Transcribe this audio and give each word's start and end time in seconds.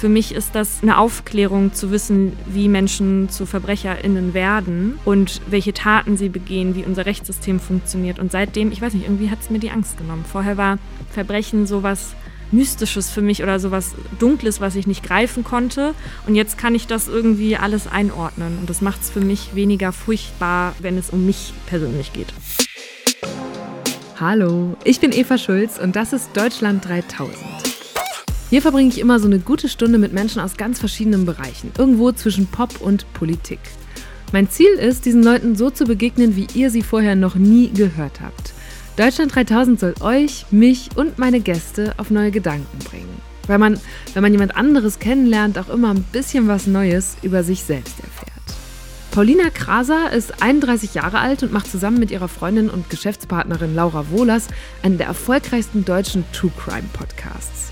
Für 0.00 0.08
mich 0.08 0.34
ist 0.34 0.54
das 0.54 0.78
eine 0.80 0.96
Aufklärung 0.96 1.74
zu 1.74 1.90
wissen, 1.90 2.32
wie 2.46 2.68
Menschen 2.68 3.28
zu 3.28 3.44
VerbrecherInnen 3.44 4.32
werden 4.32 4.98
und 5.04 5.42
welche 5.46 5.74
Taten 5.74 6.16
sie 6.16 6.30
begehen, 6.30 6.74
wie 6.74 6.84
unser 6.84 7.04
Rechtssystem 7.04 7.60
funktioniert. 7.60 8.18
Und 8.18 8.32
seitdem, 8.32 8.72
ich 8.72 8.80
weiß 8.80 8.94
nicht, 8.94 9.04
irgendwie 9.04 9.28
hat 9.28 9.40
es 9.42 9.50
mir 9.50 9.58
die 9.58 9.70
Angst 9.70 9.98
genommen. 9.98 10.24
Vorher 10.24 10.56
war 10.56 10.78
Verbrechen 11.10 11.66
sowas 11.66 12.14
Mystisches 12.50 13.10
für 13.10 13.20
mich 13.20 13.42
oder 13.42 13.60
sowas 13.60 13.94
Dunkles, 14.18 14.58
was 14.58 14.74
ich 14.74 14.86
nicht 14.86 15.02
greifen 15.02 15.44
konnte. 15.44 15.94
Und 16.26 16.34
jetzt 16.34 16.56
kann 16.56 16.74
ich 16.74 16.86
das 16.86 17.06
irgendwie 17.06 17.58
alles 17.58 17.86
einordnen. 17.86 18.56
Und 18.58 18.70
das 18.70 18.80
macht 18.80 19.02
es 19.02 19.10
für 19.10 19.20
mich 19.20 19.54
weniger 19.54 19.92
furchtbar, 19.92 20.74
wenn 20.78 20.96
es 20.96 21.10
um 21.10 21.26
mich 21.26 21.52
persönlich 21.66 22.14
geht. 22.14 22.32
Hallo, 24.18 24.78
ich 24.82 24.98
bin 24.98 25.12
Eva 25.12 25.36
Schulz 25.36 25.78
und 25.78 25.94
das 25.94 26.14
ist 26.14 26.34
Deutschland 26.34 26.88
3000. 26.88 27.69
Hier 28.50 28.62
verbringe 28.62 28.88
ich 28.88 28.98
immer 28.98 29.20
so 29.20 29.26
eine 29.26 29.38
gute 29.38 29.68
Stunde 29.68 29.96
mit 29.96 30.12
Menschen 30.12 30.40
aus 30.40 30.56
ganz 30.56 30.80
verschiedenen 30.80 31.24
Bereichen, 31.24 31.70
irgendwo 31.78 32.10
zwischen 32.10 32.48
Pop 32.48 32.80
und 32.80 33.06
Politik. 33.14 33.60
Mein 34.32 34.50
Ziel 34.50 34.72
ist, 34.72 35.04
diesen 35.04 35.22
Leuten 35.22 35.54
so 35.54 35.70
zu 35.70 35.84
begegnen, 35.84 36.34
wie 36.34 36.48
ihr 36.54 36.70
sie 36.70 36.82
vorher 36.82 37.14
noch 37.14 37.36
nie 37.36 37.70
gehört 37.70 38.20
habt. 38.20 38.52
Deutschland 38.96 39.32
3000 39.36 39.78
soll 39.78 39.94
euch, 40.00 40.46
mich 40.50 40.88
und 40.96 41.16
meine 41.16 41.38
Gäste 41.38 41.94
auf 41.96 42.10
neue 42.10 42.32
Gedanken 42.32 42.78
bringen. 42.80 43.22
Weil 43.46 43.58
man, 43.58 43.78
wenn 44.14 44.22
man 44.22 44.32
jemand 44.32 44.56
anderes 44.56 44.98
kennenlernt, 44.98 45.56
auch 45.56 45.68
immer 45.68 45.90
ein 45.90 46.02
bisschen 46.10 46.48
was 46.48 46.66
Neues 46.66 47.18
über 47.22 47.44
sich 47.44 47.62
selbst 47.62 48.00
erfährt. 48.00 48.30
Paulina 49.12 49.50
Kraser 49.50 50.12
ist 50.12 50.42
31 50.42 50.94
Jahre 50.94 51.20
alt 51.20 51.44
und 51.44 51.52
macht 51.52 51.70
zusammen 51.70 52.00
mit 52.00 52.10
ihrer 52.10 52.28
Freundin 52.28 52.68
und 52.68 52.90
Geschäftspartnerin 52.90 53.76
Laura 53.76 54.10
Wohlers 54.10 54.48
einen 54.82 54.98
der 54.98 55.06
erfolgreichsten 55.06 55.84
deutschen 55.84 56.24
True 56.32 56.52
Crime 56.58 56.88
Podcasts. 56.92 57.69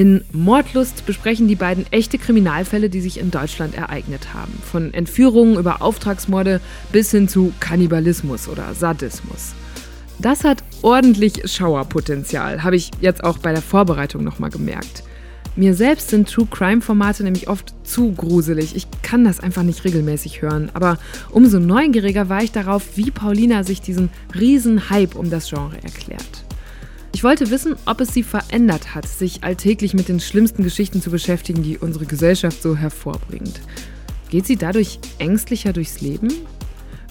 In 0.00 0.24
Mordlust 0.32 1.04
besprechen 1.04 1.46
die 1.46 1.56
beiden 1.56 1.84
echte 1.90 2.16
Kriminalfälle, 2.16 2.88
die 2.88 3.02
sich 3.02 3.20
in 3.20 3.30
Deutschland 3.30 3.74
ereignet 3.74 4.32
haben. 4.32 4.54
Von 4.64 4.94
Entführungen 4.94 5.58
über 5.58 5.82
Auftragsmorde 5.82 6.62
bis 6.90 7.10
hin 7.10 7.28
zu 7.28 7.52
Kannibalismus 7.60 8.48
oder 8.48 8.72
Sadismus. 8.72 9.52
Das 10.18 10.42
hat 10.42 10.64
ordentlich 10.80 11.42
Schauerpotenzial, 11.44 12.62
habe 12.62 12.76
ich 12.76 12.90
jetzt 13.02 13.22
auch 13.22 13.36
bei 13.36 13.52
der 13.52 13.60
Vorbereitung 13.60 14.24
nochmal 14.24 14.48
gemerkt. 14.48 15.04
Mir 15.54 15.74
selbst 15.74 16.08
sind 16.08 16.30
True 16.30 16.48
Crime-Formate 16.50 17.22
nämlich 17.22 17.50
oft 17.50 17.74
zu 17.86 18.12
gruselig. 18.12 18.74
Ich 18.74 18.86
kann 19.02 19.26
das 19.26 19.38
einfach 19.38 19.64
nicht 19.64 19.84
regelmäßig 19.84 20.40
hören. 20.40 20.70
Aber 20.72 20.96
umso 21.30 21.58
neugieriger 21.58 22.30
war 22.30 22.42
ich 22.42 22.52
darauf, 22.52 22.96
wie 22.96 23.10
Paulina 23.10 23.64
sich 23.64 23.82
diesen 23.82 24.08
riesen 24.34 24.88
Hype 24.88 25.14
um 25.14 25.28
das 25.28 25.50
Genre 25.50 25.76
erklärt. 25.82 26.46
Ich 27.12 27.24
wollte 27.24 27.50
wissen, 27.50 27.76
ob 27.86 28.00
es 28.00 28.14
sie 28.14 28.22
verändert 28.22 28.94
hat, 28.94 29.06
sich 29.06 29.42
alltäglich 29.42 29.94
mit 29.94 30.08
den 30.08 30.20
schlimmsten 30.20 30.62
Geschichten 30.62 31.02
zu 31.02 31.10
beschäftigen, 31.10 31.62
die 31.62 31.76
unsere 31.76 32.06
Gesellschaft 32.06 32.62
so 32.62 32.76
hervorbringt. 32.76 33.60
Geht 34.28 34.46
sie 34.46 34.56
dadurch 34.56 35.00
ängstlicher 35.18 35.72
durchs 35.72 36.00
Leben? 36.00 36.32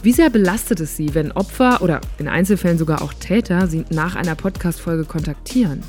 Wie 0.02 0.14
sehr 0.14 0.30
belastet 0.30 0.80
es 0.80 0.95
sie, 0.95 1.14
wenn 1.14 1.33
Opfer 1.33 1.81
oder 1.81 2.00
in 2.17 2.30
Einzelfällen 2.30 2.78
sogar 2.78 3.02
auch 3.02 3.14
Täter 3.14 3.67
sie 3.67 3.83
nach 3.89 4.16
einer 4.16 4.36
Podcast-Folge 4.36 5.03
kontaktieren? 5.03 5.83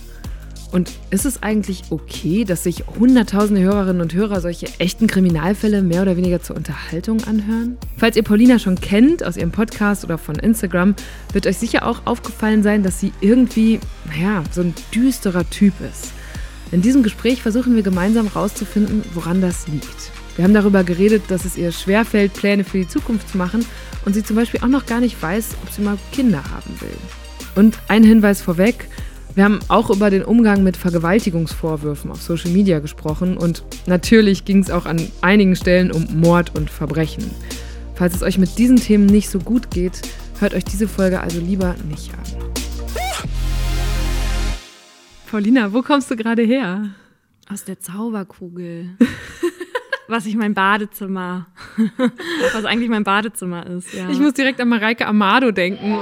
Und 0.73 0.93
ist 1.11 1.27
es 1.27 1.43
eigentlich 1.43 1.83
okay, 1.91 2.45
dass 2.45 2.63
sich 2.63 2.85
hunderttausende 2.99 3.61
Hörerinnen 3.61 4.01
und 4.01 4.15
Hörer 4.15 4.41
solche 4.41 4.69
echten 4.79 5.09
Kriminalfälle 5.09 5.83
mehr 5.83 6.03
oder 6.03 6.17
weniger 6.17 6.41
zur 6.41 6.57
Unterhaltung 6.57 7.25
anhören? 7.25 7.77
Falls 7.97 8.17
ihr 8.17 8.23
Paulina 8.23 8.59
schon 8.61 8.81
kennt 8.81 9.25
aus 9.25 9.37
ihrem 9.37 9.51
Podcast 9.51 10.05
oder 10.05 10.17
von 10.17 10.37
Instagram, 10.37 10.95
wird 11.33 11.47
euch 11.49 11.59
sicher 11.59 11.87
auch 11.87 12.03
aufgefallen 12.07 12.63
sein, 12.63 12.85
dass 12.85 13.01
sie 13.01 13.13
irgendwie, 13.21 13.81
naja, 14.07 14.45
so 14.53 14.61
ein 14.61 14.75
düsterer 14.95 15.49
Typ 15.51 15.75
ist. 15.81 16.13
In 16.71 16.83
diesem 16.83 17.03
Gespräch 17.03 17.43
versuchen 17.43 17.75
wir 17.75 17.83
gemeinsam 17.83 18.33
herauszufinden, 18.33 19.03
woran 19.15 19.41
das 19.41 19.67
liegt. 19.67 20.13
Wir 20.37 20.45
haben 20.45 20.55
darüber 20.55 20.85
geredet, 20.85 21.25
dass 21.29 21.45
es 21.45 21.59
ihr 21.59 21.73
schwerfällt, 21.73 22.33
Pläne 22.33 22.63
für 22.63 22.79
die 22.79 22.89
Zukunft 22.89 23.29
zu 23.29 23.39
machen 23.39 23.67
und 24.05 24.15
sie 24.15 24.23
zum 24.23 24.37
Beispiel 24.37 24.61
auch 24.61 24.69
noch 24.69 24.87
gar 24.87 25.01
nicht 25.01 25.21
weiß, 25.21 25.57
ob 25.65 25.73
sie 25.73 25.83
mal 25.83 25.99
Kinder 26.13 26.45
haben 26.45 26.81
will. 26.81 26.97
Und 27.57 27.77
ein 27.89 28.05
Hinweis 28.05 28.41
vorweg, 28.41 28.87
wir 29.35 29.45
haben 29.45 29.61
auch 29.69 29.91
über 29.91 30.11
den 30.11 30.25
Umgang 30.25 30.65
mit 30.65 30.77
Vergewaltigungsvorwürfen 30.77 32.11
auf 32.11 32.21
Social 32.21 32.51
Media 32.51 32.81
gesprochen 32.81 33.37
und 33.37 33.63
natürlich 33.87 34.45
ging 34.45 34.59
es 34.59 34.71
auch 34.71 34.87
an 34.87 35.01
einigen 35.23 35.55
Stellen 35.55 35.93
um 35.93 36.07
Mord 36.19 36.57
und 36.57 36.69
Verbrechen. 36.69 37.31
Falls 37.95 38.15
es 38.15 38.23
euch 38.23 38.39
mit 38.39 38.59
diesen 38.59 38.77
Themen 38.77 39.07
nicht 39.07 39.31
so 39.31 39.39
gut 39.39 39.71
geht, 39.71 40.03
hört 40.41 40.55
euch 40.55 40.65
diese 40.65 40.89
Folge 40.89 41.21
also 41.21 41.39
lieber 41.39 41.77
nicht 41.89 42.13
an. 42.13 42.51
Paulina, 45.31 45.73
wo 45.73 45.83
kommst 45.83 46.11
du 46.11 46.17
gerade 46.17 46.43
her? 46.43 46.91
Aus 47.49 47.65
der 47.65 47.79
Zauberkugel. 47.79 48.97
was 50.11 50.27
ich 50.27 50.35
mein 50.35 50.55
Badezimmer, 50.55 51.47
was 52.53 52.65
eigentlich 52.65 52.91
mein 52.91 53.05
Badezimmer 53.05 53.65
ist. 53.67 53.95
Ja. 53.95 54.11
Ich 54.11 54.19
muss 54.19 54.35
direkt 54.35 54.61
an 54.61 54.69
Mareike 54.69 55.07
Amado 55.07 55.53
denken. 55.53 55.99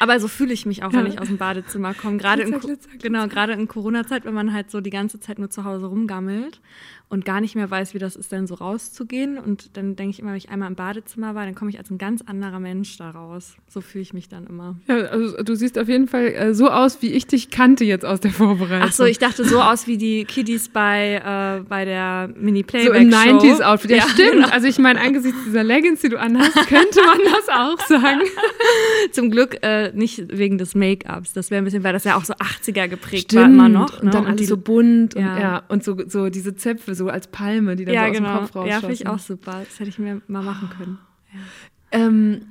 Aber 0.00 0.18
so 0.18 0.28
fühle 0.28 0.54
ich 0.54 0.64
mich 0.64 0.82
auch, 0.82 0.94
wenn 0.94 1.04
ich 1.04 1.20
aus 1.20 1.28
dem 1.28 1.36
Badezimmer 1.36 1.92
komme. 1.92 2.16
Gerade 2.16 2.42
in, 2.42 2.58
genau, 3.02 3.28
gerade 3.28 3.52
in 3.52 3.68
Corona-Zeit, 3.68 4.24
wenn 4.24 4.32
man 4.32 4.54
halt 4.54 4.70
so 4.70 4.80
die 4.80 4.88
ganze 4.88 5.20
Zeit 5.20 5.38
nur 5.38 5.50
zu 5.50 5.64
Hause 5.64 5.86
rumgammelt 5.86 6.58
und 7.10 7.24
gar 7.24 7.40
nicht 7.40 7.56
mehr 7.56 7.68
weiß, 7.68 7.92
wie 7.92 7.98
das 7.98 8.14
ist, 8.14 8.32
dann 8.32 8.46
so 8.46 8.54
rauszugehen. 8.54 9.36
Und 9.36 9.76
dann 9.76 9.96
denke 9.96 10.10
ich 10.10 10.20
immer, 10.20 10.30
wenn 10.30 10.36
ich 10.36 10.48
einmal 10.48 10.68
im 10.68 10.76
Badezimmer 10.76 11.34
war, 11.34 11.44
dann 11.44 11.56
komme 11.56 11.68
ich 11.68 11.76
als 11.76 11.90
ein 11.90 11.98
ganz 11.98 12.22
anderer 12.22 12.60
Mensch 12.60 12.96
da 12.98 13.10
raus. 13.10 13.56
So 13.68 13.80
fühle 13.80 14.02
ich 14.02 14.14
mich 14.14 14.28
dann 14.28 14.46
immer. 14.46 14.76
Ja, 14.86 14.94
also 14.94 15.42
du 15.42 15.56
siehst 15.56 15.76
auf 15.76 15.88
jeden 15.88 16.06
Fall 16.06 16.26
äh, 16.26 16.54
so 16.54 16.70
aus, 16.70 17.02
wie 17.02 17.08
ich 17.08 17.26
dich 17.26 17.50
kannte 17.50 17.84
jetzt 17.84 18.04
aus 18.04 18.20
der 18.20 18.30
Vorbereitung. 18.30 18.88
Ach 18.88 18.92
so, 18.92 19.04
ich 19.04 19.18
dachte 19.18 19.44
so 19.44 19.60
aus 19.60 19.88
wie 19.88 19.98
die 19.98 20.24
Kiddies 20.24 20.68
bei, 20.68 21.16
äh, 21.16 21.64
bei 21.68 21.84
der 21.84 22.30
Mini-Playback-Show. 22.36 22.94
So 22.94 23.00
im 23.00 23.10
90s-Outfit. 23.10 23.90
Ja, 23.90 23.96
ja, 23.96 24.08
stimmt. 24.08 24.30
Genau. 24.30 24.48
Also 24.48 24.68
ich 24.68 24.78
meine, 24.78 25.00
angesichts 25.00 25.40
dieser 25.44 25.64
Leggings, 25.64 26.00
die 26.02 26.10
du 26.10 26.20
anhast, 26.20 26.54
könnte 26.68 27.00
man 27.04 27.18
das 27.24 27.48
auch 27.48 27.86
sagen. 27.88 28.20
Zum 29.10 29.32
Glück 29.32 29.58
äh, 29.62 29.90
nicht 29.94 30.36
wegen 30.36 30.58
des 30.58 30.76
Make-ups. 30.76 31.32
Das 31.32 31.50
wäre 31.50 31.60
ein 31.60 31.64
bisschen, 31.64 31.82
weil 31.82 31.92
das 31.92 32.04
ja 32.04 32.16
auch 32.16 32.24
so 32.24 32.34
80er 32.34 32.86
geprägt 32.86 33.32
stimmt. 33.32 33.40
war 33.40 33.48
immer 33.48 33.68
noch. 33.68 34.00
Ne? 34.00 34.06
Und 34.06 34.14
dann 34.14 34.26
alles 34.26 34.46
so 34.46 34.56
bunt 34.56 35.14
ja. 35.14 35.34
und, 35.34 35.40
ja, 35.40 35.62
und 35.66 35.82
so, 35.82 35.96
so 36.06 36.30
diese 36.30 36.54
Zöpfe, 36.54 36.94
so 37.00 37.08
als 37.08 37.28
Palme, 37.28 37.76
die 37.76 37.86
dann 37.86 37.94
ja, 37.94 38.02
so 38.02 38.10
aus 38.10 38.16
genau. 38.16 38.28
dem 38.28 38.38
Kopf 38.40 38.56
rausschossen. 38.56 38.70
Ja, 38.70 38.80
finde 38.80 38.94
ich 38.94 39.06
auch 39.06 39.18
super. 39.18 39.62
Das 39.64 39.80
hätte 39.80 39.88
ich 39.88 39.98
mir 39.98 40.20
mal 40.28 40.42
machen 40.42 40.68
können. 40.76 40.98
Ja. 41.32 41.40
Ähm, 41.92 42.42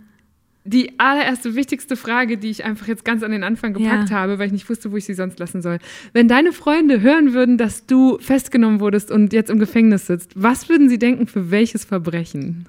die 0.65 0.99
allererste 0.99 1.55
wichtigste 1.55 1.95
Frage, 1.95 2.37
die 2.37 2.49
ich 2.49 2.65
einfach 2.65 2.87
jetzt 2.87 3.05
ganz 3.05 3.21
an 3.23 3.31
den 3.31 3.43
Anfang 3.43 3.73
gepackt 3.73 4.09
ja. 4.09 4.15
habe, 4.17 4.39
weil 4.39 4.47
ich 4.47 4.51
nicht 4.51 4.69
wusste, 4.69 4.91
wo 4.91 4.97
ich 4.97 5.05
sie 5.05 5.13
sonst 5.13 5.39
lassen 5.39 5.61
soll. 5.61 5.77
Wenn 6.13 6.27
deine 6.27 6.51
Freunde 6.51 7.01
hören 7.01 7.33
würden, 7.33 7.57
dass 7.57 7.85
du 7.85 8.17
festgenommen 8.19 8.79
wurdest 8.79 9.11
und 9.11 9.31
jetzt 9.31 9.49
im 9.51 9.59
Gefängnis 9.59 10.07
sitzt, 10.07 10.31
was 10.35 10.67
würden 10.67 10.89
sie 10.89 10.99
denken 10.99 11.27
für 11.27 11.51
welches 11.51 11.85
Verbrechen? 11.85 12.65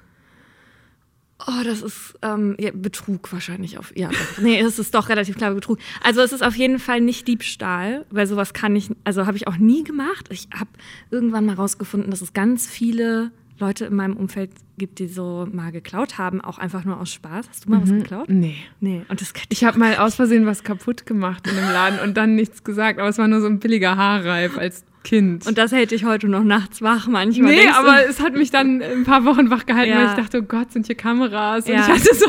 Oh, 1.47 1.63
das 1.63 1.81
ist 1.81 2.13
ähm, 2.21 2.55
ja, 2.59 2.71
Betrug 2.73 3.31
wahrscheinlich 3.31 3.77
auf. 3.77 3.91
Ja, 3.95 4.09
doch. 4.09 4.41
nee, 4.41 4.59
es 4.59 4.79
ist 4.79 4.93
doch 4.93 5.09
relativ 5.09 5.37
klar 5.37 5.53
Betrug. 5.53 5.79
Also 6.03 6.21
es 6.21 6.31
ist 6.33 6.43
auf 6.43 6.55
jeden 6.55 6.79
Fall 6.79 7.01
nicht 7.01 7.27
Diebstahl, 7.27 8.05
weil 8.09 8.27
sowas 8.27 8.53
kann 8.53 8.75
ich, 8.75 8.89
also 9.03 9.25
habe 9.25 9.37
ich 9.37 9.47
auch 9.47 9.57
nie 9.57 9.83
gemacht. 9.83 10.27
Ich 10.29 10.49
habe 10.53 10.69
irgendwann 11.09 11.45
mal 11.45 11.55
rausgefunden, 11.55 12.11
dass 12.11 12.21
es 12.21 12.33
ganz 12.33 12.67
viele 12.67 13.31
Leute 13.59 13.85
in 13.85 13.95
meinem 13.95 14.17
Umfeld 14.17 14.51
gibt, 14.77 14.99
die 14.99 15.07
so 15.07 15.47
mal 15.51 15.71
geklaut 15.71 16.17
haben, 16.17 16.41
auch 16.41 16.57
einfach 16.57 16.83
nur 16.83 16.99
aus 16.99 17.13
Spaß. 17.13 17.47
Hast 17.47 17.65
du 17.65 17.69
mal 17.69 17.77
mhm. 17.77 17.83
was 17.83 17.89
geklaut? 17.89 18.29
Nee. 18.29 18.57
Nee. 18.79 19.05
Und 19.07 19.21
das 19.21 19.33
ich 19.49 19.63
habe 19.63 19.79
mal 19.79 19.97
aus 19.97 20.15
Versehen 20.15 20.45
was 20.45 20.63
kaputt 20.63 21.05
gemacht 21.05 21.47
in 21.47 21.55
dem 21.55 21.65
Laden 21.71 21.99
und 21.99 22.17
dann 22.17 22.35
nichts 22.35 22.63
gesagt, 22.63 22.99
aber 22.99 23.07
es 23.07 23.17
war 23.17 23.27
nur 23.27 23.39
so 23.39 23.47
ein 23.47 23.59
billiger 23.59 23.95
Haarreif 23.95 24.57
als 24.57 24.83
Kind. 25.03 25.47
Und 25.47 25.57
das 25.57 25.71
hält 25.71 25.91
dich 25.91 26.05
heute 26.05 26.27
noch 26.27 26.43
nachts 26.43 26.81
wach 26.81 27.07
manchmal. 27.07 27.53
Nee, 27.53 27.67
aber 27.67 28.07
es 28.07 28.21
hat 28.21 28.33
mich 28.33 28.51
dann 28.51 28.81
ein 28.83 29.03
paar 29.03 29.25
Wochen 29.25 29.49
wach 29.49 29.65
gehalten, 29.65 29.91
ja. 29.91 29.97
weil 29.97 30.05
ich 30.09 30.13
dachte, 30.13 30.39
oh 30.39 30.45
Gott, 30.47 30.71
sind 30.71 30.85
hier 30.85 30.95
Kameras. 30.95 31.65
Und 31.65 31.73
ja. 31.73 31.81
ich 31.81 31.87
hatte 31.87 32.15
so, 32.15 32.27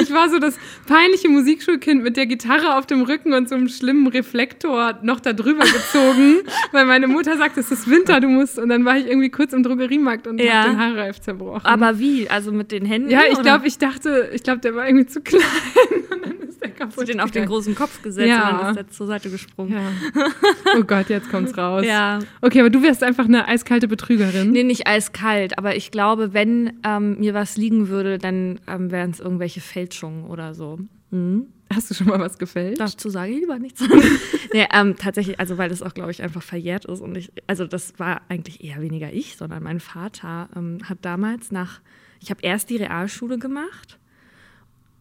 ich 0.00 0.12
war 0.12 0.28
so 0.28 0.38
das 0.40 0.58
peinliche 0.86 1.28
Musikschulkind 1.28 2.02
mit 2.02 2.16
der 2.16 2.26
Gitarre 2.26 2.76
auf 2.76 2.86
dem 2.86 3.02
Rücken 3.02 3.34
und 3.34 3.48
so 3.48 3.54
einem 3.54 3.68
schlimmen 3.68 4.08
Reflektor 4.08 4.98
noch 5.02 5.20
da 5.20 5.32
drüber 5.32 5.64
gezogen, 5.64 6.38
weil 6.72 6.86
meine 6.86 7.06
Mutter 7.06 7.36
sagte, 7.36 7.60
es 7.60 7.70
ist 7.70 7.88
Winter, 7.88 8.20
du 8.20 8.28
musst. 8.28 8.58
Und 8.58 8.68
dann 8.68 8.84
war 8.84 8.96
ich 8.96 9.06
irgendwie 9.06 9.30
kurz 9.30 9.52
im 9.52 9.62
Drogeriemarkt 9.62 10.26
und 10.26 10.40
ja. 10.40 10.62
habe 10.62 10.70
den 10.70 10.78
Haarreif 10.78 11.20
zerbrochen. 11.20 11.64
Aber 11.64 12.00
wie? 12.00 12.28
Also 12.28 12.50
mit 12.50 12.72
den 12.72 12.84
Händen? 12.84 13.10
Ja, 13.10 13.20
ich 13.30 13.40
glaube, 13.40 13.68
ich 13.68 13.78
dachte, 13.78 14.30
ich 14.34 14.42
glaube, 14.42 14.58
der 14.58 14.74
war 14.74 14.86
irgendwie 14.86 15.06
zu 15.06 15.20
klein. 15.20 15.42
Ist 16.58 16.64
der 16.64 16.70
kaputt. 16.70 16.96
Hast 16.98 17.08
den 17.08 17.20
auf 17.20 17.30
den 17.30 17.46
großen 17.46 17.74
Kopf 17.76 18.02
gesetzt 18.02 18.28
ja. 18.28 18.50
und 18.50 18.58
dann 18.58 18.68
ist 18.70 18.76
der 18.76 18.88
zur 18.88 19.06
Seite 19.06 19.30
gesprungen. 19.30 19.72
Ja. 19.72 19.92
Oh 20.76 20.82
Gott, 20.82 21.08
jetzt 21.08 21.30
kommt's 21.30 21.56
raus. 21.56 21.84
Ja. 21.84 22.18
Okay, 22.40 22.60
aber 22.60 22.70
du 22.70 22.82
wärst 22.82 23.02
einfach 23.02 23.24
eine 23.24 23.48
eiskalte 23.48 23.88
Betrügerin. 23.88 24.50
Nee, 24.50 24.64
nicht 24.64 24.86
eiskalt, 24.86 25.56
aber 25.56 25.76
ich 25.76 25.90
glaube, 25.90 26.34
wenn 26.34 26.78
ähm, 26.84 27.18
mir 27.18 27.32
was 27.32 27.56
liegen 27.56 27.88
würde, 27.88 28.18
dann 28.18 28.60
ähm, 28.66 28.90
wären 28.90 29.10
es 29.10 29.20
irgendwelche 29.20 29.60
Fälschungen 29.60 30.26
oder 30.26 30.54
so. 30.54 30.78
Mhm. 31.10 31.46
Hast 31.72 31.90
du 31.90 31.94
schon 31.94 32.06
mal 32.06 32.20
was 32.20 32.38
gefälscht? 32.38 32.80
Dazu 32.80 33.08
sage 33.08 33.32
ich 33.32 33.40
lieber 33.40 33.58
nichts. 33.58 33.82
nee, 34.52 34.66
ähm, 34.72 34.96
tatsächlich, 34.96 35.40
also 35.40 35.58
weil 35.58 35.68
das 35.68 35.82
auch, 35.82 35.94
glaube 35.94 36.10
ich, 36.10 36.22
einfach 36.22 36.42
verjährt 36.42 36.84
ist. 36.84 37.00
Und 37.00 37.16
ich, 37.16 37.32
also 37.46 37.66
das 37.66 37.98
war 37.98 38.22
eigentlich 38.28 38.62
eher 38.62 38.80
weniger 38.80 39.12
ich, 39.12 39.36
sondern 39.36 39.62
mein 39.62 39.80
Vater 39.80 40.48
ähm, 40.56 40.78
hat 40.84 40.98
damals 41.02 41.50
nach, 41.50 41.80
ich 42.20 42.30
habe 42.30 42.40
erst 42.42 42.70
die 42.70 42.76
Realschule 42.76 43.38
gemacht 43.38 43.98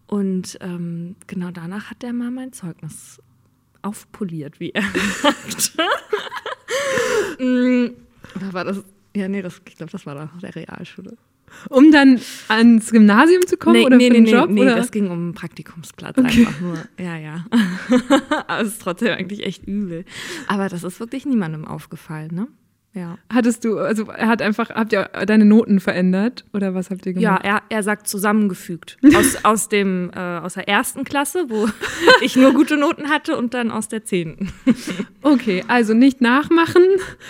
und 0.08 0.58
ähm, 0.62 1.16
genau 1.28 1.52
danach 1.52 1.92
hat 1.92 2.02
der 2.02 2.14
mal 2.14 2.32
mein 2.32 2.54
Zeugnis 2.54 3.22
aufpoliert, 3.82 4.60
wie 4.60 4.72
er 4.72 4.84
sagt. 5.22 5.78
aber 8.42 8.64
das, 8.64 8.84
ja, 9.16 9.28
nee, 9.28 9.42
das, 9.42 9.62
ich 9.68 9.76
glaube, 9.76 9.92
das 9.92 10.06
war 10.06 10.16
nach 10.16 10.40
der 10.40 10.56
Realschule. 10.56 11.18
Um 11.70 11.92
dann 11.92 12.20
ans 12.50 12.92
Gymnasium 12.92 13.46
zu 13.48 13.58
kommen 13.58 13.78
nee, 13.78 13.86
oder 13.86 13.98
nee, 13.98 14.08
für 14.08 14.14
den 14.14 14.24
nee, 14.24 14.32
Job? 14.32 14.50
Nee, 14.50 14.62
oder? 14.64 14.76
das 14.76 14.92
ging 14.92 15.06
um 15.06 15.12
einen 15.12 15.34
Praktikumsplatz 15.34 16.18
Okay. 16.18 16.46
einfach 16.46 16.60
nur. 16.60 16.78
Ja, 17.00 17.18
ja. 17.18 17.46
aber 18.48 18.62
es 18.62 18.70
ist 18.70 18.82
trotzdem 18.82 19.14
eigentlich 19.14 19.46
echt 19.46 19.66
übel. 19.66 20.04
Aber 20.48 20.68
das 20.68 20.84
ist 20.84 21.00
wirklich 21.00 21.26
niemandem 21.26 21.66
aufgefallen, 21.66 22.34
ne? 22.34 22.48
Ja. 22.98 23.18
Hattest 23.32 23.64
du, 23.64 23.78
also 23.78 24.06
er 24.10 24.28
hat 24.28 24.42
einfach, 24.42 24.72
habt 24.72 24.92
ihr 24.92 25.04
deine 25.28 25.46
Noten 25.46 25.80
verändert 25.80 26.46
oder 26.54 26.74
was 26.74 26.90
habt 26.90 27.06
ihr 27.06 27.12
Ja, 27.14 27.38
gemacht? 27.38 27.46
er, 27.70 27.78
er 27.78 27.84
sagt 27.84 28.08
zusammengefügt. 28.08 28.98
Aus, 29.16 29.38
aus, 29.46 29.70
dem, 29.70 30.10
äh, 30.16 30.20
aus 30.20 30.56
der 30.56 30.68
ersten 30.68 31.04
Klasse, 31.04 31.46
wo 31.50 31.68
ich 32.22 32.36
nur 32.36 32.54
gute 32.54 32.76
Noten 32.78 33.10
hatte, 33.10 33.38
und 33.38 33.54
dann 33.54 33.70
aus 33.72 33.88
der 33.88 34.04
zehnten. 34.04 34.52
Okay, 35.22 35.64
also 35.68 35.94
nicht 35.94 36.22
nachmachen. 36.22 36.84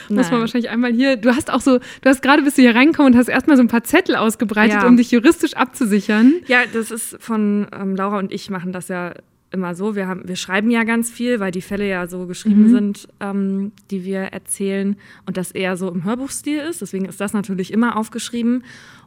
Muss 0.08 0.10
man 0.10 0.18
Nein. 0.32 0.40
wahrscheinlich 0.42 0.70
einmal 0.70 0.92
hier. 0.94 1.16
Du 1.18 1.36
hast 1.36 1.52
auch 1.52 1.62
so, 1.62 1.80
du 1.80 2.10
hast 2.10 2.22
gerade 2.22 2.44
bist 2.44 2.56
du 2.58 2.62
hier 2.62 2.76
reingekommen 2.76 3.14
und 3.14 3.18
hast 3.20 3.28
erstmal 3.28 3.58
so 3.58 3.64
ein 3.64 3.68
paar 3.70 3.84
Zettel 3.84 4.16
ausgebreitet, 4.16 4.82
Ja. 4.84 4.88
um 4.88 4.98
dich 4.98 5.10
juristisch 5.10 5.56
abzusichern. 5.56 6.34
Ja, 6.46 6.60
das 6.72 6.92
ist 6.92 7.18
von 7.20 7.66
ähm, 7.76 7.96
Laura 7.96 8.20
und 8.20 8.32
ich 8.32 8.52
machen 8.52 8.72
das 8.72 8.88
ja 8.90 9.14
immer 9.52 9.76
so. 9.76 9.96
Wir, 9.96 10.08
haben, 10.08 10.28
wir 10.28 10.36
schreiben 10.36 10.70
ja 10.72 10.84
ganz 10.84 11.10
viel, 11.10 11.40
weil 11.40 11.52
die 11.52 11.62
Fälle 11.62 11.88
ja 11.88 12.08
so 12.08 12.26
geschrieben 12.28 12.64
Mhm. 12.64 12.70
sind, 12.70 13.08
ähm, 13.20 13.72
die 13.92 14.04
wir 14.04 14.20
erzählen 14.20 14.98
und 15.26 15.38
das 15.38 15.52
eher 15.52 15.78
so 15.78 15.90
im 15.92 16.04
Hörbuchstil 16.04 16.60
ist. 16.60 16.82
Deswegen 16.82 17.06
ist 17.06 17.22
das 17.22 17.34
natürlich 17.34 17.72
immer 17.72 17.96
aufgeschrieben. 17.98 18.64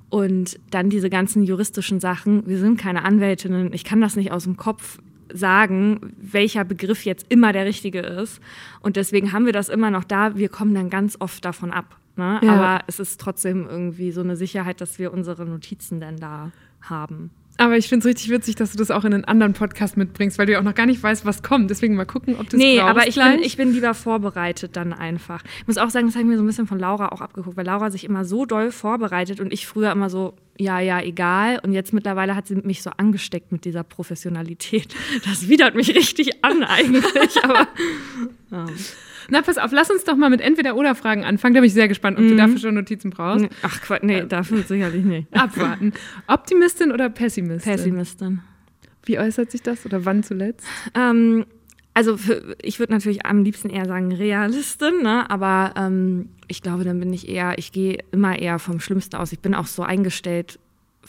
Und 0.08 0.58
dann 0.70 0.90
diese 0.90 1.08
ganzen 1.08 1.44
juristischen 1.44 2.00
Sachen. 2.00 2.46
Wir 2.48 2.58
sind 2.58 2.80
keine 2.80 3.04
Anwältinnen. 3.04 3.72
Ich 3.72 3.84
kann 3.84 4.00
das 4.00 4.16
nicht 4.16 4.32
aus 4.32 4.42
dem 4.44 4.56
Kopf 4.56 4.98
sagen, 5.32 6.14
welcher 6.20 6.64
Begriff 6.64 7.04
jetzt 7.04 7.26
immer 7.28 7.52
der 7.52 7.64
richtige 7.64 8.00
ist. 8.00 8.40
Und 8.80 8.96
deswegen 8.96 9.32
haben 9.32 9.46
wir 9.46 9.52
das 9.52 9.68
immer 9.68 9.90
noch 9.90 10.02
da. 10.02 10.36
Wir 10.36 10.48
kommen 10.48 10.74
dann 10.74 10.90
ganz 10.90 11.16
oft 11.20 11.44
davon 11.44 11.70
ab. 11.70 11.96
Ne? 12.16 12.40
Ja. 12.42 12.52
Aber 12.52 12.84
es 12.88 12.98
ist 12.98 13.20
trotzdem 13.20 13.68
irgendwie 13.68 14.10
so 14.10 14.20
eine 14.20 14.34
Sicherheit, 14.36 14.80
dass 14.80 14.98
wir 14.98 15.12
unsere 15.12 15.46
Notizen 15.46 16.00
dann 16.00 16.16
da 16.16 16.50
haben. 16.80 17.30
Aber 17.60 17.76
ich 17.76 17.88
finde 17.88 18.00
es 18.00 18.06
richtig 18.06 18.30
witzig, 18.30 18.56
dass 18.56 18.72
du 18.72 18.78
das 18.78 18.90
auch 18.90 19.04
in 19.04 19.12
einen 19.12 19.24
anderen 19.26 19.52
Podcast 19.52 19.96
mitbringst, 19.96 20.38
weil 20.38 20.46
du 20.46 20.52
ja 20.52 20.58
auch 20.60 20.64
noch 20.64 20.74
gar 20.74 20.86
nicht 20.86 21.02
weißt, 21.02 21.26
was 21.26 21.42
kommt. 21.42 21.70
Deswegen 21.70 21.94
mal 21.94 22.06
gucken, 22.06 22.36
ob 22.38 22.48
du 22.48 22.56
es 22.56 22.62
Nee, 22.62 22.78
brauchst 22.78 22.90
aber 22.90 23.06
ich 23.06 23.14
gleich. 23.14 23.36
bin, 23.36 23.44
ich 23.44 23.56
bin 23.58 23.72
lieber 23.74 23.92
vorbereitet 23.92 24.76
dann 24.76 24.92
einfach. 24.94 25.42
Ich 25.60 25.66
muss 25.66 25.76
auch 25.76 25.90
sagen, 25.90 26.06
das 26.06 26.14
habe 26.14 26.22
ich 26.24 26.30
mir 26.30 26.36
so 26.38 26.42
ein 26.42 26.46
bisschen 26.46 26.66
von 26.66 26.78
Laura 26.78 27.10
auch 27.10 27.20
abgeguckt, 27.20 27.56
weil 27.56 27.66
Laura 27.66 27.90
sich 27.90 28.04
immer 28.04 28.24
so 28.24 28.46
doll 28.46 28.70
vorbereitet 28.72 29.40
und 29.40 29.52
ich 29.52 29.66
früher 29.66 29.92
immer 29.92 30.08
so, 30.08 30.34
ja, 30.58 30.80
ja, 30.80 31.00
egal. 31.02 31.60
Und 31.62 31.72
jetzt 31.72 31.92
mittlerweile 31.92 32.34
hat 32.34 32.46
sie 32.46 32.54
mich 32.56 32.82
so 32.82 32.90
angesteckt 32.96 33.52
mit 33.52 33.64
dieser 33.66 33.84
Professionalität. 33.84 34.94
Das 35.24 35.48
widert 35.48 35.74
mich 35.74 35.94
richtig 35.94 36.42
an 36.44 36.64
eigentlich, 36.64 37.04
aber 37.44 37.68
ja. 38.50 38.66
Na, 39.30 39.42
pass 39.42 39.58
auf, 39.58 39.72
lass 39.72 39.90
uns 39.90 40.04
doch 40.04 40.16
mal 40.16 40.30
mit 40.30 40.40
Entweder-Oder-Fragen 40.40 41.24
anfangen. 41.24 41.54
Da 41.54 41.60
bin 41.60 41.68
ich 41.68 41.74
sehr 41.74 41.88
gespannt, 41.88 42.18
ob 42.18 42.26
du 42.26 42.36
dafür 42.36 42.58
schon 42.58 42.74
Notizen 42.74 43.10
brauchst. 43.10 43.46
Ach 43.62 43.80
Quatsch, 43.80 44.02
nee, 44.02 44.24
dafür 44.26 44.62
sicherlich 44.62 45.04
nicht. 45.04 45.28
Abwarten. 45.36 45.92
Optimistin 46.26 46.92
oder 46.92 47.08
Pessimistin? 47.08 47.72
Pessimistin. 47.72 48.40
Wie 49.04 49.18
äußert 49.18 49.50
sich 49.50 49.62
das 49.62 49.86
oder 49.86 50.04
wann 50.04 50.22
zuletzt? 50.22 50.66
Ähm, 50.94 51.46
also 51.94 52.16
für, 52.16 52.56
ich 52.62 52.78
würde 52.78 52.92
natürlich 52.92 53.26
am 53.26 53.42
liebsten 53.42 53.70
eher 53.70 53.86
sagen 53.86 54.12
Realistin, 54.12 55.02
ne? 55.02 55.28
aber 55.30 55.74
ähm, 55.76 56.30
ich 56.48 56.62
glaube, 56.62 56.84
dann 56.84 57.00
bin 57.00 57.12
ich 57.12 57.28
eher, 57.28 57.58
ich 57.58 57.72
gehe 57.72 57.98
immer 58.12 58.38
eher 58.38 58.58
vom 58.58 58.80
Schlimmsten 58.80 59.16
aus. 59.16 59.32
Ich 59.32 59.40
bin 59.40 59.54
auch 59.54 59.66
so 59.66 59.82
eingestellt 59.82 60.58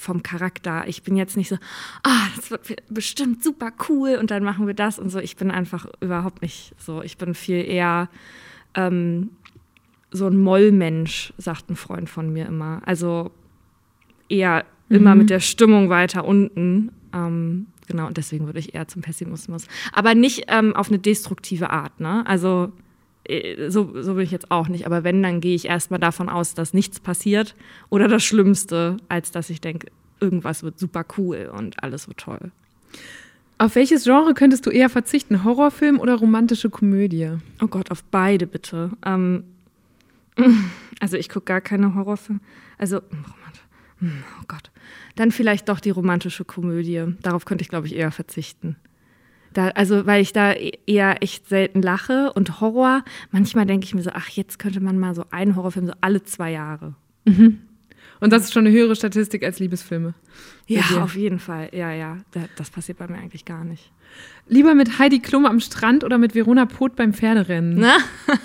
vom 0.02 0.24
Charakter. 0.24 0.88
Ich 0.88 1.04
bin 1.04 1.16
jetzt 1.16 1.38
nicht 1.38 1.50
so, 1.50 1.58
ah, 2.04 2.28
das 2.36 2.50
wird 2.50 2.84
bestimmt 2.90 3.44
super 3.44 3.72
cool 3.88 4.18
und 4.20 4.32
dann 4.32 4.44
machen 4.44 4.66
wir 4.66 4.74
das 4.74 4.98
und 4.98 5.10
so. 5.10 5.20
Ich 5.20 5.36
bin 5.36 5.52
einfach 5.52 5.86
überhaupt 6.02 6.42
nicht 6.42 6.74
so. 6.78 7.04
Ich 7.04 7.18
bin 7.18 7.36
viel 7.36 7.64
eher 7.64 8.10
ähm, 8.74 9.30
so 10.12 10.28
ein 10.28 10.38
Mollmensch, 10.38 11.34
sagt 11.38 11.70
ein 11.70 11.76
Freund 11.76 12.10
von 12.10 12.34
mir 12.34 12.48
immer. 12.48 12.82
Also 12.86 13.32
eher 14.28 14.66
immer 14.90 15.16
mit 15.16 15.30
der 15.30 15.40
Stimmung 15.40 15.90
weiter 15.90 16.26
unten. 16.26 16.92
Ähm, 17.14 17.68
genau, 17.88 18.08
und 18.08 18.18
deswegen 18.18 18.48
würde 18.48 18.60
ich 18.60 18.74
eher 18.74 18.88
zum 18.88 19.02
Pessimismus. 19.02 19.68
Aber 19.94 20.16
nicht 20.16 20.46
ähm, 20.48 20.76
auf 20.76 20.90
eine 20.90 21.00
destruktive 21.00 21.70
Art, 21.70 22.00
ne? 22.00 22.26
Also 22.26 22.74
so, 23.70 24.02
so 24.02 24.16
bin 24.16 24.24
ich 24.24 24.32
jetzt 24.32 24.52
auch 24.52 24.68
nicht. 24.68 24.86
Aber 24.86 25.04
wenn, 25.04 25.22
dann 25.24 25.42
gehe 25.42 25.56
ich 25.56 25.66
erstmal 25.66 26.00
davon 26.00 26.30
aus, 26.30 26.54
dass 26.54 26.74
nichts 26.74 27.00
passiert 27.00 27.56
oder 27.90 28.08
das 28.08 28.24
Schlimmste, 28.24 28.98
als 29.10 29.32
dass 29.32 29.50
ich 29.50 29.62
denke, 29.62 29.88
irgendwas 30.20 30.64
wird 30.64 30.80
super 30.80 31.06
cool 31.18 31.52
und 31.56 31.84
alles 31.84 32.08
wird 32.08 32.18
toll. 32.20 32.52
Auf 33.58 33.76
welches 33.76 34.06
Genre 34.06 34.34
könntest 34.34 34.66
du 34.66 34.72
eher 34.72 34.90
verzichten? 34.90 35.44
Horrorfilm 35.44 36.00
oder 36.00 36.16
romantische 36.16 36.70
Komödie? 36.70 37.30
Oh 37.62 37.68
Gott, 37.68 37.92
auf 37.92 38.04
beide 38.04 38.48
bitte. 38.48 38.92
Ähm, 39.06 39.44
also 41.00 41.18
ich 41.18 41.30
gucke 41.30 41.46
gar 41.46 41.62
keine 41.62 41.94
Horrorfilme. 41.94 42.40
Also, 42.80 42.98
romant- 42.98 43.62
hm, 44.00 44.24
oh 44.42 44.46
Gott. 44.48 44.72
Dann 45.16 45.32
vielleicht 45.32 45.70
doch 45.70 45.80
die 45.80 45.92
romantische 45.92 46.44
Komödie. 46.44 47.04
Darauf 47.22 47.46
könnte 47.46 47.62
ich, 47.62 47.70
glaube 47.70 47.86
ich, 47.86 47.96
eher 47.96 48.12
verzichten. 48.12 48.78
Da, 49.54 49.70
also, 49.70 50.06
weil 50.06 50.22
ich 50.22 50.34
da 50.34 50.54
e- 50.54 50.80
eher 50.88 51.22
echt 51.22 51.50
selten 51.50 51.82
lache 51.82 52.32
und 52.34 52.62
Horror, 52.62 53.04
manchmal 53.32 53.66
denke 53.66 53.86
ich 53.86 53.94
mir 53.94 54.02
so, 54.02 54.12
ach, 54.14 54.30
jetzt 54.30 54.60
könnte 54.60 54.80
man 54.80 54.98
mal 54.98 55.14
so 55.14 55.26
einen 55.32 55.56
Horrorfilm 55.56 55.88
so 55.88 55.94
alle 56.02 56.24
zwei 56.24 56.52
Jahre. 56.52 56.96
Und 58.20 58.32
das 58.32 58.44
ist 58.44 58.54
schon 58.54 58.66
eine 58.66 58.76
höhere 58.76 58.96
Statistik 58.96 59.44
als 59.44 59.60
Liebesfilme. 59.60 60.14
Ja, 60.68 61.04
auf 61.04 61.16
jeden 61.16 61.40
Fall. 61.40 61.70
Ja, 61.74 61.92
ja. 61.92 62.18
Da, 62.32 62.42
das 62.56 62.70
passiert 62.70 63.00
bei 63.00 63.08
mir 63.08 63.18
eigentlich 63.18 63.46
gar 63.46 63.64
nicht. 63.64 63.92
Lieber 64.54 64.76
mit 64.76 65.00
Heidi 65.00 65.20
Klum 65.20 65.46
am 65.46 65.62
Strand 65.62 66.04
oder 66.04 66.18
mit 66.18 66.36
Verona 66.36 66.66
Poth 66.66 66.98
beim 66.98 67.14
Pferderennen? 67.14 67.76
Ne? 67.76 67.94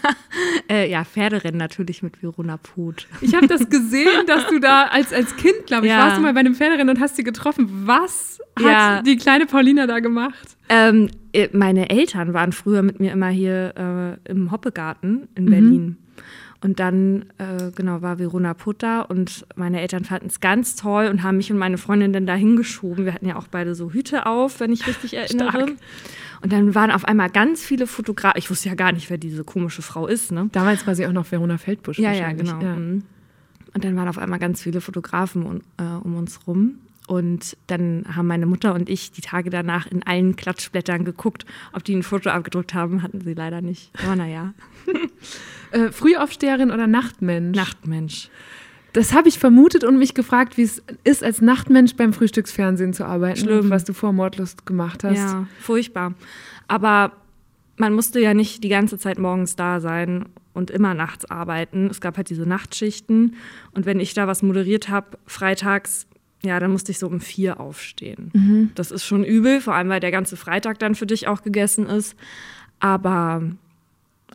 äh, 0.71 0.89
ja, 0.89 1.05
Pferderennen 1.05 1.59
natürlich 1.59 2.01
mit 2.05 2.23
Verona 2.23 2.59
Poth. 2.59 3.09
Ich 3.21 3.35
habe 3.35 3.49
das 3.49 3.69
gesehen, 3.69 4.25
dass 4.29 4.47
du 4.47 4.61
da 4.61 4.85
als, 4.85 5.13
als 5.13 5.35
Kind, 5.35 5.67
glaube 5.67 5.87
ich, 5.87 5.91
Ja. 5.93 5.99
warst 5.99 6.19
du 6.19 6.23
mal 6.23 6.33
bei 6.33 6.39
einem 6.41 6.55
Pferderennen 6.55 6.91
und 6.97 7.03
hast 7.03 7.17
sie 7.17 7.25
getroffen. 7.25 7.69
Was 7.87 8.39
hat 8.57 8.65
Ja. 8.65 9.03
die 9.03 9.17
kleine 9.17 9.47
Paulina 9.47 9.89
da 9.89 9.99
gemacht? 9.99 10.57
Ähm, 10.69 11.11
äh, 11.33 11.49
meine 11.53 11.91
Eltern 11.91 12.33
waren 12.35 12.53
früher 12.53 12.83
mit 12.83 13.01
mir 13.01 13.11
immer 13.11 13.31
hier 13.31 14.19
äh, 14.25 14.31
im 14.31 14.53
Hoppegarten 14.53 15.27
in 15.35 15.47
Berlin. 15.47 15.97
Und 16.63 16.81
dann, 16.81 17.27
äh, 17.39 17.71
genau, 17.75 18.03
war 18.03 18.19
Verona 18.19 18.55
Putter 18.55 19.11
und 19.11 19.47
meine 19.57 19.81
Eltern 19.81 20.05
fanden 20.05 20.29
es 20.29 20.41
ganz 20.41 20.75
toll 20.75 21.07
und 21.07 21.23
haben 21.23 21.37
mich 21.37 21.53
und 21.53 21.59
meine 21.59 21.79
Freundin 21.79 22.13
dann 22.13 22.27
da 22.27 22.35
hingeschoben. 22.35 23.05
Wir 23.05 23.13
hatten 23.13 23.27
ja 23.27 23.37
auch 23.37 23.49
beide 23.49 23.75
so 23.75 23.93
Hüte 23.93 24.27
auf, 24.27 24.61
wenn 24.61 24.73
ich 24.73 24.87
richtig 24.87 25.15
erinnere. 25.17 25.51
Stark. 25.51 25.73
Und 26.43 26.53
dann 26.53 26.75
waren 26.75 26.91
auf 26.91 27.05
einmal 27.05 27.31
ganz 27.31 27.63
viele 27.63 27.87
Fotografen. 27.87 28.39
Ich 28.39 28.51
wusste 28.51 28.69
ja 28.69 28.75
gar 28.75 28.93
nicht, 28.93 29.11
wer 29.11 29.19
diese 29.19 29.45
komische 29.45 29.83
Frau 29.83 30.07
ist, 30.07 30.33
ne? 30.33 30.49
Damals 30.53 30.87
war 30.87 30.95
sie 30.95 31.07
auch 31.07 31.13
noch 31.13 31.31
Verona 31.31 31.59
Feldbusch. 31.59 31.99
Ja, 31.99 32.13
ja, 32.13 32.33
genau. 32.33 32.57
Mhm. 32.57 33.03
Und 33.75 33.85
dann 33.85 33.97
waren 33.97 34.09
auf 34.09 34.19
einmal 34.19 34.39
ganz 34.39 34.63
viele 34.63 34.81
Fotografen 34.81 35.43
um, 35.45 35.61
äh, 35.77 35.83
um 36.03 36.17
uns 36.17 36.47
rum. 36.47 36.79
Und 37.07 37.57
dann 37.69 38.05
haben 38.15 38.27
meine 38.27 38.47
Mutter 38.47 38.75
und 38.75 38.89
ich 38.89 39.13
die 39.13 39.21
Tage 39.21 39.49
danach 39.51 39.87
in 39.87 40.03
allen 40.03 40.35
Klatschblättern 40.35 41.05
geguckt, 41.05 41.47
ob 41.73 41.85
die 41.85 41.95
ein 41.95 42.03
Foto 42.03 42.31
abgedruckt 42.31 42.75
haben. 42.75 43.03
Hatten 43.03 43.21
sie 43.21 43.35
leider 43.35 43.61
nicht. 43.61 43.91
Aber 44.03 44.17
naja, 44.17 44.55
Äh, 45.73 45.91
Frühaufsteherin 45.91 46.71
oder 46.71 46.87
Nachtmensch? 46.87 47.57
Nachtmensch. 47.57 48.31
Das 48.93 49.13
habe 49.13 49.29
ich 49.29 49.39
vermutet 49.39 49.85
und 49.85 49.99
mich 49.99 50.15
gefragt, 50.15 50.57
wie 50.57 50.63
es 50.63 50.83
ist, 51.05 51.23
als 51.23 51.43
Nachtmensch 51.43 51.97
beim 51.97 52.13
Frühstücksfernsehen 52.13 52.95
zu 52.95 53.05
arbeiten, 53.05 53.41
Schlimm. 53.41 53.69
was 53.69 53.85
du 53.85 53.93
vor 53.93 54.13
Mordlust 54.13 54.65
gemacht 54.65 55.05
hast. 55.05 55.19
Ja, 55.19 55.47
furchtbar. 55.61 56.15
Aber 56.67 57.13
man 57.77 57.93
musste 57.93 58.21
ja 58.21 58.33
nicht 58.33 58.65
die 58.65 58.69
ganze 58.69 58.97
Zeit 58.97 59.19
morgens 59.19 59.55
da 59.57 59.81
sein 59.81 60.27
und 60.55 60.71
immer 60.71 60.95
nachts 60.95 61.27
arbeiten. 61.27 61.89
Es 61.91 62.01
gab 62.01 62.17
halt 62.17 62.31
diese 62.31 62.47
Nachtschichten. 62.49 63.35
Und 63.73 63.85
wenn 63.85 64.01
ich 64.01 64.15
da 64.15 64.27
was 64.27 64.43
moderiert 64.43 64.89
habe, 64.89 65.19
freitags, 65.27 66.07
ja, 66.43 66.61
dann 66.61 66.71
musste 66.71 66.93
ich 66.93 66.99
so 66.99 67.07
um 67.09 67.21
vier 67.21 67.61
aufstehen. 67.61 68.71
Das 68.75 68.91
ist 68.91 69.05
schon 69.05 69.25
übel, 69.25 69.61
vor 69.61 69.75
allem 69.75 69.89
weil 69.89 70.01
der 70.01 70.11
ganze 70.11 70.37
Freitag 70.37 70.79
dann 70.79 70.95
für 70.95 71.07
dich 71.07 71.29
auch 71.29 71.43
gegessen 71.43 71.87
ist. 71.87 72.17
Aber 72.79 73.43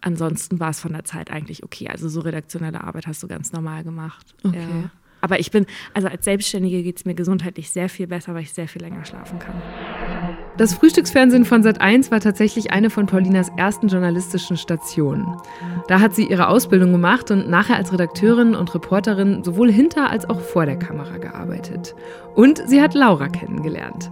ansonsten 0.02 0.60
war 0.60 0.72
es 0.72 0.80
von 0.80 0.94
der 0.94 1.06
Zeit 1.06 1.32
eigentlich 1.32 1.64
okay. 1.64 1.88
Also 1.90 2.10
so 2.10 2.22
redaktionelle 2.22 2.84
Arbeit 2.84 3.08
hast 3.08 3.22
du 3.24 3.28
ganz 3.28 3.54
normal 3.54 3.84
gemacht. 3.84 4.36
Okay. 4.44 4.60
Ja. 4.60 4.90
Aber 5.22 5.40
ich 5.40 5.52
bin, 5.52 5.68
also 5.94 6.08
als 6.08 6.26
Selbstständige 6.26 6.82
geht 6.82 6.98
es 6.98 7.06
mir 7.06 7.14
gesundheitlich 7.14 7.70
sehr 7.70 7.90
viel 7.90 8.08
besser, 8.08 8.34
weil 8.34 8.42
ich 8.42 8.54
sehr 8.54 8.68
viel 8.68 8.82
länger 8.82 9.06
schlafen 9.06 9.38
kann. 9.38 9.62
Das 10.62 10.76
Frühstücksfernsehen 10.76 11.44
von 11.44 11.64
Sat1 11.64 12.12
war 12.12 12.20
tatsächlich 12.20 12.72
eine 12.72 12.92
von 12.92 13.08
Paulinas 13.08 13.52
ersten 13.58 13.88
journalistischen 13.88 14.58
Stationen. 14.58 15.36
Da 15.88 16.00
hat 16.00 16.14
sie 16.14 16.28
ihre 16.28 16.50
Ausbildung 16.50 16.92
gemacht 16.92 17.32
und 17.32 17.50
nachher 17.50 17.78
als 17.78 17.92
Redakteurin 17.92 18.54
und 18.54 18.76
Reporterin 18.76 19.44
sowohl 19.44 19.72
hinter 19.72 20.12
als 20.12 20.30
auch 20.30 20.40
vor 20.40 20.68
der 20.68 20.78
Kamera 20.78 21.18
gearbeitet. 21.18 21.96
Und 22.36 22.62
sie 22.68 22.80
hat 22.80 22.94
Laura 22.94 23.28
kennengelernt. 23.30 24.12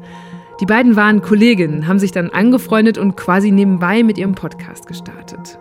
Die 0.59 0.65
beiden 0.65 0.95
waren 0.95 1.21
Kolleginnen, 1.21 1.85
haben 1.85 1.99
sich 1.99 2.13
dann 2.13 2.31
angefreundet 2.31 2.97
und 2.97 3.15
quasi 3.15 3.51
nebenbei 3.51 4.01
mit 4.01 4.17
ihrem 4.17 4.33
Podcast 4.33 4.87
gestartet. 4.87 5.59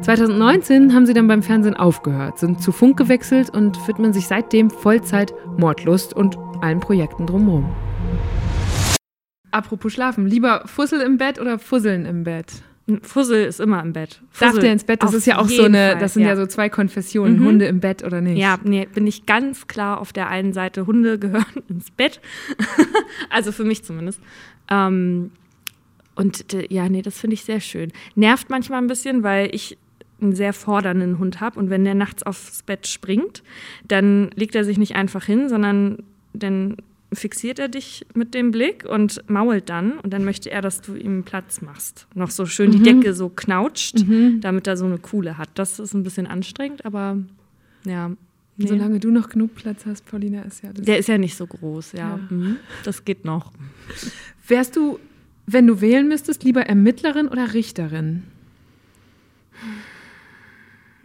2019 0.00 0.94
haben 0.94 1.04
sie 1.04 1.12
dann 1.12 1.28
beim 1.28 1.42
Fernsehen 1.42 1.76
aufgehört, 1.76 2.38
sind 2.38 2.62
zu 2.62 2.72
Funk 2.72 2.96
gewechselt 2.96 3.50
und 3.50 3.86
widmen 3.86 4.14
sich 4.14 4.26
seitdem 4.26 4.70
Vollzeit 4.70 5.34
Mordlust 5.58 6.16
und 6.16 6.38
allen 6.62 6.80
Projekten 6.80 7.26
drumherum. 7.26 7.66
Apropos 9.54 9.92
Schlafen, 9.92 10.26
lieber 10.26 10.62
Fussel 10.66 11.00
im 11.00 11.16
Bett 11.16 11.40
oder 11.40 11.60
Fusseln 11.60 12.06
im 12.06 12.24
Bett? 12.24 12.64
Fussel 13.02 13.44
ist 13.44 13.60
immer 13.60 13.80
im 13.82 13.92
Bett. 13.92 14.20
Darf 14.40 14.48
Fussel 14.48 14.62
der 14.62 14.72
ins 14.72 14.82
Bett? 14.82 15.00
Das 15.00 15.14
ist 15.14 15.26
ja 15.26 15.38
auch 15.38 15.48
so 15.48 15.62
eine, 15.62 15.90
Fall, 15.90 15.98
das 16.00 16.14
sind 16.14 16.24
ja. 16.24 16.34
so 16.34 16.44
zwei 16.46 16.68
Konfessionen, 16.68 17.38
Mhm. 17.38 17.44
Hunde 17.46 17.66
im 17.66 17.78
Bett 17.78 18.02
oder 18.02 18.20
nicht. 18.20 18.36
Ja, 18.36 18.58
nee, 18.64 18.88
bin 18.92 19.06
ich 19.06 19.26
ganz 19.26 19.68
klar 19.68 20.00
auf 20.00 20.12
der 20.12 20.28
einen 20.28 20.52
Seite, 20.52 20.88
Hunde 20.88 21.18
gehören 21.20 21.62
ins 21.68 21.92
Bett. 21.92 22.20
also 23.30 23.52
für 23.52 23.62
mich 23.62 23.84
zumindest. 23.84 24.20
Ähm, 24.68 25.30
und 26.16 26.44
ja, 26.68 26.88
nee, 26.88 27.02
das 27.02 27.20
finde 27.20 27.34
ich 27.34 27.44
sehr 27.44 27.60
schön. 27.60 27.92
Nervt 28.16 28.50
manchmal 28.50 28.82
ein 28.82 28.88
bisschen, 28.88 29.22
weil 29.22 29.54
ich 29.54 29.78
einen 30.20 30.34
sehr 30.34 30.52
fordernden 30.52 31.20
Hund 31.20 31.40
habe 31.40 31.60
und 31.60 31.70
wenn 31.70 31.84
der 31.84 31.94
nachts 31.94 32.24
aufs 32.24 32.64
Bett 32.64 32.88
springt, 32.88 33.44
dann 33.86 34.30
legt 34.34 34.56
er 34.56 34.64
sich 34.64 34.78
nicht 34.78 34.96
einfach 34.96 35.24
hin, 35.24 35.48
sondern 35.48 36.02
dann 36.32 36.76
fixiert 37.16 37.58
er 37.58 37.68
dich 37.68 38.06
mit 38.14 38.34
dem 38.34 38.50
Blick 38.50 38.84
und 38.84 39.28
mault 39.28 39.68
dann 39.68 39.98
und 39.98 40.12
dann 40.12 40.24
möchte 40.24 40.50
er, 40.50 40.62
dass 40.62 40.80
du 40.80 40.94
ihm 40.94 41.24
Platz 41.24 41.60
machst. 41.60 42.06
Noch 42.14 42.30
so 42.30 42.46
schön 42.46 42.70
die 42.70 42.82
Decke 42.82 43.14
so 43.14 43.28
knautscht, 43.28 44.04
damit 44.40 44.66
er 44.66 44.76
so 44.76 44.84
eine 44.84 44.98
Kuhle 44.98 45.38
hat. 45.38 45.50
Das 45.54 45.78
ist 45.78 45.94
ein 45.94 46.02
bisschen 46.02 46.26
anstrengend, 46.26 46.84
aber 46.84 47.18
ja. 47.84 48.10
nee. 48.56 48.66
Solange 48.66 49.00
du 49.00 49.10
noch 49.10 49.28
genug 49.28 49.54
Platz 49.54 49.86
hast, 49.86 50.06
Paulina, 50.06 50.42
ist 50.42 50.62
ja 50.62 50.72
das. 50.72 50.84
Der 50.84 50.98
ist 50.98 51.08
ja 51.08 51.18
nicht 51.18 51.36
so 51.36 51.46
groß, 51.46 51.92
ja. 51.92 51.98
Ja. 51.98 52.20
Mhm. 52.30 52.56
Das 52.84 53.04
geht 53.04 53.24
noch. 53.24 53.52
Wärst 54.46 54.76
du, 54.76 54.98
wenn 55.46 55.66
du 55.66 55.80
wählen 55.80 56.08
müsstest, 56.08 56.44
lieber 56.44 56.62
Ermittlerin 56.62 57.28
oder 57.28 57.54
Richterin? 57.54 58.24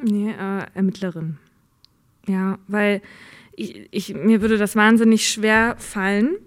Nee, 0.01 0.31
äh, 0.31 0.65
Ermittlerin. 0.73 1.37
Ja, 2.27 2.59
weil 2.67 3.01
ich, 3.59 3.87
ich, 3.91 4.13
mir 4.13 4.41
würde 4.41 4.57
das 4.57 4.75
wahnsinnig 4.75 5.29
schwer 5.29 5.75
fallen, 5.77 6.37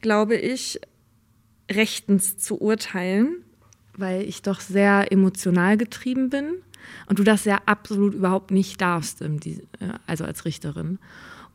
glaube 0.00 0.36
ich, 0.36 0.80
rechtens 1.70 2.38
zu 2.38 2.60
urteilen, 2.60 3.36
weil 3.96 4.22
ich 4.22 4.42
doch 4.42 4.60
sehr 4.60 5.10
emotional 5.10 5.76
getrieben 5.76 6.30
bin 6.30 6.54
und 7.06 7.18
du 7.18 7.24
das 7.24 7.44
ja 7.44 7.60
absolut 7.66 8.14
überhaupt 8.14 8.50
nicht 8.50 8.80
darfst, 8.80 9.22
äh, 9.22 9.28
also 10.06 10.24
als 10.24 10.44
Richterin. 10.44 10.98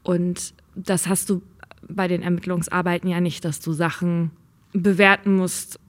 Und 0.04 0.54
das 0.76 1.08
hast 1.08 1.30
du 1.30 1.42
bei 1.88 2.08
den 2.08 2.22
Ermittlungsarbeiten 2.22 3.10
ja 3.10 3.22
nicht, 3.22 3.46
dass 3.46 3.60
du 3.60 3.72
Sachen 3.74 4.32
bewerten 4.74 5.36
musst 5.36 5.80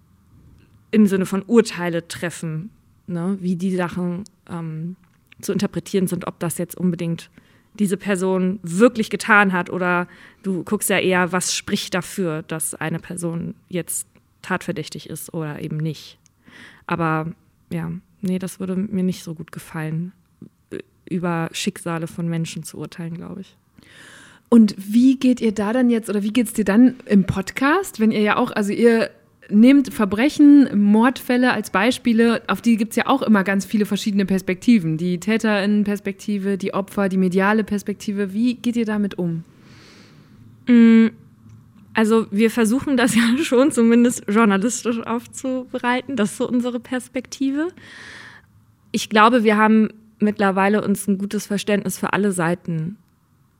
im 0.90 1.06
Sinne 1.06 1.26
von 1.26 1.42
Urteile 1.42 2.06
treffen, 2.08 2.70
ne? 3.06 3.36
wie 3.40 3.56
die 3.56 3.74
Sachen 3.74 4.24
ähm, 4.48 4.96
zu 5.40 5.52
interpretieren 5.52 6.06
sind, 6.06 6.26
ob 6.26 6.38
das 6.38 6.58
jetzt 6.58 6.76
unbedingt 6.76 7.30
diese 7.78 7.96
Person 7.96 8.58
wirklich 8.62 9.10
getan 9.10 9.52
hat 9.52 9.70
oder 9.70 10.08
du 10.42 10.64
guckst 10.64 10.90
ja 10.90 10.98
eher, 10.98 11.32
was 11.32 11.54
spricht 11.54 11.94
dafür, 11.94 12.42
dass 12.42 12.74
eine 12.74 12.98
Person 12.98 13.54
jetzt 13.68 14.06
tatverdächtig 14.42 15.08
ist 15.08 15.32
oder 15.34 15.60
eben 15.60 15.76
nicht. 15.76 16.18
Aber 16.86 17.32
ja, 17.70 17.92
nee, 18.20 18.38
das 18.38 18.60
würde 18.60 18.76
mir 18.76 19.02
nicht 19.02 19.22
so 19.22 19.34
gut 19.34 19.52
gefallen, 19.52 20.12
über 21.08 21.48
Schicksale 21.52 22.06
von 22.06 22.28
Menschen 22.28 22.62
zu 22.62 22.78
urteilen, 22.78 23.14
glaube 23.14 23.42
ich. 23.42 23.56
Und 24.48 24.74
wie 24.78 25.16
geht 25.16 25.40
ihr 25.40 25.52
da 25.52 25.72
dann 25.72 25.90
jetzt 25.90 26.08
oder 26.08 26.22
wie 26.22 26.32
geht 26.32 26.46
es 26.46 26.52
dir 26.54 26.64
dann 26.64 26.96
im 27.04 27.24
Podcast, 27.24 28.00
wenn 28.00 28.10
ihr 28.10 28.22
ja 28.22 28.36
auch, 28.36 28.50
also 28.50 28.72
ihr 28.72 29.10
nehmt 29.50 29.92
Verbrechen, 29.92 30.68
Mordfälle 30.78 31.52
als 31.52 31.70
Beispiele, 31.70 32.42
auf 32.46 32.60
die 32.60 32.76
gibt 32.76 32.92
es 32.92 32.96
ja 32.96 33.06
auch 33.06 33.22
immer 33.22 33.44
ganz 33.44 33.64
viele 33.64 33.86
verschiedene 33.86 34.26
Perspektiven. 34.26 34.96
Die 34.96 35.18
Täterinnenperspektive, 35.20 36.58
die 36.58 36.74
Opfer, 36.74 37.08
die 37.08 37.16
mediale 37.16 37.64
Perspektive. 37.64 38.32
Wie 38.32 38.54
geht 38.54 38.76
ihr 38.76 38.84
damit 38.84 39.18
um? 39.18 39.44
Also 41.94 42.26
wir 42.30 42.50
versuchen 42.50 42.96
das 42.96 43.14
ja 43.16 43.22
schon 43.42 43.72
zumindest 43.72 44.24
journalistisch 44.28 45.00
aufzubereiten. 45.00 46.16
Das 46.16 46.32
ist 46.32 46.38
so 46.38 46.48
unsere 46.48 46.80
Perspektive. 46.80 47.68
Ich 48.92 49.08
glaube, 49.08 49.44
wir 49.44 49.56
haben 49.56 49.88
mittlerweile 50.18 50.84
uns 50.84 51.06
ein 51.06 51.18
gutes 51.18 51.46
Verständnis 51.46 51.98
für 51.98 52.12
alle 52.12 52.32
Seiten 52.32 52.96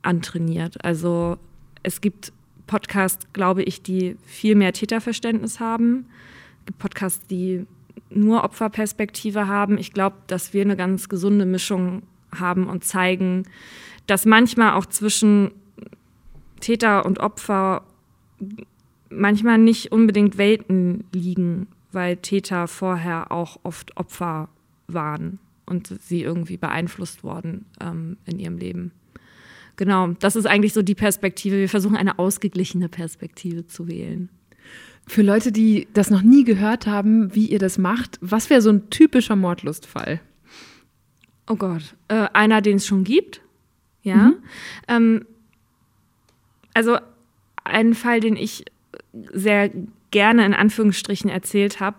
antrainiert. 0.01 0.83
Also 0.83 1.37
es 1.83 2.01
gibt 2.01 2.31
Podcasts, 2.69 3.27
glaube 3.33 3.63
ich, 3.63 3.81
die 3.81 4.15
viel 4.23 4.53
mehr 4.53 4.73
Täterverständnis 4.73 5.59
haben. 5.59 6.05
Es 6.59 6.65
gibt 6.67 6.77
Podcasts, 6.77 7.25
die 7.25 7.65
nur 8.11 8.43
Opferperspektive 8.43 9.47
haben. 9.47 9.79
Ich 9.79 9.91
glaube, 9.91 10.17
dass 10.27 10.53
wir 10.53 10.61
eine 10.61 10.77
ganz 10.77 11.09
gesunde 11.09 11.47
Mischung 11.47 12.03
haben 12.33 12.67
und 12.67 12.83
zeigen, 12.83 13.47
dass 14.05 14.27
manchmal 14.27 14.73
auch 14.73 14.85
zwischen 14.85 15.51
Täter 16.59 17.07
und 17.07 17.19
Opfer 17.19 17.83
manchmal 19.09 19.57
nicht 19.57 19.91
unbedingt 19.91 20.37
Welten 20.37 21.05
liegen, 21.11 21.67
weil 21.91 22.17
Täter 22.17 22.67
vorher 22.67 23.31
auch 23.31 23.59
oft 23.63 23.97
Opfer 23.97 24.47
waren 24.85 25.39
und 25.65 25.87
sie 25.87 26.21
irgendwie 26.21 26.57
beeinflusst 26.57 27.23
worden 27.23 27.65
ähm, 27.81 28.17
in 28.25 28.37
ihrem 28.37 28.59
Leben. 28.59 28.91
Genau, 29.79 30.07
das 30.19 30.35
ist 30.35 30.45
eigentlich 30.45 30.73
so 30.73 30.81
die 30.81 30.93
Perspektive. 30.93 31.55
Wir 31.57 31.69
versuchen 31.69 31.95
eine 31.95 32.19
ausgeglichene 32.19 32.89
Perspektive 32.89 33.65
zu 33.65 33.87
wählen. 33.87 34.27
Für 35.07 35.21
Leute, 35.21 35.53
die 35.53 35.87
das 35.93 36.09
noch 36.09 36.21
nie 36.21 36.43
gehört 36.43 36.85
haben, 36.85 37.33
wie 37.33 37.45
ihr 37.45 37.59
das 37.59 37.77
macht, 37.77 38.17
was 38.19 38.49
wäre 38.49 38.61
so 38.61 38.71
ein 38.71 38.89
typischer 38.89 39.37
Mordlustfall? 39.37 40.19
Oh 41.47 41.55
Gott, 41.55 41.95
äh, 42.09 42.27
einer, 42.33 42.61
den 42.61 42.75
es 42.75 42.87
schon 42.87 43.05
gibt. 43.05 43.39
Ja. 44.03 44.33
Ähm, 44.89 45.25
also 46.73 46.97
ein 47.63 47.93
Fall, 47.93 48.19
den 48.19 48.35
ich 48.35 48.65
sehr 49.31 49.71
gerne 50.11 50.45
in 50.45 50.53
Anführungsstrichen 50.53 51.29
erzählt 51.29 51.79
habe, 51.79 51.95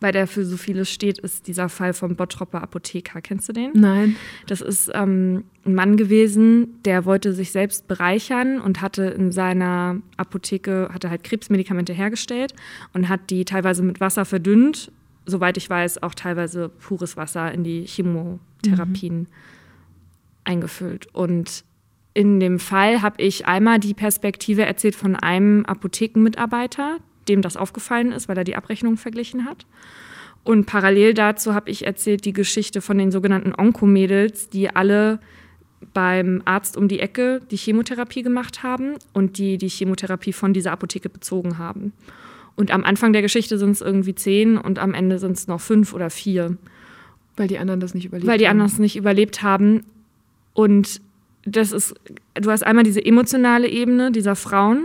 weil 0.00 0.12
der 0.12 0.26
für 0.26 0.44
so 0.44 0.56
vieles 0.56 0.90
steht, 0.90 1.18
ist 1.18 1.46
dieser 1.46 1.68
Fall 1.68 1.94
vom 1.94 2.16
Bottropper 2.16 2.62
Apotheker. 2.62 3.20
Kennst 3.22 3.48
du 3.48 3.52
den? 3.52 3.70
Nein. 3.74 4.16
Das 4.46 4.60
ist 4.60 4.90
ähm, 4.94 5.44
ein 5.64 5.74
Mann 5.74 5.96
gewesen, 5.96 6.82
der 6.84 7.04
wollte 7.06 7.32
sich 7.32 7.50
selbst 7.50 7.88
bereichern 7.88 8.60
und 8.60 8.82
hatte 8.82 9.04
in 9.04 9.32
seiner 9.32 9.96
Apotheke, 10.16 10.90
hatte 10.92 11.08
halt 11.08 11.24
Krebsmedikamente 11.24 11.92
hergestellt 11.92 12.54
und 12.92 13.08
hat 13.08 13.30
die 13.30 13.44
teilweise 13.44 13.82
mit 13.82 14.00
Wasser 14.00 14.24
verdünnt, 14.24 14.92
soweit 15.24 15.56
ich 15.56 15.68
weiß, 15.68 16.02
auch 16.02 16.14
teilweise 16.14 16.68
pures 16.68 17.16
Wasser 17.16 17.50
in 17.52 17.64
die 17.64 17.86
Chemotherapien 17.86 19.28
eingefüllt. 20.44 21.08
Und 21.14 21.64
in 22.12 22.38
dem 22.38 22.58
Fall 22.58 23.02
habe 23.02 23.22
ich 23.22 23.46
einmal 23.46 23.78
die 23.78 23.94
Perspektive 23.94 24.64
erzählt 24.64 24.94
von 24.94 25.16
einem 25.16 25.64
Apothekenmitarbeiter, 25.66 26.98
dem 27.28 27.42
das 27.42 27.56
aufgefallen 27.56 28.12
ist, 28.12 28.28
weil 28.28 28.38
er 28.38 28.44
die 28.44 28.56
Abrechnung 28.56 28.96
verglichen 28.96 29.44
hat. 29.44 29.66
Und 30.44 30.66
parallel 30.66 31.12
dazu 31.14 31.54
habe 31.54 31.70
ich 31.70 31.86
erzählt 31.86 32.24
die 32.24 32.32
Geschichte 32.32 32.80
von 32.80 32.98
den 32.98 33.10
sogenannten 33.10 33.52
Onkomädels, 33.56 34.48
die 34.48 34.70
alle 34.70 35.18
beim 35.92 36.42
Arzt 36.44 36.76
um 36.76 36.88
die 36.88 37.00
Ecke 37.00 37.40
die 37.50 37.56
Chemotherapie 37.56 38.22
gemacht 38.22 38.62
haben 38.62 38.94
und 39.12 39.38
die 39.38 39.58
die 39.58 39.68
Chemotherapie 39.68 40.32
von 40.32 40.52
dieser 40.52 40.72
Apotheke 40.72 41.08
bezogen 41.08 41.58
haben. 41.58 41.92
Und 42.54 42.70
am 42.70 42.84
Anfang 42.84 43.12
der 43.12 43.22
Geschichte 43.22 43.58
sind 43.58 43.72
es 43.72 43.80
irgendwie 43.80 44.14
zehn 44.14 44.56
und 44.56 44.78
am 44.78 44.94
Ende 44.94 45.18
sind 45.18 45.32
es 45.32 45.46
noch 45.46 45.60
fünf 45.60 45.92
oder 45.92 46.10
vier 46.10 46.56
Weil 47.36 47.48
die 47.48 47.58
anderen 47.58 47.80
das 47.80 47.92
nicht 47.94 48.06
überlebt 48.06 48.26
weil 48.26 48.38
die 48.38 48.46
haben. 48.46 48.52
anderen 48.52 48.72
es 48.72 48.78
nicht 48.78 48.96
überlebt 48.96 49.42
haben. 49.42 49.84
Und 50.54 51.02
das 51.46 51.72
ist, 51.72 51.94
du 52.34 52.50
hast 52.50 52.66
einmal 52.66 52.84
diese 52.84 53.04
emotionale 53.04 53.68
Ebene 53.68 54.10
dieser 54.10 54.36
Frauen, 54.36 54.84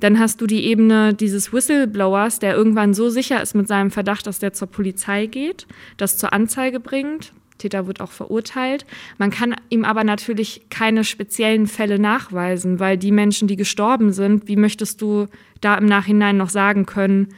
dann 0.00 0.18
hast 0.18 0.40
du 0.40 0.46
die 0.46 0.64
Ebene 0.64 1.14
dieses 1.14 1.52
Whistleblowers, 1.52 2.38
der 2.38 2.56
irgendwann 2.56 2.94
so 2.94 3.10
sicher 3.10 3.42
ist 3.42 3.54
mit 3.54 3.68
seinem 3.68 3.90
Verdacht, 3.90 4.26
dass 4.26 4.38
der 4.38 4.54
zur 4.54 4.68
Polizei 4.68 5.26
geht, 5.26 5.66
das 5.98 6.16
zur 6.16 6.32
Anzeige 6.32 6.80
bringt. 6.80 7.32
Täter 7.58 7.86
wird 7.86 8.00
auch 8.00 8.10
verurteilt. 8.10 8.86
Man 9.18 9.30
kann 9.30 9.54
ihm 9.68 9.84
aber 9.84 10.02
natürlich 10.02 10.62
keine 10.70 11.04
speziellen 11.04 11.66
Fälle 11.66 11.98
nachweisen, 11.98 12.80
weil 12.80 12.96
die 12.96 13.12
Menschen, 13.12 13.48
die 13.48 13.56
gestorben 13.56 14.12
sind, 14.12 14.48
wie 14.48 14.56
möchtest 14.56 15.02
du 15.02 15.26
da 15.60 15.74
im 15.74 15.84
Nachhinein 15.84 16.38
noch 16.38 16.48
sagen 16.48 16.86
können, 16.86 17.28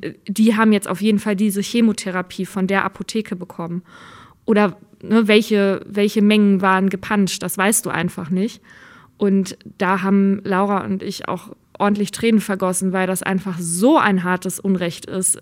äh, 0.00 0.12
die 0.28 0.56
haben 0.56 0.72
jetzt 0.72 0.88
auf 0.88 1.02
jeden 1.02 1.18
Fall 1.18 1.34
diese 1.34 1.60
Chemotherapie 1.60 2.46
von 2.46 2.68
der 2.68 2.84
Apotheke 2.84 3.34
bekommen. 3.34 3.82
Oder 4.44 4.76
ne, 5.08 5.28
welche, 5.28 5.80
welche 5.86 6.22
Mengen 6.22 6.60
waren 6.60 6.90
gepanscht, 6.90 7.42
das 7.42 7.56
weißt 7.58 7.86
du 7.86 7.90
einfach 7.90 8.30
nicht. 8.30 8.60
Und 9.16 9.56
da 9.78 10.02
haben 10.02 10.40
Laura 10.44 10.84
und 10.84 11.02
ich 11.02 11.28
auch 11.28 11.54
ordentlich 11.78 12.10
Tränen 12.10 12.40
vergossen, 12.40 12.92
weil 12.92 13.06
das 13.06 13.22
einfach 13.22 13.58
so 13.58 13.98
ein 13.98 14.24
hartes 14.24 14.60
Unrecht 14.60 15.06
ist. 15.06 15.38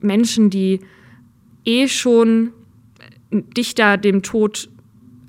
Menschen, 0.00 0.50
die 0.50 0.80
eh 1.64 1.88
schon 1.88 2.52
dichter 3.30 3.96
dem 3.96 4.22
Tod 4.22 4.68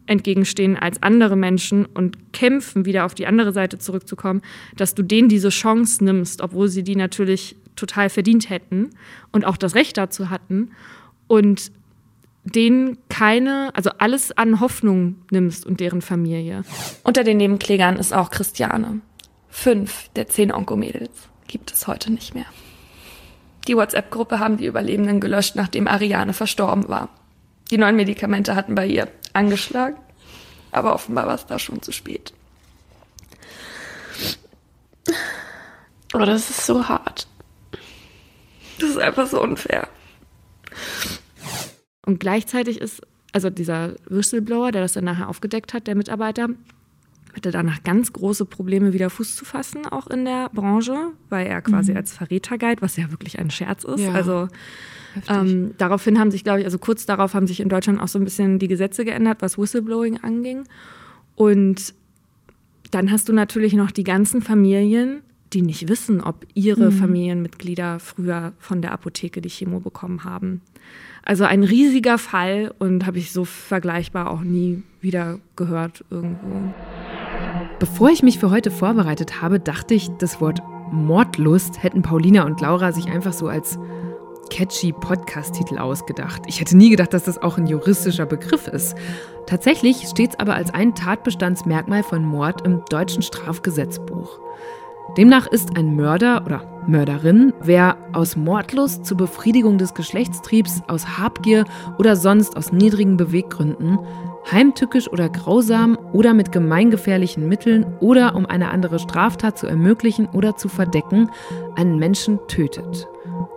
entgegenstehen 0.05 0.75
als 0.75 1.01
andere 1.01 1.35
Menschen 1.35 1.85
und 1.85 2.33
kämpfen, 2.33 2.85
wieder 2.85 3.05
auf 3.05 3.15
die 3.15 3.25
andere 3.25 3.53
Seite 3.53 3.77
zurückzukommen, 3.77 4.41
dass 4.75 4.95
du 4.95 5.03
denen 5.03 5.29
diese 5.29 5.49
Chance 5.49 6.03
nimmst, 6.03 6.41
obwohl 6.41 6.67
sie 6.67 6.83
die 6.83 6.95
natürlich 6.95 7.55
total 7.75 8.09
verdient 8.09 8.49
hätten 8.49 8.89
und 9.31 9.45
auch 9.45 9.57
das 9.57 9.75
Recht 9.75 9.97
dazu 9.97 10.29
hatten 10.29 10.71
und 11.27 11.71
denen 12.43 12.97
keine, 13.09 13.71
also 13.73 13.91
alles 13.97 14.37
an 14.37 14.59
Hoffnung 14.59 15.15
nimmst 15.31 15.65
und 15.65 15.79
deren 15.79 16.01
Familie. 16.01 16.63
Unter 17.03 17.23
den 17.23 17.37
Nebenklägern 17.37 17.97
ist 17.97 18.13
auch 18.13 18.29
Christiane. 18.29 19.01
Fünf 19.49 20.09
der 20.15 20.27
zehn 20.27 20.51
Onkomädels 20.51 21.29
gibt 21.47 21.71
es 21.71 21.87
heute 21.87 22.11
nicht 22.11 22.35
mehr. 22.35 22.45
Die 23.67 23.77
WhatsApp-Gruppe 23.77 24.39
haben 24.39 24.57
die 24.57 24.65
Überlebenden 24.65 25.21
gelöscht, 25.21 25.55
nachdem 25.55 25.87
Ariane 25.87 26.33
verstorben 26.33 26.89
war. 26.89 27.09
Die 27.71 27.77
neuen 27.77 27.95
Medikamente 27.95 28.55
hatten 28.55 28.75
bei 28.75 28.85
ihr 28.85 29.07
angeschlagen, 29.31 29.95
aber 30.71 30.93
offenbar 30.93 31.27
war 31.27 31.35
es 31.35 31.45
da 31.45 31.59
schon 31.59 31.81
zu 31.81 31.91
spät. 31.91 32.33
Oh, 36.13 36.19
das 36.19 36.49
ist 36.49 36.65
so 36.65 36.87
hart. 36.89 37.27
Das 38.79 38.89
ist 38.89 38.97
einfach 38.97 39.27
so 39.27 39.41
unfair. 39.41 39.87
Und 42.05 42.19
gleichzeitig 42.19 42.81
ist, 42.81 43.01
also 43.31 43.49
dieser 43.49 43.95
Whistleblower, 44.09 44.71
der 44.71 44.81
das 44.81 44.93
dann 44.93 45.05
nachher 45.05 45.29
aufgedeckt 45.29 45.73
hat, 45.73 45.87
der 45.87 45.95
Mitarbeiter, 45.95 46.49
hatte 47.35 47.51
danach 47.51 47.83
ganz 47.83 48.13
große 48.13 48.45
Probleme, 48.45 48.93
wieder 48.93 49.09
Fuß 49.09 49.35
zu 49.35 49.45
fassen, 49.45 49.87
auch 49.87 50.07
in 50.07 50.25
der 50.25 50.49
Branche, 50.49 51.11
weil 51.29 51.47
er 51.47 51.61
quasi 51.61 51.91
mhm. 51.91 51.97
als 51.97 52.13
Verräter 52.13 52.57
galt, 52.57 52.81
was 52.81 52.95
ja 52.95 53.09
wirklich 53.09 53.39
ein 53.39 53.49
Scherz 53.49 53.83
ist. 53.83 54.01
Ja. 54.01 54.11
Also 54.11 54.47
ähm, 55.29 55.71
daraufhin 55.77 56.19
haben 56.19 56.31
sich, 56.31 56.43
glaube 56.43 56.59
ich, 56.59 56.65
also 56.65 56.77
kurz 56.77 57.05
darauf 57.05 57.33
haben 57.33 57.47
sich 57.47 57.59
in 57.59 57.69
Deutschland 57.69 57.99
auch 57.99 58.07
so 58.07 58.19
ein 58.19 58.23
bisschen 58.23 58.59
die 58.59 58.67
Gesetze 58.67 59.03
geändert, 59.05 59.41
was 59.41 59.57
Whistleblowing 59.57 60.19
anging. 60.21 60.63
Und 61.35 61.93
dann 62.91 63.11
hast 63.11 63.29
du 63.29 63.33
natürlich 63.33 63.73
noch 63.73 63.89
die 63.89 64.03
ganzen 64.03 64.41
Familien, 64.41 65.21
die 65.53 65.61
nicht 65.61 65.87
wissen, 65.87 66.21
ob 66.21 66.45
ihre 66.53 66.91
mhm. 66.91 66.97
Familienmitglieder 66.97 67.99
früher 67.99 68.53
von 68.59 68.81
der 68.81 68.91
Apotheke 68.91 69.41
die 69.41 69.49
Chemo 69.49 69.79
bekommen 69.79 70.23
haben. 70.23 70.61
Also 71.23 71.45
ein 71.45 71.63
riesiger 71.63 72.17
Fall 72.17 72.73
und 72.79 73.05
habe 73.05 73.17
ich 73.17 73.31
so 73.31 73.45
vergleichbar 73.45 74.29
auch 74.29 74.41
nie 74.41 74.83
wieder 74.99 75.39
gehört 75.55 76.03
irgendwo. 76.09 76.73
Bevor 77.79 78.09
ich 78.09 78.23
mich 78.23 78.39
für 78.39 78.51
heute 78.51 78.71
vorbereitet 78.71 79.41
habe, 79.41 79.59
dachte 79.59 79.93
ich, 79.93 80.09
das 80.19 80.41
Wort 80.41 80.61
Mordlust 80.91 81.81
hätten 81.81 82.01
Paulina 82.01 82.43
und 82.43 82.61
Laura 82.61 82.91
sich 82.91 83.07
einfach 83.07 83.33
so 83.33 83.47
als 83.47 83.79
catchy 84.49 84.91
Podcast-Titel 84.91 85.77
ausgedacht. 85.77 86.43
Ich 86.47 86.59
hätte 86.59 86.77
nie 86.77 86.89
gedacht, 86.89 87.13
dass 87.13 87.23
das 87.23 87.41
auch 87.41 87.57
ein 87.57 87.65
juristischer 87.65 88.25
Begriff 88.25 88.67
ist. 88.67 88.95
Tatsächlich 89.47 90.07
steht 90.07 90.31
es 90.31 90.39
aber 90.39 90.55
als 90.55 90.73
ein 90.73 90.93
Tatbestandsmerkmal 90.93 92.03
von 92.03 92.23
Mord 92.23 92.65
im 92.65 92.83
deutschen 92.89 93.23
Strafgesetzbuch. 93.23 94.39
Demnach 95.17 95.47
ist 95.47 95.77
ein 95.77 95.95
Mörder 95.95 96.43
oder 96.45 96.63
Mörderin, 96.87 97.53
wer 97.61 97.97
aus 98.13 98.35
Mordlust 98.35 99.05
zur 99.05 99.17
Befriedigung 99.17 99.77
des 99.77 99.93
Geschlechtstriebs, 99.93 100.81
aus 100.87 101.17
Habgier 101.17 101.65
oder 101.97 102.15
sonst 102.15 102.57
aus 102.57 102.71
niedrigen 102.71 103.15
Beweggründen 103.15 103.99
heimtückisch 104.51 105.07
oder 105.07 105.29
grausam 105.29 105.97
oder 106.11 106.33
mit 106.33 106.51
gemeingefährlichen 106.51 107.47
Mitteln 107.47 107.85
oder 107.99 108.35
um 108.35 108.45
eine 108.45 108.71
andere 108.71 108.99
Straftat 108.99 109.57
zu 109.57 109.67
ermöglichen 109.67 110.27
oder 110.27 110.55
zu 110.55 110.67
verdecken, 110.67 111.29
einen 111.75 111.97
Menschen 111.97 112.39
tötet. 112.47 113.07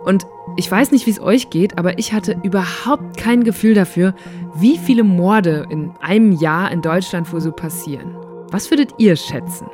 Und 0.05 0.25
ich 0.55 0.71
weiß 0.71 0.91
nicht, 0.91 1.05
wie 1.05 1.11
es 1.11 1.19
euch 1.19 1.49
geht, 1.49 1.77
aber 1.77 1.99
ich 1.99 2.13
hatte 2.13 2.37
überhaupt 2.43 3.17
kein 3.17 3.43
Gefühl 3.43 3.73
dafür, 3.73 4.13
wie 4.55 4.77
viele 4.77 5.03
Morde 5.03 5.67
in 5.69 5.91
einem 5.99 6.31
Jahr 6.31 6.71
in 6.71 6.81
Deutschland 6.81 7.31
wohl 7.33 7.41
so 7.41 7.51
passieren. 7.51 8.15
Was 8.49 8.71
würdet 8.71 8.93
ihr 8.97 9.15
schätzen? 9.15 9.67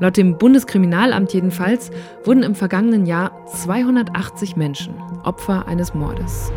Laut 0.00 0.16
dem 0.16 0.38
Bundeskriminalamt 0.38 1.32
jedenfalls 1.32 1.90
wurden 2.24 2.42
im 2.42 2.54
vergangenen 2.54 3.06
Jahr 3.06 3.46
280 3.46 4.56
Menschen 4.56 4.94
Opfer 5.22 5.68
eines 5.68 5.94
Mordes. 5.94 6.50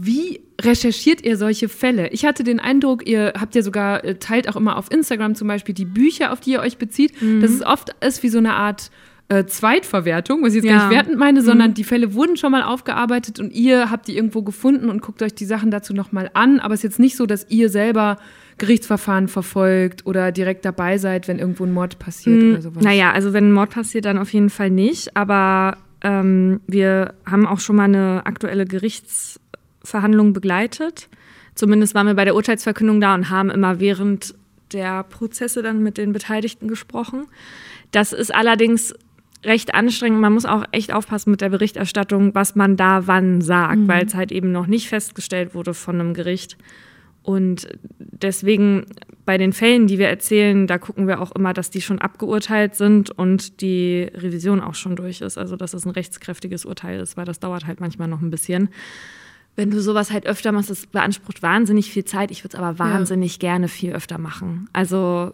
Wie 0.00 0.40
recherchiert 0.60 1.22
ihr 1.22 1.36
solche 1.36 1.68
Fälle? 1.68 2.08
Ich 2.08 2.24
hatte 2.24 2.42
den 2.42 2.58
Eindruck, 2.58 3.06
ihr 3.06 3.34
habt 3.38 3.54
ja 3.54 3.62
sogar, 3.62 4.02
äh, 4.02 4.14
teilt 4.14 4.48
auch 4.48 4.56
immer 4.56 4.78
auf 4.78 4.90
Instagram 4.90 5.34
zum 5.34 5.46
Beispiel 5.46 5.74
die 5.74 5.84
Bücher, 5.84 6.32
auf 6.32 6.40
die 6.40 6.52
ihr 6.52 6.60
euch 6.60 6.78
bezieht, 6.78 7.20
mhm. 7.20 7.42
dass 7.42 7.50
es 7.50 7.62
oft 7.62 7.94
ist 8.00 8.22
wie 8.22 8.30
so 8.30 8.38
eine 8.38 8.54
Art 8.54 8.90
äh, 9.28 9.44
Zweitverwertung, 9.44 10.42
was 10.42 10.54
ich 10.54 10.64
jetzt 10.64 10.64
ja. 10.64 10.78
gar 10.78 10.88
nicht 10.88 10.96
wertend 10.96 11.18
meine, 11.18 11.42
sondern 11.42 11.70
mhm. 11.70 11.74
die 11.74 11.84
Fälle 11.84 12.14
wurden 12.14 12.38
schon 12.38 12.50
mal 12.50 12.62
aufgearbeitet 12.62 13.38
und 13.38 13.52
ihr 13.52 13.90
habt 13.90 14.08
die 14.08 14.16
irgendwo 14.16 14.42
gefunden 14.42 14.88
und 14.88 15.02
guckt 15.02 15.22
euch 15.22 15.34
die 15.34 15.44
Sachen 15.44 15.70
dazu 15.70 15.92
nochmal 15.92 16.30
an. 16.32 16.60
Aber 16.60 16.72
es 16.72 16.80
ist 16.80 16.84
jetzt 16.84 16.98
nicht 16.98 17.16
so, 17.16 17.26
dass 17.26 17.46
ihr 17.50 17.68
selber 17.68 18.16
Gerichtsverfahren 18.60 19.26
verfolgt 19.26 20.06
oder 20.06 20.30
direkt 20.30 20.64
dabei 20.64 20.98
seid, 20.98 21.26
wenn 21.26 21.38
irgendwo 21.38 21.64
ein 21.64 21.72
Mord 21.72 21.98
passiert 21.98 22.40
mhm. 22.40 22.52
oder 22.52 22.62
sowas. 22.62 22.84
Naja, 22.84 23.10
also 23.10 23.32
wenn 23.32 23.48
ein 23.48 23.52
Mord 23.52 23.70
passiert, 23.70 24.04
dann 24.04 24.18
auf 24.18 24.32
jeden 24.32 24.50
Fall 24.50 24.70
nicht. 24.70 25.16
Aber 25.16 25.78
ähm, 26.02 26.60
wir 26.66 27.14
haben 27.26 27.46
auch 27.46 27.58
schon 27.58 27.76
mal 27.76 27.84
eine 27.84 28.22
aktuelle 28.24 28.66
Gerichts 28.66 29.40
Verhandlungen 29.82 30.32
begleitet. 30.32 31.08
Zumindest 31.54 31.94
waren 31.94 32.06
wir 32.06 32.14
bei 32.14 32.24
der 32.24 32.34
Urteilsverkündung 32.34 33.00
da 33.00 33.14
und 33.14 33.30
haben 33.30 33.50
immer 33.50 33.80
während 33.80 34.34
der 34.72 35.02
Prozesse 35.04 35.62
dann 35.62 35.82
mit 35.82 35.98
den 35.98 36.12
Beteiligten 36.12 36.68
gesprochen. 36.68 37.26
Das 37.90 38.12
ist 38.12 38.32
allerdings 38.32 38.94
recht 39.44 39.74
anstrengend. 39.74 40.20
Man 40.20 40.34
muss 40.34 40.44
auch 40.44 40.64
echt 40.70 40.92
aufpassen 40.92 41.30
mit 41.30 41.40
der 41.40 41.48
Berichterstattung, 41.48 42.34
was 42.34 42.54
man 42.54 42.76
da 42.76 43.06
wann 43.06 43.40
sagt, 43.40 43.78
mhm. 43.78 43.88
weil 43.88 44.06
es 44.06 44.14
halt 44.14 44.32
eben 44.32 44.52
noch 44.52 44.66
nicht 44.66 44.88
festgestellt 44.88 45.54
wurde 45.54 45.74
von 45.74 45.98
einem 45.98 46.14
Gericht. 46.14 46.56
Und 47.22 47.68
deswegen 47.98 48.86
bei 49.24 49.38
den 49.38 49.52
Fällen, 49.52 49.86
die 49.86 49.98
wir 49.98 50.08
erzählen, 50.08 50.66
da 50.66 50.78
gucken 50.78 51.06
wir 51.06 51.20
auch 51.20 51.32
immer, 51.32 51.52
dass 51.52 51.70
die 51.70 51.82
schon 51.82 52.00
abgeurteilt 52.00 52.74
sind 52.74 53.10
und 53.10 53.60
die 53.60 54.10
Revision 54.14 54.60
auch 54.60 54.74
schon 54.74 54.96
durch 54.96 55.20
ist. 55.20 55.38
Also 55.38 55.56
dass 55.56 55.74
es 55.74 55.84
ein 55.84 55.90
rechtskräftiges 55.90 56.64
Urteil 56.64 57.00
ist, 57.00 57.16
weil 57.16 57.26
das 57.26 57.38
dauert 57.38 57.66
halt 57.66 57.80
manchmal 57.80 58.08
noch 58.08 58.22
ein 58.22 58.30
bisschen 58.30 58.70
wenn 59.56 59.70
du 59.70 59.82
sowas 59.82 60.10
halt 60.10 60.26
öfter 60.26 60.52
machst, 60.52 60.70
das 60.70 60.86
beansprucht 60.86 61.42
wahnsinnig 61.42 61.92
viel 61.92 62.04
Zeit. 62.04 62.30
Ich 62.30 62.44
würde 62.44 62.56
es 62.56 62.62
aber 62.62 62.78
wahnsinnig 62.78 63.34
ja. 63.34 63.38
gerne 63.40 63.68
viel 63.68 63.92
öfter 63.92 64.16
machen. 64.16 64.68
Also 64.72 65.32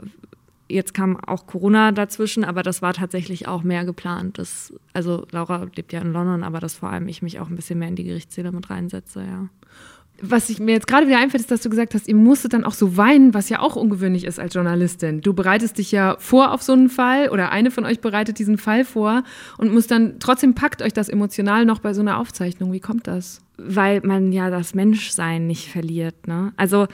jetzt 0.69 0.95
kam 0.95 1.17
auch 1.17 1.47
Corona 1.47 1.93
dazwischen, 1.93 2.45
aber 2.45 2.63
das 2.63 2.83
war 2.83 2.93
tatsächlich 2.93 3.47
auch 3.47 3.63
mehr 3.63 3.85
geplant. 3.85 4.39
Das, 4.39 4.73
also 4.93 5.27
Laura 5.31 5.67
lebt 5.77 5.93
ja 5.93 6.01
in 6.01 6.13
London, 6.13 6.43
aber 6.43 6.61
dass 6.61 6.75
vor 6.75 6.91
allem 6.91 7.09
ich 7.09 7.23
mich 7.23 7.39
auch 7.39 7.49
ein 7.49 7.57
bisschen 7.57 7.79
mehr 7.79 7.89
in 7.89 7.97
die 7.97 8.05
Gerichtssäle 8.05 8.53
mit 8.53 8.69
reinsetze, 8.71 9.21
ja. 9.21 9.49
Was 10.21 10.49
ich 10.49 10.61
mir 10.61 10.73
jetzt 10.73 10.87
gerade 10.87 11.07
wieder 11.07 11.19
einfällt, 11.19 11.43
ist, 11.43 11.51
dass 11.51 11.63
du 11.63 11.69
gesagt 11.69 11.95
hast, 11.95 12.09
ihr 12.09 12.15
musstet 12.15 12.53
dann 12.53 12.65
auch 12.65 12.73
so 12.73 12.97
weinen, 12.97 13.35
was 13.35 13.49
ja 13.49 13.61
auch 13.61 13.77
ungewöhnlich 13.77 14.25
ist 14.25 14.41
als 14.41 14.55
Journalistin. 14.55 15.21
Du 15.21 15.35
bereitest 15.35 15.79
dich 15.79 15.93
ja 15.93 16.17
vor 16.19 16.53
auf 16.53 16.63
so 16.63 16.73
einen 16.73 16.89
Fall 16.89 17.29
oder 17.29 17.51
eine 17.51 17.71
von 17.71 17.85
euch 17.85 18.01
bereitet 18.01 18.39
diesen 18.39 18.57
Fall 18.57 18.85
vor 18.85 19.25
und 19.59 19.73
muss 19.73 19.87
dann, 19.87 20.19
trotzdem 20.19 20.55
packt 20.55 20.81
euch 20.81 20.93
das 20.93 21.09
emotional 21.09 21.67
noch 21.67 21.81
bei 21.81 21.93
so 21.93 22.01
einer 22.01 22.19
Aufzeichnung. 22.19 22.73
Wie 22.73 22.81
kommt 22.81 23.07
das? 23.07 23.43
Weil 23.59 24.01
man 24.01 24.33
ja 24.33 24.49
das 24.49 24.75
Menschsein 24.75 25.47
nicht 25.47 25.69
verliert. 25.69 26.27
Ne? 26.27 26.53
Also 26.57 26.87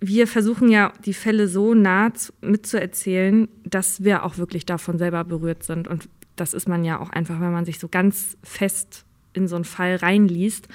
wir 0.00 0.26
versuchen 0.26 0.70
ja, 0.70 0.92
die 1.04 1.14
Fälle 1.14 1.46
so 1.46 1.74
nah 1.74 2.10
mitzuerzählen, 2.40 3.48
dass 3.64 4.02
wir 4.02 4.24
auch 4.24 4.38
wirklich 4.38 4.66
davon 4.66 4.98
selber 4.98 5.24
berührt 5.24 5.62
sind. 5.62 5.86
Und 5.86 6.08
das 6.36 6.54
ist 6.54 6.68
man 6.68 6.84
ja 6.84 6.98
auch 6.98 7.10
einfach, 7.10 7.40
wenn 7.40 7.52
man 7.52 7.66
sich 7.66 7.78
so 7.78 7.88
ganz 7.88 8.36
fest 8.42 9.04
in 9.32 9.46
so 9.46 9.56
einen 9.56 9.64
Fall 9.64 9.96
reinliest 9.96 10.68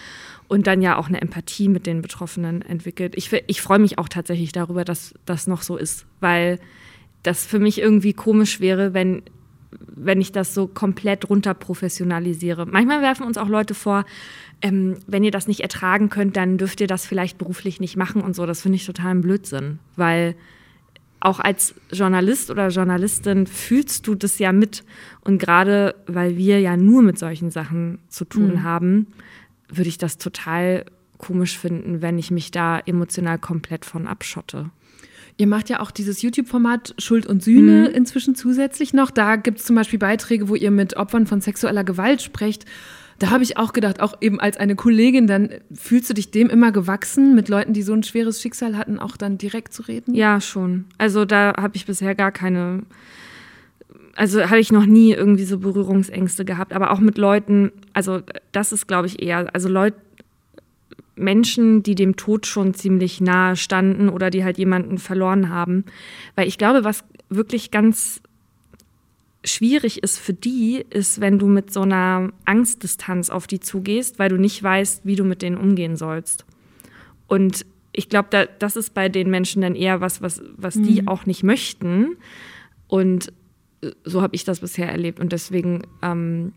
und 0.48 0.68
dann 0.68 0.82
ja 0.82 0.98
auch 0.98 1.08
eine 1.08 1.22
Empathie 1.22 1.70
mit 1.70 1.86
den 1.86 2.02
Betroffenen 2.02 2.62
entwickelt. 2.62 3.16
Ich, 3.16 3.32
ich 3.48 3.62
freue 3.62 3.80
mich 3.80 3.98
auch 3.98 4.10
tatsächlich 4.10 4.52
darüber, 4.52 4.86
dass 4.86 5.14
das 5.26 5.48
noch 5.48 5.62
so 5.62 5.78
ist, 5.78 6.06
weil 6.20 6.60
das 7.24 7.46
für 7.46 7.60
mich 7.60 7.80
irgendwie 7.82 8.14
komisch 8.14 8.60
wäre, 8.60 8.94
wenn, 8.94 9.24
wenn 9.72 10.22
ich 10.22 10.32
das 10.32 10.54
so 10.54 10.68
komplett 10.68 11.30
runter 11.30 11.54
professionalisiere. 11.54 12.66
Manchmal 12.66 13.02
werfen 13.02 13.26
uns 13.26 13.38
auch 13.38 13.48
Leute 13.48 13.74
vor, 13.74 14.06
ähm, 14.62 14.98
wenn 15.08 15.24
ihr 15.24 15.32
das 15.32 15.48
nicht 15.48 15.62
ertragen 15.62 16.10
könnt, 16.10 16.38
dann 16.38 16.58
dürft 16.58 16.82
ihr 16.82 16.88
das 16.88 17.06
vielleicht 17.06 17.38
beruflich 17.38 17.80
nicht 17.80 17.98
machen 17.98 18.22
und 18.22 18.36
so. 18.36 18.46
Das 18.46 18.62
finde 18.62 18.78
ich 18.78 18.86
total 18.86 19.12
ein 19.12 19.22
Blödsinn, 19.22 19.80
weil 19.96 20.36
auch 21.20 21.40
als 21.40 21.74
Journalist 21.92 22.52
oder 22.52 22.68
Journalistin 22.68 23.48
fühlst 23.48 24.06
du 24.06 24.14
das 24.14 24.38
ja 24.38 24.52
mit. 24.52 24.84
Und 25.22 25.40
gerade 25.40 25.96
weil 26.06 26.38
wir 26.38 26.60
ja 26.60 26.78
nur 26.78 27.02
mit 27.02 27.18
solchen 27.18 27.50
Sachen 27.50 27.98
zu 28.10 28.26
tun 28.26 28.54
mhm. 28.54 28.64
haben, 28.64 29.08
würde 29.70 29.90
ich 29.90 29.98
das 29.98 30.18
total 30.18 30.86
komisch 31.18 31.58
finden, 31.58 32.02
wenn 32.02 32.18
ich 32.18 32.32
mich 32.32 32.52
da 32.52 32.80
emotional 32.80 33.40
komplett 33.40 33.86
von 33.86 34.08
abschotte. 34.08 34.70
Ihr 35.38 35.48
macht 35.48 35.70
ja 35.70 35.82
auch 35.82 35.92
dieses 35.92 36.22
YouTube-Format 36.22 36.96
Schuld 36.98 37.26
und 37.26 37.44
Sühne 37.44 37.90
mhm. 37.90 37.96
inzwischen 37.96 38.36
zusätzlich 38.36 38.94
noch. 38.94 39.12
Da 39.12 39.36
gibt 39.36 39.60
es 39.60 39.66
zum 39.66 39.76
Beispiel 39.76 40.00
Beiträge, 40.00 40.48
wo 40.48 40.56
ihr 40.56 40.72
mit 40.72 40.96
Opfern 40.96 41.28
von 41.28 41.42
sexueller 41.42 41.84
Gewalt 41.84 42.22
sprecht. 42.22 42.66
Da 43.20 43.30
habe 43.30 43.44
ich 43.44 43.58
auch 43.58 43.74
gedacht, 43.74 44.02
auch 44.02 44.16
eben 44.22 44.40
als 44.40 44.58
eine 44.58 44.76
Kollegin, 44.76 45.28
dann 45.28 45.50
fühlst 45.74 46.10
du 46.10 46.14
dich 46.14 46.32
dem 46.32 46.50
immer 46.50 46.72
gewachsen, 46.72 47.34
mit 47.34 47.48
Leuten, 47.48 47.74
die 47.74 47.82
so 47.82 47.94
ein 47.94 48.04
schweres 48.04 48.42
Schicksal 48.42 48.78
hatten, 48.78 49.00
auch 49.00 49.16
dann 49.16 49.38
direkt 49.38 49.74
zu 49.74 49.84
reden? 49.84 50.14
Ja, 50.14 50.42
schon. 50.42 50.86
Also 50.98 51.24
da 51.24 51.54
habe 51.58 51.76
ich 51.76 51.86
bisher 51.86 52.14
gar 52.16 52.32
keine 52.32 52.84
also 54.16 54.50
habe 54.50 54.60
ich 54.60 54.72
noch 54.72 54.86
nie 54.86 55.14
irgendwie 55.14 55.44
so 55.44 55.60
Berührungsängste 55.60 56.46
gehabt, 56.46 56.74
aber 56.74 56.92
auch 56.92 57.00
mit 57.00 57.18
Leuten, 57.18 57.72
also 57.94 58.22
das 58.52 58.72
ist, 58.72 58.88
glaube 58.88 59.08
ich, 59.08 59.22
eher, 59.22 59.54
also 59.54 59.70
Leute, 59.70 59.98
Menschen, 61.16 61.84
die 61.84 61.96
dem 61.96 62.16
Tod 62.16 62.46
schon 62.46 62.74
ziemlich 62.74 63.22
nahe 63.22 63.56
standen 63.56 64.10
oder 64.10 64.30
die 64.30 64.44
halt 64.44 64.58
jemanden 64.58 64.98
verloren 64.98 65.50
haben. 65.50 65.86
Weil 66.36 66.48
ich 66.48 66.58
glaube, 66.58 66.84
was 66.84 67.06
wirklich 67.30 67.72
ganz 67.72 68.22
schwierig 69.46 70.04
ist 70.04 70.20
für 70.20 70.34
die, 70.34 70.84
ist, 70.90 71.22
wenn 71.22 71.40
du 71.40 71.48
mit 71.48 71.72
so 71.72 71.82
einer 71.82 72.32
Angstdistanz 72.46 73.30
auf 73.30 73.48
die 73.48 73.60
zugehst, 73.60 74.20
weil 74.20 74.30
du 74.30 74.38
nicht 74.38 74.62
weißt, 74.62 75.06
wie 75.06 75.16
du 75.16 75.24
mit 75.24 75.42
denen 75.42 75.58
umgehen 75.58 75.96
sollst. 75.96 76.46
Und 77.28 77.66
ich 77.92 78.10
glaube, 78.10 78.28
da, 78.32 78.46
das 78.46 78.76
ist 78.76 78.94
bei 78.94 79.08
den 79.08 79.30
Menschen 79.30 79.62
dann 79.62 79.76
eher 79.76 80.02
was, 80.02 80.22
was, 80.22 80.42
was 80.58 80.76
mhm. 80.76 80.84
die 80.84 81.08
auch 81.08 81.26
nicht 81.26 81.44
möchten. 81.44 82.18
Und 82.88 83.32
so 84.04 84.22
habe 84.22 84.36
ich 84.36 84.44
das 84.44 84.60
bisher 84.60 84.90
erlebt 84.90 85.20
und 85.20 85.32
deswegen 85.32 85.84
ähm, 86.02 86.54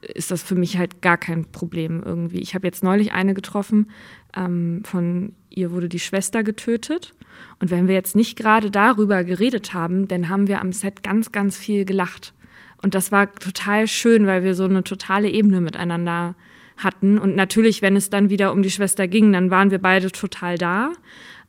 ist 0.00 0.30
das 0.30 0.42
für 0.42 0.54
mich 0.54 0.78
halt 0.78 1.02
gar 1.02 1.16
kein 1.16 1.44
Problem 1.46 2.02
irgendwie. 2.04 2.38
Ich 2.38 2.54
habe 2.54 2.66
jetzt 2.66 2.84
neulich 2.84 3.12
eine 3.12 3.34
getroffen, 3.34 3.90
ähm, 4.36 4.82
von 4.84 5.32
ihr 5.50 5.72
wurde 5.72 5.88
die 5.88 5.98
Schwester 5.98 6.42
getötet. 6.42 7.14
Und 7.60 7.70
wenn 7.70 7.88
wir 7.88 7.94
jetzt 7.94 8.16
nicht 8.16 8.36
gerade 8.36 8.70
darüber 8.70 9.24
geredet 9.24 9.74
haben, 9.74 10.08
dann 10.08 10.28
haben 10.28 10.48
wir 10.48 10.60
am 10.60 10.72
Set 10.72 11.02
ganz, 11.02 11.32
ganz 11.32 11.56
viel 11.56 11.84
gelacht. 11.84 12.34
Und 12.80 12.94
das 12.94 13.10
war 13.10 13.32
total 13.34 13.88
schön, 13.88 14.26
weil 14.26 14.44
wir 14.44 14.54
so 14.54 14.64
eine 14.64 14.84
totale 14.84 15.30
Ebene 15.30 15.60
miteinander 15.60 16.36
hatten. 16.76 17.18
Und 17.18 17.34
natürlich, 17.34 17.82
wenn 17.82 17.96
es 17.96 18.10
dann 18.10 18.30
wieder 18.30 18.52
um 18.52 18.62
die 18.62 18.70
Schwester 18.70 19.08
ging, 19.08 19.32
dann 19.32 19.50
waren 19.50 19.70
wir 19.70 19.80
beide 19.80 20.12
total 20.12 20.58
da. 20.58 20.92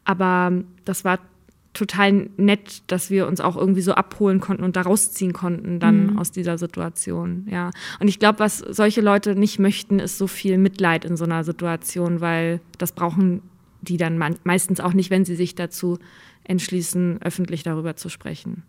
Aber 0.05 0.51
das 0.85 1.05
war 1.05 1.19
total 1.73 2.29
nett, 2.37 2.81
dass 2.87 3.09
wir 3.09 3.27
uns 3.27 3.41
auch 3.41 3.55
irgendwie 3.55 3.81
so 3.81 3.93
abholen 3.93 4.39
konnten 4.39 4.63
und 4.63 4.75
da 4.75 4.81
rausziehen 4.81 5.33
konnten 5.33 5.79
dann 5.79 6.07
mhm. 6.07 6.19
aus 6.19 6.31
dieser 6.31 6.57
Situation. 6.57 7.47
Ja. 7.49 7.71
Und 7.99 8.07
ich 8.07 8.19
glaube, 8.19 8.39
was 8.39 8.57
solche 8.57 9.01
Leute 9.01 9.35
nicht 9.35 9.59
möchten, 9.59 9.99
ist 9.99 10.17
so 10.17 10.27
viel 10.27 10.57
Mitleid 10.57 11.05
in 11.05 11.15
so 11.15 11.25
einer 11.25 11.43
Situation, 11.43 12.21
weil 12.21 12.59
das 12.77 12.91
brauchen 12.91 13.41
die 13.81 13.97
dann 13.97 14.17
meistens 14.43 14.79
auch 14.79 14.93
nicht, 14.93 15.09
wenn 15.09 15.25
sie 15.25 15.35
sich 15.35 15.55
dazu 15.55 15.99
entschließen, 16.49 17.19
öffentlich 17.21 17.63
darüber 17.63 17.95
zu 17.95 18.09
sprechen. 18.09 18.63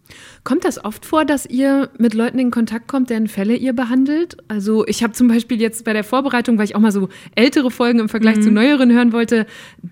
Kommt 0.44 0.64
das 0.64 0.84
oft 0.84 1.06
vor, 1.06 1.24
dass 1.24 1.46
ihr 1.46 1.88
mit 1.98 2.14
Leuten 2.14 2.38
in 2.38 2.50
Kontakt 2.50 2.88
kommt, 2.88 3.10
deren 3.10 3.26
Fälle 3.26 3.56
ihr 3.56 3.72
behandelt? 3.72 4.36
Also 4.48 4.86
ich 4.86 5.02
habe 5.02 5.14
zum 5.14 5.28
Beispiel 5.28 5.60
jetzt 5.60 5.84
bei 5.84 5.92
der 5.92 6.04
Vorbereitung, 6.04 6.58
weil 6.58 6.66
ich 6.66 6.76
auch 6.76 6.80
mal 6.80 6.92
so 6.92 7.08
ältere 7.34 7.70
Folgen 7.70 7.98
im 7.98 8.08
Vergleich 8.08 8.36
mhm. 8.36 8.42
zu 8.42 8.50
neueren 8.50 8.92
hören 8.92 9.12
wollte, 9.12 9.46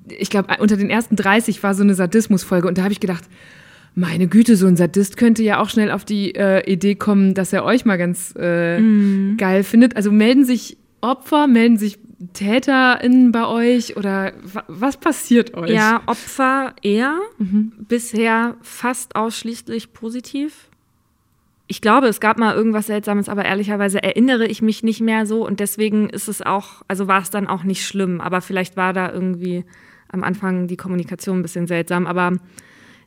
ich 0.08 0.30
glaube, 0.30 0.56
unter 0.60 0.76
den 0.76 0.90
ersten 0.90 1.16
30 1.16 1.62
war 1.62 1.74
so 1.74 1.82
eine 1.82 1.94
Sadismusfolge 1.94 2.68
und 2.68 2.78
da 2.78 2.82
habe 2.82 2.92
ich 2.92 3.00
gedacht, 3.00 3.24
meine 3.94 4.28
Güte, 4.28 4.56
so 4.56 4.66
ein 4.66 4.76
Sadist 4.76 5.16
könnte 5.16 5.42
ja 5.42 5.60
auch 5.60 5.70
schnell 5.70 5.90
auf 5.90 6.04
die 6.04 6.34
äh, 6.34 6.70
Idee 6.70 6.94
kommen, 6.94 7.34
dass 7.34 7.52
er 7.52 7.64
euch 7.64 7.84
mal 7.84 7.96
ganz 7.96 8.34
äh, 8.38 8.78
mhm. 8.78 9.36
geil 9.38 9.64
findet. 9.64 9.96
Also 9.96 10.12
melden 10.12 10.44
sich 10.44 10.76
Opfer, 11.00 11.46
melden 11.46 11.78
sich 11.78 11.98
TäterInnen 12.32 13.30
bei 13.30 13.46
euch 13.46 13.96
oder 13.96 14.32
was 14.66 14.96
passiert 14.96 15.54
euch? 15.54 15.70
Ja, 15.70 16.02
Opfer 16.06 16.74
eher. 16.82 17.18
Mhm. 17.38 17.72
Bisher 17.88 18.56
fast 18.62 19.14
ausschließlich 19.14 19.92
positiv. 19.92 20.68
Ich 21.68 21.80
glaube, 21.80 22.08
es 22.08 22.18
gab 22.18 22.38
mal 22.38 22.54
irgendwas 22.54 22.86
Seltsames, 22.86 23.28
aber 23.28 23.44
ehrlicherweise 23.44 24.02
erinnere 24.02 24.46
ich 24.46 24.62
mich 24.62 24.82
nicht 24.82 25.00
mehr 25.00 25.26
so 25.26 25.46
und 25.46 25.60
deswegen 25.60 26.08
ist 26.08 26.26
es 26.26 26.42
auch, 26.42 26.82
also 26.88 27.06
war 27.06 27.20
es 27.20 27.30
dann 27.30 27.46
auch 27.46 27.62
nicht 27.62 27.86
schlimm, 27.86 28.20
aber 28.20 28.40
vielleicht 28.40 28.76
war 28.76 28.92
da 28.92 29.12
irgendwie 29.12 29.64
am 30.08 30.24
Anfang 30.24 30.66
die 30.66 30.78
Kommunikation 30.78 31.38
ein 31.38 31.42
bisschen 31.42 31.66
seltsam, 31.66 32.06
aber 32.06 32.32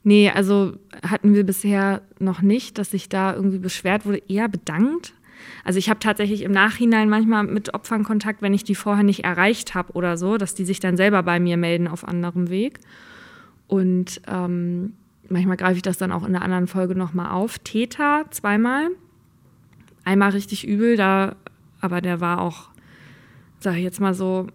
nee, 0.03 0.29
also 0.29 0.73
hatten 1.03 1.33
wir 1.33 1.43
bisher 1.43 2.03
noch 2.19 2.43
nicht, 2.43 2.77
dass 2.77 2.91
sich 2.91 3.09
da 3.09 3.33
irgendwie 3.33 3.57
beschwert 3.57 4.05
wurde, 4.05 4.21
eher 4.27 4.47
bedankt. 4.47 5.15
Also 5.63 5.79
ich 5.79 5.89
habe 5.89 5.99
tatsächlich 5.99 6.43
im 6.43 6.51
Nachhinein 6.51 7.09
manchmal 7.09 7.43
mit 7.43 7.73
Opfern 7.73 8.03
Kontakt, 8.03 8.41
wenn 8.41 8.53
ich 8.53 8.63
die 8.63 8.75
vorher 8.75 9.03
nicht 9.03 9.23
erreicht 9.23 9.75
habe 9.75 9.93
oder 9.93 10.17
so, 10.17 10.37
dass 10.37 10.55
die 10.55 10.65
sich 10.65 10.79
dann 10.79 10.97
selber 10.97 11.23
bei 11.23 11.39
mir 11.39 11.57
melden 11.57 11.87
auf 11.87 12.07
anderem 12.07 12.49
Weg. 12.49 12.79
Und 13.67 14.21
ähm, 14.27 14.93
manchmal 15.29 15.57
greife 15.57 15.77
ich 15.77 15.81
das 15.81 15.97
dann 15.97 16.11
auch 16.11 16.27
in 16.27 16.35
einer 16.35 16.43
anderen 16.43 16.67
Folge 16.67 16.95
nochmal 16.95 17.31
auf. 17.31 17.59
Täter 17.59 18.25
zweimal. 18.31 18.89
Einmal 20.03 20.31
richtig 20.31 20.67
übel, 20.67 20.97
da, 20.97 21.35
aber 21.79 22.01
der 22.01 22.19
war 22.19 22.41
auch, 22.41 22.69
sage 23.59 23.77
ich 23.77 23.83
jetzt 23.83 24.01
mal 24.01 24.13
so, 24.13 24.47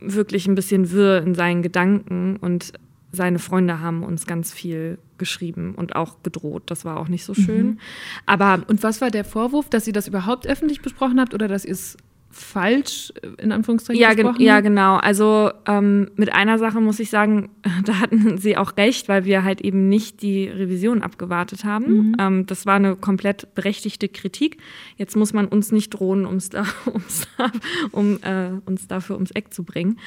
wirklich 0.00 0.46
ein 0.46 0.54
bisschen 0.54 0.90
wirr 0.90 1.22
in 1.22 1.34
seinen 1.34 1.62
Gedanken 1.62 2.36
und 2.36 2.72
seine 3.10 3.38
Freunde 3.38 3.80
haben 3.80 4.02
uns 4.02 4.26
ganz 4.26 4.52
viel 4.52 4.98
geschrieben 5.16 5.74
und 5.74 5.96
auch 5.96 6.22
gedroht. 6.22 6.64
Das 6.66 6.84
war 6.84 6.98
auch 6.98 7.08
nicht 7.08 7.24
so 7.24 7.34
schön. 7.34 7.66
Mhm. 7.66 7.78
Aber 8.26 8.62
und 8.68 8.82
was 8.82 9.00
war 9.00 9.10
der 9.10 9.24
Vorwurf, 9.24 9.68
dass 9.70 9.86
ihr 9.86 9.92
das 9.92 10.08
überhaupt 10.08 10.46
öffentlich 10.46 10.82
besprochen 10.82 11.18
habt 11.18 11.34
oder 11.34 11.48
dass 11.48 11.64
ihr 11.64 11.72
es 11.72 11.96
falsch 12.30 13.12
äh, 13.22 13.42
in 13.42 13.52
Anführungszeichen 13.52 14.00
ja, 14.00 14.12
gesprochen? 14.14 14.42
Ja, 14.42 14.60
genau. 14.60 14.96
Also 14.96 15.50
ähm, 15.66 16.10
mit 16.16 16.32
einer 16.32 16.58
Sache 16.58 16.80
muss 16.80 17.00
ich 17.00 17.10
sagen, 17.10 17.50
da 17.84 18.00
hatten 18.00 18.38
sie 18.38 18.56
auch 18.56 18.76
recht, 18.76 19.08
weil 19.08 19.24
wir 19.24 19.44
halt 19.44 19.60
eben 19.60 19.88
nicht 19.88 20.22
die 20.22 20.48
Revision 20.48 21.02
abgewartet 21.02 21.64
haben. 21.64 22.10
Mhm. 22.10 22.16
Ähm, 22.18 22.46
das 22.46 22.66
war 22.66 22.76
eine 22.76 22.96
komplett 22.96 23.54
berechtigte 23.54 24.08
Kritik. 24.08 24.58
Jetzt 24.96 25.16
muss 25.16 25.32
man 25.32 25.46
uns 25.46 25.72
nicht 25.72 25.90
drohen, 25.90 26.26
um's 26.26 26.50
da, 26.50 26.64
um's 26.84 27.26
da, 27.36 27.50
um 27.90 28.18
äh, 28.22 28.50
uns 28.66 28.86
dafür 28.86 29.16
ums 29.16 29.30
Eck 29.30 29.52
zu 29.52 29.64
bringen. 29.64 29.98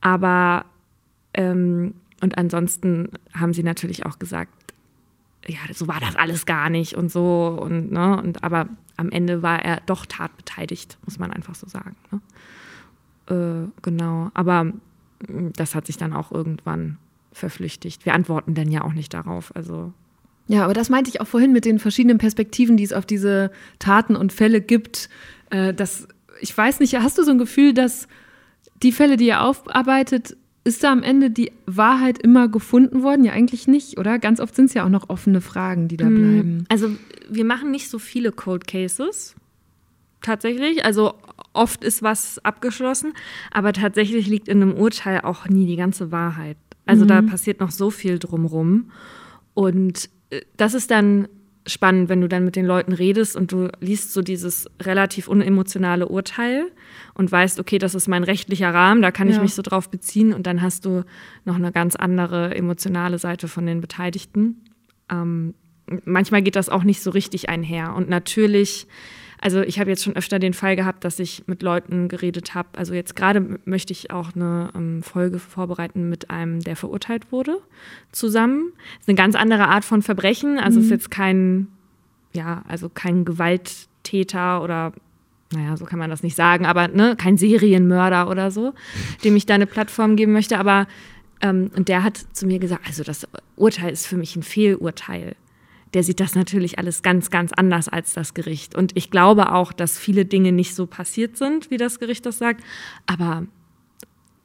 Aber 0.00 0.66
ähm, 1.32 1.94
und 2.20 2.38
ansonsten 2.38 3.10
haben 3.34 3.52
sie 3.52 3.62
natürlich 3.62 4.06
auch 4.06 4.18
gesagt, 4.18 4.52
ja, 5.46 5.58
so 5.72 5.88
war 5.88 6.00
das 6.00 6.16
alles 6.16 6.46
gar 6.46 6.70
nicht 6.70 6.94
und 6.94 7.10
so 7.10 7.58
und 7.60 7.90
ne 7.92 8.20
und 8.20 8.44
aber 8.44 8.68
am 8.96 9.10
Ende 9.10 9.42
war 9.42 9.64
er 9.64 9.80
doch 9.86 10.04
tatbeteiligt, 10.06 10.98
muss 11.04 11.18
man 11.18 11.32
einfach 11.32 11.54
so 11.54 11.66
sagen. 11.66 11.96
Ne? 12.10 13.66
Äh, 13.66 13.80
genau, 13.82 14.30
aber 14.34 14.64
mm, 14.64 15.52
das 15.56 15.74
hat 15.74 15.86
sich 15.86 15.96
dann 15.96 16.12
auch 16.12 16.30
irgendwann 16.30 16.98
verflüchtigt. 17.32 18.04
Wir 18.04 18.14
antworten 18.14 18.54
dann 18.54 18.70
ja 18.70 18.82
auch 18.82 18.92
nicht 18.92 19.14
darauf, 19.14 19.54
also 19.56 19.92
ja, 20.50 20.64
aber 20.64 20.74
das 20.74 20.90
meinte 20.90 21.08
ich 21.10 21.20
auch 21.20 21.28
vorhin 21.28 21.52
mit 21.52 21.64
den 21.64 21.78
verschiedenen 21.78 22.18
Perspektiven, 22.18 22.76
die 22.76 22.82
es 22.82 22.92
auf 22.92 23.06
diese 23.06 23.52
Taten 23.78 24.16
und 24.16 24.32
Fälle 24.32 24.60
gibt. 24.60 25.08
Äh, 25.50 25.72
dass, 25.72 26.08
ich 26.40 26.56
weiß 26.56 26.80
nicht, 26.80 26.96
hast 26.96 27.18
du 27.18 27.22
so 27.22 27.30
ein 27.30 27.38
Gefühl, 27.38 27.72
dass 27.72 28.08
die 28.82 28.90
Fälle, 28.90 29.16
die 29.16 29.28
ihr 29.28 29.42
aufarbeitet, 29.42 30.36
ist 30.64 30.84
da 30.84 30.92
am 30.92 31.02
Ende 31.02 31.30
die 31.30 31.52
Wahrheit 31.66 32.18
immer 32.18 32.48
gefunden 32.48 33.02
worden? 33.02 33.24
Ja, 33.24 33.32
eigentlich 33.32 33.66
nicht, 33.66 33.98
oder? 33.98 34.18
Ganz 34.18 34.40
oft 34.40 34.54
sind 34.54 34.66
es 34.66 34.74
ja 34.74 34.84
auch 34.84 34.90
noch 34.90 35.08
offene 35.08 35.40
Fragen, 35.40 35.88
die 35.88 35.96
da 35.96 36.06
mm, 36.06 36.14
bleiben. 36.14 36.64
Also, 36.68 36.90
wir 37.30 37.44
machen 37.44 37.70
nicht 37.70 37.88
so 37.88 37.98
viele 37.98 38.30
Cold 38.32 38.66
Cases. 38.66 39.34
Tatsächlich. 40.20 40.84
Also, 40.84 41.14
oft 41.54 41.82
ist 41.82 42.02
was 42.02 42.44
abgeschlossen, 42.44 43.14
aber 43.50 43.72
tatsächlich 43.72 44.26
liegt 44.26 44.48
in 44.48 44.62
einem 44.62 44.74
Urteil 44.74 45.22
auch 45.22 45.48
nie 45.48 45.66
die 45.66 45.76
ganze 45.76 46.12
Wahrheit. 46.12 46.58
Also, 46.84 47.04
mhm. 47.04 47.08
da 47.08 47.22
passiert 47.22 47.60
noch 47.60 47.70
so 47.70 47.90
viel 47.90 48.18
drumrum. 48.18 48.90
Und 49.54 50.10
äh, 50.28 50.42
das 50.56 50.74
ist 50.74 50.90
dann 50.90 51.28
spannend, 51.70 52.08
wenn 52.08 52.20
du 52.20 52.28
dann 52.28 52.44
mit 52.44 52.56
den 52.56 52.66
Leuten 52.66 52.92
redest 52.92 53.36
und 53.36 53.52
du 53.52 53.68
liest 53.80 54.12
so 54.12 54.22
dieses 54.22 54.68
relativ 54.82 55.28
unemotionale 55.28 56.08
Urteil 56.08 56.70
und 57.14 57.30
weißt, 57.30 57.60
okay, 57.60 57.78
das 57.78 57.94
ist 57.94 58.08
mein 58.08 58.24
rechtlicher 58.24 58.72
Rahmen, 58.72 59.02
da 59.02 59.10
kann 59.10 59.28
ja. 59.28 59.34
ich 59.34 59.40
mich 59.40 59.54
so 59.54 59.62
drauf 59.62 59.90
beziehen 59.90 60.32
und 60.32 60.46
dann 60.46 60.62
hast 60.62 60.84
du 60.84 61.04
noch 61.44 61.56
eine 61.56 61.72
ganz 61.72 61.96
andere 61.96 62.54
emotionale 62.54 63.18
Seite 63.18 63.48
von 63.48 63.66
den 63.66 63.80
Beteiligten. 63.80 64.64
Ähm, 65.10 65.54
manchmal 66.04 66.42
geht 66.42 66.56
das 66.56 66.68
auch 66.68 66.84
nicht 66.84 67.02
so 67.02 67.10
richtig 67.10 67.48
einher 67.48 67.94
und 67.94 68.08
natürlich 68.08 68.86
also 69.42 69.62
ich 69.62 69.80
habe 69.80 69.88
jetzt 69.88 70.04
schon 70.04 70.16
öfter 70.16 70.38
den 70.38 70.52
Fall 70.52 70.76
gehabt, 70.76 71.02
dass 71.02 71.18
ich 71.18 71.44
mit 71.46 71.62
Leuten 71.62 72.08
geredet 72.08 72.54
habe. 72.54 72.68
Also 72.76 72.92
jetzt 72.92 73.16
gerade 73.16 73.58
möchte 73.64 73.92
ich 73.92 74.10
auch 74.10 74.34
eine 74.34 74.70
ähm, 74.76 75.02
Folge 75.02 75.38
vorbereiten 75.38 76.10
mit 76.10 76.28
einem, 76.28 76.60
der 76.60 76.76
verurteilt 76.76 77.32
wurde, 77.32 77.56
zusammen. 78.12 78.72
Das 78.74 79.02
ist 79.02 79.08
eine 79.08 79.16
ganz 79.16 79.34
andere 79.34 79.68
Art 79.68 79.86
von 79.86 80.02
Verbrechen. 80.02 80.58
Also 80.58 80.78
mhm. 80.78 80.84
ist 80.84 80.90
jetzt 80.90 81.10
kein, 81.10 81.68
ja, 82.34 82.62
also 82.68 82.90
kein 82.90 83.24
Gewalttäter 83.24 84.62
oder 84.62 84.92
naja, 85.52 85.76
so 85.76 85.86
kann 85.86 85.98
man 85.98 86.10
das 86.10 86.22
nicht 86.22 86.36
sagen, 86.36 86.64
aber 86.64 86.88
ne, 86.88 87.16
kein 87.16 87.36
Serienmörder 87.36 88.28
oder 88.28 88.50
so, 88.50 88.74
dem 89.24 89.36
ich 89.36 89.46
da 89.46 89.54
eine 89.54 89.66
Plattform 89.66 90.16
geben 90.16 90.32
möchte. 90.32 90.58
Aber 90.58 90.86
ähm, 91.40 91.70
und 91.74 91.88
der 91.88 92.04
hat 92.04 92.18
zu 92.32 92.46
mir 92.46 92.58
gesagt, 92.58 92.86
also 92.86 93.04
das 93.04 93.26
Urteil 93.56 93.90
ist 93.90 94.06
für 94.06 94.18
mich 94.18 94.36
ein 94.36 94.42
Fehlurteil 94.42 95.34
der 95.94 96.02
sieht 96.02 96.20
das 96.20 96.34
natürlich 96.34 96.78
alles 96.78 97.02
ganz, 97.02 97.30
ganz 97.30 97.52
anders 97.52 97.88
als 97.88 98.12
das 98.12 98.34
Gericht. 98.34 98.74
Und 98.74 98.96
ich 98.96 99.10
glaube 99.10 99.52
auch, 99.52 99.72
dass 99.72 99.98
viele 99.98 100.24
Dinge 100.24 100.52
nicht 100.52 100.74
so 100.74 100.86
passiert 100.86 101.36
sind, 101.36 101.70
wie 101.70 101.76
das 101.76 101.98
Gericht 101.98 102.24
das 102.26 102.38
sagt. 102.38 102.62
Aber 103.06 103.46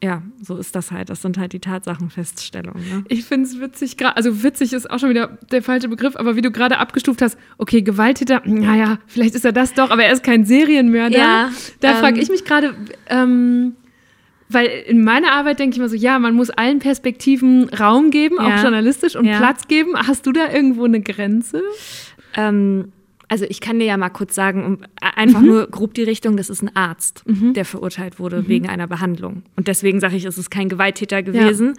ja, 0.03 0.21
so 0.41 0.57
ist 0.57 0.75
das 0.75 0.91
halt. 0.91 1.09
Das 1.09 1.21
sind 1.21 1.37
halt 1.37 1.53
die 1.53 1.59
Tatsachenfeststellungen. 1.59 2.83
Ne? 2.89 3.03
Ich 3.07 3.25
finde 3.25 3.47
es 3.47 3.59
witzig, 3.59 3.95
also 4.05 4.43
witzig 4.43 4.73
ist 4.73 4.89
auch 4.89 4.99
schon 4.99 5.09
wieder 5.09 5.37
der 5.51 5.63
falsche 5.63 5.87
Begriff, 5.87 6.15
aber 6.15 6.35
wie 6.35 6.41
du 6.41 6.51
gerade 6.51 6.77
abgestuft 6.77 7.21
hast, 7.21 7.37
okay, 7.57 7.81
Gewalttäter, 7.81 8.41
naja, 8.45 8.99
vielleicht 9.07 9.35
ist 9.35 9.45
er 9.45 9.51
das 9.51 9.73
doch, 9.73 9.89
aber 9.89 10.03
er 10.03 10.13
ist 10.13 10.23
kein 10.23 10.45
Serienmörder. 10.45 11.17
Ja, 11.17 11.51
da 11.79 11.91
ähm, 11.91 11.97
frage 11.97 12.19
ich 12.19 12.29
mich 12.29 12.45
gerade, 12.45 12.75
ähm, 13.07 13.75
weil 14.49 14.67
in 14.87 15.03
meiner 15.03 15.31
Arbeit 15.31 15.59
denke 15.59 15.73
ich 15.73 15.79
immer 15.79 15.89
so, 15.89 15.95
ja, 15.95 16.19
man 16.19 16.35
muss 16.35 16.49
allen 16.49 16.79
Perspektiven 16.79 17.69
Raum 17.69 18.11
geben, 18.11 18.35
ja. 18.39 18.55
auch 18.57 18.61
journalistisch 18.61 19.15
und 19.15 19.25
ja. 19.25 19.37
Platz 19.37 19.67
geben. 19.67 19.95
Hast 19.95 20.27
du 20.27 20.31
da 20.31 20.51
irgendwo 20.51 20.85
eine 20.85 21.01
Grenze? 21.01 21.63
Ähm, 22.35 22.91
also 23.27 23.45
ich 23.49 23.59
kann 23.59 23.79
dir 23.79 23.85
ja 23.85 23.97
mal 23.97 24.09
kurz 24.09 24.35
sagen, 24.35 24.65
um, 24.65 24.77
einfach 25.01 25.41
mhm. 25.41 25.47
nur 25.47 25.67
grob 25.67 25.93
die 25.93 26.03
Richtung, 26.03 26.37
das 26.37 26.49
ist 26.49 26.61
ein 26.61 26.75
Arzt, 26.75 27.23
mhm. 27.25 27.53
der 27.53 27.65
verurteilt 27.65 28.19
wurde 28.19 28.43
mhm. 28.43 28.47
wegen 28.47 28.69
einer 28.69 28.87
Behandlung. 28.87 29.43
Und 29.55 29.67
deswegen 29.67 29.99
sage 29.99 30.15
ich, 30.15 30.25
es 30.25 30.37
ist 30.37 30.51
kein 30.51 30.69
Gewalttäter 30.69 31.23
gewesen. 31.23 31.73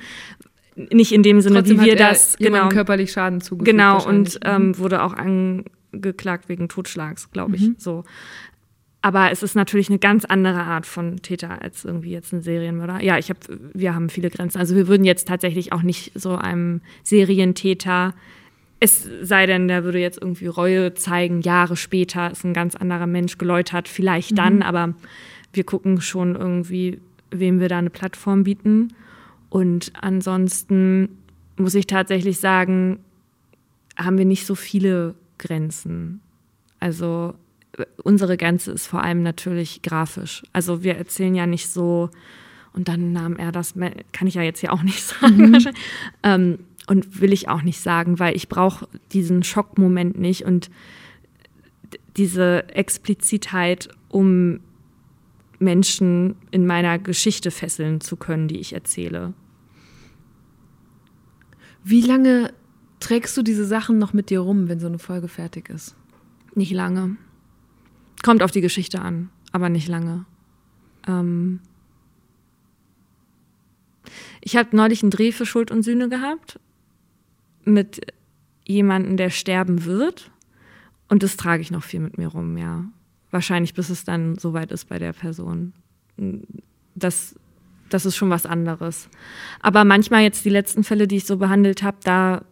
Ja. 0.77 0.87
Nicht 0.93 1.13
in 1.13 1.23
dem 1.23 1.41
Sinne, 1.41 1.61
Trotzdem 1.61 1.81
wie 1.81 1.87
wir 1.87 1.97
das 1.97 2.37
genau 2.37 2.69
körperlich 2.69 3.11
Schaden 3.13 3.41
zugefügt. 3.41 3.71
Genau 3.71 4.05
und 4.05 4.41
ähm, 4.45 4.69
mhm. 4.69 4.79
wurde 4.79 5.03
auch 5.03 5.15
angeklagt 5.15 6.49
wegen 6.49 6.69
Totschlags, 6.69 7.31
glaube 7.31 7.57
ich. 7.57 7.63
Mhm. 7.63 7.77
So. 7.79 8.05
Aber 9.07 9.31
es 9.31 9.45
ist 9.45 9.55
natürlich 9.55 9.89
eine 9.89 10.01
ganz 10.01 10.25
andere 10.25 10.65
Art 10.65 10.85
von 10.85 11.19
Täter 11.23 11.63
als 11.63 11.85
irgendwie 11.85 12.11
jetzt 12.11 12.33
ein 12.33 12.43
Serienmörder. 12.43 13.01
Ja, 13.05 13.19
ich 13.19 13.29
habe, 13.29 13.39
wir 13.73 13.95
haben 13.95 14.09
viele 14.09 14.31
Grenzen. 14.31 14.59
Also 14.59 14.75
wir 14.75 14.89
würden 14.89 15.05
jetzt 15.05 15.29
tatsächlich 15.29 15.73
auch 15.73 15.83
nicht 15.83 16.11
so 16.17 16.35
einem 16.35 16.81
Serientäter 17.05 18.15
Es 18.81 19.09
sei 19.23 19.47
denn, 19.47 19.69
der 19.69 19.85
würde 19.85 20.01
jetzt 20.01 20.21
irgendwie 20.21 20.49
Reue 20.49 20.95
zeigen, 20.95 21.41
Jahre 21.43 21.77
später 21.77 22.33
ist 22.33 22.45
ein 22.45 22.53
ganz 22.53 22.75
anderer 22.75 23.07
Mensch 23.07 23.39
geläutert, 23.39 23.87
vielleicht 23.87 24.33
mhm. 24.33 24.37
dann, 24.37 24.63
aber 24.63 24.95
wir 25.53 25.63
gucken 25.63 26.01
schon 26.01 26.35
irgendwie, 26.35 27.01
wem 27.31 27.61
wir 27.61 27.69
da 27.69 27.79
eine 27.79 27.91
Plattform 27.91 28.43
bieten. 28.43 28.93
Und 29.51 29.93
ansonsten 30.01 31.11
muss 31.57 31.77
ich 31.77 31.87
tatsächlich 31.87 32.41
sagen, 32.41 32.99
haben 33.97 34.19
wir 34.19 34.25
nicht 34.25 34.47
so 34.47 34.57
viele 34.57 35.15
Grenzen. 35.39 36.21
Also 36.81 37.35
unsere 38.03 38.37
Grenze 38.37 38.73
ist 38.73 38.87
vor 38.87 39.03
allem 39.03 39.23
natürlich 39.23 39.83
grafisch. 39.83 40.43
Also 40.53 40.83
wir 40.83 40.97
erzählen 40.97 41.35
ja 41.35 41.47
nicht 41.47 41.69
so, 41.69 42.11
und 42.73 42.89
dann 42.89 43.13
nahm 43.13 43.37
er 43.37 43.53
das, 43.53 43.75
kann 44.13 44.27
ich 44.27 44.35
ja 44.35 44.43
jetzt 44.43 44.63
ja 44.63 44.71
auch 44.71 44.83
nicht 44.83 45.03
sagen. 45.21 45.51
Mhm. 45.51 45.67
Ähm, 46.23 46.59
und 46.87 47.21
will 47.21 47.33
ich 47.33 47.49
auch 47.49 47.63
nicht 47.63 47.81
sagen, 47.81 48.19
weil 48.19 48.37
ich 48.37 48.49
brauche 48.49 48.87
diesen 49.13 49.43
Schockmoment 49.43 50.19
nicht 50.19 50.45
und 50.45 50.71
diese 52.17 52.69
Explizitheit, 52.69 53.89
um 54.09 54.61
Menschen 55.59 56.37
in 56.51 56.67
meiner 56.67 56.99
Geschichte 56.99 57.51
fesseln 57.51 58.01
zu 58.01 58.17
können, 58.17 58.47
die 58.47 58.59
ich 58.59 58.73
erzähle. 58.73 59.33
Wie 61.83 62.03
lange 62.03 62.53
trägst 63.01 63.37
du 63.37 63.43
diese 63.43 63.65
Sachen 63.65 63.99
noch 63.99 64.13
mit 64.13 64.31
dir 64.31 64.41
rum, 64.41 64.69
wenn 64.69 64.81
so 64.81 64.87
eine 64.87 64.99
Folge 64.99 65.29
fertig 65.29 65.71
ist? 65.71 65.97
Nicht 66.55 66.73
lange. 66.73 67.17
Kommt 68.27 68.43
auf 68.43 68.51
die 68.51 68.61
Geschichte 68.61 69.01
an, 69.01 69.31
aber 69.53 69.69
nicht 69.69 69.87
lange. 69.87 70.25
Ähm 71.07 71.61
ich 74.41 74.57
habe 74.57 74.77
neulich 74.77 75.05
einen 75.05 75.13
Dreh 75.13 75.31
für 75.31 75.47
Schuld 75.47 75.71
und 75.71 75.85
Sühne 75.85 76.09
gehabt 76.09 76.59
mit 77.65 78.01
jemandem, 78.65 79.17
der 79.17 79.31
sterben 79.31 79.85
wird. 79.85 80.33
Und 81.09 81.23
das 81.23 81.37
trage 81.37 81.63
ich 81.63 81.71
noch 81.71 81.85
viel 81.85 82.01
mit 82.01 82.19
mir 82.19 82.27
rum, 82.27 82.59
ja. 82.59 82.87
Wahrscheinlich, 83.31 83.75
bis 83.75 83.91
es 83.91 84.03
dann 84.03 84.37
soweit 84.37 84.73
ist 84.73 84.87
bei 84.87 84.99
der 84.99 85.13
Person. 85.13 85.73
Das, 86.97 87.37
das 87.91 88.07
ist 88.07 88.17
schon 88.17 88.31
was 88.31 88.45
anderes. 88.45 89.09
Aber 89.61 89.85
manchmal 89.85 90.23
jetzt 90.23 90.45
die 90.45 90.51
letzten 90.51 90.83
Fälle, 90.83 91.07
die 91.07 91.19
ich 91.19 91.27
so 91.27 91.37
behandelt 91.37 91.85
habe, 91.85 91.99
da 92.03 92.45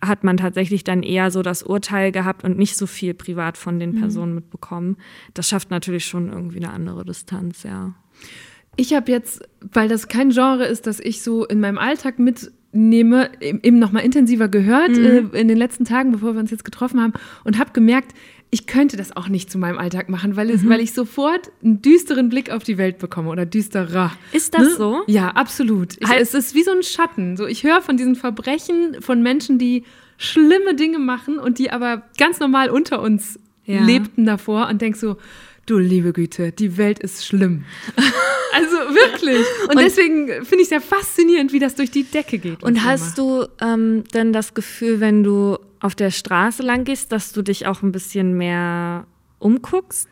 hat 0.00 0.24
man 0.24 0.36
tatsächlich 0.36 0.84
dann 0.84 1.02
eher 1.02 1.30
so 1.30 1.42
das 1.42 1.62
Urteil 1.62 2.12
gehabt 2.12 2.44
und 2.44 2.58
nicht 2.58 2.76
so 2.76 2.86
viel 2.86 3.14
privat 3.14 3.56
von 3.56 3.78
den 3.78 3.92
mhm. 3.92 4.00
Personen 4.00 4.30
mhm. 4.32 4.36
mitbekommen. 4.36 4.96
Das 5.34 5.48
schafft 5.48 5.70
natürlich 5.70 6.04
schon 6.04 6.28
irgendwie 6.28 6.58
eine 6.58 6.72
andere 6.72 7.04
Distanz, 7.04 7.62
ja. 7.62 7.94
Ich 8.76 8.94
habe 8.94 9.10
jetzt, 9.10 9.42
weil 9.60 9.88
das 9.88 10.06
kein 10.06 10.30
Genre 10.30 10.64
ist, 10.64 10.86
das 10.86 11.00
ich 11.00 11.22
so 11.22 11.44
in 11.44 11.58
meinem 11.58 11.78
Alltag 11.78 12.20
mitnehme, 12.78 13.30
eben 13.40 13.78
noch 13.78 13.92
mal 13.92 14.00
intensiver 14.00 14.48
gehört 14.48 14.90
mhm. 14.90 15.30
äh, 15.32 15.40
in 15.40 15.48
den 15.48 15.58
letzten 15.58 15.84
Tagen, 15.84 16.12
bevor 16.12 16.34
wir 16.34 16.40
uns 16.40 16.50
jetzt 16.50 16.64
getroffen 16.64 17.00
haben 17.00 17.12
und 17.44 17.58
habe 17.58 17.72
gemerkt, 17.72 18.14
ich 18.50 18.66
könnte 18.66 18.96
das 18.96 19.14
auch 19.14 19.28
nicht 19.28 19.50
zu 19.50 19.58
meinem 19.58 19.76
Alltag 19.76 20.08
machen, 20.08 20.36
weil, 20.36 20.48
es, 20.48 20.62
mhm. 20.62 20.70
weil 20.70 20.80
ich 20.80 20.94
sofort 20.94 21.50
einen 21.62 21.82
düsteren 21.82 22.30
Blick 22.30 22.50
auf 22.50 22.62
die 22.62 22.78
Welt 22.78 22.98
bekomme 22.98 23.28
oder 23.28 23.44
düsterer. 23.44 24.12
Ist 24.32 24.54
das 24.54 24.62
ne? 24.62 24.70
so? 24.70 25.02
Ja, 25.06 25.28
absolut. 25.30 25.96
Ich, 26.00 26.08
es 26.10 26.32
ist 26.32 26.54
wie 26.54 26.62
so 26.62 26.70
ein 26.70 26.82
Schatten. 26.82 27.36
So, 27.36 27.46
ich 27.46 27.64
höre 27.64 27.82
von 27.82 27.98
diesen 27.98 28.14
Verbrechen 28.14 28.96
von 29.00 29.22
Menschen, 29.22 29.58
die 29.58 29.84
schlimme 30.16 30.74
Dinge 30.74 30.98
machen 30.98 31.38
und 31.38 31.58
die 31.58 31.70
aber 31.70 32.04
ganz 32.16 32.40
normal 32.40 32.70
unter 32.70 33.02
uns 33.02 33.38
ja. 33.66 33.84
lebten 33.84 34.24
davor 34.24 34.68
und 34.68 34.80
denk 34.80 34.96
so, 34.96 35.18
du 35.70 35.78
liebe 35.78 36.12
Güte, 36.12 36.52
die 36.52 36.76
Welt 36.76 36.98
ist 36.98 37.26
schlimm. 37.26 37.64
also 38.52 38.76
wirklich. 38.94 39.44
Und, 39.64 39.76
und 39.76 39.80
deswegen 39.80 40.26
finde 40.44 40.56
ich 40.56 40.62
es 40.64 40.70
ja 40.70 40.80
faszinierend, 40.80 41.52
wie 41.52 41.58
das 41.58 41.74
durch 41.74 41.90
die 41.90 42.04
Decke 42.04 42.38
geht. 42.38 42.62
Und 42.62 42.84
hast 42.84 43.18
du 43.18 43.46
ähm, 43.60 44.04
dann 44.12 44.32
das 44.32 44.54
Gefühl, 44.54 45.00
wenn 45.00 45.22
du 45.22 45.58
auf 45.80 45.94
der 45.94 46.10
Straße 46.10 46.62
lang 46.62 46.84
gehst, 46.84 47.12
dass 47.12 47.32
du 47.32 47.42
dich 47.42 47.66
auch 47.66 47.82
ein 47.82 47.92
bisschen 47.92 48.36
mehr 48.36 49.06
umguckst? 49.38 50.08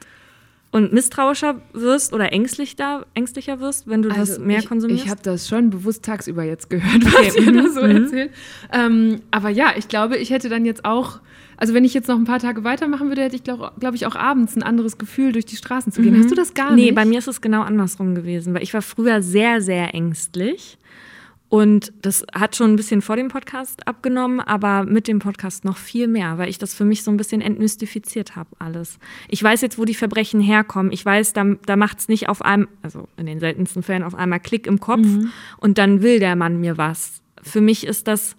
Und 0.76 0.92
misstrauischer 0.92 1.62
wirst 1.72 2.12
oder 2.12 2.34
ängstlich 2.34 2.76
da, 2.76 3.06
ängstlicher 3.14 3.60
wirst, 3.60 3.88
wenn 3.88 4.02
du 4.02 4.10
also 4.10 4.34
das 4.34 4.38
mehr 4.38 4.58
ich, 4.58 4.68
konsumierst? 4.68 5.04
Ich 5.04 5.10
habe 5.10 5.22
das 5.22 5.48
schon 5.48 5.70
bewusst 5.70 6.04
tagsüber 6.04 6.44
jetzt 6.44 6.68
gehört, 6.68 7.02
was 7.06 7.34
okay. 7.34 7.44
ihr 7.46 7.52
da 7.52 7.70
so 7.70 7.82
mhm. 7.82 7.90
erzählt. 8.02 8.30
Ähm, 8.70 9.22
aber 9.30 9.48
ja, 9.48 9.72
ich 9.78 9.88
glaube, 9.88 10.18
ich 10.18 10.28
hätte 10.28 10.50
dann 10.50 10.66
jetzt 10.66 10.84
auch, 10.84 11.20
also 11.56 11.72
wenn 11.72 11.86
ich 11.86 11.94
jetzt 11.94 12.08
noch 12.08 12.16
ein 12.16 12.24
paar 12.24 12.40
Tage 12.40 12.62
weitermachen 12.62 13.08
würde, 13.08 13.22
hätte 13.22 13.36
ich, 13.36 13.42
glaube 13.42 13.72
glaub 13.80 13.94
ich, 13.94 14.04
auch 14.04 14.16
abends 14.16 14.54
ein 14.54 14.62
anderes 14.62 14.98
Gefühl, 14.98 15.32
durch 15.32 15.46
die 15.46 15.56
Straßen 15.56 15.92
zu 15.92 16.02
gehen. 16.02 16.12
Mhm. 16.12 16.24
Hast 16.24 16.30
du 16.30 16.34
das 16.34 16.52
gar 16.52 16.74
nicht? 16.74 16.84
Nee, 16.84 16.92
bei 16.92 17.06
mir 17.06 17.20
ist 17.20 17.28
es 17.28 17.40
genau 17.40 17.62
andersrum 17.62 18.14
gewesen, 18.14 18.52
weil 18.52 18.62
ich 18.62 18.74
war 18.74 18.82
früher 18.82 19.22
sehr, 19.22 19.62
sehr 19.62 19.94
ängstlich 19.94 20.76
und 21.48 21.92
das 22.02 22.24
hat 22.34 22.56
schon 22.56 22.72
ein 22.72 22.76
bisschen 22.76 23.02
vor 23.02 23.16
dem 23.16 23.28
Podcast 23.28 23.86
abgenommen, 23.86 24.40
aber 24.40 24.84
mit 24.84 25.06
dem 25.06 25.20
Podcast 25.20 25.64
noch 25.64 25.76
viel 25.76 26.08
mehr, 26.08 26.38
weil 26.38 26.48
ich 26.48 26.58
das 26.58 26.74
für 26.74 26.84
mich 26.84 27.04
so 27.04 27.10
ein 27.12 27.16
bisschen 27.16 27.40
entmystifiziert 27.40 28.34
habe, 28.34 28.50
alles. 28.58 28.98
Ich 29.28 29.42
weiß 29.42 29.60
jetzt, 29.60 29.78
wo 29.78 29.84
die 29.84 29.94
Verbrechen 29.94 30.40
herkommen. 30.40 30.90
Ich 30.90 31.04
weiß, 31.04 31.34
da, 31.34 31.44
da 31.64 31.76
macht 31.76 32.00
es 32.00 32.08
nicht 32.08 32.28
auf 32.28 32.42
einem, 32.42 32.68
also 32.82 33.08
in 33.16 33.26
den 33.26 33.38
seltensten 33.38 33.84
Fällen 33.84 34.02
auf 34.02 34.16
einmal 34.16 34.40
Klick 34.40 34.66
im 34.66 34.80
Kopf 34.80 35.06
mhm. 35.06 35.30
und 35.58 35.78
dann 35.78 36.02
will 36.02 36.18
der 36.18 36.34
Mann 36.34 36.60
mir 36.60 36.78
was. 36.78 37.22
Für 37.42 37.60
mich 37.60 37.86
ist 37.86 38.08
das 38.08 38.36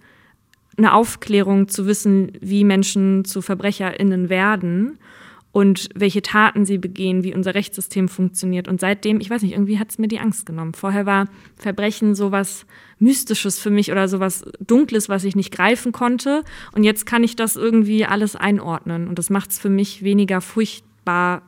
eine 0.77 0.93
Aufklärung 0.93 1.69
zu 1.69 1.87
wissen, 1.87 2.33
wie 2.41 2.65
Menschen 2.65 3.23
zu 3.23 3.41
VerbrecherInnen 3.41 4.29
werden 4.29 4.99
und 5.57 5.89
welche 5.95 6.21
Taten 6.21 6.65
sie 6.65 6.77
begehen, 6.77 7.23
wie 7.23 7.33
unser 7.33 7.55
Rechtssystem 7.55 8.09
funktioniert. 8.09 8.67
Und 8.67 8.79
seitdem, 8.79 9.19
ich 9.19 9.31
weiß 9.31 9.41
nicht, 9.41 9.53
irgendwie 9.53 9.79
hat 9.79 9.89
es 9.89 9.97
mir 9.97 10.07
die 10.07 10.19
Angst 10.19 10.45
genommen. 10.45 10.75
Vorher 10.75 11.07
war 11.07 11.25
Verbrechen 11.55 12.13
sowas 12.13 12.67
Mystisches 12.99 13.57
für 13.57 13.71
mich 13.71 13.91
oder 13.91 14.07
sowas 14.07 14.45
Dunkles, 14.59 15.09
was 15.09 15.23
ich 15.23 15.35
nicht 15.35 15.51
greifen 15.51 15.93
konnte. 15.93 16.43
Und 16.73 16.83
jetzt 16.83 17.07
kann 17.07 17.23
ich 17.23 17.35
das 17.35 17.55
irgendwie 17.55 18.05
alles 18.05 18.35
einordnen. 18.35 19.07
Und 19.07 19.17
das 19.17 19.31
macht 19.31 19.49
es 19.49 19.57
für 19.57 19.71
mich 19.71 20.03
weniger 20.03 20.41
furchtbar, 20.41 21.41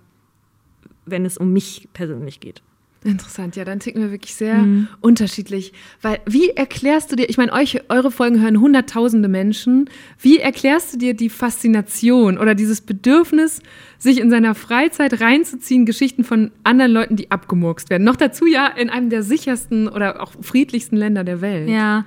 wenn 1.05 1.23
es 1.23 1.37
um 1.37 1.53
mich 1.53 1.87
persönlich 1.93 2.39
geht. 2.39 2.63
Interessant, 3.05 3.55
ja, 3.55 3.63
dann 3.63 3.79
ticken 3.79 4.01
wir 4.01 4.11
wirklich 4.11 4.35
sehr 4.35 4.55
mhm. 4.55 4.89
unterschiedlich. 4.99 5.71
Weil, 6.01 6.19
wie 6.25 6.49
erklärst 6.49 7.11
du 7.11 7.15
dir, 7.15 7.29
ich 7.29 7.37
meine, 7.37 7.53
euch, 7.53 7.81
eure 7.87 8.11
Folgen 8.11 8.41
hören 8.41 8.59
hunderttausende 8.59 9.29
Menschen, 9.29 9.89
wie 10.19 10.39
erklärst 10.39 10.93
du 10.93 10.97
dir 10.97 11.13
die 11.13 11.29
Faszination 11.29 12.37
oder 12.37 12.55
dieses 12.55 12.81
Bedürfnis, 12.81 13.61
sich 13.97 14.19
in 14.19 14.29
seiner 14.29 14.53
Freizeit 14.53 15.21
reinzuziehen, 15.21 15.85
Geschichten 15.85 16.25
von 16.25 16.51
anderen 16.63 16.91
Leuten, 16.91 17.15
die 17.15 17.31
abgemurkst 17.31 17.89
werden? 17.89 18.03
Noch 18.03 18.17
dazu 18.17 18.45
ja 18.45 18.67
in 18.67 18.89
einem 18.89 19.09
der 19.09 19.23
sichersten 19.23 19.87
oder 19.87 20.21
auch 20.21 20.33
friedlichsten 20.41 20.97
Länder 20.97 21.23
der 21.23 21.39
Welt. 21.39 21.69
Ja, 21.69 22.03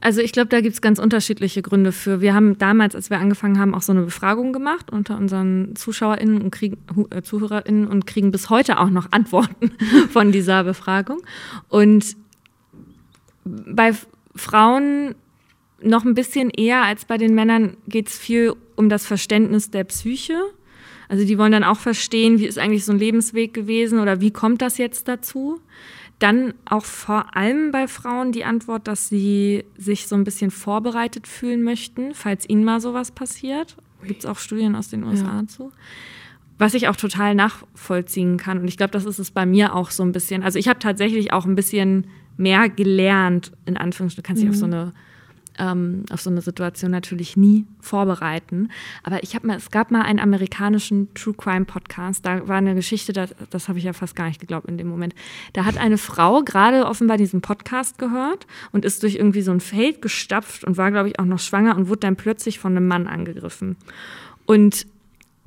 also 0.00 0.20
ich 0.20 0.32
glaube, 0.32 0.48
da 0.48 0.60
gibt 0.60 0.74
es 0.74 0.80
ganz 0.80 0.98
unterschiedliche 0.98 1.62
Gründe 1.62 1.92
für. 1.92 2.20
Wir 2.20 2.34
haben 2.34 2.58
damals, 2.58 2.94
als 2.94 3.10
wir 3.10 3.18
angefangen 3.18 3.58
haben, 3.58 3.74
auch 3.74 3.82
so 3.82 3.92
eine 3.92 4.02
Befragung 4.02 4.52
gemacht 4.52 4.90
unter 4.90 5.16
unseren 5.16 5.74
ZuschauerInnen 5.76 6.42
und 6.42 6.50
kriegen, 6.50 6.78
äh, 7.10 7.22
ZuhörerInnen 7.22 7.86
und 7.86 8.06
kriegen 8.06 8.30
bis 8.30 8.50
heute 8.50 8.78
auch 8.78 8.90
noch 8.90 9.12
Antworten 9.12 9.72
von 10.10 10.32
dieser 10.32 10.64
Befragung. 10.64 11.18
Und 11.68 12.16
bei 13.44 13.92
Frauen 14.34 15.14
noch 15.80 16.04
ein 16.04 16.14
bisschen 16.14 16.50
eher 16.50 16.82
als 16.82 17.04
bei 17.04 17.18
den 17.18 17.34
Männern 17.34 17.76
geht 17.86 18.08
es 18.08 18.18
viel 18.18 18.54
um 18.76 18.88
das 18.88 19.06
Verständnis 19.06 19.70
der 19.70 19.84
Psyche. 19.84 20.34
Also 21.08 21.24
die 21.24 21.38
wollen 21.38 21.52
dann 21.52 21.64
auch 21.64 21.78
verstehen, 21.78 22.38
wie 22.38 22.46
ist 22.46 22.58
eigentlich 22.58 22.84
so 22.84 22.92
ein 22.92 22.98
Lebensweg 22.98 23.54
gewesen 23.54 24.00
oder 24.00 24.20
wie 24.20 24.30
kommt 24.30 24.62
das 24.62 24.78
jetzt 24.78 25.06
dazu. 25.06 25.60
Dann 26.18 26.54
auch 26.64 26.84
vor 26.84 27.36
allem 27.36 27.70
bei 27.72 27.88
Frauen 27.88 28.32
die 28.32 28.44
Antwort, 28.44 28.88
dass 28.88 29.08
sie 29.08 29.64
sich 29.76 30.06
so 30.08 30.14
ein 30.14 30.24
bisschen 30.24 30.50
vorbereitet 30.50 31.26
fühlen 31.26 31.62
möchten, 31.62 32.14
falls 32.14 32.48
ihnen 32.48 32.64
mal 32.64 32.80
sowas 32.80 33.10
passiert. 33.10 33.76
Gibt 34.02 34.20
es 34.20 34.26
auch 34.26 34.38
Studien 34.38 34.74
aus 34.74 34.88
den 34.88 35.04
USA 35.04 35.40
ja. 35.40 35.46
zu. 35.46 35.72
Was 36.58 36.72
ich 36.72 36.88
auch 36.88 36.96
total 36.96 37.34
nachvollziehen 37.34 38.38
kann. 38.38 38.58
Und 38.58 38.68
ich 38.68 38.78
glaube, 38.78 38.92
das 38.92 39.04
ist 39.04 39.18
es 39.18 39.30
bei 39.30 39.44
mir 39.44 39.74
auch 39.74 39.90
so 39.90 40.02
ein 40.02 40.12
bisschen. 40.12 40.42
Also 40.42 40.58
ich 40.58 40.68
habe 40.68 40.78
tatsächlich 40.78 41.34
auch 41.34 41.44
ein 41.44 41.54
bisschen 41.54 42.06
mehr 42.38 42.70
gelernt, 42.70 43.52
in 43.66 43.76
Anführungsstrichen. 43.76 44.22
Du 44.22 44.26
kannst 44.26 44.42
dich 44.42 44.48
mhm. 44.48 44.54
auf 44.54 44.58
so 44.58 44.66
eine 44.66 44.92
ähm, 45.58 46.04
auf 46.10 46.20
so 46.20 46.30
eine 46.30 46.40
Situation 46.40 46.90
natürlich 46.90 47.36
nie 47.36 47.66
vorbereiten. 47.80 48.70
Aber 49.02 49.22
ich 49.22 49.34
habe 49.34 49.46
mal, 49.46 49.56
es 49.56 49.70
gab 49.70 49.90
mal 49.90 50.02
einen 50.02 50.18
amerikanischen 50.18 51.12
True 51.14 51.34
Crime 51.34 51.64
Podcast. 51.64 52.24
Da 52.24 52.46
war 52.48 52.56
eine 52.56 52.74
Geschichte, 52.74 53.12
das, 53.12 53.34
das 53.50 53.68
habe 53.68 53.78
ich 53.78 53.84
ja 53.84 53.92
fast 53.92 54.16
gar 54.16 54.26
nicht 54.26 54.40
geglaubt 54.40 54.68
in 54.68 54.78
dem 54.78 54.88
Moment. 54.88 55.14
Da 55.52 55.64
hat 55.64 55.78
eine 55.78 55.98
Frau 55.98 56.42
gerade 56.42 56.86
offenbar 56.86 57.16
diesen 57.16 57.40
Podcast 57.40 57.98
gehört 57.98 58.46
und 58.72 58.84
ist 58.84 59.02
durch 59.02 59.16
irgendwie 59.16 59.42
so 59.42 59.50
ein 59.50 59.60
Feld 59.60 60.02
gestapft 60.02 60.64
und 60.64 60.76
war, 60.76 60.90
glaube 60.90 61.08
ich, 61.08 61.18
auch 61.18 61.24
noch 61.24 61.40
schwanger 61.40 61.76
und 61.76 61.88
wurde 61.88 62.00
dann 62.00 62.16
plötzlich 62.16 62.58
von 62.58 62.76
einem 62.76 62.88
Mann 62.88 63.06
angegriffen. 63.06 63.76
Und 64.46 64.86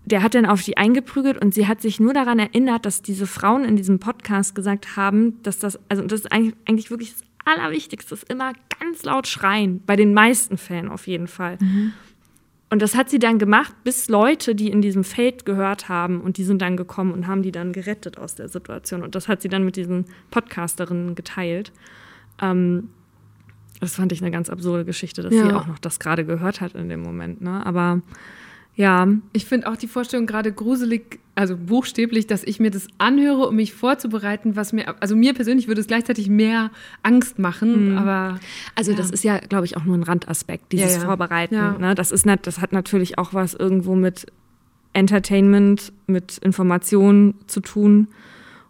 der 0.06 0.24
hat 0.24 0.34
dann 0.34 0.46
auf 0.46 0.62
sie 0.62 0.78
eingeprügelt 0.78 1.40
und 1.40 1.54
sie 1.54 1.68
hat 1.68 1.82
sich 1.82 2.00
nur 2.00 2.14
daran 2.14 2.40
erinnert, 2.40 2.86
dass 2.86 3.02
diese 3.02 3.28
Frauen 3.28 3.64
in 3.64 3.76
diesem 3.76 4.00
Podcast 4.00 4.56
gesagt 4.56 4.96
haben, 4.96 5.42
dass 5.44 5.60
das, 5.60 5.80
also 5.90 6.04
das 6.04 6.22
ist 6.22 6.32
eigentlich, 6.32 6.56
eigentlich 6.66 6.90
wirklich 6.90 7.14
das 7.14 7.24
Allerwichtigste 7.58 8.14
ist 8.16 8.30
immer 8.30 8.54
ganz 8.80 9.04
laut 9.04 9.28
schreien, 9.28 9.82
bei 9.86 9.96
den 9.96 10.14
meisten 10.14 10.58
Fällen 10.58 10.90
auf 10.90 11.08
jeden 11.08 11.28
Fall. 11.28 11.58
Mhm. 11.60 11.94
Und 12.72 12.82
das 12.84 12.96
hat 12.96 13.10
sie 13.10 13.18
dann 13.18 13.40
gemacht, 13.40 13.74
bis 13.84 14.10
Leute, 14.10 14.54
die 14.54 14.70
in 14.70 14.82
diesem 14.82 15.04
Feld 15.04 15.44
gehört 15.46 15.90
haben, 15.90 16.22
und 16.22 16.38
die 16.38 16.44
sind 16.44 16.62
dann 16.62 16.78
gekommen 16.78 17.12
und 17.12 17.26
haben 17.26 17.42
die 17.42 17.52
dann 17.52 17.74
gerettet 17.74 18.20
aus 18.20 18.36
der 18.36 18.48
Situation. 18.48 19.02
Und 19.02 19.16
das 19.16 19.28
hat 19.28 19.42
sie 19.42 19.50
dann 19.50 19.66
mit 19.66 19.76
diesen 19.76 20.06
Podcasterinnen 20.30 21.16
geteilt. 21.16 21.72
Ähm, 22.40 22.90
das 23.80 23.96
fand 23.96 24.12
ich 24.12 24.22
eine 24.22 24.30
ganz 24.30 24.50
absurde 24.50 24.86
Geschichte, 24.86 25.24
dass 25.24 25.34
Ja. 25.34 25.46
sie 25.48 25.54
auch 25.54 25.66
noch 25.66 25.80
das 25.80 26.00
gerade 26.00 26.26
gehört 26.26 26.62
hat 26.62 26.76
in 26.76 26.90
dem 26.90 27.02
Moment. 27.02 27.42
Ne? 27.42 27.66
Aber 27.66 28.02
ja, 28.80 29.10
Ich 29.34 29.44
finde 29.44 29.70
auch 29.70 29.76
die 29.76 29.90
Vorstellung 29.90 30.26
gerade 30.26 30.54
gruselig, 30.54 31.20
also 31.36 31.58
buchstäblich, 31.58 32.28
dass 32.28 32.46
ich 32.46 32.62
mir 32.62 32.72
das 32.72 32.88
anhöre, 32.98 33.50
um 33.50 33.58
mich 33.58 33.74
vorzubereiten, 33.74 34.56
was 34.56 34.72
mir, 34.72 34.96
also 35.02 35.18
mir 35.18 35.34
persönlich 35.34 35.68
würde 35.68 35.82
es 35.82 35.88
gleichzeitig 35.88 36.30
mehr 36.30 36.72
Angst 37.04 37.40
machen, 37.40 37.98
aber 37.98 38.40
also 38.76 38.94
das 38.94 39.12
ist 39.12 39.26
ja, 39.26 39.38
glaube 39.40 39.66
ich, 39.66 39.76
auch 39.76 39.84
nur 39.84 39.98
ein 39.98 40.04
Randaspekt, 40.04 40.72
dieses 40.72 40.94
Ja, 40.94 41.00
ja. 41.00 41.06
Vorbereiten. 41.08 41.56
Ja. 41.56 41.78
Ne? 41.78 41.94
Das, 41.94 42.14
ist 42.14 42.26
nat 42.26 42.48
das 42.48 42.62
hat 42.62 42.72
natürlich 42.72 43.18
auch 43.18 43.34
was 43.34 43.54
irgendwo 43.54 43.96
mit 43.96 44.28
Entertainment, 44.94 45.92
mit 46.08 46.38
Information 46.38 47.34
zu 47.48 47.60
tun. 47.60 48.08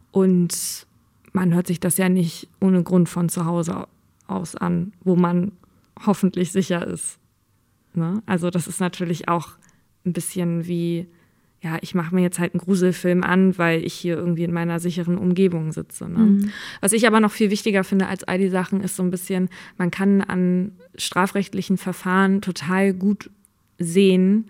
Und 0.09 0.87
man 1.33 1.53
hört 1.53 1.67
sich 1.67 1.79
das 1.79 1.97
ja 1.97 2.09
nicht 2.09 2.49
ohne 2.59 2.81
Grund 2.81 3.09
von 3.09 3.29
zu 3.29 3.45
Hause 3.45 3.85
aus 4.25 4.55
an, 4.55 4.91
wo 5.03 5.15
man 5.15 5.51
hoffentlich 6.03 6.51
sicher 6.51 6.87
ist. 6.87 7.19
Ne? 7.93 8.23
Also 8.25 8.49
das 8.49 8.65
ist 8.65 8.79
natürlich 8.79 9.29
auch 9.29 9.59
ein 10.05 10.13
bisschen 10.13 10.67
wie, 10.67 11.07
ja, 11.61 11.77
ich 11.81 11.95
mache 11.95 12.15
mir 12.15 12.21
jetzt 12.21 12.39
halt 12.39 12.53
einen 12.53 12.61
Gruselfilm 12.61 13.23
an, 13.23 13.57
weil 13.57 13.83
ich 13.83 13.93
hier 13.93 14.17
irgendwie 14.17 14.43
in 14.43 14.53
meiner 14.53 14.79
sicheren 14.79 15.17
Umgebung 15.17 15.71
sitze. 15.71 16.07
Ne? 16.09 16.49
Was 16.81 16.93
ich 16.93 17.05
aber 17.05 17.19
noch 17.19 17.31
viel 17.31 17.49
wichtiger 17.49 17.83
finde 17.83 18.07
als 18.07 18.23
all 18.23 18.37
die 18.37 18.49
Sachen, 18.49 18.81
ist 18.81 18.95
so 18.95 19.03
ein 19.03 19.11
bisschen, 19.11 19.49
man 19.77 19.91
kann 19.91 20.21
an 20.21 20.71
strafrechtlichen 20.95 21.77
Verfahren 21.77 22.41
total 22.41 22.93
gut 22.93 23.29
sehen, 23.77 24.49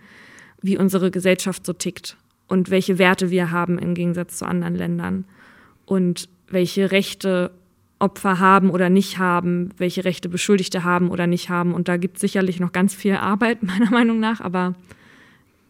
wie 0.62 0.78
unsere 0.78 1.12
Gesellschaft 1.12 1.66
so 1.66 1.74
tickt 1.74 2.18
und 2.48 2.70
welche 2.70 2.98
Werte 2.98 3.30
wir 3.32 3.52
haben 3.52 3.80
im 3.80 3.94
Gegensatz 3.94 4.38
zu 4.38 4.46
anderen 4.46 4.76
Ländern 4.76 5.26
und 5.86 6.30
welche 6.50 6.92
Rechte 6.92 7.52
Opfer 8.00 8.40
haben 8.40 8.70
oder 8.70 8.90
nicht 8.90 9.18
haben, 9.18 9.72
welche 9.78 10.06
Rechte 10.06 10.30
Beschuldigte 10.30 10.84
haben 10.84 11.10
oder 11.10 11.28
nicht 11.28 11.50
haben. 11.50 11.74
Und 11.74 11.88
da 11.90 11.98
gibt 11.98 12.16
es 12.16 12.22
sicherlich 12.22 12.60
noch 12.60 12.72
ganz 12.72 12.96
viel 12.96 13.16
Arbeit, 13.16 13.62
meiner 13.64 13.92
Meinung 13.92 14.20
nach, 14.20 14.42
aber 14.42 14.76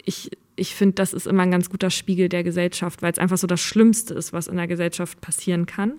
ich, 0.10 0.32
ich 0.56 0.76
finde, 0.76 0.95
das 0.95 1.13
ist 1.13 1.28
immer 1.28 1.43
ein 1.43 1.52
ganz 1.52 1.69
guter 1.69 1.91
Spiegel 1.91 2.28
der 2.30 2.43
Gesellschaft, 2.43 3.02
weil 3.02 3.12
es 3.12 3.19
einfach 3.19 3.38
so 3.38 3.48
das 3.48 3.62
Schlimmste 3.62 4.15
ist, 4.15 4.34
was 4.34 4.48
in 4.48 4.58
der 4.58 4.67
Gesellschaft 4.67 5.22
passieren 5.22 5.67
kann. 5.67 5.93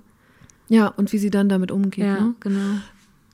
ja, 0.68 0.88
und 0.88 1.12
wie 1.12 1.18
sie 1.18 1.30
dann 1.30 1.48
damit 1.48 1.70
umgeht. 1.70 2.04
Ne? 2.04 2.34
genau. 2.40 2.80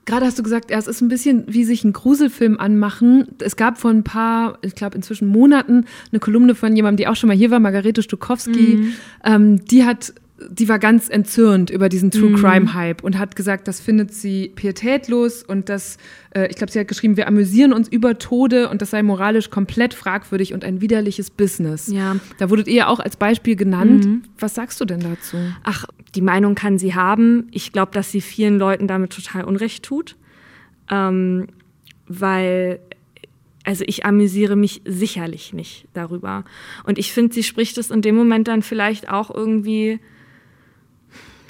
Gerade 0.04 0.24
hast 0.24 0.38
du 0.38 0.44
gesagt, 0.44 0.70
ja, 0.70 0.78
es 0.78 0.86
ist 0.86 1.00
ein 1.00 1.08
bisschen 1.08 1.44
wie 1.48 1.64
sich 1.64 1.82
ein 1.82 1.92
Gruselfilm 1.92 2.58
anmachen. 2.60 3.26
Es 3.40 3.56
gab 3.56 3.78
vor 3.78 3.90
ein 3.90 4.04
paar, 4.04 4.58
ich 4.62 4.76
glaube 4.76 4.94
inzwischen 4.94 5.26
Monaten, 5.26 5.86
eine 6.12 6.20
Kolumne 6.20 6.54
von 6.54 6.76
jemandem, 6.76 6.98
die 6.98 7.08
auch 7.08 7.16
schon 7.16 7.26
mal 7.26 7.36
hier 7.36 7.50
war, 7.50 7.58
Margarete 7.58 8.02
Stukowski. 8.02 8.92
Ähm, 9.24 9.64
die 9.64 9.84
hat, 9.84 10.14
die 10.50 10.68
war 10.68 10.78
ganz 10.78 11.08
entzürnt 11.08 11.70
über 11.70 11.88
diesen 11.88 12.10
True 12.10 12.34
Crime 12.34 12.74
Hype 12.74 13.02
und 13.02 13.18
hat 13.18 13.36
gesagt, 13.36 13.68
das 13.68 13.80
findet 13.80 14.12
sie 14.12 14.52
pietätlos 14.54 15.42
und 15.42 15.68
das, 15.68 15.96
äh, 16.34 16.48
ich 16.48 16.56
glaube, 16.56 16.70
sie 16.70 16.78
hat 16.78 16.88
geschrieben, 16.88 17.16
wir 17.16 17.26
amüsieren 17.26 17.72
uns 17.72 17.88
über 17.88 18.18
Tode 18.18 18.68
und 18.68 18.82
das 18.82 18.90
sei 18.90 19.02
moralisch 19.02 19.48
komplett 19.48 19.94
fragwürdig 19.94 20.52
und 20.52 20.62
ein 20.62 20.80
widerliches 20.80 21.30
Business. 21.30 21.88
Ja. 21.88 22.16
Da 22.38 22.50
wurdet 22.50 22.68
ihr 22.68 22.88
auch 22.88 23.00
als 23.00 23.16
Beispiel 23.16 23.56
genannt. 23.56 24.06
Was 24.38 24.54
sagst 24.54 24.80
du 24.80 24.84
denn 24.84 25.00
dazu? 25.00 25.38
Ach, 25.62 25.86
die 26.14 26.20
Meinung 26.20 26.54
kann 26.54 26.78
sie 26.78 26.94
haben. 26.94 27.48
Ich 27.50 27.72
glaube, 27.72 27.92
dass 27.92 28.12
sie 28.12 28.20
vielen 28.20 28.58
Leuten 28.58 28.86
damit 28.86 29.12
total 29.12 29.44
Unrecht 29.44 29.84
tut. 29.84 30.16
Ähm, 30.90 31.46
weil, 32.06 32.78
also 33.64 33.84
ich 33.86 34.04
amüsiere 34.04 34.54
mich 34.54 34.82
sicherlich 34.84 35.54
nicht 35.54 35.88
darüber. 35.94 36.44
Und 36.84 36.98
ich 36.98 37.12
finde, 37.12 37.34
sie 37.34 37.42
spricht 37.42 37.78
es 37.78 37.90
in 37.90 38.02
dem 38.02 38.14
Moment 38.14 38.48
dann 38.48 38.62
vielleicht 38.62 39.08
auch 39.08 39.34
irgendwie 39.34 39.98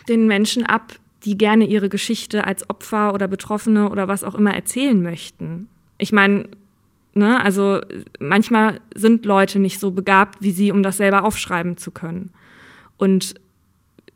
den 0.09 0.27
Menschen 0.27 0.65
ab, 0.65 0.95
die 1.25 1.37
gerne 1.37 1.67
ihre 1.67 1.89
Geschichte 1.89 2.47
als 2.47 2.69
Opfer 2.71 3.13
oder 3.15 3.29
Betroffene 3.29 3.91
oder 3.91 4.09
was 4.09 4.25
auch 4.25 4.35
immer 4.35 4.55
erzählen 4.55 5.03
möchten. 5.03 5.69
Ich 5.99 6.13
meine, 6.13 6.49
ne, 7.15 7.43
also 7.43 7.81
manchmal 8.21 8.81
sind 8.95 9.25
Leute 9.27 9.59
nicht 9.59 9.81
so 9.81 9.91
begabt 9.91 10.43
wie 10.43 10.53
sie, 10.53 10.71
um 10.71 10.83
das 10.83 10.99
selber 10.99 11.25
aufschreiben 11.25 11.77
zu 11.77 11.91
können. 11.91 12.31
Und 12.97 13.35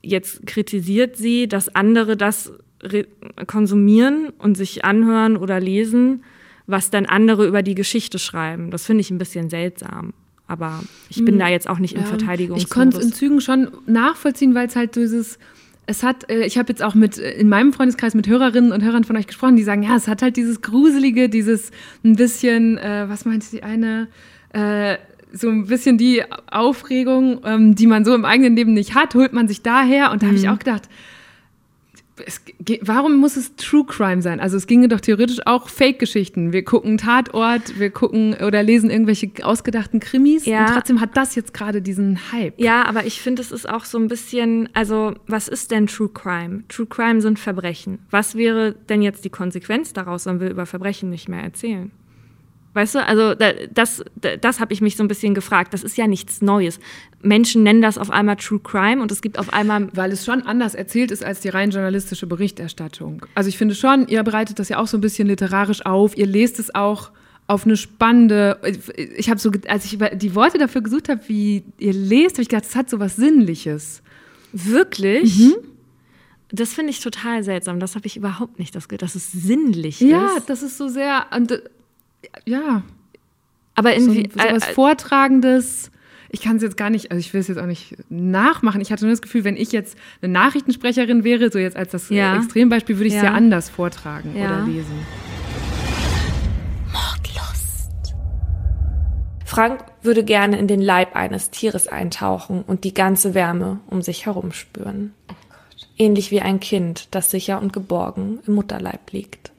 jetzt 0.02 0.46
kritisiert 0.46 1.16
sie, 1.16 1.48
dass 1.48 1.74
andere 1.74 2.16
das 2.16 2.52
re- 2.82 3.06
konsumieren 3.46 4.28
und 4.38 4.56
sich 4.56 4.84
anhören 4.84 5.36
oder 5.36 5.60
lesen, 5.60 6.22
was 6.66 6.90
dann 6.90 7.06
andere 7.06 7.46
über 7.46 7.62
die 7.62 7.74
Geschichte 7.74 8.18
schreiben. 8.18 8.70
Das 8.70 8.86
finde 8.86 9.00
ich 9.00 9.10
ein 9.10 9.18
bisschen 9.18 9.50
seltsam. 9.50 10.14
Aber 10.46 10.82
ich 11.08 11.24
bin 11.24 11.38
da 11.38 11.48
jetzt 11.48 11.68
auch 11.68 11.78
nicht 11.78 11.94
im 11.94 12.00
Ja, 12.00 12.06
Verteidigungsmodus. 12.06 12.64
Ich 12.64 12.70
konnte 12.70 12.98
es 12.98 13.04
in 13.04 13.12
Zügen 13.12 13.40
schon 13.40 13.68
nachvollziehen, 13.86 14.54
weil 14.54 14.66
es 14.66 14.74
halt 14.74 14.96
dieses, 14.96 15.38
es 15.90 16.04
hat, 16.04 16.30
äh, 16.30 16.44
ich 16.44 16.56
habe 16.56 16.68
jetzt 16.68 16.82
auch 16.82 16.94
mit 16.94 17.18
äh, 17.18 17.32
in 17.32 17.48
meinem 17.48 17.72
Freundeskreis 17.72 18.14
mit 18.14 18.28
Hörerinnen 18.28 18.72
und 18.72 18.82
Hörern 18.82 19.04
von 19.04 19.16
euch 19.16 19.26
gesprochen, 19.26 19.56
die 19.56 19.64
sagen, 19.64 19.82
ja, 19.82 19.96
es 19.96 20.08
hat 20.08 20.22
halt 20.22 20.36
dieses 20.36 20.62
Gruselige, 20.62 21.28
dieses 21.28 21.72
ein 22.04 22.16
bisschen, 22.16 22.78
äh, 22.78 23.08
was 23.08 23.24
meinte 23.24 23.46
die 23.50 23.62
eine, 23.62 24.08
äh, 24.52 24.96
so 25.32 25.48
ein 25.48 25.66
bisschen 25.66 25.98
die 25.98 26.22
Aufregung, 26.50 27.40
ähm, 27.44 27.74
die 27.74 27.86
man 27.86 28.04
so 28.04 28.14
im 28.14 28.24
eigenen 28.24 28.56
Leben 28.56 28.72
nicht 28.72 28.94
hat, 28.94 29.14
holt 29.14 29.32
man 29.32 29.48
sich 29.48 29.62
daher. 29.62 30.10
Und 30.10 30.22
da 30.22 30.28
habe 30.28 30.36
ich 30.36 30.48
auch 30.48 30.58
gedacht, 30.58 30.88
es, 32.26 32.40
warum 32.82 33.16
muss 33.18 33.36
es 33.36 33.54
True 33.56 33.84
Crime 33.86 34.22
sein? 34.22 34.40
Also 34.40 34.56
es 34.56 34.66
ginge 34.66 34.88
doch 34.88 35.00
theoretisch 35.00 35.38
auch 35.46 35.68
Fake-Geschichten. 35.68 36.52
Wir 36.52 36.64
gucken 36.64 36.98
Tatort, 36.98 37.78
wir 37.78 37.90
gucken 37.90 38.34
oder 38.34 38.62
lesen 38.62 38.90
irgendwelche 38.90 39.30
ausgedachten 39.42 40.00
Krimis 40.00 40.46
Ja. 40.46 40.66
und 40.66 40.74
trotzdem 40.74 41.00
hat 41.00 41.16
das 41.16 41.34
jetzt 41.34 41.54
gerade 41.54 41.82
diesen 41.82 42.32
Hype. 42.32 42.54
Ja, 42.60 42.84
aber 42.84 43.04
ich 43.06 43.20
finde, 43.20 43.42
es 43.42 43.52
ist 43.52 43.68
auch 43.68 43.84
so 43.84 43.98
ein 43.98 44.08
bisschen, 44.08 44.68
also 44.74 45.14
was 45.26 45.48
ist 45.48 45.70
denn 45.70 45.86
True 45.86 46.10
Crime? 46.12 46.64
True 46.68 46.86
Crime 46.86 47.20
sind 47.20 47.38
Verbrechen. 47.38 47.98
Was 48.10 48.34
wäre 48.34 48.74
denn 48.88 49.02
jetzt 49.02 49.24
die 49.24 49.30
Konsequenz 49.30 49.92
daraus, 49.92 50.26
wenn 50.26 50.40
wir 50.40 50.50
über 50.50 50.66
Verbrechen 50.66 51.10
nicht 51.10 51.28
mehr 51.28 51.42
erzählen? 51.42 51.90
Weißt 52.72 52.94
du, 52.94 53.04
also 53.04 53.34
da- 53.34 53.52
das, 53.72 54.04
da- 54.14 54.36
das 54.36 54.60
habe 54.60 54.72
ich 54.72 54.80
mich 54.80 54.96
so 54.96 55.02
ein 55.02 55.08
bisschen 55.08 55.34
gefragt. 55.34 55.74
Das 55.74 55.82
ist 55.82 55.96
ja 55.96 56.06
nichts 56.06 56.40
Neues. 56.40 56.78
Menschen 57.20 57.62
nennen 57.64 57.82
das 57.82 57.98
auf 57.98 58.10
einmal 58.10 58.36
True 58.36 58.60
Crime 58.62 59.02
und 59.02 59.10
es 59.10 59.22
gibt 59.22 59.38
auf 59.38 59.52
einmal 59.52 59.88
Weil 59.92 60.12
es 60.12 60.24
schon 60.24 60.42
anders 60.42 60.74
erzählt 60.74 61.10
ist 61.10 61.24
als 61.24 61.40
die 61.40 61.48
rein 61.48 61.70
journalistische 61.70 62.26
Berichterstattung. 62.26 63.26
Also 63.34 63.48
ich 63.48 63.58
finde 63.58 63.74
schon, 63.74 64.06
ihr 64.08 64.22
bereitet 64.22 64.58
das 64.60 64.68
ja 64.68 64.78
auch 64.78 64.86
so 64.86 64.96
ein 64.96 65.00
bisschen 65.00 65.26
literarisch 65.26 65.84
auf. 65.84 66.16
Ihr 66.16 66.26
lest 66.26 66.58
es 66.60 66.72
auch 66.74 67.10
auf 67.48 67.64
eine 67.64 67.76
spannende. 67.76 68.58
Ich 69.16 69.28
habe 69.28 69.40
so, 69.40 69.50
als 69.66 69.84
ich 69.86 69.98
die 70.14 70.34
Worte 70.36 70.58
dafür 70.58 70.82
gesucht 70.82 71.08
habe, 71.08 71.20
wie 71.26 71.64
ihr 71.78 71.92
lest, 71.92 72.36
habe 72.36 72.42
ich 72.42 72.48
gedacht, 72.48 72.66
es 72.66 72.76
hat 72.76 72.88
so 72.88 73.00
was 73.00 73.16
Sinnliches. 73.16 74.02
wirklich. 74.52 75.38
Mhm. 75.38 75.54
Das 76.52 76.72
finde 76.72 76.90
ich 76.90 77.00
total 77.00 77.44
seltsam. 77.44 77.78
Das 77.78 77.94
habe 77.94 78.06
ich 78.06 78.16
überhaupt 78.16 78.58
nicht 78.58 78.74
das 78.74 78.88
Gefühl, 78.88 78.98
dass 78.98 79.14
es 79.14 79.30
sinnlich 79.30 80.00
Ja, 80.00 80.26
ist. 80.36 80.48
das 80.50 80.62
ist 80.62 80.78
so 80.78 80.88
sehr. 80.88 81.26
Und, 81.36 81.52
äh, 81.52 81.60
ja, 82.46 82.82
Aber 83.74 83.90
so, 84.00 84.12
irgendwie, 84.12 84.30
so 84.32 84.38
was 84.38 84.68
äh, 84.68 84.72
Vortragendes. 84.72 85.90
Ich 86.32 86.42
kann 86.42 86.56
es 86.56 86.62
jetzt 86.62 86.76
gar 86.76 86.90
nicht, 86.90 87.10
also 87.10 87.18
ich 87.18 87.32
will 87.34 87.40
es 87.40 87.48
jetzt 87.48 87.58
auch 87.58 87.66
nicht 87.66 87.96
nachmachen. 88.08 88.80
Ich 88.80 88.92
hatte 88.92 89.04
nur 89.04 89.12
das 89.12 89.20
Gefühl, 89.22 89.42
wenn 89.42 89.56
ich 89.56 89.72
jetzt 89.72 89.96
eine 90.22 90.32
Nachrichtensprecherin 90.32 91.24
wäre, 91.24 91.50
so 91.50 91.58
jetzt 91.58 91.76
als 91.76 91.90
das 91.90 92.08
Ja. 92.08 92.34
äh, 92.34 92.36
Extrembeispiel, 92.38 92.98
würde 92.98 93.08
ich 93.08 93.14
es 93.14 93.22
Ja. 93.22 93.30
ja 93.30 93.34
anders 93.34 93.68
vortragen 93.68 94.36
Ja. 94.36 94.44
oder 94.62 94.66
lesen. 94.66 94.94
Frank 99.44 99.84
würde 100.02 100.22
gerne 100.22 100.58
in 100.60 100.68
den 100.68 100.80
Leib 100.80 101.16
eines 101.16 101.50
Tieres 101.50 101.88
eintauchen 101.88 102.62
und 102.62 102.84
die 102.84 102.94
ganze 102.94 103.34
Wärme 103.34 103.80
um 103.88 104.00
sich 104.00 104.26
herum 104.26 104.52
spüren. 104.52 105.12
Ähnlich 105.98 106.30
wie 106.30 106.40
ein 106.40 106.60
Kind, 106.60 107.08
das 107.10 107.32
sicher 107.32 107.60
und 107.60 107.72
geborgen 107.72 108.38
im 108.46 108.54
Mutterleib 108.54 109.10
liegt. 109.10 109.49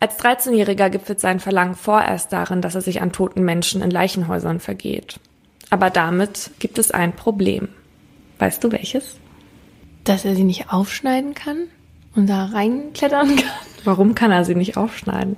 Als 0.00 0.18
13-Jähriger 0.20 0.90
gipfelt 0.90 1.18
sein 1.18 1.40
Verlangen 1.40 1.74
vorerst 1.74 2.32
darin, 2.32 2.62
dass 2.62 2.74
er 2.74 2.82
sich 2.82 3.00
an 3.02 3.12
toten 3.12 3.42
Menschen 3.44 3.82
in 3.82 3.90
Leichenhäusern 3.90 4.60
vergeht. 4.60 5.18
Aber 5.70 5.90
damit 5.90 6.52
gibt 6.60 6.78
es 6.78 6.90
ein 6.90 7.14
Problem. 7.14 7.68
Weißt 8.38 8.62
du 8.62 8.70
welches? 8.70 9.16
Dass 10.04 10.24
er 10.24 10.34
sie 10.34 10.44
nicht 10.44 10.72
aufschneiden 10.72 11.34
kann 11.34 11.68
und 12.14 12.28
da 12.28 12.46
reinklettern 12.46 13.36
kann. 13.36 13.50
Warum 13.84 14.14
kann 14.14 14.30
er 14.30 14.44
sie 14.44 14.54
nicht 14.54 14.76
aufschneiden? 14.76 15.36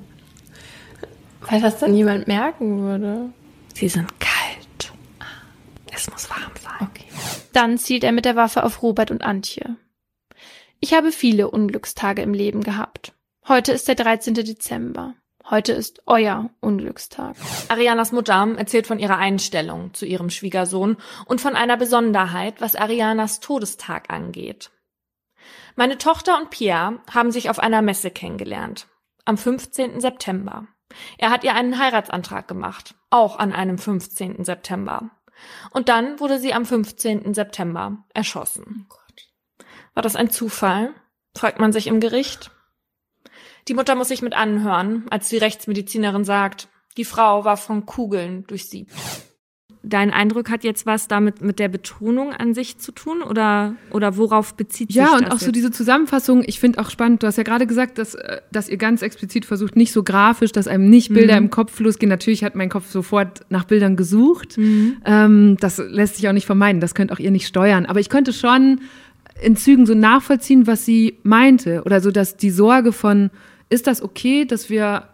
Weil 1.41 1.61
das 1.61 1.79
dann 1.79 1.95
jemand 1.95 2.29
merken 2.29 2.83
würde. 2.83 3.31
Sie 3.75 3.89
sind 3.89 4.09
kalt. 4.21 4.93
Es 5.93 6.11
muss 6.11 6.29
warm 6.29 6.53
sein. 6.61 6.89
Okay. 6.89 7.07
Dann 7.53 7.79
zielt 7.79 8.05
er 8.05 8.13
mit 8.13 8.27
der 8.27 8.37
Waffe 8.37 8.63
auf 8.63 8.83
Robert 8.83 9.11
und 9.11 9.23
Antje. 9.23 9.77
Ich 10.81 10.93
habe 10.95 11.13
viele 11.13 11.51
Unglückstage 11.51 12.23
im 12.23 12.35
Leben 12.35 12.63
gehabt. 12.63 13.13
Heute 13.51 13.73
ist 13.73 13.89
der 13.89 13.97
13. 13.97 14.35
Dezember. 14.35 15.15
Heute 15.45 15.73
ist 15.73 16.03
euer 16.07 16.51
Unglückstag. 16.61 17.35
Arianas 17.69 18.13
Mutter 18.13 18.47
erzählt 18.57 18.87
von 18.87 19.01
ihrer 19.01 19.17
Einstellung 19.17 19.93
zu 19.93 20.07
ihrem 20.07 20.31
Schwiegersohn 20.31 20.99
und 21.27 21.41
von 21.41 21.57
einer 21.57 21.77
Besonderheit, 21.77 22.61
was 22.61 22.77
Arianas 22.77 23.41
Todestag 23.41 24.09
angeht. 24.09 24.71
Meine 25.75 25.99
Tochter 25.99 26.39
und 26.39 26.51
Pia 26.51 27.03
haben 27.13 27.33
sich 27.33 27.51
auf 27.51 27.59
einer 27.59 27.83
Messe 27.83 28.13
kennengelernt. 28.13 28.87
Am 29.25 29.37
15. 29.37 30.01
September. 30.01 30.69
Er 31.19 31.31
hat 31.31 31.43
ihr 31.43 31.57
einen 31.57 31.77
Heiratsantrag 31.77 32.47
gemacht. 32.47 32.95
Auch 33.11 33.37
an 33.37 33.53
einem 33.53 33.79
15. 33.79 34.45
September. 34.45 35.11
Und 35.73 35.89
dann 35.89 36.21
wurde 36.21 36.39
sie 36.39 36.55
am 36.55 36.65
15. 36.65 37.35
September 37.35 38.05
erschossen. 38.15 38.87
War 39.95 40.05
das 40.05 40.15
ein 40.15 40.31
Zufall? 40.31 40.95
fragt 41.37 41.59
man 41.59 41.73
sich 41.73 41.89
im 41.89 41.99
Gericht. 41.99 42.53
Die 43.71 43.75
Mutter 43.75 43.95
muss 43.95 44.09
sich 44.09 44.21
mit 44.21 44.35
anhören, 44.35 45.05
als 45.11 45.29
die 45.29 45.37
Rechtsmedizinerin 45.37 46.25
sagt, 46.25 46.67
die 46.97 47.05
Frau 47.05 47.45
war 47.45 47.57
von 47.57 47.87
Kugeln 47.87 48.45
durchsiebt. 48.49 48.91
Dein 49.85 50.11
Eindruck 50.11 50.51
hat 50.51 50.65
jetzt 50.65 50.87
was 50.87 51.07
damit 51.07 51.41
mit 51.41 51.61
der 51.61 51.69
Betonung 51.69 52.33
an 52.33 52.53
sich 52.53 52.79
zu 52.79 52.91
tun 52.91 53.23
oder, 53.23 53.77
oder 53.93 54.17
worauf 54.17 54.57
bezieht 54.57 54.89
sich 54.89 54.97
ja, 54.97 55.05
das? 55.05 55.13
Ja, 55.13 55.19
und 55.19 55.27
auch 55.27 55.35
jetzt? 55.35 55.45
so 55.45 55.53
diese 55.53 55.71
Zusammenfassung, 55.71 56.43
ich 56.45 56.59
finde 56.59 56.81
auch 56.81 56.91
spannend, 56.91 57.23
du 57.23 57.29
hast 57.29 57.37
ja 57.37 57.45
gerade 57.45 57.69
gesagt, 57.69 57.99
dass, 57.99 58.17
äh, 58.17 58.41
dass 58.51 58.69
ihr 58.69 58.77
ganz 58.77 59.03
explizit 59.03 59.45
versucht, 59.45 59.77
nicht 59.77 59.93
so 59.93 60.03
grafisch, 60.03 60.51
dass 60.51 60.67
einem 60.67 60.91
nicht 60.91 61.15
Bilder 61.15 61.37
mhm. 61.39 61.45
im 61.45 61.51
Kopf 61.51 61.79
losgehen. 61.79 62.11
Natürlich 62.11 62.43
hat 62.43 62.57
mein 62.57 62.71
Kopf 62.71 62.91
sofort 62.91 63.43
nach 63.51 63.67
Bildern 63.67 63.95
gesucht. 63.95 64.59
Mhm. 64.59 64.97
Ähm, 65.05 65.57
das 65.61 65.79
lässt 65.79 66.17
sich 66.17 66.29
auch 66.29 66.33
nicht 66.33 66.47
vermeiden, 66.47 66.81
das 66.81 66.97
könnt 66.97 67.13
auch 67.13 67.21
ihr 67.21 67.31
nicht 67.31 67.47
steuern. 67.47 67.87
Aber 67.87 68.01
ich 68.01 68.09
könnte 68.09 68.33
schon 68.33 68.81
in 69.41 69.57
Zügen 69.57 69.87
so 69.87 69.95
nachvollziehen, 69.95 70.67
was 70.67 70.85
sie 70.85 71.19
meinte. 71.23 71.85
Oder 71.85 72.01
so, 72.01 72.11
dass 72.11 72.37
die 72.37 72.51
Sorge 72.51 72.93
von, 72.93 73.31
ist 73.71 73.87
das 73.87 74.03
okay, 74.03 74.45
dass 74.45 74.69
wir 74.69 75.09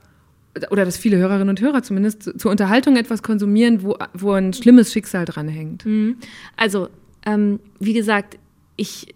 oder 0.71 0.87
dass 0.87 0.97
viele 0.97 1.19
Hörerinnen 1.19 1.51
und 1.51 1.61
Hörer 1.61 1.83
zumindest 1.83 2.41
zur 2.41 2.51
Unterhaltung 2.51 2.97
etwas 2.97 3.23
konsumieren, 3.23 3.83
wo, 3.83 3.97
wo 4.15 4.33
ein 4.33 4.55
schlimmes 4.55 4.91
Schicksal 4.91 5.27
dranhängt. 5.27 5.85
Mhm. 5.85 6.17
Also, 6.57 6.89
ähm, 7.27 7.61
wie 7.79 7.93
gesagt, 7.93 8.39
ich 8.77 9.15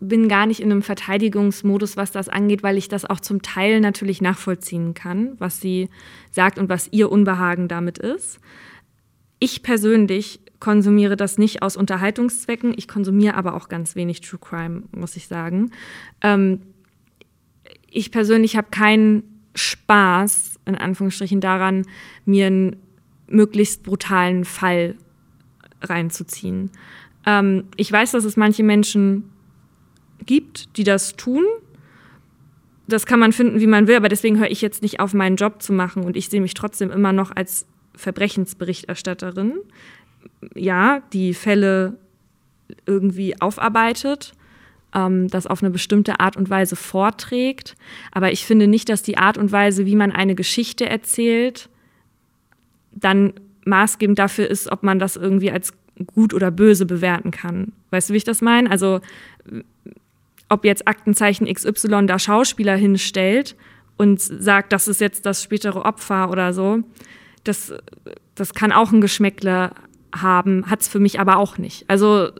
bin 0.00 0.28
gar 0.28 0.46
nicht 0.46 0.60
in 0.60 0.70
einem 0.70 0.82
Verteidigungsmodus, 0.82 1.96
was 1.96 2.10
das 2.10 2.28
angeht, 2.28 2.62
weil 2.62 2.76
ich 2.76 2.88
das 2.88 3.04
auch 3.04 3.20
zum 3.20 3.40
Teil 3.40 3.80
natürlich 3.80 4.20
nachvollziehen 4.20 4.94
kann, 4.94 5.34
was 5.38 5.60
sie 5.60 5.88
sagt 6.30 6.58
und 6.58 6.68
was 6.68 6.88
ihr 6.90 7.10
Unbehagen 7.10 7.68
damit 7.68 7.98
ist. 7.98 8.40
Ich 9.38 9.62
persönlich 9.62 10.40
konsumiere 10.58 11.16
das 11.16 11.38
nicht 11.38 11.62
aus 11.62 11.76
Unterhaltungszwecken. 11.76 12.74
Ich 12.76 12.88
konsumiere 12.88 13.34
aber 13.34 13.54
auch 13.54 13.68
ganz 13.68 13.96
wenig 13.96 14.20
True 14.20 14.40
Crime, 14.40 14.84
muss 14.92 15.16
ich 15.16 15.26
sagen. 15.28 15.70
Ähm, 16.20 16.62
ich 17.92 18.10
persönlich 18.10 18.56
habe 18.56 18.68
keinen 18.70 19.22
Spaß, 19.54 20.60
in 20.64 20.76
Anführungsstrichen, 20.76 21.40
daran, 21.40 21.84
mir 22.24 22.46
einen 22.46 22.76
möglichst 23.28 23.82
brutalen 23.82 24.44
Fall 24.44 24.96
reinzuziehen. 25.80 26.70
Ähm, 27.26 27.64
ich 27.76 27.92
weiß, 27.92 28.12
dass 28.12 28.24
es 28.24 28.36
manche 28.36 28.62
Menschen 28.62 29.30
gibt, 30.24 30.76
die 30.76 30.84
das 30.84 31.16
tun. 31.16 31.44
Das 32.88 33.06
kann 33.06 33.20
man 33.20 33.32
finden, 33.32 33.60
wie 33.60 33.66
man 33.66 33.86
will, 33.86 33.96
aber 33.96 34.08
deswegen 34.08 34.38
höre 34.38 34.50
ich 34.50 34.60
jetzt 34.60 34.82
nicht 34.82 35.00
auf, 35.00 35.14
meinen 35.14 35.36
Job 35.36 35.62
zu 35.62 35.72
machen 35.72 36.04
und 36.04 36.16
ich 36.16 36.28
sehe 36.28 36.40
mich 36.40 36.54
trotzdem 36.54 36.90
immer 36.90 37.12
noch 37.12 37.34
als 37.34 37.66
Verbrechensberichterstatterin. 37.94 39.54
Ja, 40.54 41.02
die 41.12 41.34
Fälle 41.34 41.98
irgendwie 42.86 43.40
aufarbeitet 43.40 44.34
ähm, 44.94 45.28
das 45.28 45.46
auf 45.46 45.62
eine 45.62 45.70
bestimmte 45.70 46.20
Art 46.20 46.36
und 46.36 46.50
Weise 46.50 46.76
vorträgt. 46.76 47.76
Aber 48.10 48.32
ich 48.32 48.46
finde 48.46 48.66
nicht, 48.66 48.88
dass 48.88 49.02
die 49.02 49.18
Art 49.18 49.38
und 49.38 49.52
Weise, 49.52 49.86
wie 49.86 49.96
man 49.96 50.12
eine 50.12 50.34
Geschichte 50.34 50.88
erzählt, 50.88 51.68
dann 52.92 53.32
maßgebend 53.64 54.18
dafür 54.18 54.48
ist, 54.48 54.70
ob 54.70 54.82
man 54.82 54.98
das 54.98 55.16
irgendwie 55.16 55.50
als 55.50 55.72
gut 56.06 56.34
oder 56.34 56.50
böse 56.50 56.86
bewerten 56.86 57.30
kann. 57.30 57.72
Weißt 57.90 58.08
du, 58.08 58.12
wie 58.14 58.18
ich 58.18 58.24
das 58.24 58.40
meine? 58.40 58.70
Also, 58.70 59.00
ob 60.48 60.64
jetzt 60.64 60.86
Aktenzeichen 60.86 61.52
XY 61.52 62.06
da 62.06 62.18
Schauspieler 62.18 62.76
hinstellt 62.76 63.56
und 63.96 64.20
sagt, 64.20 64.72
das 64.72 64.88
ist 64.88 65.00
jetzt 65.00 65.26
das 65.26 65.42
spätere 65.42 65.84
Opfer 65.84 66.30
oder 66.30 66.52
so, 66.52 66.80
das, 67.44 67.72
das 68.34 68.54
kann 68.54 68.72
auch 68.72 68.92
ein 68.92 69.00
Geschmäckler 69.00 69.72
haben, 70.14 70.68
hat 70.70 70.82
es 70.82 70.88
für 70.88 70.98
mich 70.98 71.20
aber 71.20 71.36
auch 71.36 71.58
nicht. 71.58 71.84
Also 71.88 72.30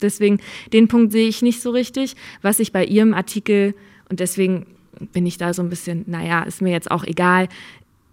deswegen, 0.00 0.40
den 0.72 0.88
Punkt 0.88 1.12
sehe 1.12 1.28
ich 1.28 1.42
nicht 1.42 1.62
so 1.62 1.70
richtig. 1.70 2.16
Was 2.42 2.60
ich 2.60 2.72
bei 2.72 2.84
ihrem 2.84 3.14
Artikel, 3.14 3.74
und 4.08 4.20
deswegen 4.20 4.66
bin 5.12 5.26
ich 5.26 5.38
da 5.38 5.52
so 5.52 5.62
ein 5.62 5.70
bisschen, 5.70 6.04
naja, 6.06 6.42
ist 6.42 6.62
mir 6.62 6.72
jetzt 6.72 6.90
auch 6.90 7.04
egal. 7.04 7.48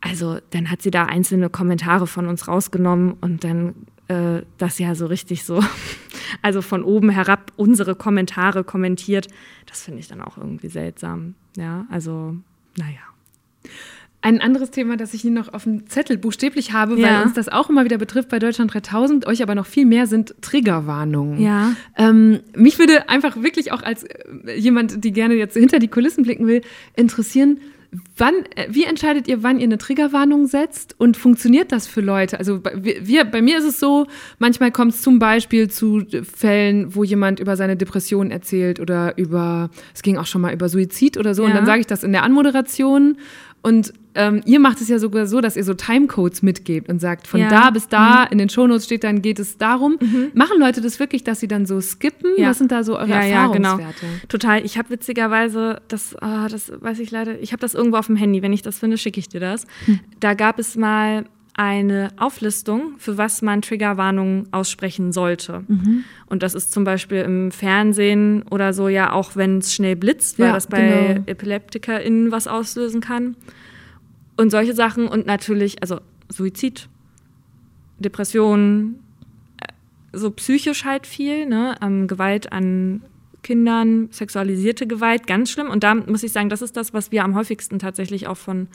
Also 0.02 0.38
dann 0.52 0.70
hat 0.70 0.82
sie 0.82 0.92
da 0.92 1.06
einzelne 1.06 1.50
Kommentare 1.50 2.08
von 2.08 2.28
uns 2.28 2.48
rausgenommen 2.48 3.14
und 3.22 3.44
dann 3.44 3.74
äh, 4.08 4.44
das 4.58 4.78
ja 4.78 4.94
so 4.94 5.08
richtig 5.08 5.44
so, 5.44 5.64
also 6.42 6.62
von 6.62 6.84
oben 6.84 7.10
herab 7.10 7.52
unsere 7.56 7.96
Kommentare 7.96 8.64
kommentiert. 8.64 9.28
Das 9.66 9.84
finde 9.84 10.00
ich 10.00 10.08
dann 10.08 10.22
auch 10.22 10.38
irgendwie 10.38 10.70
seltsam. 10.70 11.36
Ja, 11.58 11.86
also, 11.90 12.36
naja. 12.78 13.00
Ein 14.26 14.42
anderes 14.42 14.72
Thema, 14.72 14.98
das 14.98 15.14
ich 15.14 15.22
hier 15.22 15.30
noch 15.30 15.54
auf 15.54 15.66
dem 15.66 15.88
Zettel 15.88 16.18
buchstäblich 16.18 16.74
habe, 16.74 17.00
ja. 17.00 17.08
weil 17.20 17.26
uns 17.26 17.34
das 17.34 17.48
auch 17.48 17.70
immer 17.70 17.86
wieder 17.86 18.00
betrifft 18.00 18.30
bei 18.30 18.40
Deutschland 18.40 18.74
3000, 18.74 19.28
euch 19.28 19.44
aber 19.44 19.54
noch 19.54 19.68
viel 19.68 19.86
mehr 19.86 20.08
sind 20.08 20.34
Triggerwarnungen. 20.42 21.40
Ja. 21.40 21.76
Ähm, 21.96 22.40
mich 22.56 22.80
würde 22.80 23.08
einfach 23.08 23.44
wirklich 23.44 23.72
auch 23.72 23.84
als 23.84 24.04
äh, 24.04 24.58
jemand, 24.58 25.04
die 25.04 25.12
gerne 25.12 25.36
jetzt 25.36 25.56
hinter 25.56 25.78
die 25.78 25.90
Kulissen 25.90 26.24
blicken 26.24 26.48
will, 26.48 26.64
interessieren, 26.96 27.60
Wann, 28.18 28.34
äh, 28.56 28.68
wie 28.70 28.84
entscheidet 28.84 29.28
ihr, 29.28 29.44
wann 29.44 29.60
ihr 29.60 29.66
eine 29.66 29.78
Triggerwarnung 29.78 30.48
setzt 30.48 30.96
und 30.98 31.16
funktioniert 31.16 31.72
das 31.72 31.88
für 31.88 32.02
Leute? 32.02 32.40
Also 32.40 32.62
wir, 32.62 33.24
bei 33.24 33.42
mir 33.42 33.58
ist 33.58 33.64
es 33.64 33.80
so, 33.80 34.08
manchmal 34.38 34.72
kommt 34.72 34.94
es 34.94 35.02
zum 35.02 35.18
Beispiel 35.18 35.70
zu 35.70 36.04
Fällen, 36.24 36.94
wo 36.94 37.06
jemand 37.06 37.40
über 37.40 37.56
seine 37.56 37.78
Depression 37.78 38.32
erzählt 38.32 38.82
oder 38.82 39.18
über, 39.18 39.70
es 39.94 40.02
ging 40.02 40.18
auch 40.18 40.26
schon 40.26 40.42
mal 40.42 40.54
über 40.54 40.68
Suizid 40.68 41.18
oder 41.18 41.36
so 41.36 41.44
ja. 41.44 41.50
und 41.50 41.56
dann 41.56 41.66
sage 41.66 41.80
ich 41.80 41.88
das 41.88 42.04
in 42.04 42.12
der 42.12 42.24
Anmoderation 42.24 43.18
und 43.66 43.94
ähm, 44.14 44.42
ihr 44.46 44.60
macht 44.60 44.80
es 44.80 44.90
ja 44.90 45.00
sogar 45.00 45.26
so, 45.26 45.42
dass 45.42 45.58
ihr 45.58 45.64
so 45.64 45.74
Timecodes 45.74 46.44
mitgebt 46.44 46.88
und 46.88 47.00
sagt, 47.00 47.26
von 47.26 47.40
ja. 47.40 47.50
da 47.50 47.72
bis 47.72 47.88
da, 47.88 48.26
mhm. 48.26 48.34
in 48.34 48.38
den 48.38 48.50
Shownotes 48.50 48.86
steht 48.86 49.04
dann, 49.04 49.24
geht 49.24 49.40
es 49.40 49.58
darum. 49.58 49.98
Mhm. 50.00 50.30
Machen 50.36 50.60
Leute 50.60 50.82
das 50.82 51.00
wirklich, 51.00 51.24
dass 51.24 51.40
sie 51.40 51.48
dann 51.48 51.66
so 51.66 51.82
skippen? 51.82 52.30
Ja. 52.38 52.50
Was 52.50 52.60
sind 52.60 52.72
da 52.72 52.84
so 52.84 52.96
eure 52.96 53.10
ja, 53.10 53.22
Erfahrungswerte? 53.24 53.82
Ja, 53.82 53.92
genau. 54.00 54.28
Total. 54.30 54.64
Ich 54.64 54.78
habe 54.78 54.92
witzigerweise, 54.92 55.82
das, 55.88 56.16
oh, 56.22 56.48
das 56.48 56.72
weiß 56.80 57.00
ich 57.00 57.10
leider, 57.10 57.40
ich 57.42 57.54
habe 57.54 57.60
das 57.60 57.74
irgendwo 57.74 57.98
auf 57.98 58.06
dem 58.06 58.18
Handy. 58.18 58.44
Wenn 58.44 58.54
ich 58.54 58.62
das 58.62 58.78
finde, 58.78 59.00
schicke 59.00 59.20
ich 59.20 59.30
dir 59.30 59.40
das. 59.40 59.66
Hm. 59.86 60.00
Da 60.20 60.36
gab 60.36 60.60
es 60.60 60.76
mal 60.76 61.26
eine 61.58 62.10
Auflistung, 62.18 62.96
für 62.98 63.18
was 63.18 63.42
man 63.42 63.62
Triggerwarnungen 63.62 64.48
aussprechen 64.52 65.14
sollte. 65.14 65.64
Mhm. 65.68 66.04
Und 66.26 66.44
das 66.44 66.54
ist 66.54 66.74
zum 66.74 66.84
Beispiel 66.84 67.22
im 67.22 67.52
Fernsehen 67.52 68.44
oder 68.50 68.74
so 68.74 68.90
ja 68.90 69.14
auch, 69.14 69.36
wenn 69.36 69.60
es 69.60 69.74
schnell 69.74 69.96
blitzt, 69.96 70.38
weil 70.38 70.48
ja, 70.48 70.54
das 70.54 70.68
bei 70.68 71.14
genau. 71.14 71.24
EpileptikerInnen 71.28 72.32
was 72.32 72.48
auslösen 72.48 73.00
kann. 73.00 73.38
Und 74.36 74.50
solche 74.50 74.74
Sachen 74.74 75.08
und 75.08 75.26
natürlich, 75.26 75.82
also 75.82 76.02
Suizid, 76.28 76.90
Depressionen, 78.00 79.00
äh, 79.62 79.68
so 80.12 80.32
psychisch 80.32 80.84
halt 80.84 81.08
viel, 81.08 81.46
ne? 81.46 81.76
Ähm, 81.82 82.08
Gewalt 82.08 82.52
an 82.52 83.02
Kindern, 83.46 84.08
sexualisierte 84.10 84.88
Gewalt, 84.88 85.28
ganz 85.28 85.52
schlimm. 85.52 85.70
Und 85.70 85.84
da 85.84 85.94
muss 85.94 86.24
ich 86.24 86.32
sagen, 86.32 86.50
das 86.50 86.64
ist 86.64 86.76
das, 86.76 86.96
was 86.96 87.12
wir 87.12 87.24
am 87.24 87.36
häufigsten 87.36 87.78
tatsächlich 87.78 88.26
auch 88.26 88.38
von 88.38 88.68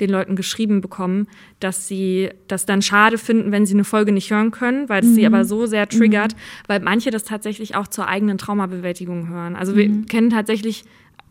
den 0.00 0.10
Leuten 0.10 0.34
geschrieben 0.34 0.80
bekommen, 0.80 1.28
dass 1.60 1.86
sie 1.86 2.30
das 2.48 2.66
dann 2.66 2.82
schade 2.82 3.18
finden, 3.18 3.52
wenn 3.52 3.66
sie 3.66 3.74
eine 3.74 3.84
Folge 3.84 4.10
nicht 4.10 4.32
hören 4.32 4.50
können, 4.50 4.88
weil 4.88 5.04
es 5.04 5.10
mhm. 5.10 5.14
sie 5.14 5.26
aber 5.26 5.44
so 5.44 5.66
sehr 5.66 5.88
triggert, 5.88 6.34
mhm. 6.34 6.38
weil 6.66 6.80
manche 6.80 7.12
das 7.12 7.22
tatsächlich 7.22 7.76
auch 7.76 7.86
zur 7.86 8.08
eigenen 8.08 8.36
Traumabewältigung 8.36 9.28
hören. 9.28 9.54
Also 9.54 9.74
mhm. 9.74 9.76
wir 9.76 10.06
kennen 10.06 10.30
tatsächlich 10.30 10.82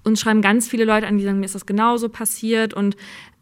uns 0.05 0.21
schreiben 0.21 0.41
ganz 0.41 0.69
viele 0.69 0.85
Leute 0.85 1.05
an, 1.05 1.17
die 1.17 1.25
sagen, 1.25 1.39
mir 1.39 1.45
ist 1.45 1.55
das 1.55 1.65
genauso 1.65 2.07
passiert 2.07 2.73
und 2.73 2.95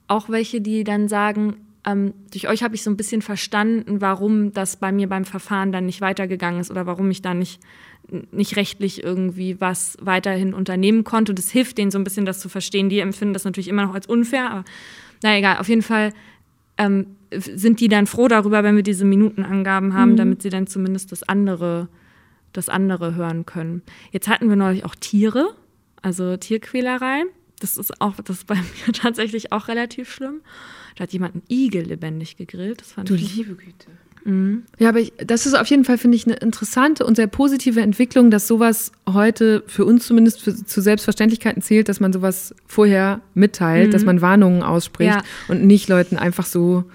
auch 0.07 0.29
welche, 0.29 0.61
die 0.61 0.83
dann 0.83 1.07
sagen, 1.07 1.57
ähm, 1.85 2.15
durch 2.31 2.47
euch 2.47 2.63
habe 2.63 2.73
ich 2.73 2.81
so 2.81 2.89
ein 2.89 2.97
bisschen 2.97 3.21
verstanden, 3.21 4.01
warum 4.01 4.51
das 4.51 4.77
bei 4.77 4.91
mir 4.91 5.07
beim 5.07 5.25
Verfahren 5.25 5.71
dann 5.71 5.85
nicht 5.85 6.01
weitergegangen 6.01 6.59
ist 6.59 6.71
oder 6.71 6.87
warum 6.87 7.11
ich 7.11 7.21
da 7.21 7.35
nicht 7.35 7.61
nicht 8.31 8.55
rechtlich 8.57 9.03
irgendwie 9.03 9.59
was 9.59 9.97
weiterhin 10.01 10.53
unternehmen 10.53 11.03
konnte. 11.03 11.31
Und 11.31 11.39
es 11.39 11.49
hilft 11.49 11.77
denen 11.77 11.91
so 11.91 11.97
ein 11.97 12.03
bisschen, 12.03 12.25
das 12.25 12.39
zu 12.39 12.49
verstehen. 12.49 12.89
Die 12.89 12.99
empfinden 12.99 13.33
das 13.33 13.45
natürlich 13.45 13.67
immer 13.67 13.85
noch 13.85 13.93
als 13.93 14.07
unfair, 14.07 14.51
aber 14.51 14.65
na 15.23 15.37
egal, 15.37 15.57
auf 15.57 15.69
jeden 15.69 15.81
Fall 15.81 16.13
ähm, 16.77 17.15
sind 17.31 17.79
die 17.79 17.87
dann 17.87 18.07
froh 18.07 18.27
darüber, 18.27 18.63
wenn 18.63 18.75
wir 18.75 18.83
diese 18.83 19.05
Minutenangaben 19.05 19.93
haben, 19.93 20.11
mhm. 20.11 20.17
damit 20.17 20.41
sie 20.41 20.49
dann 20.49 20.67
zumindest 20.67 21.11
das 21.11 21.23
andere, 21.23 21.87
das 22.51 22.69
andere 22.69 23.15
hören 23.15 23.45
können. 23.45 23.81
Jetzt 24.11 24.27
hatten 24.27 24.49
wir 24.49 24.55
neulich 24.55 24.85
auch 24.85 24.95
Tiere, 24.95 25.55
also 26.01 26.37
Tierquälerei. 26.37 27.23
Das 27.59 27.77
ist 27.77 28.01
auch, 28.01 28.15
das 28.15 28.37
ist 28.37 28.47
bei 28.47 28.55
mir 28.85 28.93
tatsächlich 28.93 29.51
auch 29.51 29.67
relativ 29.67 30.11
schlimm. 30.11 30.41
Da 30.95 31.03
hat 31.03 31.13
jemand 31.13 31.35
einen 31.35 31.43
Igel 31.49 31.83
lebendig 31.83 32.37
gegrillt. 32.37 32.81
Das 32.81 32.91
fand 32.91 33.09
du 33.09 33.15
ich 33.15 33.35
liebe 33.35 33.55
Güte. 33.55 33.87
Mhm. 34.25 34.63
Ja, 34.79 34.89
aber 34.89 34.99
ich, 34.99 35.13
das 35.17 35.45
ist 35.45 35.53
auf 35.53 35.67
jeden 35.67 35.85
Fall, 35.85 35.97
finde 35.97 36.15
ich, 36.15 36.25
eine 36.25 36.35
interessante 36.35 37.05
und 37.05 37.15
sehr 37.15 37.27
positive 37.27 37.81
Entwicklung, 37.81 38.31
dass 38.31 38.47
sowas 38.47 38.91
heute 39.11 39.63
für 39.67 39.85
uns 39.85 40.07
zumindest 40.07 40.41
für, 40.41 40.55
zu 40.55 40.81
Selbstverständlichkeiten 40.81 41.61
zählt, 41.61 41.89
dass 41.89 41.99
man 41.99 42.13
sowas 42.13 42.55
vorher 42.65 43.21
mitteilt, 43.33 43.87
mhm. 43.87 43.91
dass 43.91 44.05
man 44.05 44.21
Warnungen 44.21 44.63
ausspricht 44.63 45.15
ja. 45.15 45.23
und 45.47 45.65
nicht 45.65 45.89
Leuten 45.89 46.17
einfach 46.17 46.45
so 46.45 46.85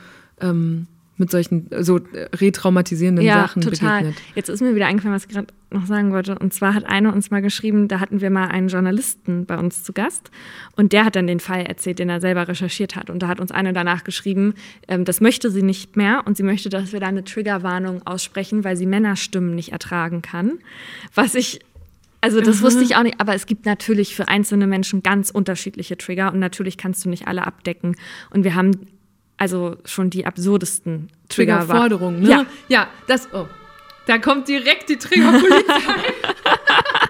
ähm, 0.41 0.87
mit 1.18 1.30
solchen 1.30 1.68
so 1.80 2.00
retraumatisierenden 2.36 3.24
ja, 3.24 3.42
Sachen 3.42 3.62
total. 3.62 3.98
begegnet. 3.98 4.22
Jetzt 4.34 4.48
ist 4.48 4.62
mir 4.62 4.74
wieder 4.74 4.86
eingefallen, 4.86 5.14
was 5.14 5.24
ich 5.24 5.30
gerade 5.30 5.48
noch 5.70 5.86
sagen 5.86 6.12
wollte. 6.12 6.38
Und 6.38 6.54
zwar 6.54 6.74
hat 6.74 6.84
eine 6.84 7.12
uns 7.12 7.30
mal 7.30 7.42
geschrieben, 7.42 7.88
da 7.88 8.00
hatten 8.00 8.20
wir 8.20 8.30
mal 8.30 8.46
einen 8.46 8.68
Journalisten 8.68 9.44
bei 9.44 9.58
uns 9.58 9.82
zu 9.82 9.92
Gast 9.92 10.30
und 10.76 10.92
der 10.92 11.04
hat 11.04 11.16
dann 11.16 11.26
den 11.26 11.40
Fall 11.40 11.62
erzählt, 11.62 11.98
den 11.98 12.08
er 12.08 12.20
selber 12.20 12.48
recherchiert 12.48 12.96
hat. 12.96 13.10
Und 13.10 13.22
da 13.22 13.28
hat 13.28 13.40
uns 13.40 13.50
eine 13.50 13.72
danach 13.72 14.04
geschrieben, 14.04 14.54
ähm, 14.86 15.04
das 15.04 15.20
möchte 15.20 15.50
sie 15.50 15.62
nicht 15.62 15.96
mehr 15.96 16.22
und 16.24 16.36
sie 16.36 16.42
möchte, 16.44 16.68
dass 16.68 16.92
wir 16.92 17.00
da 17.00 17.06
eine 17.06 17.24
Triggerwarnung 17.24 18.06
aussprechen, 18.06 18.64
weil 18.64 18.76
sie 18.76 18.86
Männerstimmen 18.86 19.54
nicht 19.54 19.72
ertragen 19.72 20.22
kann. 20.22 20.58
Was 21.14 21.34
ich 21.34 21.60
Also 22.20 22.40
das 22.40 22.60
mhm. 22.60 22.62
wusste 22.62 22.82
ich 22.82 22.96
auch 22.96 23.02
nicht, 23.02 23.20
aber 23.20 23.34
es 23.34 23.46
gibt 23.46 23.66
natürlich 23.66 24.14
für 24.14 24.28
einzelne 24.28 24.66
Menschen 24.66 25.02
ganz 25.02 25.30
unterschiedliche 25.30 25.96
Trigger 25.96 26.32
und 26.32 26.38
natürlich 26.38 26.76
kannst 26.76 27.04
du 27.04 27.08
nicht 27.08 27.28
alle 27.28 27.46
abdecken. 27.46 27.96
Und 28.30 28.44
wir 28.44 28.54
haben 28.54 28.88
also 29.39 29.76
schon 29.84 30.11
die 30.11 30.26
absurdesten 30.26 31.09
Trigger. 31.28 31.61
Triggerforderungen, 31.61 32.20
ne? 32.20 32.28
Ja. 32.28 32.47
ja, 32.68 32.89
das, 33.07 33.28
oh, 33.32 33.47
da 34.07 34.18
kommt 34.18 34.49
direkt 34.49 34.89
die 34.89 34.97
Triggerpolizei. 34.97 35.62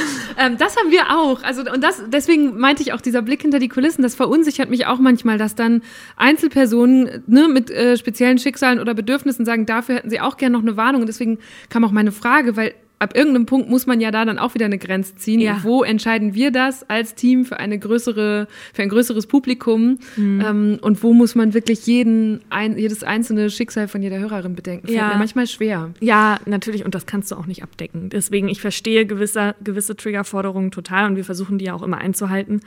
ähm, 0.38 0.56
das 0.58 0.76
haben 0.76 0.90
wir 0.90 1.10
auch. 1.10 1.42
Also, 1.42 1.62
und 1.70 1.82
das, 1.82 2.02
deswegen 2.08 2.58
meinte 2.58 2.82
ich 2.82 2.92
auch, 2.92 3.00
dieser 3.00 3.22
Blick 3.22 3.42
hinter 3.42 3.58
die 3.58 3.68
Kulissen, 3.68 4.02
das 4.02 4.14
verunsichert 4.14 4.70
mich 4.70 4.86
auch 4.86 4.98
manchmal, 4.98 5.38
dass 5.38 5.54
dann 5.54 5.82
Einzelpersonen 6.16 7.22
ne, 7.26 7.48
mit 7.48 7.70
äh, 7.70 7.96
speziellen 7.96 8.38
Schicksalen 8.38 8.80
oder 8.80 8.94
Bedürfnissen 8.94 9.44
sagen, 9.44 9.66
dafür 9.66 9.96
hätten 9.96 10.10
sie 10.10 10.20
auch 10.20 10.36
gerne 10.36 10.54
noch 10.56 10.62
eine 10.62 10.76
Warnung. 10.76 11.02
Und 11.02 11.06
deswegen 11.06 11.38
kam 11.68 11.84
auch 11.84 11.92
meine 11.92 12.12
Frage, 12.12 12.56
weil 12.56 12.74
ab 13.02 13.16
irgendeinem 13.16 13.46
Punkt 13.46 13.68
muss 13.68 13.86
man 13.86 14.00
ja 14.00 14.12
da 14.12 14.24
dann 14.24 14.38
auch 14.38 14.54
wieder 14.54 14.66
eine 14.66 14.78
Grenze 14.78 15.16
ziehen. 15.16 15.40
Ja. 15.40 15.58
Wo 15.64 15.82
entscheiden 15.82 16.34
wir 16.34 16.52
das 16.52 16.88
als 16.88 17.16
Team 17.16 17.44
für 17.44 17.58
eine 17.58 17.76
größere, 17.76 18.46
für 18.72 18.82
ein 18.82 18.88
größeres 18.88 19.26
Publikum? 19.26 19.98
Mhm. 20.16 20.40
Ähm, 20.40 20.78
und 20.80 21.02
wo 21.02 21.12
muss 21.12 21.34
man 21.34 21.52
wirklich 21.52 21.84
jeden, 21.86 22.40
ein, 22.48 22.78
jedes 22.78 23.02
einzelne 23.02 23.50
Schicksal 23.50 23.88
von 23.88 24.02
jeder 24.02 24.20
Hörerin 24.20 24.54
bedenken? 24.54 24.86
Fällt 24.86 24.98
ja. 24.98 25.08
mir 25.08 25.16
manchmal 25.16 25.48
schwer. 25.48 25.90
Ja, 25.98 26.38
natürlich. 26.46 26.84
Und 26.84 26.94
das 26.94 27.04
kannst 27.04 27.32
du 27.32 27.36
auch 27.36 27.46
nicht 27.46 27.64
abdecken. 27.64 28.08
Deswegen, 28.08 28.48
ich 28.48 28.60
verstehe 28.60 29.04
gewisse, 29.04 29.56
gewisse 29.64 29.96
Triggerforderungen 29.96 30.70
total 30.70 31.06
und 31.06 31.16
wir 31.16 31.24
versuchen 31.24 31.58
die 31.58 31.64
ja 31.64 31.74
auch 31.74 31.82
immer 31.82 31.98
einzuhalten. 31.98 32.60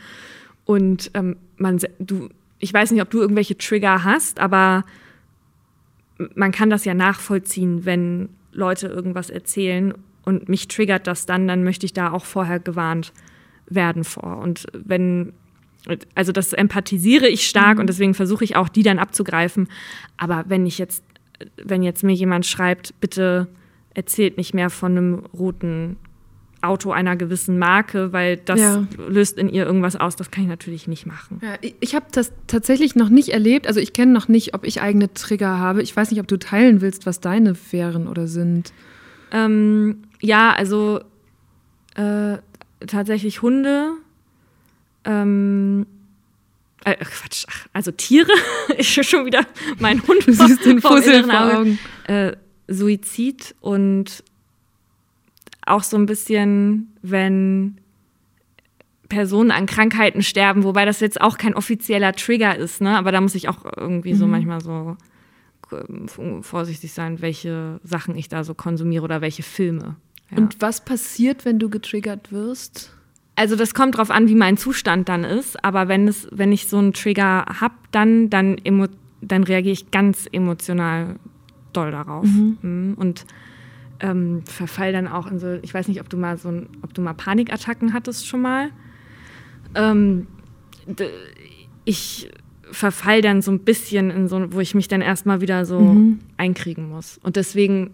Und 0.66 1.12
ähm, 1.14 1.38
man, 1.56 1.80
du, 2.00 2.28
ich 2.60 2.74
weiß 2.74 2.92
nicht, 2.92 3.02
ob 3.02 3.10
du 3.10 3.22
irgendwelche 3.22 3.58
Trigger 3.58 4.04
hast, 4.04 4.42
aber 4.42 4.84
man 6.34 6.52
kann 6.52 6.70
das 6.70 6.84
ja 6.84 6.94
nachvollziehen, 6.94 7.86
wenn 7.86 8.30
Leute 8.52 8.88
irgendwas 8.88 9.30
erzählen 9.30 9.94
und 10.26 10.50
mich 10.50 10.68
triggert 10.68 11.08
das 11.08 11.26
dann, 11.26 11.48
dann 11.48 11.64
möchte 11.64 11.86
ich 11.86 11.94
da 11.94 12.12
auch 12.12 12.26
vorher 12.26 12.60
gewarnt 12.60 13.14
werden 13.68 14.04
vor. 14.04 14.38
Und 14.38 14.66
wenn, 14.74 15.34
also 16.16 16.32
das 16.32 16.54
empathisiere 16.54 17.28
ich 17.28 17.48
stark 17.48 17.76
mhm. 17.76 17.82
und 17.82 17.88
deswegen 17.88 18.14
versuche 18.14 18.44
ich 18.44 18.56
auch, 18.56 18.70
die 18.70 18.84
dann 18.84 19.00
abzugreifen. 19.00 19.68
Aber 20.18 20.46
wenn 20.48 20.66
ich 20.66 20.78
jetzt, 20.78 21.04
wenn 21.64 21.84
jetzt 21.84 22.04
mir 22.04 22.14
jemand 22.14 22.46
schreibt, 22.46 23.00
bitte 23.00 23.48
erzählt 23.94 24.38
nicht 24.38 24.54
mehr 24.54 24.70
von 24.70 24.92
einem 24.92 25.16
roten 25.34 25.98
Auto 26.62 26.92
einer 26.92 27.16
gewissen 27.16 27.60
Marke, 27.60 28.12
weil 28.12 28.38
das 28.38 28.60
ja. 28.60 28.88
löst 29.08 29.38
in 29.38 29.50
ihr 29.50 29.66
irgendwas 29.66 29.96
aus. 29.96 30.16
Das 30.16 30.32
kann 30.32 30.44
ich 30.44 30.50
natürlich 30.50 30.88
nicht 30.88 31.06
machen. 31.06 31.40
Ja, 31.44 31.56
ich, 31.62 31.76
ich 31.80 31.96
habe 31.96 32.08
das 32.12 32.34
tatsächlich 32.48 32.96
noch 32.96 33.10
nicht 33.10 33.30
erlebt. 33.30 33.68
Also 33.68 33.80
ich 33.80 33.94
kenne 33.94 34.12
noch 34.12 34.28
nicht, 34.28 34.54
ob 34.54 34.66
ich 34.66 34.82
eigene 34.82 35.14
Trigger 35.14 35.60
habe. 35.60 35.84
Ich 35.84 35.96
weiß 35.96 36.12
nicht, 36.12 36.20
ob 36.20 36.28
du 36.28 36.38
teilen 36.38 36.82
willst, 36.82 37.06
was 37.06 37.20
deine 37.20 37.56
wären 37.72 38.08
oder 38.08 38.28
sind. 38.28 38.74
Ähm, 39.32 40.04
ja, 40.26 40.54
also 40.54 41.02
äh, 41.96 42.38
tatsächlich 42.86 43.42
Hunde. 43.42 43.92
Ähm, 45.06 45.86
äh, 46.84 46.96
Quatsch, 46.96 47.46
ach, 47.50 47.68
also 47.74 47.92
Tiere. 47.92 48.32
ich 48.78 48.94
schon 49.08 49.26
wieder 49.26 49.46
mein 49.80 50.06
Hund. 50.08 50.28
Du 50.28 50.34
siehst 50.34 50.66
den 50.66 50.82
Fussel 50.82 51.24
vor 51.24 51.60
Augen. 51.60 51.80
Äh, 52.06 52.34
Suizid 52.68 53.56
und 53.62 54.24
auch 55.66 55.84
so 55.84 55.98
ein 55.98 56.06
bisschen, 56.06 56.92
wenn 57.02 57.78
Personen 59.10 59.52
an 59.52 59.66
Krankheiten 59.66 60.24
sterben, 60.24 60.64
wobei 60.64 60.86
das 60.86 61.00
jetzt 61.00 61.22
auch 61.22 61.38
kein 61.38 61.56
offizieller 61.56 62.14
Trigger 62.14 62.56
ist, 62.56 62.82
ne? 62.82 62.98
Aber 62.98 63.12
da 63.12 63.22
muss 63.22 63.36
ich 63.36 63.50
auch 63.50 63.66
irgendwie 63.78 64.14
mhm. 64.14 64.18
so 64.18 64.28
manchmal 64.28 64.62
so 64.62 64.98
ähm, 65.72 66.44
vorsichtig 66.44 66.92
sein, 66.94 67.22
welche 67.22 67.80
Sachen 67.84 68.16
ich 68.16 68.30
da 68.30 68.44
so 68.44 68.54
konsumiere 68.54 69.04
oder 69.04 69.22
welche 69.22 69.44
Filme. 69.44 69.96
Ja. 70.32 70.38
Und 70.38 70.62
was 70.62 70.84
passiert, 70.84 71.46
wenn 71.46 71.60
du 71.60 71.70
getriggert 71.70 72.32
wirst? 72.32 72.92
Also 73.36 73.56
das 73.56 73.74
kommt 73.74 73.98
drauf 73.98 74.12
an, 74.12 74.28
wie 74.28 74.36
mein 74.36 74.58
Zustand 74.58 75.10
dann 75.10 75.24
ist. 75.24 75.64
Aber 75.64 75.88
wenn 75.88 76.08
es, 76.08 76.28
wenn 76.32 76.52
ich 76.52 76.68
so 76.68 76.78
einen 76.78 76.94
Trigger 76.94 77.46
habe, 77.60 77.76
dann, 77.92 78.30
dann, 78.30 78.58
dann 79.22 79.44
reagiere 79.44 79.74
ich 79.74 79.92
ganz 79.92 80.28
emotional 80.32 81.16
doll 81.74 81.92
darauf. 81.92 82.26
Mhm. 82.26 82.58
mhm. 82.62 82.94
Und 82.96 83.26
ähm, 84.02 84.44
verfall 84.46 84.92
dann 84.92 85.08
auch 85.08 85.28
in 85.28 85.40
so, 85.40 85.58
ich 85.62 85.74
weiß 85.74 85.88
nicht, 85.88 86.02
ob 86.02 86.10
du 86.10 86.18
mal 86.18 86.38
so 86.38 86.50
ein, 86.50 86.68
ob 86.82 86.94
du 86.94 87.02
mal 87.02 87.14
Panikattacken 87.14 87.94
hattest 87.94 88.28
schon 88.28 88.42
mal. 88.42 88.70
Ähm, 89.74 90.28
ich 91.86 92.30
verfall 92.72 93.22
dann 93.22 93.42
so 93.42 93.52
ein 93.52 93.60
bisschen 93.60 94.12
in 94.12 94.28
so, 94.28 94.54
wo 94.54 94.60
ich 94.60 94.76
mich 94.76 94.88
dann 94.88 95.02
erstmal 95.02 95.42
wieder 95.42 95.66
so 95.66 95.80
mhm. 95.80 96.20
einkriegen 96.38 96.90
muss. 96.90 97.20
Und 97.24 97.36
deswegen 97.36 97.92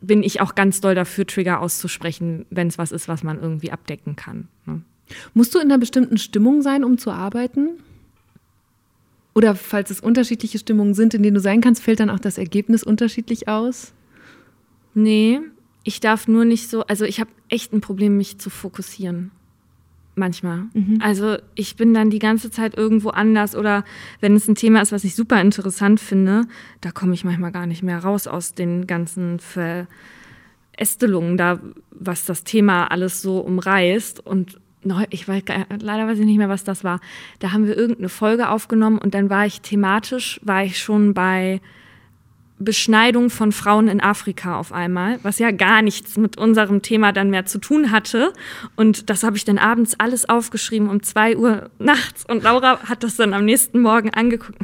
bin 0.00 0.22
ich 0.22 0.40
auch 0.40 0.54
ganz 0.54 0.80
doll 0.80 0.94
dafür, 0.94 1.26
Trigger 1.26 1.60
auszusprechen, 1.60 2.46
wenn 2.50 2.68
es 2.68 2.78
was 2.78 2.92
ist, 2.92 3.08
was 3.08 3.22
man 3.22 3.40
irgendwie 3.40 3.72
abdecken 3.72 4.16
kann. 4.16 4.48
Ne? 4.66 4.82
Musst 5.34 5.54
du 5.54 5.58
in 5.58 5.66
einer 5.66 5.78
bestimmten 5.78 6.18
Stimmung 6.18 6.62
sein, 6.62 6.84
um 6.84 6.98
zu 6.98 7.10
arbeiten? 7.10 7.70
Oder 9.34 9.54
falls 9.54 9.90
es 9.90 10.00
unterschiedliche 10.00 10.58
Stimmungen 10.58 10.94
sind, 10.94 11.14
in 11.14 11.22
denen 11.22 11.34
du 11.34 11.40
sein 11.40 11.60
kannst, 11.60 11.82
fällt 11.82 12.00
dann 12.00 12.10
auch 12.10 12.20
das 12.20 12.38
Ergebnis 12.38 12.82
unterschiedlich 12.82 13.48
aus? 13.48 13.92
Nee, 14.94 15.40
ich 15.84 16.00
darf 16.00 16.28
nur 16.28 16.44
nicht 16.44 16.68
so, 16.68 16.82
also 16.82 17.04
ich 17.04 17.20
habe 17.20 17.30
echt 17.48 17.72
ein 17.72 17.80
Problem, 17.80 18.16
mich 18.16 18.38
zu 18.38 18.50
fokussieren. 18.50 19.30
Manchmal. 20.16 20.64
Mhm. 20.74 20.98
Also 21.00 21.36
ich 21.54 21.76
bin 21.76 21.94
dann 21.94 22.10
die 22.10 22.18
ganze 22.18 22.50
Zeit 22.50 22.76
irgendwo 22.76 23.10
anders 23.10 23.54
oder 23.54 23.84
wenn 24.20 24.34
es 24.34 24.48
ein 24.48 24.54
Thema 24.56 24.82
ist, 24.82 24.92
was 24.92 25.04
ich 25.04 25.14
super 25.14 25.40
interessant 25.40 26.00
finde, 26.00 26.46
da 26.80 26.90
komme 26.90 27.14
ich 27.14 27.24
manchmal 27.24 27.52
gar 27.52 27.66
nicht 27.66 27.82
mehr 27.82 27.98
raus 28.00 28.26
aus 28.26 28.52
den 28.52 28.86
ganzen 28.86 29.38
Verästelungen 30.76 31.36
da, 31.36 31.60
was 31.90 32.24
das 32.24 32.44
Thema 32.44 32.90
alles 32.90 33.22
so 33.22 33.38
umreißt 33.38 34.26
und 34.26 34.58
ich 35.10 35.28
weiß 35.28 35.42
leider 35.80 36.06
weiß 36.06 36.18
ich 36.18 36.24
nicht 36.24 36.38
mehr, 36.38 36.48
was 36.48 36.64
das 36.64 36.84
war. 36.84 37.00
Da 37.38 37.52
haben 37.52 37.66
wir 37.66 37.76
irgendeine 37.76 38.08
Folge 38.08 38.48
aufgenommen 38.48 38.98
und 38.98 39.14
dann 39.14 39.30
war 39.30 39.46
ich 39.46 39.60
thematisch, 39.60 40.40
war 40.42 40.64
ich 40.64 40.78
schon 40.78 41.14
bei 41.14 41.60
Beschneidung 42.60 43.30
von 43.30 43.52
Frauen 43.52 43.88
in 43.88 44.00
Afrika 44.00 44.58
auf 44.58 44.72
einmal, 44.72 45.18
was 45.22 45.38
ja 45.38 45.50
gar 45.50 45.82
nichts 45.82 46.16
mit 46.16 46.38
unserem 46.38 46.82
Thema 46.82 47.12
dann 47.12 47.30
mehr 47.30 47.46
zu 47.46 47.58
tun 47.58 47.90
hatte. 47.90 48.32
Und 48.76 49.08
das 49.08 49.22
habe 49.22 49.36
ich 49.36 49.44
dann 49.44 49.58
abends 49.58 49.94
alles 49.98 50.28
aufgeschrieben 50.28 50.88
um 50.88 51.02
zwei 51.02 51.36
Uhr 51.36 51.70
nachts. 51.78 52.24
Und 52.26 52.42
Laura 52.42 52.80
hat 52.84 53.02
das 53.02 53.16
dann 53.16 53.32
am 53.32 53.44
nächsten 53.44 53.80
Morgen 53.80 54.10
angeguckt. 54.10 54.58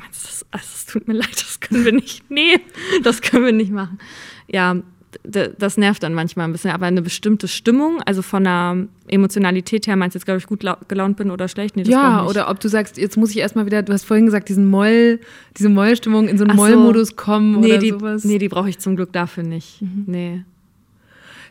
Das, 0.53 0.87
tut 0.87 1.09
mir 1.09 1.15
leid, 1.15 1.33
das 1.33 1.61
können 1.61 1.85
wir 1.85 1.93
nicht. 1.93 2.31
Nee, 2.31 2.61
das 3.03 3.23
können 3.23 3.45
wir 3.45 3.53
nicht 3.53 3.73
machen. 3.73 3.99
Ja, 4.47 4.77
das 5.25 5.77
nervt 5.77 6.03
dann 6.03 6.15
manchmal 6.15 6.47
ein 6.47 6.53
bisschen, 6.53 6.71
aber 6.71 6.87
eine 6.87 7.03
bestimmte 7.03 7.49
Stimmung, 7.49 8.01
also 8.03 8.23
von 8.23 8.45
der 8.45 8.87
Emotionalität 9.09 9.87
her, 9.87 9.97
meinst 9.97 10.15
du 10.15 10.19
jetzt, 10.19 10.25
glaube 10.25 10.39
ich, 10.39 10.47
gut 10.47 10.65
gelaunt 10.89 11.17
bin 11.17 11.31
oder 11.31 11.49
schlecht? 11.49 11.77
Nee, 11.77 11.83
ja, 11.83 12.25
oder 12.27 12.51
ob 12.51 12.61
du 12.61 12.69
sagst, 12.69 12.99
jetzt 12.99 13.17
muss 13.17 13.31
ich 13.31 13.39
erstmal 13.39 13.67
wieder, 13.67 13.83
du 13.83 13.93
hast 13.93 14.05
vorhin 14.05 14.27
gesagt, 14.27 14.49
diesen 14.49 14.67
Moll, 14.67 15.21
diese 15.57 15.69
Mollstimmung 15.69 16.29
in 16.29 16.39
so 16.39 16.45
einen 16.45 16.57
Mollmodus 16.57 17.17
kommen 17.17 17.61
nee, 17.61 17.67
oder 17.67 17.79
die, 17.79 17.91
sowas. 17.91 18.25
Nee, 18.25 18.39
die 18.39 18.49
brauche 18.49 18.69
ich 18.69 18.79
zum 18.79 18.97
Glück 18.97 19.13
dafür 19.13 19.43
nicht. 19.43 19.83
Mhm. 19.83 20.05
Nee. 20.07 20.45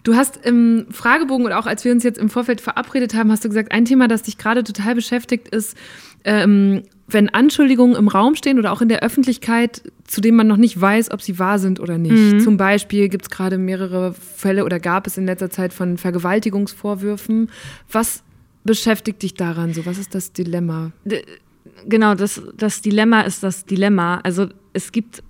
Du 0.04 0.16
hast 0.16 0.46
im 0.46 0.86
Fragebogen 0.92 1.48
und 1.48 1.52
auch 1.52 1.66
als 1.66 1.84
wir 1.84 1.92
uns 1.92 2.04
jetzt 2.04 2.20
im 2.20 2.30
Vorfeld 2.30 2.62
verabredet 2.62 3.16
haben, 3.16 3.32
hast 3.32 3.44
du 3.44 3.50
gesagt, 3.50 3.72
ein 3.72 3.86
Thema, 3.86 4.08
das 4.08 4.24
dich 4.24 4.38
gerade 4.38 4.64
total 4.64 4.94
beschäftigt, 4.94 5.48
ist, 5.48 5.76
ähm, 6.24 6.84
wenn 7.08 7.30
Anschuldigungen 7.30 7.96
im 7.96 8.08
Raum 8.08 8.36
stehen 8.36 8.58
oder 8.58 8.72
auch 8.72 8.82
in 8.82 8.90
der 8.90 9.04
Öffentlichkeit, 9.04 9.84
zu 10.06 10.22
denen 10.22 10.38
man 10.38 10.48
noch 10.48 10.58
nicht 10.58 10.80
weiß, 10.80 11.12
ob 11.12 11.22
sie 11.22 11.38
wahr 11.38 11.60
sind 11.60 11.80
oder 11.80 11.98
nicht. 11.98 12.34
Mhm. 12.34 12.40
Zum 12.40 12.58
Beispiel 12.58 13.10
gibt 13.10 13.26
es 13.26 13.30
gerade 13.30 13.58
mehrere 13.58 14.14
Fälle 14.14 14.66
oder 14.66 14.80
gab 14.80 15.06
es 15.06 15.18
in 15.18 15.26
letzter 15.26 15.50
Zeit 15.50 15.72
von 15.72 15.98
Vergewaltigungsvorwürfen. 15.98 17.50
Was 17.92 18.24
beschäftigt 18.64 19.22
dich 19.22 19.36
daran 19.36 19.74
so? 19.74 19.86
Was 19.86 20.00
ist 20.00 20.16
das 20.16 20.34
Dilemma? 20.34 20.92
Genau, 21.88 22.16
das, 22.16 22.42
das 22.58 22.82
Dilemma 22.82 23.22
ist 23.22 23.44
das 23.44 23.66
Dilemma. 23.66 24.20
Also 24.24 24.48
es 24.74 24.92
gibt, 24.92 25.22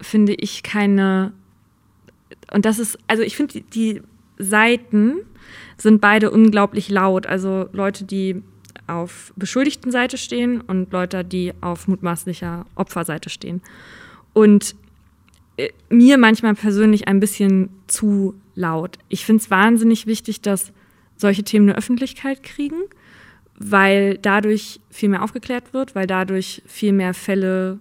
finde 0.00 0.34
ich, 0.34 0.62
keine. 0.62 1.32
Und 2.52 2.64
das 2.64 2.78
ist, 2.78 2.96
also 3.08 3.24
ich 3.24 3.36
finde, 3.36 3.54
die, 3.54 3.62
die 3.62 4.02
Seiten 4.38 5.14
sind 5.76 6.00
beide 6.00 6.30
unglaublich 6.30 6.88
laut. 6.88 7.26
Also 7.26 7.68
Leute, 7.72 8.04
die 8.04 8.42
auf 8.88 9.32
beschuldigten 9.36 9.92
Seite 9.92 10.18
stehen 10.18 10.60
und 10.60 10.92
Leute, 10.92 11.24
die 11.24 11.52
auf 11.60 11.88
mutmaßlicher 11.88 12.66
Opferseite 12.74 13.30
stehen. 13.30 13.60
Und 14.32 14.74
äh, 15.56 15.70
mir 15.88 16.18
manchmal 16.18 16.54
persönlich 16.54 17.08
ein 17.08 17.20
bisschen 17.20 17.70
zu 17.86 18.34
laut. 18.54 18.98
Ich 19.08 19.24
finde 19.24 19.42
es 19.42 19.50
wahnsinnig 19.50 20.06
wichtig, 20.06 20.40
dass 20.40 20.72
solche 21.16 21.42
Themen 21.42 21.68
eine 21.68 21.78
Öffentlichkeit 21.78 22.42
kriegen, 22.42 22.82
weil 23.56 24.18
dadurch 24.18 24.80
viel 24.90 25.08
mehr 25.08 25.22
aufgeklärt 25.22 25.72
wird, 25.72 25.94
weil 25.94 26.06
dadurch 26.06 26.62
viel 26.66 26.92
mehr 26.92 27.12
Fälle 27.14 27.80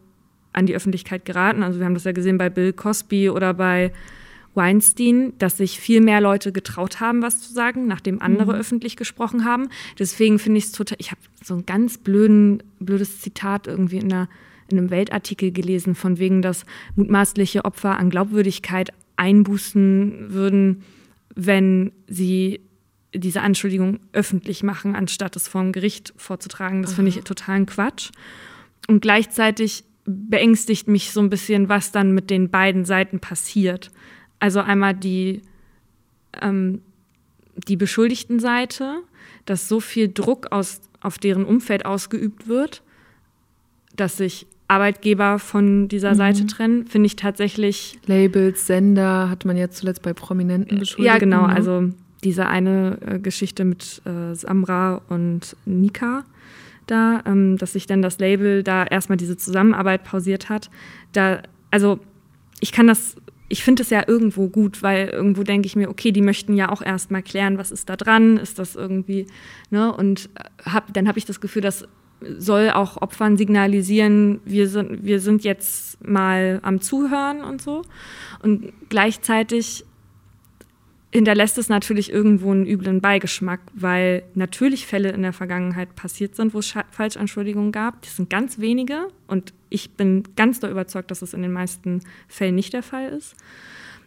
an 0.53 0.66
die 0.66 0.76
Öffentlichkeit 0.76 1.24
geraten. 1.26 1.62
Also 1.62 1.80
wir 1.80 1.86
haben 1.86 1.93
das 1.93 2.03
ja 2.03 2.12
gesehen 2.12 2.38
bei 2.38 2.49
Bill 2.49 2.74
Cosby 2.74 3.30
oder 3.30 3.53
bei 3.53 3.91
Weinstein, 4.58 5.34
dass 5.38 5.58
sich 5.58 5.80
viel 5.80 6.01
mehr 6.01 6.20
Leute 6.20 6.51
getraut 6.51 6.99
haben, 6.99 7.22
was 7.22 7.41
zu 7.41 7.53
sagen, 7.53 7.88
nachdem 7.88 8.22
andere 8.22 8.53
mhm. 8.53 8.60
öffentlich 8.60 8.97
gesprochen 8.97 9.45
haben. 9.45 9.70
Deswegen 9.97 10.39
finde 10.39 10.58
ich 10.58 10.66
es 10.66 10.72
total, 10.74 10.97
ich 10.99 11.12
habe 11.12 11.22
so 11.41 11.55
ein 11.55 11.66
ganz 11.66 11.97
blöden, 11.97 12.62
blödes 12.80 13.22
Zitat 13.22 13.68
irgendwie 13.68 13.97
in, 13.97 14.12
einer, 14.12 14.28
in 14.70 14.78
einem 14.78 14.89
Weltartikel 14.89 15.51
gelesen, 15.51 15.95
von 15.95 16.20
wegen, 16.20 16.41
dass 16.41 16.66
mutmaßliche 16.95 17.64
Opfer 17.64 17.97
an 17.97 18.10
Glaubwürdigkeit 18.10 18.91
einbußen 19.16 20.34
würden, 20.34 20.84
wenn 21.36 21.93
sie 22.08 22.60
diese 23.14 23.41
Anschuldigung 23.41 23.99
öffentlich 24.12 24.64
machen, 24.64 24.95
anstatt 24.95 25.36
es 25.36 25.47
vor 25.47 25.62
dem 25.62 25.72
Gericht 25.72 26.14
vorzutragen. 26.18 26.82
Das 26.82 26.93
finde 26.93 27.10
ich 27.10 27.24
totalen 27.24 27.66
Quatsch. 27.66 28.12
Und 28.88 29.01
gleichzeitig 29.01 29.84
beängstigt 30.05 30.88
mich 30.88 31.12
so 31.12 31.20
ein 31.20 31.30
bisschen, 31.30 31.70
was 31.70 31.91
dann 31.91 32.14
mit 32.14 32.30
den 32.30 32.49
beiden 32.49 32.86
Seiten 32.86 33.20
passiert. 33.20 33.91
Also 34.39 34.59
einmal 34.59 34.93
die, 34.93 35.41
ähm, 36.41 36.81
die 37.67 37.77
beschuldigten 37.77 38.39
Seite, 38.39 38.99
dass 39.45 39.67
so 39.67 39.79
viel 39.79 40.11
Druck 40.11 40.51
aus, 40.51 40.81
auf 41.01 41.17
deren 41.17 41.45
Umfeld 41.45 41.85
ausgeübt 41.85 42.47
wird, 42.47 42.83
dass 43.95 44.17
sich 44.17 44.45
Arbeitgeber 44.67 45.39
von 45.39 45.88
dieser 45.88 46.11
mhm. 46.11 46.17
Seite 46.17 46.45
trennen, 46.45 46.88
finde 46.88 47.07
ich 47.07 47.15
tatsächlich. 47.15 47.97
Labels, 48.05 48.67
Sender 48.67 49.29
hat 49.29 49.45
man 49.45 49.55
jetzt 49.57 49.77
zuletzt 49.77 50.01
bei 50.01 50.13
Prominenten 50.13 50.79
beschuldigt. 50.79 51.13
Ja, 51.13 51.17
genau. 51.17 51.47
Ne? 51.47 51.55
Also 51.55 51.89
diese 52.23 52.47
eine 52.47 52.97
äh, 53.01 53.19
Geschichte 53.19 53.63
mit 53.63 54.01
äh, 54.05 54.35
Samra 54.35 55.01
und 55.07 55.55
Nika 55.65 56.25
da, 56.88 57.21
ähm, 57.25 57.57
dass 57.57 57.73
sich 57.73 57.85
dann 57.85 58.01
das 58.01 58.19
Label 58.19 58.63
da 58.63 58.83
erstmal 58.85 59.17
diese 59.17 59.38
Zusammenarbeit 59.38 60.03
pausiert 60.03 60.49
hat. 60.49 60.69
Da, 61.11 61.43
also 61.69 61.99
ich 62.59 62.71
kann 62.71 62.88
das, 62.88 63.15
ich 63.49 63.63
finde 63.63 63.83
es 63.83 63.89
ja 63.89 64.03
irgendwo 64.05 64.49
gut, 64.49 64.83
weil 64.83 65.07
irgendwo 65.07 65.43
denke 65.43 65.67
ich 65.67 65.75
mir, 65.75 65.89
okay, 65.89 66.11
die 66.11 66.21
möchten 66.21 66.55
ja 66.55 66.69
auch 66.69 66.81
erstmal 66.81 67.23
klären, 67.23 67.57
was 67.57 67.71
ist 67.71 67.89
da 67.89 67.95
dran, 67.95 68.37
ist 68.37 68.59
das 68.59 68.75
irgendwie, 68.75 69.27
ne? 69.69 69.93
Und 69.93 70.29
äh, 70.35 70.69
hab, 70.69 70.93
dann 70.93 71.07
habe 71.07 71.17
ich 71.17 71.25
das 71.25 71.39
Gefühl, 71.39 71.61
dass 71.61 71.87
soll 72.37 72.71
auch 72.71 73.01
Opfern 73.01 73.37
signalisieren, 73.37 74.39
wir 74.43 74.67
sind, 74.67 75.05
wir 75.05 75.19
sind 75.19 75.43
jetzt 75.43 76.03
mal 76.05 76.59
am 76.63 76.81
Zuhören 76.81 77.43
und 77.43 77.61
so. 77.61 77.83
Und 78.41 78.73
gleichzeitig 78.89 79.85
hinterlässt 81.11 81.57
es 81.57 81.69
natürlich 81.69 82.11
irgendwo 82.11 82.51
einen 82.51 82.65
üblen 82.65 83.01
Beigeschmack, 83.01 83.61
weil 83.73 84.23
natürlich 84.33 84.87
Fälle 84.87 85.09
in 85.09 85.21
der 85.21 85.33
Vergangenheit 85.33 85.95
passiert 85.95 86.35
sind, 86.35 86.53
wo 86.53 86.59
es 86.59 86.73
Falschanschuldigungen 86.91 87.71
gab. 87.71 88.01
Das 88.01 88.15
sind 88.15 88.29
ganz 88.29 88.59
wenige 88.59 89.07
und 89.27 89.53
ich 89.70 89.91
bin 89.91 90.24
ganz 90.36 90.59
da 90.59 90.70
überzeugt, 90.70 91.11
dass 91.11 91.22
es 91.22 91.34
in 91.34 91.41
den 91.41 91.51
meisten 91.51 92.01
Fällen 92.28 92.55
nicht 92.55 92.74
der 92.74 92.84
Fall 92.84 93.09
ist. 93.09 93.36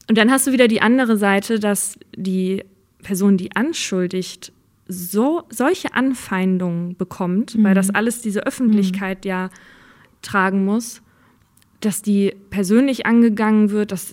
Und 0.09 0.19
dann 0.19 0.31
hast 0.31 0.47
du 0.47 0.53
wieder 0.53 0.69
die 0.69 0.83
andere 0.83 1.17
Seite, 1.17 1.61
dass 1.61 1.99
die 2.17 2.65
Person, 3.03 3.37
die 3.37 3.55
anschuldigt, 3.55 4.53
so 4.89 5.45
solche 5.51 5.95
Anfeindungen 5.95 6.97
bekommt, 6.97 7.57
mhm. 7.57 7.65
weil 7.65 7.75
das 7.75 7.91
alles 7.91 8.23
diese 8.23 8.47
Öffentlichkeit 8.47 9.25
mhm. 9.25 9.29
ja 9.29 9.51
tragen 10.23 10.65
muss, 10.65 11.01
dass 11.81 12.03
die 12.03 12.35
persönlich 12.51 13.07
angegangen 13.07 13.71
wird, 13.71 13.93
dass 13.93 14.13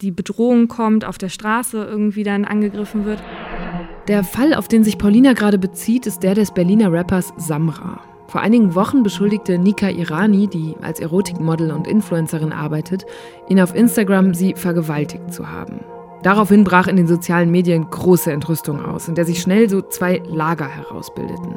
die 0.00 0.10
Bedrohung 0.10 0.68
kommt, 0.68 1.04
auf 1.04 1.18
der 1.18 1.28
Straße 1.28 1.82
irgendwie 1.82 2.22
dann 2.22 2.44
angegriffen 2.44 3.04
wird. 3.04 3.22
Der 4.06 4.22
Fall, 4.22 4.54
auf 4.54 4.68
den 4.68 4.84
sich 4.84 4.98
Paulina 4.98 5.32
gerade 5.32 5.58
bezieht, 5.58 6.06
ist 6.06 6.20
der 6.20 6.34
des 6.34 6.52
Berliner 6.52 6.92
Rappers 6.92 7.32
Samra. 7.36 8.15
Vor 8.28 8.40
einigen 8.40 8.74
Wochen 8.74 9.02
beschuldigte 9.02 9.58
Nika 9.58 9.88
Irani, 9.88 10.48
die 10.48 10.74
als 10.82 11.00
Erotikmodel 11.00 11.70
und 11.70 11.86
Influencerin 11.86 12.52
arbeitet, 12.52 13.06
ihn 13.48 13.60
auf 13.60 13.74
Instagram, 13.74 14.34
sie 14.34 14.54
vergewaltigt 14.54 15.32
zu 15.32 15.50
haben. 15.50 15.80
Daraufhin 16.22 16.64
brach 16.64 16.88
in 16.88 16.96
den 16.96 17.06
sozialen 17.06 17.50
Medien 17.52 17.88
große 17.88 18.32
Entrüstung 18.32 18.84
aus, 18.84 19.06
in 19.06 19.14
der 19.14 19.24
sich 19.24 19.40
schnell 19.40 19.70
so 19.70 19.80
zwei 19.80 20.22
Lager 20.26 20.66
herausbildeten. 20.66 21.56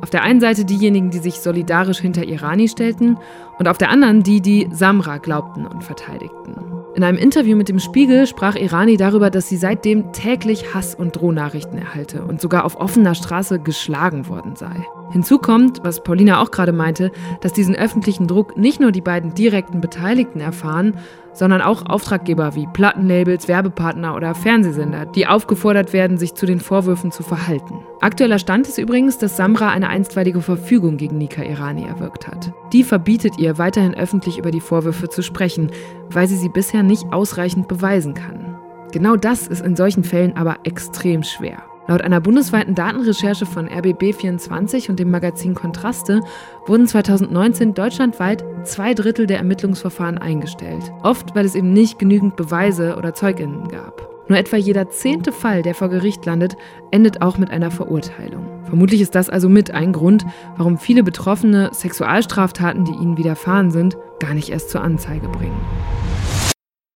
Auf 0.00 0.10
der 0.10 0.22
einen 0.22 0.40
Seite 0.40 0.64
diejenigen, 0.64 1.10
die 1.10 1.18
sich 1.18 1.40
solidarisch 1.40 1.98
hinter 1.98 2.24
Irani 2.24 2.68
stellten, 2.68 3.18
und 3.58 3.66
auf 3.66 3.78
der 3.78 3.90
anderen 3.90 4.22
die, 4.22 4.40
die 4.40 4.68
Samra 4.70 5.18
glaubten 5.18 5.66
und 5.66 5.82
verteidigten. 5.82 6.54
In 6.94 7.02
einem 7.02 7.18
Interview 7.18 7.56
mit 7.56 7.68
dem 7.68 7.80
Spiegel 7.80 8.28
sprach 8.28 8.54
Irani 8.54 8.96
darüber, 8.96 9.30
dass 9.30 9.48
sie 9.48 9.56
seitdem 9.56 10.12
täglich 10.12 10.74
Hass- 10.74 10.94
und 10.94 11.16
Drohnachrichten 11.16 11.78
erhalte 11.78 12.22
und 12.22 12.40
sogar 12.40 12.64
auf 12.64 12.76
offener 12.76 13.16
Straße 13.16 13.58
geschlagen 13.58 14.28
worden 14.28 14.54
sei. 14.54 14.86
Hinzu 15.10 15.38
kommt, 15.38 15.82
was 15.84 16.02
Paulina 16.02 16.40
auch 16.42 16.50
gerade 16.50 16.72
meinte, 16.72 17.12
dass 17.40 17.52
diesen 17.52 17.74
öffentlichen 17.74 18.26
Druck 18.26 18.56
nicht 18.56 18.80
nur 18.80 18.92
die 18.92 19.00
beiden 19.00 19.34
direkten 19.34 19.80
Beteiligten 19.80 20.40
erfahren, 20.40 20.94
sondern 21.32 21.62
auch 21.62 21.86
Auftraggeber 21.86 22.54
wie 22.54 22.66
Plattenlabels, 22.66 23.48
Werbepartner 23.48 24.16
oder 24.16 24.34
Fernsehsender, 24.34 25.06
die 25.06 25.26
aufgefordert 25.26 25.92
werden, 25.92 26.18
sich 26.18 26.34
zu 26.34 26.46
den 26.46 26.60
Vorwürfen 26.60 27.12
zu 27.12 27.22
verhalten. 27.22 27.76
Aktueller 28.00 28.38
Stand 28.38 28.66
ist 28.66 28.78
übrigens, 28.78 29.18
dass 29.18 29.36
Samra 29.36 29.68
eine 29.68 29.88
einstweilige 29.88 30.40
Verfügung 30.40 30.96
gegen 30.96 31.16
Nika 31.16 31.42
Irani 31.42 31.84
erwirkt 31.84 32.26
hat. 32.26 32.52
Die 32.72 32.82
verbietet 32.82 33.38
ihr, 33.38 33.56
weiterhin 33.56 33.94
öffentlich 33.94 34.38
über 34.38 34.50
die 34.50 34.60
Vorwürfe 34.60 35.08
zu 35.08 35.22
sprechen, 35.22 35.70
weil 36.10 36.26
sie 36.26 36.36
sie 36.36 36.48
bisher 36.48 36.82
nicht 36.82 37.12
ausreichend 37.12 37.68
beweisen 37.68 38.14
kann. 38.14 38.56
Genau 38.92 39.16
das 39.16 39.46
ist 39.46 39.64
in 39.64 39.76
solchen 39.76 40.02
Fällen 40.02 40.36
aber 40.36 40.56
extrem 40.64 41.22
schwer. 41.22 41.62
Laut 41.88 42.02
einer 42.02 42.20
bundesweiten 42.20 42.74
Datenrecherche 42.74 43.46
von 43.46 43.66
RBB24 43.66 44.90
und 44.90 44.98
dem 45.00 45.10
Magazin 45.10 45.54
Kontraste 45.54 46.20
wurden 46.66 46.86
2019 46.86 47.72
deutschlandweit 47.72 48.44
zwei 48.64 48.92
Drittel 48.92 49.26
der 49.26 49.38
Ermittlungsverfahren 49.38 50.18
eingestellt. 50.18 50.92
Oft, 51.02 51.34
weil 51.34 51.46
es 51.46 51.54
eben 51.54 51.72
nicht 51.72 51.98
genügend 51.98 52.36
Beweise 52.36 52.96
oder 52.96 53.14
Zeuginnen 53.14 53.68
gab. 53.68 54.06
Nur 54.28 54.36
etwa 54.36 54.58
jeder 54.58 54.90
zehnte 54.90 55.32
Fall, 55.32 55.62
der 55.62 55.74
vor 55.74 55.88
Gericht 55.88 56.26
landet, 56.26 56.56
endet 56.90 57.22
auch 57.22 57.38
mit 57.38 57.50
einer 57.50 57.70
Verurteilung. 57.70 58.44
Vermutlich 58.64 59.00
ist 59.00 59.14
das 59.14 59.30
also 59.30 59.48
mit 59.48 59.70
ein 59.70 59.94
Grund, 59.94 60.26
warum 60.58 60.76
viele 60.76 61.02
Betroffene 61.02 61.70
Sexualstraftaten, 61.72 62.84
die 62.84 62.92
ihnen 62.92 63.16
widerfahren 63.16 63.70
sind, 63.70 63.96
gar 64.20 64.34
nicht 64.34 64.50
erst 64.50 64.68
zur 64.68 64.82
Anzeige 64.82 65.28
bringen. 65.28 65.58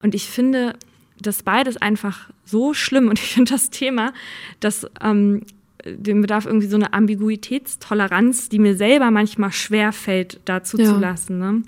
Und 0.01 0.15
ich 0.15 0.31
finde, 0.31 0.73
das 1.21 1.43
beides 1.43 1.77
einfach 1.77 2.29
so 2.45 2.73
schlimm 2.73 3.07
und 3.07 3.19
ich 3.19 3.33
finde 3.33 3.51
das 3.51 3.69
Thema, 3.69 4.13
dass 4.59 4.87
ähm, 5.01 5.41
dem 5.85 6.21
bedarf 6.21 6.45
irgendwie 6.45 6.67
so 6.67 6.75
eine 6.75 6.93
Ambiguitätstoleranz, 6.93 8.49
die 8.49 8.59
mir 8.59 8.75
selber 8.75 9.11
manchmal 9.11 9.51
schwer 9.51 9.93
fällt, 9.93 10.41
dazu 10.45 10.77
ja. 10.77 10.85
zu 10.85 10.99
lassen. 10.99 11.39
Ne? 11.39 11.63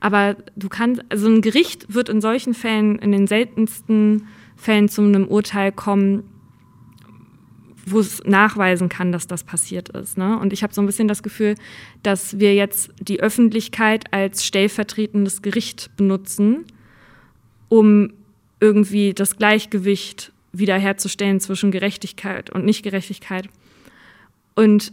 Aber 0.00 0.36
du 0.54 0.68
kannst, 0.68 1.02
also 1.08 1.28
ein 1.28 1.40
Gericht 1.40 1.94
wird 1.94 2.08
in 2.08 2.20
solchen 2.20 2.54
Fällen, 2.54 2.98
in 2.98 3.12
den 3.12 3.26
seltensten 3.26 4.26
Fällen 4.56 4.88
zu 4.88 5.02
einem 5.02 5.26
Urteil 5.26 5.72
kommen, 5.72 6.24
wo 7.86 8.00
es 8.00 8.22
nachweisen 8.24 8.88
kann, 8.88 9.12
dass 9.12 9.26
das 9.26 9.44
passiert 9.44 9.90
ist. 9.90 10.16
Ne? 10.16 10.38
Und 10.38 10.52
ich 10.52 10.62
habe 10.62 10.74
so 10.74 10.80
ein 10.80 10.86
bisschen 10.86 11.08
das 11.08 11.22
Gefühl, 11.22 11.54
dass 12.02 12.38
wir 12.38 12.54
jetzt 12.54 12.90
die 13.00 13.20
Öffentlichkeit 13.20 14.12
als 14.12 14.44
stellvertretendes 14.44 15.42
Gericht 15.42 15.90
benutzen, 15.96 16.64
um 17.68 18.12
irgendwie 18.64 19.12
das 19.12 19.36
Gleichgewicht 19.36 20.32
wiederherzustellen 20.52 21.38
zwischen 21.38 21.70
Gerechtigkeit 21.70 22.48
und 22.48 22.64
Nichtgerechtigkeit. 22.64 23.48
Und 24.54 24.92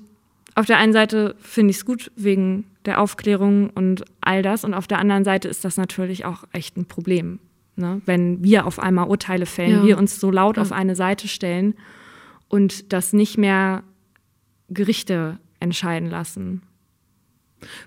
auf 0.55 0.65
der 0.65 0.77
einen 0.77 0.91
Seite 0.91 1.35
finde 1.39 1.71
ich 1.71 1.77
es 1.77 1.85
gut 1.85 2.11
wegen 2.17 2.65
der 2.83 2.99
Aufklärung 2.99 3.69
und 3.69 4.03
all 4.19 4.41
das. 4.41 4.65
Und 4.65 4.73
auf 4.73 4.87
der 4.87 4.99
anderen 4.99 5.23
Seite 5.23 5.47
ist 5.47 5.63
das 5.63 5.77
natürlich 5.77 6.25
auch 6.25 6.43
echt 6.51 6.75
ein 6.75 6.85
Problem. 6.85 7.39
Ne? 7.77 8.01
Wenn 8.05 8.43
wir 8.43 8.65
auf 8.65 8.77
einmal 8.77 9.07
Urteile 9.07 9.45
fällen, 9.45 9.81
ja. 9.81 9.85
wir 9.85 9.97
uns 9.97 10.19
so 10.19 10.31
laut 10.31 10.57
ja. 10.57 10.63
auf 10.63 10.73
eine 10.73 10.97
Seite 10.97 11.29
stellen 11.29 11.75
und 12.49 12.91
das 12.91 13.13
nicht 13.13 13.37
mehr 13.37 13.83
Gerichte 14.69 15.39
entscheiden 15.61 16.09
lassen. 16.09 16.63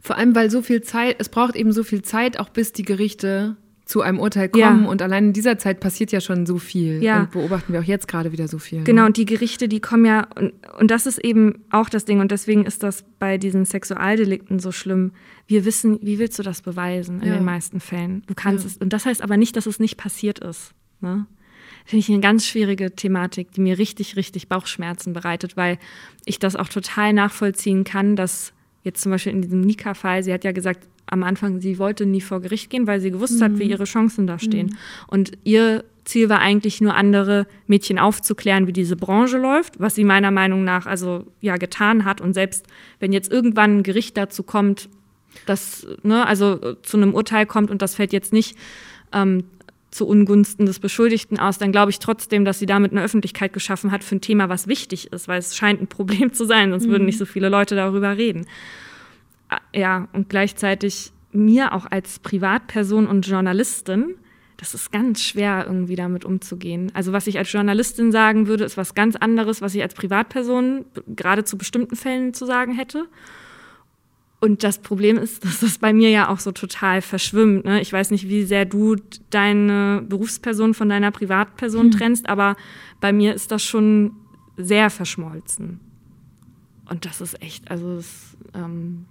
Vor 0.01 0.17
allem, 0.17 0.35
weil 0.35 0.51
so 0.51 0.63
viel 0.63 0.81
Zeit, 0.81 1.17
es 1.19 1.29
braucht 1.29 1.57
eben 1.57 1.73
so 1.73 1.83
viel 1.83 2.01
Zeit, 2.01 2.39
auch 2.41 2.49
bis 2.49 2.73
die 2.73 2.85
Gerichte 2.85 3.57
zu 3.85 4.01
einem 4.01 4.19
Urteil 4.19 4.49
kommen. 4.49 4.85
Ja. 4.85 4.89
Und 4.89 5.03
allein 5.03 5.27
in 5.27 5.33
dieser 5.33 5.59
Zeit 5.59 5.81
passiert 5.81 6.11
ja 6.11 6.21
schon 6.21 6.47
so 6.47 6.59
viel. 6.59 7.03
Ja. 7.03 7.21
Und 7.21 7.33
beobachten 7.33 7.73
wir 7.73 7.81
auch 7.81 7.85
jetzt 7.85 8.09
gerade 8.09 8.33
wieder 8.33 8.49
so 8.49 8.59
viel. 8.59 8.83
Genau, 8.85 9.05
und 9.07 9.17
die 9.17 9.27
Gerichte, 9.27 9.69
die 9.69 9.81
kommen 9.81 10.07
ja, 10.07 10.27
und, 10.37 10.53
und 10.79 10.91
das 10.91 11.07
ist 11.07 11.19
eben 11.19 11.65
auch 11.71 11.89
das 11.89 12.05
Ding, 12.05 12.21
und 12.21 12.31
deswegen 12.31 12.65
ist 12.65 12.83
das 12.83 13.05
bei 13.19 13.37
diesen 13.37 13.67
Sexualdelikten 13.67 14.59
so 14.59 14.73
schlimm. 14.73 15.13
Wir 15.47 15.65
wissen, 15.65 15.99
wie 16.03 16.19
willst 16.19 16.39
du 16.39 16.43
das 16.43 16.63
beweisen 16.63 17.21
in 17.21 17.29
ja. 17.29 17.35
den 17.35 17.45
meisten 17.45 17.81
Fällen? 17.81 18.23
Du 18.27 18.35
kannst 18.35 18.65
es, 18.65 18.79
und 18.79 18.93
das 18.93 19.05
heißt 19.05 19.23
aber 19.23 19.37
nicht, 19.37 19.57
dass 19.57 19.67
es 19.67 19.79
nicht 19.79 19.99
passiert 19.99 20.39
ist. 20.39 20.73
Ne? 21.01 21.27
Finde 21.85 22.01
ich 22.01 22.09
eine 22.09 22.21
ganz 22.21 22.47
schwierige 22.47 22.95
Thematik, 22.95 23.53
die 23.53 23.61
mir 23.61 23.79
richtig, 23.79 24.17
richtig 24.17 24.49
Bauchschmerzen 24.49 25.13
bereitet, 25.13 25.59
weil 25.59 25.79
ich 26.25 26.39
das 26.39 26.57
auch 26.57 26.69
total 26.69 27.13
nachvollziehen 27.13 27.85
kann, 27.85 28.17
dass 28.17 28.55
jetzt 28.83 29.03
zum 29.03 29.13
Beispiel 29.13 29.33
in 29.33 29.43
diesem 29.43 29.61
Nika-Fall, 29.61 30.23
sie 30.23 30.33
hat 30.33 30.45
ja 30.45 30.53
gesagt, 30.53 30.89
am 31.07 31.23
Anfang, 31.23 31.61
sie 31.61 31.79
wollte 31.79 32.07
nie 32.07 32.21
vor 32.21 32.41
Gericht 32.41 32.71
gehen, 32.71 32.87
weil 32.87 33.01
sie 33.01 33.11
gewusst 33.11 33.41
mhm. 33.41 33.45
hat, 33.45 33.59
wie 33.59 33.65
mhm. 33.65 33.71
ihre 33.71 33.85
Chancen 33.85 34.27
da 34.27 34.39
stehen. 34.39 34.69
Mhm. 34.69 34.77
Und 35.09 35.33
ihr 35.45 35.85
Ziel 36.05 36.29
war 36.29 36.41
eigentlich 36.41 36.81
nur 36.81 36.95
andere 36.95 37.47
Mädchen 37.67 37.99
aufzuklären, 37.99 38.67
wie 38.67 38.73
diese 38.73 38.97
Branche 38.97 39.39
läuft, 39.39 39.81
was 39.81 39.95
sie 39.95 40.05
meiner 40.05 40.31
Meinung 40.31 40.65
nach 40.65 40.87
also 40.87 41.27
ja 41.41 41.57
getan 41.57 42.05
hat. 42.05 42.21
Und 42.21 42.35
selbst 42.35 42.67
wenn 43.01 43.13
jetzt 43.13 43.33
irgendwann 43.33 43.79
ein 43.79 43.83
Gericht 43.83 44.17
dazu 44.17 44.43
kommt, 44.43 44.89
dass 45.47 45.87
ne, 46.03 46.27
also 46.27 46.75
zu 46.83 46.97
einem 46.97 47.15
Urteil 47.15 47.47
kommt 47.47 47.71
und 47.71 47.83
das 47.83 47.95
fällt 47.95 48.13
jetzt 48.13 48.33
nicht 48.33 48.57
ähm, 49.13 49.45
zu 49.91 50.07
Ungunsten 50.07 50.67
des 50.67 50.81
Beschuldigten 50.81 51.39
aus, 51.39 51.59
dann 51.59 51.73
glaube 51.73 51.91
ich 51.91 52.01
trotzdem, 52.01 52.45
dass 52.45 52.59
sie 52.59 52.67
damit 52.67 52.93
eine 52.93 53.03
Öffentlichkeit 53.03 53.53
geschaffen 53.53 53.93
hat 53.93 54.03
für 54.03 54.17
ein 54.17 54.21
Thema, 54.21 54.49
was 54.49 54.67
wichtig 54.67 55.13
ist, 55.13 55.29
weil 55.29 55.39
es 55.39 55.57
scheint 55.57 55.81
ein 55.81 55.87
Problem 55.89 56.33
zu 56.33 56.45
sein, 56.45 56.71
sonst 56.71 56.87
mhm. 56.87 56.91
würden 56.91 57.05
nicht 57.07 57.19
so 57.19 57.27
viele 57.27 57.49
Leute 57.49 57.75
darüber 57.77 58.17
reden. 58.17 58.47
Ah, 59.49 59.61
ja, 59.75 60.09
und 60.13 60.29
gleichzeitig 60.29 61.13
mir 61.33 61.73
auch 61.73 61.87
als 61.91 62.19
Privatperson 62.21 63.07
und 63.07 63.27
Journalistin 63.27 64.17
das 64.57 64.75
ist 64.75 64.93
ganz 64.93 65.23
schwer, 65.23 65.65
irgendwie 65.67 65.97
damit 65.97 66.25
umzugehen. 66.25 66.91
Also 66.95 67.13
was 67.13 67.27
ich 67.27 67.39
als 67.39 67.51
Journalistin 67.51 68.13
sagen 68.13 68.47
würde, 68.47 68.65
ist 68.65 68.77
was 68.77 68.95
ganz 68.95 69.17
anderes, 69.17 69.61
was 69.61 69.75
ich 69.75 69.83
als 69.83 69.95
Privatperson 69.95 70.85
gerade 71.07 71.45
zu 71.45 71.59
bestimmten 71.59 71.97
Fällen 71.97 72.35
zu 72.35 72.47
sagen 72.47 72.73
hätte. 72.73 73.07
Und 74.41 74.63
das 74.63 74.79
Problem 74.79 75.19
ist, 75.19 75.45
dass 75.45 75.61
das 75.61 75.79
bei 75.79 75.93
mir 75.93 76.11
ja 76.11 76.29
auch 76.29 76.39
so 76.39 76.53
total 76.53 77.03
verschwimmt. 77.03 77.65
Ne? 77.65 77.81
Ich 77.81 77.93
weiß 77.93 78.11
nicht, 78.11 78.29
wie 78.29 78.45
sehr 78.45 78.65
du 78.65 78.97
deine 79.31 80.05
Berufsperson 80.09 80.75
von 80.75 80.89
deiner 80.89 81.11
Privatperson 81.11 81.87
hm. 81.87 81.91
trennst, 81.91 82.29
aber 82.29 82.57
bei 83.01 83.13
mir 83.13 83.35
ist 83.35 83.51
das 83.51 83.63
schon 83.63 84.13
sehr 84.57 84.89
verschmolzen. 84.89 85.81
Und 86.89 87.07
das 87.07 87.21
ist 87.21 87.43
echt, 87.43 87.71
also 87.71 87.97
das, 87.97 88.37
ähm, 88.55 89.07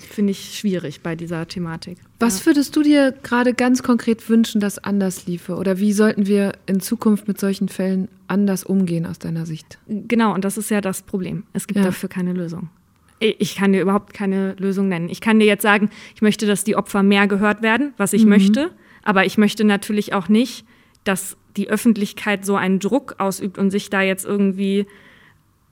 finde 0.00 0.32
ich 0.32 0.58
schwierig 0.58 1.00
bei 1.00 1.16
dieser 1.16 1.46
Thematik. 1.46 1.98
Was 2.18 2.40
ja. 2.40 2.46
würdest 2.46 2.74
du 2.76 2.82
dir 2.82 3.12
gerade 3.22 3.54
ganz 3.54 3.82
konkret 3.82 4.28
wünschen, 4.28 4.60
dass 4.60 4.78
anders 4.78 5.26
liefe? 5.26 5.56
Oder 5.56 5.78
wie 5.78 5.92
sollten 5.92 6.26
wir 6.26 6.52
in 6.66 6.80
Zukunft 6.80 7.28
mit 7.28 7.38
solchen 7.38 7.68
Fällen 7.68 8.08
anders 8.28 8.64
umgehen 8.64 9.06
aus 9.06 9.18
deiner 9.18 9.46
Sicht? 9.46 9.78
Genau, 9.86 10.34
und 10.34 10.44
das 10.44 10.56
ist 10.56 10.70
ja 10.70 10.80
das 10.80 11.02
Problem. 11.02 11.44
Es 11.52 11.66
gibt 11.66 11.78
ja. 11.78 11.84
dafür 11.84 12.08
keine 12.08 12.32
Lösung. 12.32 12.70
Ich 13.18 13.56
kann 13.56 13.72
dir 13.72 13.82
überhaupt 13.82 14.14
keine 14.14 14.54
Lösung 14.54 14.88
nennen. 14.88 15.10
Ich 15.10 15.20
kann 15.20 15.38
dir 15.38 15.46
jetzt 15.46 15.62
sagen, 15.62 15.90
ich 16.14 16.22
möchte, 16.22 16.46
dass 16.46 16.64
die 16.64 16.76
Opfer 16.76 17.02
mehr 17.02 17.26
gehört 17.26 17.62
werden, 17.62 17.92
was 17.98 18.14
ich 18.14 18.24
mhm. 18.24 18.30
möchte. 18.30 18.70
Aber 19.02 19.26
ich 19.26 19.36
möchte 19.36 19.64
natürlich 19.64 20.14
auch 20.14 20.28
nicht, 20.28 20.64
dass 21.04 21.36
die 21.56 21.68
Öffentlichkeit 21.68 22.46
so 22.46 22.56
einen 22.56 22.78
Druck 22.78 23.16
ausübt 23.18 23.58
und 23.58 23.70
sich 23.70 23.90
da 23.90 24.00
jetzt 24.00 24.24
irgendwie 24.24 24.86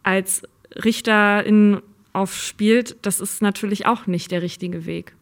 als 0.02 0.42
Richterin 0.84 1.80
aufspielt, 2.12 2.96
das 3.02 3.20
ist 3.20 3.42
natürlich 3.42 3.86
auch 3.86 4.06
nicht 4.06 4.30
der 4.30 4.42
richtige 4.42 4.86
Weg. 4.86 5.14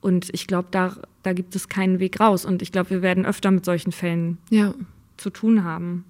Und 0.00 0.28
ich 0.32 0.46
glaube, 0.46 0.68
da, 0.70 0.96
da 1.22 1.32
gibt 1.32 1.56
es 1.56 1.68
keinen 1.68 1.98
Weg 1.98 2.20
raus. 2.20 2.44
Und 2.44 2.60
ich 2.60 2.72
glaube, 2.72 2.90
wir 2.90 3.02
werden 3.02 3.24
öfter 3.24 3.50
mit 3.50 3.64
solchen 3.64 3.92
Fällen 3.92 4.38
ja. 4.50 4.74
zu 5.16 5.30
tun 5.30 5.64
haben. 5.64 6.04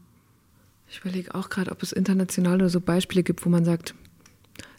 Ich 0.88 1.00
überlege 1.00 1.34
auch 1.34 1.48
gerade, 1.48 1.70
ob 1.70 1.82
es 1.82 1.92
international 1.92 2.56
oder 2.56 2.68
so 2.68 2.80
Beispiele 2.80 3.22
gibt, 3.22 3.44
wo 3.46 3.50
man 3.50 3.64
sagt, 3.64 3.94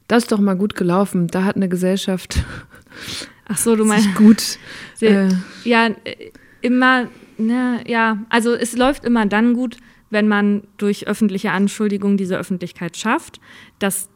das 0.07 0.23
ist 0.23 0.31
doch 0.31 0.39
mal 0.39 0.55
gut 0.55 0.75
gelaufen, 0.75 1.27
da 1.27 1.45
hat 1.45 1.55
eine 1.55 1.69
Gesellschaft 1.69 2.43
Ach 3.47 3.57
so, 3.57 3.75
du 3.75 3.85
meinst 3.85 4.13
gut. 4.15 4.57
Sehr, 4.95 5.27
äh, 5.27 5.29
ja, 5.63 5.89
immer, 6.61 7.07
ne, 7.37 7.83
ja, 7.87 8.19
also 8.29 8.53
es 8.53 8.75
läuft 8.75 9.05
immer 9.05 9.25
dann 9.25 9.53
gut, 9.53 9.77
wenn 10.09 10.27
man 10.27 10.63
durch 10.77 11.07
öffentliche 11.07 11.51
Anschuldigungen 11.51 12.17
diese 12.17 12.37
Öffentlichkeit 12.37 12.97
schafft, 12.97 13.39
dass 13.79 14.09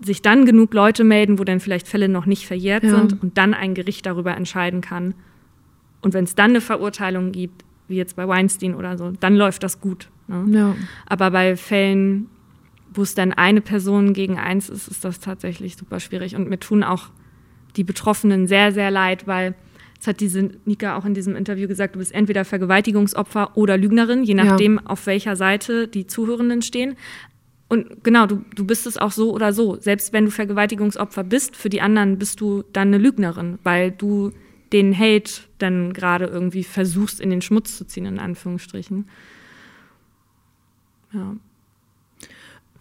sich 0.00 0.22
dann 0.22 0.44
genug 0.44 0.74
Leute 0.74 1.04
melden, 1.04 1.38
wo 1.38 1.44
dann 1.44 1.60
vielleicht 1.60 1.88
Fälle 1.88 2.08
noch 2.08 2.26
nicht 2.26 2.46
verjährt 2.46 2.84
ja. 2.84 2.90
sind 2.90 3.22
und 3.22 3.38
dann 3.38 3.54
ein 3.54 3.74
Gericht 3.74 4.06
darüber 4.06 4.36
entscheiden 4.36 4.80
kann. 4.80 5.14
Und 6.02 6.14
wenn 6.14 6.24
es 6.24 6.34
dann 6.34 6.50
eine 6.50 6.60
Verurteilung 6.60 7.32
gibt, 7.32 7.64
wie 7.88 7.96
jetzt 7.96 8.16
bei 8.16 8.28
Weinstein 8.28 8.74
oder 8.74 8.98
so, 8.98 9.12
dann 9.12 9.36
läuft 9.36 9.62
das 9.62 9.80
gut. 9.80 10.08
Ne? 10.28 10.44
Ja. 10.50 10.76
Aber 11.06 11.30
bei 11.30 11.56
Fällen, 11.56 12.28
wo 12.92 13.02
es 13.02 13.14
dann 13.14 13.32
eine 13.32 13.60
Person 13.60 14.12
gegen 14.12 14.38
eins 14.38 14.68
ist, 14.68 14.88
ist 14.88 15.04
das 15.04 15.20
tatsächlich 15.20 15.76
super 15.76 16.00
schwierig. 16.00 16.36
Und 16.36 16.48
mir 16.48 16.58
tun 16.58 16.82
auch 16.82 17.10
die 17.76 17.84
Betroffenen 17.84 18.46
sehr, 18.46 18.72
sehr 18.72 18.90
leid, 18.90 19.26
weil 19.26 19.54
das 19.98 20.08
hat 20.08 20.20
diese 20.20 20.50
Nika 20.64 20.96
auch 20.96 21.04
in 21.04 21.14
diesem 21.14 21.36
Interview 21.36 21.68
gesagt, 21.68 21.94
du 21.94 21.98
bist 21.98 22.12
entweder 22.12 22.44
Vergewaltigungsopfer 22.44 23.56
oder 23.56 23.78
Lügnerin, 23.78 24.24
je 24.24 24.34
nachdem, 24.34 24.76
ja. 24.76 24.82
auf 24.86 25.06
welcher 25.06 25.36
Seite 25.36 25.88
die 25.88 26.06
Zuhörenden 26.06 26.62
stehen. 26.62 26.96
Und 27.68 28.04
genau, 28.04 28.26
du, 28.26 28.44
du 28.54 28.64
bist 28.64 28.86
es 28.86 28.96
auch 28.96 29.10
so 29.10 29.32
oder 29.32 29.52
so. 29.52 29.76
Selbst 29.80 30.12
wenn 30.12 30.26
du 30.26 30.30
Vergewaltigungsopfer 30.30 31.24
bist, 31.24 31.56
für 31.56 31.68
die 31.68 31.80
anderen 31.80 32.18
bist 32.18 32.40
du 32.40 32.62
dann 32.72 32.88
eine 32.88 32.98
Lügnerin, 32.98 33.58
weil 33.64 33.90
du 33.90 34.32
den 34.72 34.96
Hate 34.96 35.42
dann 35.58 35.92
gerade 35.92 36.26
irgendwie 36.26 36.64
versuchst, 36.64 37.20
in 37.20 37.30
den 37.30 37.42
Schmutz 37.42 37.76
zu 37.76 37.86
ziehen, 37.86 38.06
in 38.06 38.18
Anführungsstrichen. 38.18 39.08
Ja. 41.12 41.36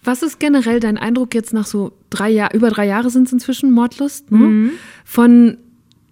Was 0.03 0.21
ist 0.21 0.39
generell 0.39 0.79
dein 0.79 0.97
Eindruck 0.97 1.33
jetzt 1.33 1.53
nach 1.53 1.65
so 1.65 1.93
drei 2.11 2.29
Jahren, 2.29 2.55
über 2.55 2.69
drei 2.69 2.85
Jahre 2.85 3.09
sind 3.09 3.27
es 3.27 3.33
inzwischen, 3.33 3.71
Mordlust, 3.71 4.31
ne? 4.31 4.37
mhm. 4.37 4.71
von 5.03 5.57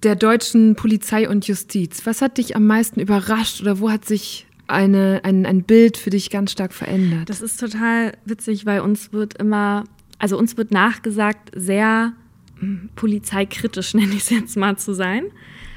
der 0.02 0.16
deutschen 0.16 0.76
Polizei 0.76 1.30
und 1.30 1.48
Justiz? 1.48 2.06
Was 2.06 2.22
hat 2.22 2.40
dich 2.40 2.56
am 2.56 2.66
meisten 2.66 3.00
überrascht 3.00 3.62
oder 3.62 3.80
wo 3.80 3.92
hat 3.92 4.06
sich 4.06 4.48
eine, 4.68 5.22
ein, 5.24 5.46
ein 5.46 5.64
Bild 5.64 5.98
für 5.98 6.10
dich 6.10 6.30
ganz 6.30 6.52
stark 6.52 6.74
verändert? 6.74 7.30
Das 7.30 7.42
ist 7.42 7.60
total 7.60 8.14
witzig, 8.26 8.66
weil 8.66 8.82
uns 8.82 9.14
wird 9.14 9.36
immer, 9.36 9.84
also 10.20 10.38
uns 10.38 10.58
wird 10.58 10.72
nachgesagt, 10.72 11.52
sehr 11.56 12.14
hm, 12.60 12.90
polizeikritisch, 12.96 13.94
nenne 13.94 14.14
ich 14.14 14.24
es 14.24 14.30
jetzt 14.30 14.58
mal 14.58 14.78
zu 14.78 14.94
sein, 14.94 15.26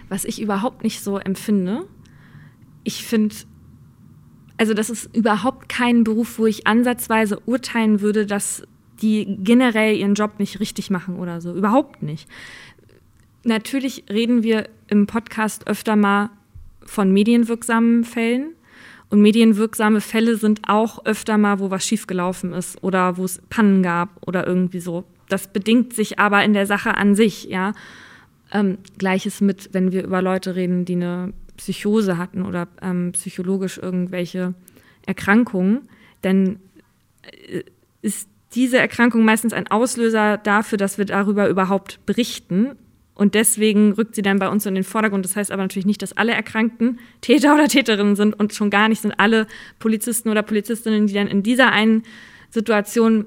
was 0.09 0.25
ich 0.25 0.41
überhaupt 0.41 0.85
nicht 0.85 1.03
so 1.03 1.19
empfinde. 1.19 1.87
Ich 2.85 3.05
finde, 3.05 3.35
also 4.57 4.73
das 4.75 4.91
ist 4.91 5.15
überhaupt 5.17 5.69
kein 5.69 6.05
Beruf, 6.05 6.39
wo 6.39 6.47
ich 6.47 6.67
ansatzweise 6.67 7.41
urteilen 7.47 8.01
würde, 8.01 8.27
dass 8.27 8.63
die 9.03 9.37
generell 9.41 9.97
ihren 9.97 10.15
Job 10.15 10.39
nicht 10.39 10.61
richtig 10.61 10.91
machen 10.91 11.19
oder 11.19 11.41
so. 11.41 11.55
Überhaupt 11.55 12.03
nicht. 12.03 12.29
Natürlich 13.45 14.05
reden 14.11 14.43
wir 14.43 14.69
im 14.89 15.07
Podcast 15.07 15.69
öfter 15.69 15.97
mal 15.97 16.31
von 16.85 17.13
medienwirksamen 17.13 18.05
Fällen. 18.05 18.56
Und 19.09 19.23
medienwirksame 19.23 20.01
Fälle 20.01 20.37
sind 20.37 20.63
auch 20.69 21.05
öfter 21.05 21.39
mal, 21.39 21.61
wo 21.61 21.71
was 21.71 21.87
schiefgelaufen 21.87 22.53
ist 22.53 22.83
oder 22.83 23.17
wo 23.17 23.25
es 23.25 23.41
Pannen 23.51 23.83
gab 23.83 24.27
oder 24.27 24.47
irgendwie 24.47 24.81
so. 24.81 25.05
Das 25.29 25.49
bedingt 25.49 25.95
sich 25.95 26.19
aber 26.19 26.45
in 26.45 26.55
der 26.55 26.67
Sache 26.67 26.97
an 26.97 27.15
sich, 27.15 27.45
ja. 27.45 27.73
Ähm, 28.53 28.79
Gleiches 28.99 29.41
mit, 29.41 29.71
wenn 29.73 29.91
wir 29.91 30.05
über 30.05 30.23
Leute 30.23 30.55
reden, 30.55 30.85
die 30.85 30.95
eine 30.95 31.33
Psychose 31.57 32.17
hatten 32.17 32.43
oder 32.45 32.69
ähm, 32.81 33.13
psychologisch 33.13 33.79
irgendwelche 33.79 34.55
Erkrankungen, 35.05 35.89
dann 36.23 36.61
äh, 37.23 37.63
ist 38.03 38.29
diese 38.55 38.79
Erkrankung 38.79 39.25
meistens 39.25 39.53
ein 39.53 39.69
Auslöser 39.69 40.39
dafür, 40.39 40.79
dass 40.79 40.99
wir 40.99 41.05
darüber 41.05 41.49
überhaupt 41.49 42.05
berichten 42.07 42.77
und 43.17 43.35
deswegen 43.35 43.93
rückt 43.93 44.15
sie 44.15 44.23
dann 44.23 44.39
bei 44.39 44.49
uns 44.49 44.67
in 44.67 44.75
den 44.75 44.85
Vordergrund. 44.85 45.25
Das 45.25 45.37
heißt 45.37 45.51
aber 45.51 45.63
natürlich 45.63 45.87
nicht, 45.87 46.03
dass 46.03 46.17
alle 46.17 46.33
Erkrankten 46.33 46.99
Täter 47.23 47.55
oder 47.55 47.67
Täterinnen 47.67 48.15
sind 48.15 48.39
und 48.39 48.53
schon 48.53 48.69
gar 48.71 48.89
nicht 48.89 49.01
sind 49.01 49.19
alle 49.19 49.47
Polizisten 49.79 50.29
oder 50.29 50.43
Polizistinnen, 50.43 51.07
die 51.07 51.15
dann 51.15 51.27
in 51.27 51.43
dieser 51.43 51.73
einen 51.73 52.03
Situation 52.51 53.25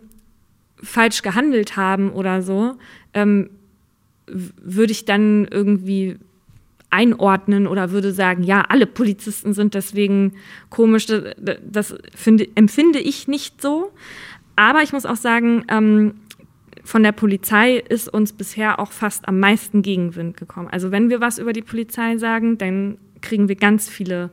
falsch 0.82 1.24
gehandelt 1.24 1.76
haben 1.76 2.12
oder 2.12 2.44
so, 2.44 2.76
ähm, 3.16 3.50
würde 4.28 4.92
ich 4.92 5.06
dann 5.06 5.48
irgendwie 5.50 6.18
einordnen 6.92 7.66
oder 7.66 7.92
würde 7.92 8.14
sagen, 8.14 8.44
ja, 8.44 8.62
alle 8.62 8.86
Polizisten 8.86 9.54
sind 9.54 9.74
deswegen 9.74 10.34
komisch. 10.70 11.08
Das, 11.08 11.24
das 11.64 11.96
finde, 12.16 12.48
empfinde 12.54 13.00
ich 13.00 13.28
nicht 13.28 13.60
so. 13.60 13.92
Aber 14.56 14.84
ich 14.84 14.94
muss 14.94 15.08
auch 15.08 15.16
sagen, 15.16 15.66
ähm, 15.68 16.14
von 16.90 17.04
der 17.04 17.12
Polizei 17.12 17.76
ist 17.76 18.12
uns 18.12 18.34
bisher 18.34 18.80
auch 18.80 18.92
fast 18.92 19.28
am 19.28 19.40
meisten 19.40 19.84
Gegenwind 19.84 20.38
gekommen. 20.38 20.70
Also 20.70 20.90
wenn 20.90 21.12
wir 21.12 21.22
was 21.22 21.38
über 21.38 21.54
die 21.54 21.62
Polizei 21.62 22.18
sagen, 22.18 22.58
dann 22.58 22.98
kriegen 23.22 23.48
wir 23.48 23.56
ganz 23.56 23.88
viele 23.88 24.32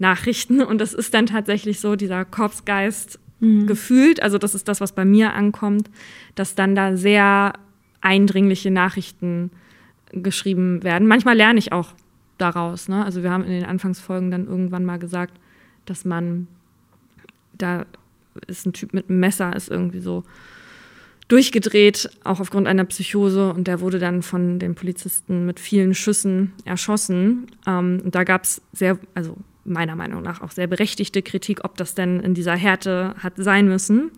Nachrichten 0.00 0.62
und 0.62 0.80
das 0.80 0.94
ist 0.94 1.14
dann 1.14 1.26
tatsächlich 1.26 1.78
so 1.78 1.94
dieser 1.94 2.24
Korpsgeist 2.24 3.20
mhm. 3.38 3.68
gefühlt, 3.68 4.20
also 4.20 4.36
das 4.36 4.56
ist 4.56 4.66
das, 4.66 4.80
was 4.80 4.96
bei 4.96 5.04
mir 5.04 5.34
ankommt, 5.34 5.88
dass 6.34 6.56
dann 6.56 6.74
da 6.74 6.96
sehr 6.96 7.52
eindringliche 8.00 8.72
Nachrichten 8.72 9.52
geschrieben 10.10 10.82
werden. 10.82 11.06
Manchmal 11.06 11.36
lerne 11.36 11.60
ich 11.60 11.70
auch 11.70 11.94
daraus. 12.36 12.88
Ne? 12.88 13.04
Also 13.04 13.22
wir 13.22 13.30
haben 13.30 13.44
in 13.44 13.52
den 13.52 13.64
Anfangsfolgen 13.64 14.32
dann 14.32 14.48
irgendwann 14.48 14.84
mal 14.84 14.98
gesagt, 14.98 15.38
dass 15.84 16.04
man 16.04 16.48
da 17.56 17.86
ist 18.48 18.66
ein 18.66 18.72
Typ 18.72 18.92
mit 18.92 19.08
einem 19.08 19.20
Messer, 19.20 19.54
ist 19.54 19.70
irgendwie 19.70 20.00
so 20.00 20.24
durchgedreht, 21.28 22.10
auch 22.24 22.40
aufgrund 22.40 22.66
einer 22.66 22.84
Psychose. 22.84 23.52
Und 23.52 23.66
der 23.66 23.80
wurde 23.80 23.98
dann 23.98 24.22
von 24.22 24.58
den 24.58 24.74
Polizisten 24.74 25.46
mit 25.46 25.60
vielen 25.60 25.94
Schüssen 25.94 26.52
erschossen. 26.64 27.46
Ähm, 27.66 28.00
und 28.04 28.14
da 28.14 28.24
gab 28.24 28.44
es 28.44 28.62
sehr, 28.72 28.98
also 29.14 29.36
meiner 29.64 29.96
Meinung 29.96 30.22
nach 30.22 30.40
auch 30.40 30.52
sehr 30.52 30.66
berechtigte 30.66 31.22
Kritik, 31.22 31.64
ob 31.64 31.76
das 31.76 31.94
denn 31.94 32.20
in 32.20 32.34
dieser 32.34 32.54
Härte 32.54 33.14
hat 33.18 33.34
sein 33.36 33.66
müssen. 33.66 34.12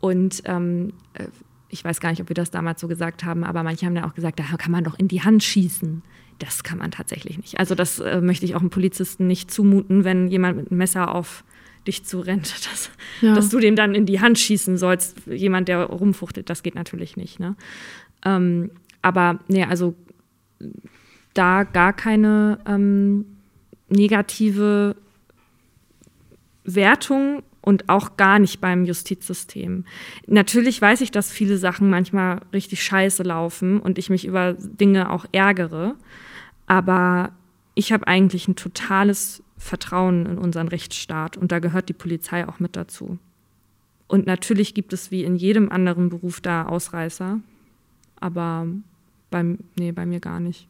Und 0.00 0.42
ähm, 0.44 0.92
äh, 1.14 1.26
ich 1.68 1.84
weiß 1.84 2.00
gar 2.00 2.10
nicht, 2.10 2.20
ob 2.20 2.28
wir 2.28 2.34
das 2.34 2.50
damals 2.50 2.80
so 2.80 2.88
gesagt 2.88 3.24
haben, 3.24 3.44
aber 3.44 3.62
manche 3.62 3.84
haben 3.84 3.96
ja 3.96 4.06
auch 4.06 4.14
gesagt, 4.14 4.38
da 4.38 4.44
kann 4.56 4.72
man 4.72 4.84
doch 4.84 4.98
in 4.98 5.08
die 5.08 5.22
Hand 5.22 5.42
schießen. 5.42 6.02
Das 6.38 6.62
kann 6.62 6.78
man 6.78 6.92
tatsächlich 6.92 7.36
nicht. 7.36 7.58
Also 7.58 7.74
das 7.74 7.98
äh, 7.98 8.20
möchte 8.20 8.46
ich 8.46 8.54
auch 8.54 8.60
einem 8.60 8.70
Polizisten 8.70 9.26
nicht 9.26 9.50
zumuten, 9.50 10.04
wenn 10.04 10.28
jemand 10.28 10.56
mit 10.56 10.70
einem 10.70 10.78
Messer 10.78 11.14
auf 11.14 11.44
dich 11.88 12.04
zurennt, 12.04 12.54
dass, 12.70 12.90
ja. 13.20 13.34
dass 13.34 13.48
du 13.48 13.58
dem 13.58 13.74
dann 13.74 13.94
in 13.94 14.06
die 14.06 14.20
Hand 14.20 14.38
schießen 14.38 14.78
sollst. 14.78 15.16
Jemand, 15.26 15.68
der 15.68 15.84
rumfuchtelt, 15.84 16.48
das 16.48 16.62
geht 16.62 16.76
natürlich 16.76 17.16
nicht. 17.16 17.40
Ne? 17.40 17.56
Ähm, 18.24 18.70
aber 19.02 19.40
nee, 19.48 19.64
also 19.64 19.94
da 21.34 21.64
gar 21.64 21.92
keine 21.92 22.58
ähm, 22.66 23.24
negative 23.88 24.96
Wertung 26.64 27.42
und 27.60 27.88
auch 27.88 28.16
gar 28.16 28.38
nicht 28.38 28.60
beim 28.60 28.84
Justizsystem. 28.84 29.84
Natürlich 30.26 30.80
weiß 30.80 31.00
ich, 31.00 31.10
dass 31.10 31.30
viele 31.30 31.58
Sachen 31.58 31.90
manchmal 31.90 32.40
richtig 32.52 32.82
scheiße 32.82 33.22
laufen 33.22 33.80
und 33.80 33.98
ich 33.98 34.10
mich 34.10 34.24
über 34.26 34.54
Dinge 34.54 35.10
auch 35.10 35.26
ärgere, 35.32 35.96
aber 36.66 37.32
ich 37.74 37.92
habe 37.92 38.06
eigentlich 38.06 38.48
ein 38.48 38.56
totales 38.56 39.42
Vertrauen 39.58 40.24
in 40.26 40.38
unseren 40.38 40.68
Rechtsstaat 40.68 41.36
und 41.36 41.52
da 41.52 41.58
gehört 41.58 41.88
die 41.88 41.94
Polizei 41.94 42.46
auch 42.46 42.60
mit 42.60 42.76
dazu. 42.76 43.18
Und 44.06 44.26
natürlich 44.26 44.72
gibt 44.72 44.92
es 44.92 45.10
wie 45.10 45.24
in 45.24 45.36
jedem 45.36 45.70
anderen 45.70 46.08
Beruf 46.08 46.40
da 46.40 46.64
Ausreißer, 46.64 47.40
aber 48.20 48.66
beim, 49.30 49.58
nee, 49.76 49.92
bei 49.92 50.06
mir 50.06 50.20
gar 50.20 50.40
nicht. 50.40 50.66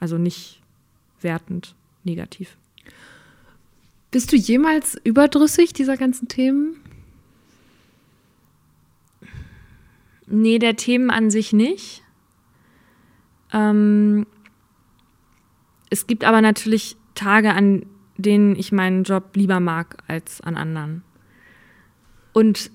Also 0.00 0.18
nicht 0.18 0.60
wertend, 1.20 1.74
negativ. 2.04 2.56
Bist 4.10 4.32
du 4.32 4.36
jemals 4.36 4.98
überdrüssig 5.04 5.72
dieser 5.72 5.96
ganzen 5.96 6.28
Themen? 6.28 6.76
Nee, 10.26 10.58
der 10.58 10.76
Themen 10.76 11.10
an 11.10 11.30
sich 11.30 11.52
nicht. 11.52 12.02
Ähm, 13.52 14.26
es 15.90 16.06
gibt 16.06 16.24
aber 16.24 16.42
natürlich 16.42 16.96
Tage, 17.14 17.54
an 17.54 17.86
denen 18.18 18.56
ich 18.56 18.72
meinen 18.72 19.04
Job 19.04 19.30
lieber 19.34 19.60
mag 19.60 19.96
als 20.06 20.40
an 20.40 20.56
anderen. 20.56 21.02
Und 22.32 22.70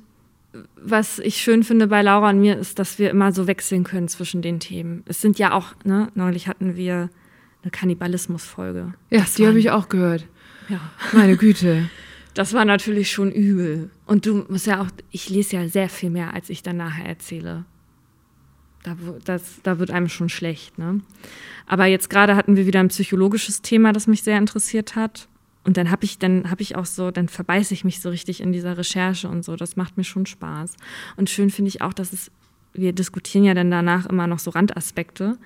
was 0.75 1.19
ich 1.19 1.37
schön 1.37 1.63
finde 1.63 1.87
bei 1.87 2.01
Laura 2.01 2.29
und 2.29 2.39
mir 2.39 2.57
ist, 2.57 2.79
dass 2.79 2.99
wir 2.99 3.09
immer 3.09 3.31
so 3.31 3.47
wechseln 3.47 3.83
können 3.83 4.07
zwischen 4.07 4.41
den 4.41 4.59
Themen. 4.59 5.03
Es 5.05 5.21
sind 5.21 5.39
ja 5.39 5.53
auch, 5.53 5.75
ne, 5.83 6.09
neulich 6.15 6.47
hatten 6.47 6.75
wir 6.75 7.09
eine 7.63 7.71
Kannibalismus-Folge. 7.71 8.93
Ja, 9.09 9.19
das 9.19 9.35
die 9.35 9.47
habe 9.47 9.59
ich 9.59 9.71
auch 9.71 9.89
gehört. 9.89 10.27
Ja. 10.69 10.79
Meine 11.11 11.37
Güte. 11.37 11.89
Das 12.33 12.53
war 12.53 12.65
natürlich 12.65 13.11
schon 13.11 13.31
übel. 13.31 13.89
Und 14.05 14.25
du 14.25 14.45
musst 14.49 14.67
ja 14.67 14.81
auch, 14.81 14.87
ich 15.11 15.29
lese 15.29 15.55
ja 15.55 15.67
sehr 15.67 15.89
viel 15.89 16.09
mehr, 16.09 16.33
als 16.33 16.49
ich 16.49 16.63
dann 16.63 16.77
nachher 16.77 17.05
erzähle. 17.05 17.65
Da, 18.83 18.97
das, 19.23 19.61
da 19.63 19.79
wird 19.79 19.91
einem 19.91 20.09
schon 20.09 20.29
schlecht. 20.29 20.77
Ne? 20.77 21.01
Aber 21.67 21.85
jetzt 21.85 22.09
gerade 22.09 22.35
hatten 22.35 22.57
wir 22.57 22.65
wieder 22.65 22.79
ein 22.79 22.89
psychologisches 22.89 23.61
Thema, 23.61 23.93
das 23.93 24.07
mich 24.07 24.23
sehr 24.23 24.37
interessiert 24.37 24.95
hat. 24.95 25.29
Und 25.65 25.77
dann 25.77 25.91
habe 25.91 26.03
ich, 26.03 26.19
dann 26.19 26.49
habe 26.49 26.61
ich 26.61 26.75
auch 26.75 26.85
so, 26.85 27.11
dann 27.11 27.29
verbeiße 27.29 27.73
ich 27.73 27.85
mich 27.85 28.01
so 28.01 28.09
richtig 28.09 28.41
in 28.41 28.51
dieser 28.51 28.77
Recherche 28.77 29.29
und 29.29 29.43
so. 29.43 29.55
Das 29.55 29.75
macht 29.75 29.97
mir 29.97 30.03
schon 30.03 30.25
Spaß. 30.25 30.75
Und 31.15 31.29
schön 31.29 31.49
finde 31.49 31.69
ich 31.69 31.81
auch, 31.81 31.93
dass 31.93 32.11
es, 32.11 32.31
wir 32.73 32.93
diskutieren 32.93 33.45
ja 33.45 33.53
dann 33.53 33.71
danach 33.71 34.05
immer 34.05 34.27
noch 34.27 34.39
so 34.39 34.51
Randaspekte 34.51 35.37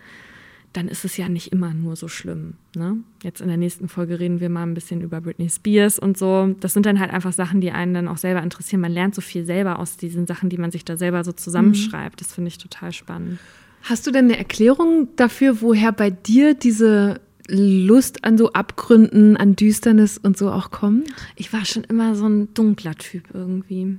dann 0.77 0.87
ist 0.87 1.05
es 1.05 1.17
ja 1.17 1.27
nicht 1.27 1.51
immer 1.51 1.73
nur 1.73 1.95
so 1.95 2.07
schlimm. 2.07 2.53
Ne? 2.75 2.97
Jetzt 3.23 3.41
in 3.41 3.47
der 3.47 3.57
nächsten 3.57 3.87
Folge 3.87 4.19
reden 4.19 4.39
wir 4.39 4.49
mal 4.49 4.61
ein 4.61 4.75
bisschen 4.75 5.01
über 5.01 5.21
Britney 5.21 5.49
Spears 5.49 5.97
und 5.97 6.17
so. 6.17 6.55
Das 6.59 6.73
sind 6.73 6.85
dann 6.85 6.99
halt 6.99 7.11
einfach 7.11 7.33
Sachen, 7.33 7.61
die 7.61 7.71
einen 7.71 7.95
dann 7.95 8.07
auch 8.07 8.17
selber 8.17 8.43
interessieren. 8.43 8.81
Man 8.81 8.91
lernt 8.91 9.15
so 9.15 9.21
viel 9.21 9.43
selber 9.43 9.79
aus 9.79 9.97
diesen 9.97 10.27
Sachen, 10.27 10.49
die 10.49 10.57
man 10.59 10.69
sich 10.69 10.85
da 10.85 10.95
selber 10.95 11.23
so 11.23 11.31
zusammenschreibt. 11.31 12.21
Das 12.21 12.33
finde 12.33 12.49
ich 12.49 12.59
total 12.59 12.91
spannend. 12.91 13.39
Hast 13.81 14.05
du 14.05 14.11
denn 14.11 14.25
eine 14.25 14.37
Erklärung 14.37 15.07
dafür, 15.15 15.61
woher 15.61 15.91
bei 15.91 16.11
dir 16.11 16.53
diese 16.53 17.21
Lust 17.47 18.23
an 18.23 18.37
so 18.37 18.53
Abgründen, 18.53 19.37
an 19.37 19.55
Düsternis 19.55 20.17
und 20.17 20.37
so 20.37 20.51
auch 20.51 20.71
kommt? 20.71 21.07
Ich 21.35 21.53
war 21.53 21.65
schon 21.65 21.83
immer 21.85 22.15
so 22.15 22.27
ein 22.27 22.53
dunkler 22.53 22.95
Typ 22.95 23.23
irgendwie. 23.33 23.97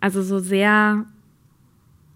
Also 0.00 0.22
so 0.22 0.38
sehr 0.38 1.06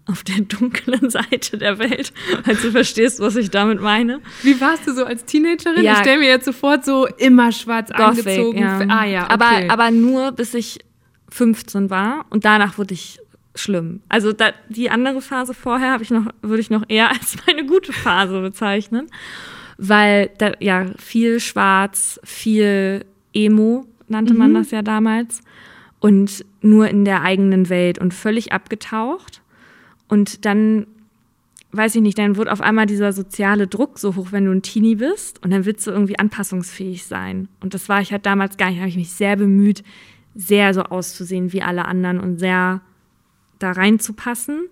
auf 0.09 0.23
der 0.23 0.39
dunklen 0.41 1.09
Seite 1.09 1.57
der 1.57 1.77
Welt, 1.79 2.11
falls 2.43 2.61
du 2.61 2.71
verstehst, 2.71 3.19
was 3.19 3.35
ich 3.35 3.51
damit 3.51 3.81
meine. 3.81 4.21
Wie 4.41 4.59
warst 4.59 4.87
du 4.87 4.93
so 4.93 5.05
als 5.05 5.25
Teenagerin? 5.25 5.83
Ja, 5.83 5.93
ich 5.93 5.97
stelle 5.99 6.19
mir 6.19 6.27
jetzt 6.27 6.45
sofort 6.45 6.83
so 6.83 7.07
immer 7.17 7.51
schwarz 7.51 7.89
Gothic, 7.89 8.27
angezogen. 8.27 8.59
Ja. 8.59 8.79
Ah 8.87 9.05
ja, 9.05 9.23
okay. 9.25 9.33
aber, 9.33 9.73
aber 9.73 9.91
nur 9.91 10.31
bis 10.31 10.53
ich 10.53 10.79
15 11.29 11.89
war 11.89 12.25
und 12.31 12.43
danach 12.45 12.77
wurde 12.77 12.95
ich 12.95 13.19
schlimm. 13.55 14.01
Also 14.09 14.33
da, 14.33 14.51
die 14.69 14.89
andere 14.89 15.21
Phase 15.21 15.53
vorher 15.53 15.91
habe 15.91 16.03
ich 16.03 16.09
noch, 16.09 16.25
würde 16.41 16.61
ich 16.61 16.69
noch 16.69 16.83
eher 16.87 17.09
als 17.11 17.37
meine 17.45 17.65
gute 17.65 17.93
Phase 17.93 18.41
bezeichnen, 18.41 19.09
weil 19.79 20.29
da 20.37 20.51
ja 20.59 20.85
viel 20.97 21.39
Schwarz, 21.39 22.19
viel 22.23 23.05
Emo 23.33 23.85
nannte 24.07 24.33
mhm. 24.33 24.39
man 24.39 24.53
das 24.55 24.71
ja 24.71 24.81
damals 24.81 25.41
und 25.99 26.45
nur 26.61 26.89
in 26.89 27.05
der 27.05 27.21
eigenen 27.21 27.69
Welt 27.69 27.97
und 27.97 28.13
völlig 28.13 28.51
abgetaucht. 28.51 29.41
Und 30.07 30.45
dann, 30.45 30.87
weiß 31.71 31.95
ich 31.95 32.01
nicht, 32.01 32.17
dann 32.17 32.35
wird 32.35 32.49
auf 32.49 32.61
einmal 32.61 32.87
dieser 32.87 33.13
soziale 33.13 33.67
Druck 33.67 33.99
so 33.99 34.15
hoch, 34.15 34.31
wenn 34.31 34.45
du 34.45 34.51
ein 34.51 34.61
Teenie 34.61 34.95
bist 34.95 35.43
und 35.43 35.51
dann 35.51 35.65
willst 35.65 35.87
du 35.87 35.91
irgendwie 35.91 36.19
anpassungsfähig 36.19 37.05
sein. 37.05 37.47
Und 37.61 37.73
das 37.73 37.87
war 37.87 38.01
ich 38.01 38.11
halt 38.11 38.25
damals 38.25 38.57
gar 38.57 38.67
nicht. 38.67 38.77
Da 38.77 38.81
habe 38.81 38.89
ich 38.89 38.97
mich 38.97 39.11
sehr 39.11 39.37
bemüht, 39.37 39.83
sehr 40.35 40.73
so 40.73 40.83
auszusehen 40.83 41.53
wie 41.53 41.61
alle 41.61 41.85
anderen 41.85 42.19
und 42.19 42.37
sehr 42.37 42.81
da 43.59 43.71
reinzupassen. 43.71 44.69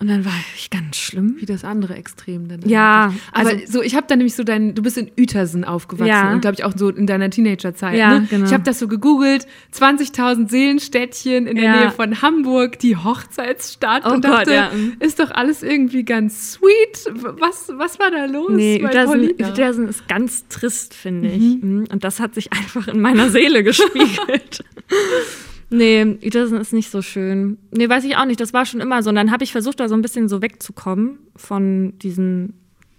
Und 0.00 0.08
dann 0.08 0.24
war 0.24 0.32
ich 0.56 0.70
ganz 0.70 0.96
schlimm. 0.96 1.36
Wie 1.40 1.44
das 1.44 1.62
andere 1.62 1.94
Extrem 1.94 2.48
dann. 2.48 2.60
Ja. 2.66 3.12
Aber 3.32 3.50
also, 3.50 3.66
so, 3.66 3.82
ich 3.82 3.94
habe 3.94 4.06
da 4.08 4.16
nämlich 4.16 4.34
so 4.34 4.44
dein, 4.44 4.74
du 4.74 4.80
bist 4.82 4.96
in 4.96 5.10
Uetersen 5.18 5.62
aufgewachsen 5.62 6.08
ja. 6.08 6.32
und 6.32 6.40
glaube 6.40 6.54
ich 6.54 6.64
auch 6.64 6.72
so 6.74 6.88
in 6.88 7.06
deiner 7.06 7.28
Teenagerzeit. 7.28 7.98
Ja, 7.98 8.20
ne? 8.20 8.26
genau. 8.30 8.46
Ich 8.46 8.54
habe 8.54 8.62
das 8.62 8.78
so 8.78 8.88
gegoogelt, 8.88 9.46
20.000 9.74 10.48
Seelenstädtchen 10.48 11.46
in 11.46 11.56
der 11.56 11.64
ja. 11.64 11.80
Nähe 11.80 11.90
von 11.90 12.22
Hamburg, 12.22 12.78
die 12.78 12.96
Hochzeitsstadt 12.96 14.04
oh 14.06 14.14
und 14.14 14.24
Gott, 14.24 14.46
dachte, 14.46 14.54
ja. 14.54 14.70
ist 15.00 15.20
doch 15.20 15.32
alles 15.32 15.62
irgendwie 15.62 16.04
ganz 16.04 16.52
sweet. 16.52 17.12
Was, 17.38 17.70
was 17.76 17.98
war 17.98 18.10
da 18.10 18.24
los? 18.24 18.52
Nee, 18.52 18.82
Uetersen, 18.82 19.20
Uetersen 19.38 19.86
ist 19.86 20.08
ganz 20.08 20.48
trist, 20.48 20.94
finde 20.94 21.28
mhm. 21.28 21.34
ich. 21.34 21.62
Mhm. 21.62 21.84
Und 21.92 22.04
das 22.04 22.20
hat 22.20 22.34
sich 22.34 22.50
einfach 22.54 22.88
in 22.88 23.02
meiner 23.02 23.28
Seele 23.28 23.62
gespiegelt. 23.62 24.64
Nee, 25.70 26.18
Uetersen 26.22 26.60
ist 26.60 26.72
nicht 26.72 26.90
so 26.90 27.00
schön. 27.00 27.58
Nee, 27.70 27.88
weiß 27.88 28.04
ich 28.04 28.16
auch 28.16 28.24
nicht. 28.24 28.40
Das 28.40 28.52
war 28.52 28.66
schon 28.66 28.80
immer 28.80 29.02
so. 29.02 29.10
Und 29.10 29.16
dann 29.16 29.30
habe 29.30 29.44
ich 29.44 29.52
versucht, 29.52 29.78
da 29.78 29.88
so 29.88 29.94
ein 29.94 30.02
bisschen 30.02 30.28
so 30.28 30.42
wegzukommen 30.42 31.18
von 31.36 31.96
diesen 32.00 32.54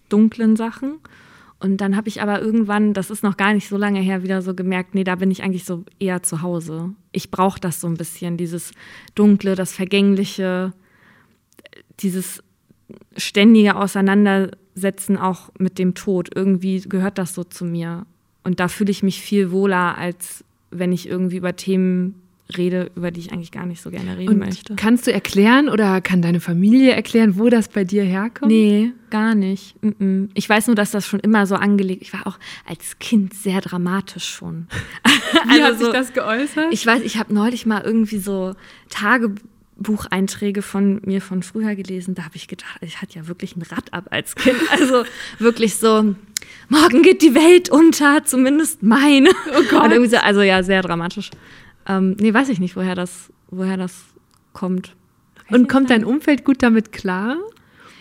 dunklen 0.08 0.56
Sachen. 0.56 1.00
Und 1.60 1.78
dann 1.78 1.96
habe 1.96 2.08
ich 2.08 2.22
aber 2.22 2.42
irgendwann, 2.42 2.94
das 2.94 3.12
ist 3.12 3.24
noch 3.24 3.38
gar 3.38 3.54
nicht 3.54 3.70
so 3.70 3.78
lange 3.78 4.00
her, 4.00 4.24
wieder 4.24 4.42
so 4.42 4.56
gemerkt, 4.56 4.96
nee, 4.96 5.04
da 5.04 5.16
bin 5.16 5.30
ich 5.30 5.44
eigentlich 5.44 5.66
so 5.66 5.84
eher 6.00 6.24
zu 6.24 6.42
Hause. 6.42 6.96
Ich 7.12 7.30
brauche 7.30 7.60
das 7.60 7.80
so 7.80 7.88
ein 7.88 7.98
bisschen, 7.98 8.36
dieses 8.36 8.72
Dunkle, 9.14 9.56
das 9.56 9.74
Vergängliche, 9.74 10.74
dieses 12.00 12.42
ständige 13.16 13.76
Auseinandersetzen 13.76 15.18
auch 15.18 15.52
mit 15.60 15.78
dem 15.78 15.94
Tod. 15.94 16.30
Irgendwie 16.34 16.82
gehört 16.82 17.18
das 17.18 17.36
so 17.36 17.44
zu 17.44 17.64
mir. 17.64 18.08
Und 18.44 18.60
da 18.60 18.68
fühle 18.68 18.90
ich 18.90 19.04
mich 19.04 19.22
viel 19.22 19.52
wohler, 19.52 19.98
als 19.98 20.44
wenn 20.72 20.92
ich 20.92 21.08
irgendwie 21.08 21.38
über 21.38 21.56
Themen 21.56 22.21
rede, 22.58 22.92
über 22.96 23.12
die 23.12 23.20
ich 23.20 23.32
eigentlich 23.32 23.52
gar 23.52 23.66
nicht 23.66 23.82
so 23.82 23.90
gerne 23.90 24.18
reden 24.18 24.30
und 24.30 24.40
möchte. 24.40 24.76
Kannst 24.76 25.08
du 25.08 25.14
erklären 25.14 25.70
oder 25.70 26.02
kann 26.02 26.22
deine 26.22 26.40
Familie 26.40 26.94
erklären, 26.94 27.38
wo 27.38 27.50
das 27.50 27.68
bei 27.68 27.84
dir 27.84 28.04
herkommt? 28.04 28.52
Nee, 28.52 28.92
gar 29.10 29.36
nicht. 29.36 29.76
Ich 30.34 30.50
weiß 30.50 30.68
nur, 30.68 30.76
dass 30.76 30.92
das 30.92 31.06
schon 31.06 31.20
immer 31.20 31.46
so 31.46 31.56
angelegt. 31.56 32.02
Ich 32.02 32.14
war 32.14 32.28
auch 32.28 32.40
als 32.66 33.00
Kind 33.00 33.34
sehr 33.34 33.62
dramatisch 33.62 34.28
schon. 34.28 34.68
Wie 35.46 35.62
also 35.62 35.66
hat 35.66 35.80
sich 35.80 35.90
das 35.90 36.14
geäußert? 36.14 36.68
Ich 36.72 36.86
weiß, 36.86 37.02
ich 37.04 37.18
habe 37.18 37.34
neulich 37.34 37.66
mal 37.66 37.82
irgendwie 37.82 38.20
so 38.20 38.54
Tagebucheinträge 38.90 40.62
von 40.62 41.02
mir 41.06 41.22
von 41.22 41.44
früher 41.44 41.76
gelesen. 41.76 42.16
Da 42.16 42.24
habe 42.24 42.36
ich 42.36 42.48
gedacht, 42.48 42.80
ich 42.82 43.02
hatte 43.02 43.16
ja 43.18 43.28
wirklich 43.28 43.56
ein 43.56 43.62
Rad 43.62 43.94
ab 43.94 44.08
als 44.12 44.36
Kind. 44.36 44.58
Also 44.72 45.04
wirklich 45.40 45.76
so, 45.76 46.16
morgen 46.70 47.02
geht 47.04 47.22
die 47.22 47.36
Welt 47.36 47.70
unter, 47.70 48.24
zumindest 48.24 48.84
meine. 48.84 49.30
Oh 49.30 49.64
Gott. 49.70 50.10
So, 50.10 50.18
also 50.18 50.42
ja, 50.42 50.64
sehr 50.64 50.82
dramatisch. 50.82 51.32
Ähm, 51.88 52.16
nee, 52.20 52.34
weiß 52.34 52.50
ich 52.50 52.60
nicht, 52.60 52.76
woher 52.76 52.96
das, 52.96 53.32
woher 53.50 53.78
das 53.78 54.06
kommt. 54.54 54.96
Und 55.50 55.68
kommt 55.68 55.90
dein 55.90 56.06
Umfeld 56.06 56.46
gut 56.46 56.64
damit 56.64 56.92
klar? 56.92 57.38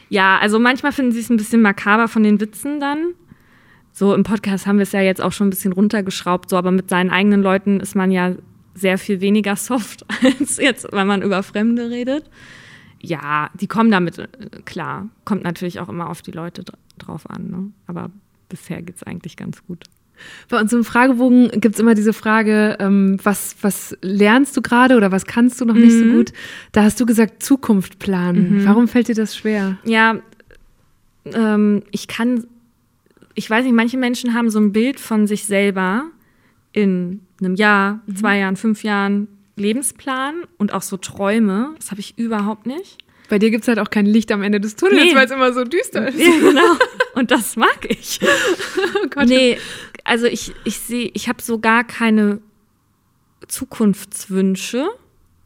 Ja, 0.08 0.38
also 0.38 0.58
manchmal 0.58 0.92
finden 0.92 1.12
sie 1.12 1.20
es 1.20 1.30
ein 1.30 1.36
bisschen 1.36 1.62
makaber 1.62 2.08
von 2.08 2.22
den 2.22 2.40
Witzen 2.40 2.80
dann. 2.80 3.14
So 3.92 4.14
im 4.14 4.22
Podcast 4.22 4.66
haben 4.66 4.78
wir 4.78 4.84
es 4.84 4.92
ja 4.92 5.00
jetzt 5.00 5.20
auch 5.20 5.32
schon 5.32 5.48
ein 5.48 5.50
bisschen 5.50 5.72
runtergeschraubt, 5.72 6.50
so, 6.50 6.56
aber 6.56 6.70
mit 6.70 6.88
seinen 6.88 7.10
eigenen 7.10 7.42
Leuten 7.42 7.80
ist 7.80 7.96
man 7.96 8.10
ja 8.10 8.34
sehr 8.74 8.98
viel 8.98 9.20
weniger 9.20 9.56
soft 9.56 10.04
als 10.22 10.58
jetzt, 10.58 10.86
wenn 10.92 11.06
man 11.06 11.22
über 11.22 11.42
Fremde 11.42 11.90
redet. 11.90 12.30
Ja, 13.02 13.50
die 13.54 13.66
kommen 13.66 13.90
damit 13.90 14.18
äh, 14.18 14.28
klar. 14.64 15.08
Kommt 15.24 15.42
natürlich 15.42 15.80
auch 15.80 15.88
immer 15.88 16.10
auf 16.10 16.22
die 16.22 16.32
Leute 16.32 16.64
drauf 16.98 17.28
an, 17.28 17.50
ne? 17.50 17.72
aber 17.86 18.10
bisher 18.48 18.82
geht 18.82 18.96
es 18.96 19.02
eigentlich 19.02 19.36
ganz 19.36 19.64
gut. 19.64 19.84
Bei 20.48 20.60
uns 20.60 20.72
im 20.72 20.84
Fragebogen 20.84 21.50
gibt 21.60 21.74
es 21.74 21.80
immer 21.80 21.94
diese 21.94 22.12
Frage, 22.12 22.76
ähm, 22.80 23.18
was, 23.22 23.56
was 23.62 23.96
lernst 24.02 24.56
du 24.56 24.62
gerade 24.62 24.96
oder 24.96 25.12
was 25.12 25.26
kannst 25.26 25.60
du 25.60 25.64
noch 25.64 25.74
mhm. 25.74 25.80
nicht 25.80 25.98
so 25.98 26.04
mhm. 26.04 26.16
gut? 26.16 26.32
Da 26.72 26.82
hast 26.82 27.00
du 27.00 27.06
gesagt, 27.06 27.42
Zukunft 27.42 27.98
planen. 27.98 28.58
Mhm. 28.60 28.66
Warum 28.66 28.88
fällt 28.88 29.08
dir 29.08 29.14
das 29.14 29.36
schwer? 29.36 29.78
Ja, 29.84 30.20
ähm, 31.26 31.82
ich 31.90 32.08
kann, 32.08 32.44
ich 33.34 33.48
weiß 33.48 33.64
nicht, 33.64 33.74
manche 33.74 33.96
Menschen 33.96 34.34
haben 34.34 34.50
so 34.50 34.58
ein 34.58 34.72
Bild 34.72 35.00
von 35.00 35.26
sich 35.26 35.44
selber 35.44 36.04
in 36.72 37.20
einem 37.40 37.54
Jahr, 37.54 38.00
mhm. 38.06 38.16
zwei 38.16 38.38
Jahren, 38.38 38.56
fünf 38.56 38.82
Jahren 38.82 39.28
Lebensplan 39.56 40.42
und 40.58 40.72
auch 40.72 40.82
so 40.82 40.96
Träume. 40.96 41.74
Das 41.76 41.90
habe 41.90 42.00
ich 42.00 42.18
überhaupt 42.18 42.66
nicht. 42.66 42.98
Bei 43.28 43.38
dir 43.38 43.50
gibt 43.50 43.62
es 43.62 43.68
halt 43.68 43.78
auch 43.78 43.90
kein 43.90 44.06
Licht 44.06 44.32
am 44.32 44.42
Ende 44.42 44.60
des 44.60 44.74
Tunnels, 44.74 45.04
nee. 45.04 45.14
weil 45.14 45.26
es 45.26 45.30
immer 45.30 45.52
so 45.52 45.62
düster 45.62 46.08
ist. 46.08 46.18
Ja, 46.18 46.32
genau. 46.40 46.76
Und 47.14 47.30
das 47.30 47.54
mag 47.56 47.86
ich. 47.88 48.18
oh 48.96 49.06
Gott. 49.08 49.28
Nee, 49.28 49.56
also 50.11 50.26
ich, 50.26 50.52
ich 50.64 50.80
sehe, 50.80 51.08
ich 51.14 51.28
habe 51.28 51.40
so 51.40 51.61
gar 51.61 51.84
keine 51.84 52.40
Zukunftswünsche. 53.46 54.88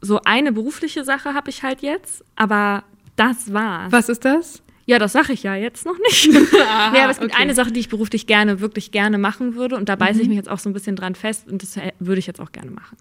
So 0.00 0.22
eine 0.24 0.52
berufliche 0.52 1.04
Sache 1.04 1.34
habe 1.34 1.50
ich 1.50 1.62
halt 1.62 1.82
jetzt, 1.82 2.24
aber 2.34 2.82
das 3.14 3.52
war's. 3.52 3.92
Was 3.92 4.08
ist 4.08 4.24
das? 4.24 4.62
Ja, 4.86 4.98
das 4.98 5.12
sage 5.12 5.34
ich 5.34 5.42
ja 5.42 5.54
jetzt 5.54 5.84
noch 5.84 5.98
nicht. 5.98 6.30
Aha, 6.34 6.94
ja, 6.96 7.02
aber 7.02 7.10
es 7.10 7.20
gibt 7.20 7.34
okay. 7.34 7.42
eine 7.42 7.54
Sache, 7.54 7.72
die 7.72 7.80
ich 7.80 7.90
beruflich 7.90 8.26
gerne, 8.26 8.60
wirklich 8.60 8.90
gerne 8.90 9.18
machen 9.18 9.54
würde. 9.54 9.76
Und 9.76 9.90
da 9.90 9.96
beiße 9.96 10.14
mhm. 10.14 10.20
ich 10.22 10.28
mich 10.28 10.36
jetzt 10.36 10.48
auch 10.48 10.58
so 10.58 10.70
ein 10.70 10.72
bisschen 10.72 10.96
dran 10.96 11.14
fest 11.14 11.46
und 11.46 11.62
das 11.62 11.78
würde 11.98 12.18
ich 12.18 12.26
jetzt 12.26 12.40
auch 12.40 12.50
gerne 12.50 12.70
machen. 12.70 12.96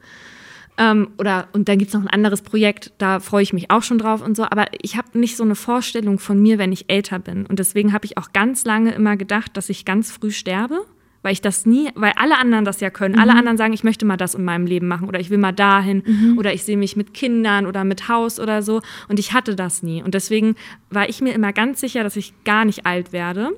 Ähm, 0.78 1.12
oder, 1.18 1.48
und 1.54 1.70
dann 1.70 1.78
gibt 1.78 1.90
es 1.90 1.94
noch 1.94 2.02
ein 2.02 2.10
anderes 2.10 2.42
Projekt, 2.42 2.92
da 2.98 3.22
freue 3.22 3.44
ich 3.44 3.54
mich 3.54 3.72
auch 3.72 3.84
schon 3.84 4.00
drauf 4.00 4.22
und 4.22 4.36
so. 4.36 4.44
Aber 4.44 4.66
ich 4.82 4.98
habe 4.98 5.18
nicht 5.18 5.38
so 5.38 5.44
eine 5.44 5.56
Vorstellung 5.56 6.20
von 6.20 6.42
mir, 6.42 6.58
wenn 6.58 6.74
ich 6.74 6.90
älter 6.90 7.20
bin. 7.20 7.46
Und 7.46 7.60
deswegen 7.60 7.94
habe 7.94 8.06
ich 8.06 8.18
auch 8.18 8.34
ganz 8.34 8.66
lange 8.66 8.94
immer 8.94 9.16
gedacht, 9.16 9.56
dass 9.56 9.70
ich 9.70 9.86
ganz 9.86 10.12
früh 10.12 10.32
sterbe 10.32 10.86
weil 11.24 11.32
ich 11.32 11.42
das 11.42 11.66
nie, 11.66 11.90
weil 11.96 12.12
alle 12.18 12.38
anderen 12.38 12.66
das 12.66 12.82
ja 12.82 12.90
können. 12.90 13.16
Mhm. 13.16 13.22
Alle 13.22 13.34
anderen 13.34 13.58
sagen, 13.58 13.74
ich 13.74 13.84
möchte 13.84 14.06
mal 14.06 14.18
das 14.18 14.36
in 14.36 14.44
meinem 14.44 14.68
Leben 14.68 14.88
machen 14.88 15.08
oder 15.08 15.20
ich 15.20 15.30
will 15.30 15.40
mal 15.40 15.54
dahin 15.54 16.04
mhm. 16.06 16.38
oder 16.38 16.54
ich 16.54 16.64
sehe 16.64 16.78
mich 16.78 16.96
mit 16.96 17.14
Kindern 17.14 17.66
oder 17.66 17.84
mit 17.84 18.08
Haus 18.10 18.40
oder 18.40 18.62
so. 18.62 18.82
Und 19.08 19.20
ich 19.20 19.34
hatte 19.34 19.56
das 19.56 19.82
nie. 19.82 20.04
Und 20.04 20.14
deswegen 20.14 20.56
war 20.92 21.10
ich 21.10 21.22
mir 21.22 21.34
immer 21.34 21.54
ganz 21.54 21.80
sicher, 21.80 22.04
dass 22.04 22.18
ich 22.18 22.34
gar 22.44 22.66
nicht 22.66 22.86
alt 22.86 23.14
werde. 23.14 23.52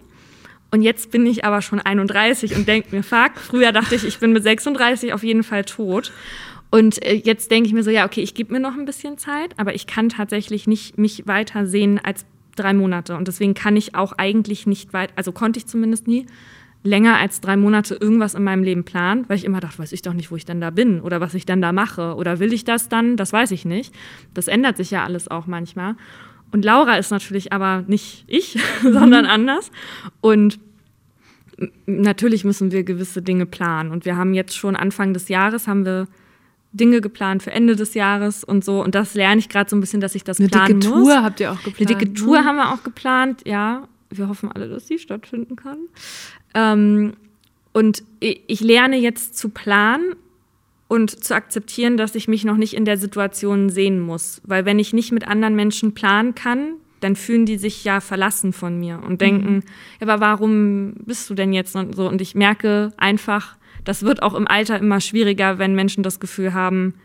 Und 0.71 0.83
jetzt 0.83 1.11
bin 1.11 1.25
ich 1.25 1.43
aber 1.43 1.61
schon 1.61 1.79
31 1.79 2.55
und 2.55 2.67
denke 2.67 2.95
mir, 2.95 3.03
fuck, 3.03 3.31
früher 3.35 3.71
dachte 3.71 3.95
ich, 3.95 4.05
ich 4.05 4.19
bin 4.19 4.31
mit 4.31 4.43
36 4.43 5.13
auf 5.13 5.23
jeden 5.23 5.43
Fall 5.43 5.65
tot. 5.65 6.11
Und 6.69 7.03
äh, 7.03 7.13
jetzt 7.13 7.49
denke 7.49 7.67
ich 7.67 7.73
mir 7.73 7.83
so, 7.83 7.89
ja, 7.89 8.05
okay, 8.05 8.21
ich 8.21 8.35
gebe 8.35 8.53
mir 8.53 8.59
noch 8.59 8.75
ein 8.75 8.85
bisschen 8.85 9.17
Zeit, 9.17 9.57
aber 9.57 9.73
ich 9.73 9.87
kann 9.87 10.09
tatsächlich 10.09 10.67
nicht 10.67 10.97
mich 10.97 11.25
weiter 11.27 11.65
sehen 11.65 11.99
als 12.03 12.25
drei 12.55 12.73
Monate. 12.73 13.15
Und 13.15 13.27
deswegen 13.27 13.53
kann 13.53 13.75
ich 13.75 13.95
auch 13.95 14.13
eigentlich 14.13 14.67
nicht 14.67 14.93
weit, 14.93 15.11
also 15.15 15.31
konnte 15.31 15.57
ich 15.59 15.65
zumindest 15.65 16.07
nie, 16.07 16.25
länger 16.85 17.17
als 17.17 17.41
drei 17.41 17.57
Monate 17.57 17.95
irgendwas 17.95 18.35
in 18.35 18.43
meinem 18.43 18.63
Leben 18.63 18.85
planen, 18.85 19.25
weil 19.27 19.37
ich 19.37 19.45
immer 19.45 19.59
dachte, 19.59 19.79
weiß 19.79 19.91
ich 19.91 20.03
doch 20.03 20.13
nicht, 20.13 20.31
wo 20.31 20.35
ich 20.35 20.45
denn 20.45 20.61
da 20.61 20.69
bin 20.69 21.01
oder 21.01 21.19
was 21.19 21.33
ich 21.33 21.45
dann 21.45 21.61
da 21.61 21.71
mache 21.71 22.15
oder 22.15 22.39
will 22.39 22.53
ich 22.53 22.63
das 22.63 22.89
dann? 22.89 23.17
Das 23.17 23.33
weiß 23.33 23.51
ich 23.51 23.65
nicht. 23.65 23.93
Das 24.33 24.47
ändert 24.47 24.77
sich 24.77 24.91
ja 24.91 25.03
alles 25.03 25.27
auch 25.27 25.47
manchmal. 25.47 25.95
Und 26.51 26.63
Laura 26.63 26.95
ist 26.97 27.11
natürlich 27.11 27.51
aber 27.51 27.83
nicht 27.87 28.23
ich, 28.27 28.59
sondern 28.81 29.25
anders. 29.25 29.71
Und 30.21 30.59
natürlich 31.85 32.45
müssen 32.45 32.71
wir 32.71 32.83
gewisse 32.83 33.21
Dinge 33.21 33.45
planen. 33.45 33.91
Und 33.91 34.05
wir 34.05 34.15
haben 34.15 34.33
jetzt 34.33 34.55
schon 34.55 34.75
Anfang 34.75 35.13
des 35.13 35.27
Jahres 35.27 35.67
haben 35.67 35.85
wir 35.85 36.07
Dinge 36.71 36.99
geplant 36.99 37.41
für 37.41 37.51
Ende 37.51 37.75
des 37.75 37.93
Jahres 37.93 38.43
und 38.43 38.63
so. 38.63 38.83
Und 38.83 38.95
das 38.95 39.15
lerne 39.15 39.39
ich 39.39 39.49
gerade 39.49 39.69
so 39.69 39.75
ein 39.75 39.79
bisschen, 39.79 40.01
dass 40.01 40.13
ich 40.13 40.23
das 40.23 40.39
Eine 40.39 40.49
planen 40.49 40.77
muss. 40.77 40.85
Eine 40.85 40.93
dicke 40.93 41.03
Tour 41.03 41.23
habt 41.23 41.39
ihr 41.39 41.51
auch 41.51 41.63
geplant. 41.63 41.89
Eine 41.89 41.99
dicke 41.99 42.13
Tour 42.13 42.39
ne? 42.39 42.45
haben 42.45 42.55
wir 42.57 42.73
auch 42.73 42.83
geplant, 42.83 43.41
ja. 43.45 43.87
Wir 44.09 44.27
hoffen 44.27 44.51
alle, 44.51 44.69
dass 44.69 44.87
sie 44.87 44.99
stattfinden 44.99 45.55
kann. 45.55 45.77
Ähm, 46.55 47.13
und 47.73 48.03
ich 48.19 48.61
lerne 48.61 48.97
jetzt 48.97 49.37
zu 49.37 49.49
planen 49.49 50.15
und 50.87 51.23
zu 51.23 51.35
akzeptieren, 51.35 51.97
dass 51.97 52.15
ich 52.15 52.27
mich 52.27 52.45
noch 52.45 52.57
nicht 52.57 52.73
in 52.73 52.85
der 52.85 52.97
Situation 52.97 53.69
sehen 53.69 53.99
muss. 53.99 54.41
Weil 54.45 54.65
wenn 54.65 54.79
ich 54.79 54.93
nicht 54.93 55.11
mit 55.11 55.27
anderen 55.27 55.55
Menschen 55.55 55.93
planen 55.93 56.33
kann, 56.35 56.75
dann 57.01 57.15
fühlen 57.15 57.45
die 57.45 57.57
sich 57.57 57.83
ja 57.83 57.99
verlassen 57.99 58.53
von 58.53 58.79
mir 58.79 59.01
und 59.05 59.21
denken, 59.21 59.55
mhm. 59.55 59.63
ja, 59.99 60.07
aber 60.07 60.21
warum 60.21 60.93
bist 61.05 61.29
du 61.29 61.35
denn 61.35 61.53
jetzt 61.53 61.75
und 61.75 61.95
so? 61.95 62.07
Und 62.07 62.21
ich 62.21 62.33
merke 62.33 62.93
einfach, 62.97 63.57
das 63.83 64.03
wird 64.03 64.23
auch 64.23 64.33
im 64.33 64.47
Alter 64.47 64.79
immer 64.79 65.01
schwieriger, 65.01 65.59
wenn 65.59 65.75
Menschen 65.75 66.03
das 66.03 66.19
Gefühl 66.19 66.53
haben, 66.53 66.95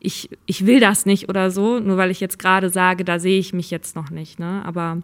ich, 0.00 0.28
ich 0.46 0.66
will 0.66 0.80
das 0.80 1.06
nicht 1.06 1.28
oder 1.28 1.50
so, 1.50 1.78
nur 1.78 1.96
weil 1.96 2.10
ich 2.10 2.20
jetzt 2.20 2.38
gerade 2.38 2.68
sage, 2.70 3.04
da 3.04 3.18
sehe 3.18 3.38
ich 3.38 3.52
mich 3.52 3.70
jetzt 3.70 3.96
noch 3.96 4.10
nicht. 4.10 4.38
Ne? 4.38 4.62
Aber 4.64 4.98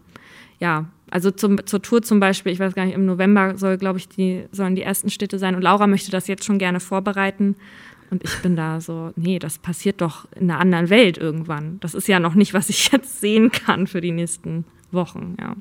ja, 0.59 0.87
also 1.11 1.31
zum, 1.31 1.67
zur 1.67 1.83
Tour 1.83 2.03
zum 2.03 2.21
Beispiel, 2.21 2.53
ich 2.53 2.61
weiß 2.61 2.75
gar 2.75 2.85
nicht, 2.85 2.95
im 2.95 3.05
November 3.05 3.57
soll, 3.57 3.77
glaube 3.79 3.99
ich, 3.99 4.09
die, 4.09 4.45
sollen 4.53 4.77
die 4.77 4.83
ersten 4.83 5.11
Städte 5.11 5.39
sein. 5.39 5.55
Und 5.55 5.63
Laura 5.63 5.87
möchte 5.87 6.11
das 6.11 6.29
jetzt 6.29 6.45
schon 6.45 6.59
gerne 6.59 6.81
vorbereiten. 6.81 7.57
Und 8.11 8.25
ich 8.25 8.39
bin 8.39 8.57
da 8.57 8.81
so, 8.81 9.13
nee, 9.17 9.39
das 9.39 9.59
passiert 9.59 10.01
doch 10.01 10.27
in 10.35 10.51
einer 10.51 10.61
anderen 10.61 10.91
Welt 10.91 11.19
irgendwann. 11.19 11.79
Das 11.81 11.95
ist 11.95 12.09
ja 12.09 12.19
noch 12.19 12.35
nicht, 12.35 12.55
was 12.55 12.69
ich 12.69 12.89
jetzt 12.93 13.21
sehen 13.21 13.51
kann 13.51 13.87
für 13.87 14.01
die 14.01 14.13
nächsten 14.13 14.65
Wochen, 14.91 15.37
ja. 15.41 15.55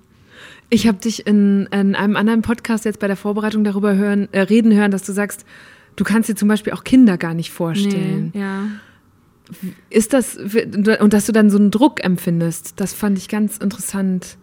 Ich 0.70 0.88
habe 0.88 1.00
dich 1.00 1.26
in, 1.26 1.68
in, 1.72 1.96
einem 1.96 2.16
anderen 2.16 2.44
Podcast 2.44 2.86
jetzt 2.86 3.00
bei 3.00 3.08
der 3.08 3.18
Vorbereitung 3.18 3.64
darüber 3.64 3.96
hören, 3.96 4.30
äh, 4.32 4.42
reden 4.42 4.74
hören, 4.74 4.92
dass 4.92 5.04
du 5.04 5.12
sagst, 5.12 5.46
du 5.96 6.04
kannst 6.04 6.30
dir 6.30 6.36
zum 6.36 6.48
Beispiel 6.48 6.74
auch 6.74 6.84
Kinder 6.84 7.18
gar 7.18 7.34
nicht 7.34 7.52
vorstellen. 7.52 8.32
Nee, 8.34 8.40
ja. 8.40 8.64
Ist 9.90 10.14
das, 10.14 10.38
und 10.38 11.12
dass 11.12 11.26
du 11.26 11.32
dann 11.32 11.50
so 11.50 11.58
einen 11.58 11.72
Druck 11.72 12.04
empfindest, 12.04 12.80
das 12.80 12.94
fand 12.94 13.18
ich 13.18 13.28
ganz 13.30 13.58
interessant. 13.58 14.38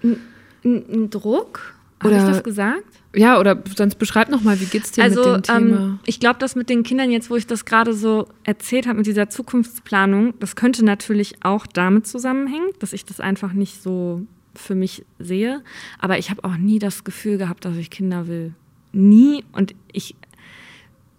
Ein 0.66 1.10
Druck? 1.10 1.74
Habe 2.02 2.14
ich 2.14 2.22
das 2.22 2.42
gesagt? 2.42 2.84
Ja, 3.14 3.40
oder 3.40 3.62
sonst 3.74 3.94
beschreib 3.94 4.28
noch 4.28 4.42
mal, 4.42 4.60
wie 4.60 4.66
geht's 4.66 4.92
dir 4.92 5.04
also, 5.04 5.36
mit 5.36 5.48
dem 5.48 5.56
ähm, 5.56 5.68
Thema? 5.68 5.98
Ich 6.04 6.20
glaube, 6.20 6.38
das 6.38 6.54
mit 6.54 6.68
den 6.68 6.82
Kindern 6.82 7.10
jetzt, 7.10 7.30
wo 7.30 7.36
ich 7.36 7.46
das 7.46 7.64
gerade 7.64 7.94
so 7.94 8.28
erzählt 8.44 8.86
habe 8.86 8.98
mit 8.98 9.06
dieser 9.06 9.30
Zukunftsplanung, 9.30 10.34
das 10.38 10.56
könnte 10.56 10.84
natürlich 10.84 11.36
auch 11.42 11.66
damit 11.66 12.06
zusammenhängen, 12.06 12.68
dass 12.78 12.92
ich 12.92 13.06
das 13.06 13.20
einfach 13.20 13.54
nicht 13.54 13.82
so 13.82 14.26
für 14.54 14.74
mich 14.74 15.04
sehe. 15.18 15.62
Aber 15.98 16.18
ich 16.18 16.30
habe 16.30 16.44
auch 16.44 16.56
nie 16.56 16.78
das 16.78 17.04
Gefühl 17.04 17.38
gehabt, 17.38 17.64
dass 17.64 17.76
ich 17.76 17.90
Kinder 17.90 18.26
will. 18.26 18.52
Nie. 18.92 19.44
Und 19.52 19.74
ich, 19.92 20.14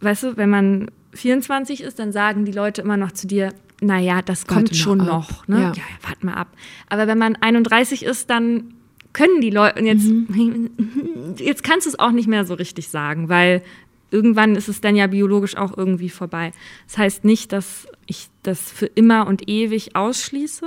weißt 0.01 0.23
du, 0.23 0.37
wenn 0.37 0.51
man 0.51 0.91
24 1.13 1.81
ist, 1.81 1.97
dann 1.97 2.11
sagen 2.11 2.45
die 2.45 2.51
Leute 2.51 2.81
immer 2.81 2.97
noch 2.97 3.11
zu 3.11 3.25
dir, 3.25 3.53
naja, 3.81 4.21
das 4.21 4.47
kommt 4.47 4.75
schon 4.75 4.99
noch. 4.99 5.07
noch 5.07 5.47
ne? 5.47 5.61
ja. 5.61 5.73
ja, 5.75 5.83
warte 6.01 6.25
mal 6.25 6.33
ab. 6.33 6.47
Aber 6.89 7.07
wenn 7.07 7.17
man 7.17 7.35
31 7.35 8.03
ist, 8.03 8.29
dann 8.29 8.73
können 9.13 9.41
die 9.41 9.49
Leute, 9.49 9.79
und 9.79 9.85
jetzt, 9.85 10.05
mhm. 10.05 10.69
jetzt 11.37 11.63
kannst 11.63 11.85
du 11.85 11.89
es 11.89 11.99
auch 11.99 12.11
nicht 12.11 12.27
mehr 12.27 12.45
so 12.45 12.53
richtig 12.53 12.89
sagen, 12.89 13.29
weil 13.29 13.63
irgendwann 14.11 14.55
ist 14.55 14.69
es 14.69 14.81
dann 14.81 14.95
ja 14.95 15.07
biologisch 15.07 15.57
auch 15.57 15.77
irgendwie 15.77 16.09
vorbei. 16.09 16.51
Das 16.87 16.97
heißt 16.97 17.25
nicht, 17.25 17.51
dass 17.51 17.87
ich 18.05 18.27
das 18.43 18.71
für 18.71 18.85
immer 18.85 19.27
und 19.27 19.49
ewig 19.49 19.95
ausschließe. 19.95 20.65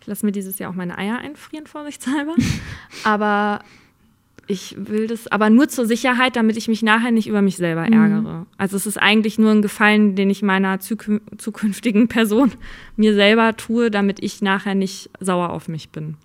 Ich 0.00 0.06
lasse 0.06 0.26
mir 0.26 0.32
dieses 0.32 0.58
Jahr 0.58 0.70
auch 0.70 0.74
meine 0.74 0.98
Eier 0.98 1.18
einfrieren, 1.18 1.66
vorsichtshalber. 1.66 2.34
aber 3.04 3.60
ich 4.48 4.74
will 4.76 5.06
das, 5.06 5.28
aber 5.28 5.50
nur 5.50 5.68
zur 5.68 5.86
Sicherheit, 5.86 6.34
damit 6.34 6.56
ich 6.56 6.66
mich 6.66 6.82
nachher 6.82 7.12
nicht 7.12 7.28
über 7.28 7.42
mich 7.42 7.56
selber 7.56 7.86
mhm. 7.86 7.92
ärgere. 7.92 8.38
Mhm. 8.40 8.46
Also 8.58 8.76
es 8.76 8.86
ist 8.86 8.98
eigentlich 8.98 9.38
nur 9.38 9.50
ein 9.50 9.62
Gefallen, 9.62 10.16
den 10.16 10.30
ich 10.30 10.42
meiner 10.42 10.80
zukünftigen 10.80 12.08
Person 12.08 12.52
mir 12.96 13.14
selber 13.14 13.56
tue, 13.56 13.90
damit 13.90 14.22
ich 14.22 14.42
nachher 14.42 14.74
nicht 14.74 15.10
sauer 15.20 15.50
auf 15.50 15.68
mich 15.68 15.90
bin. 15.90 16.16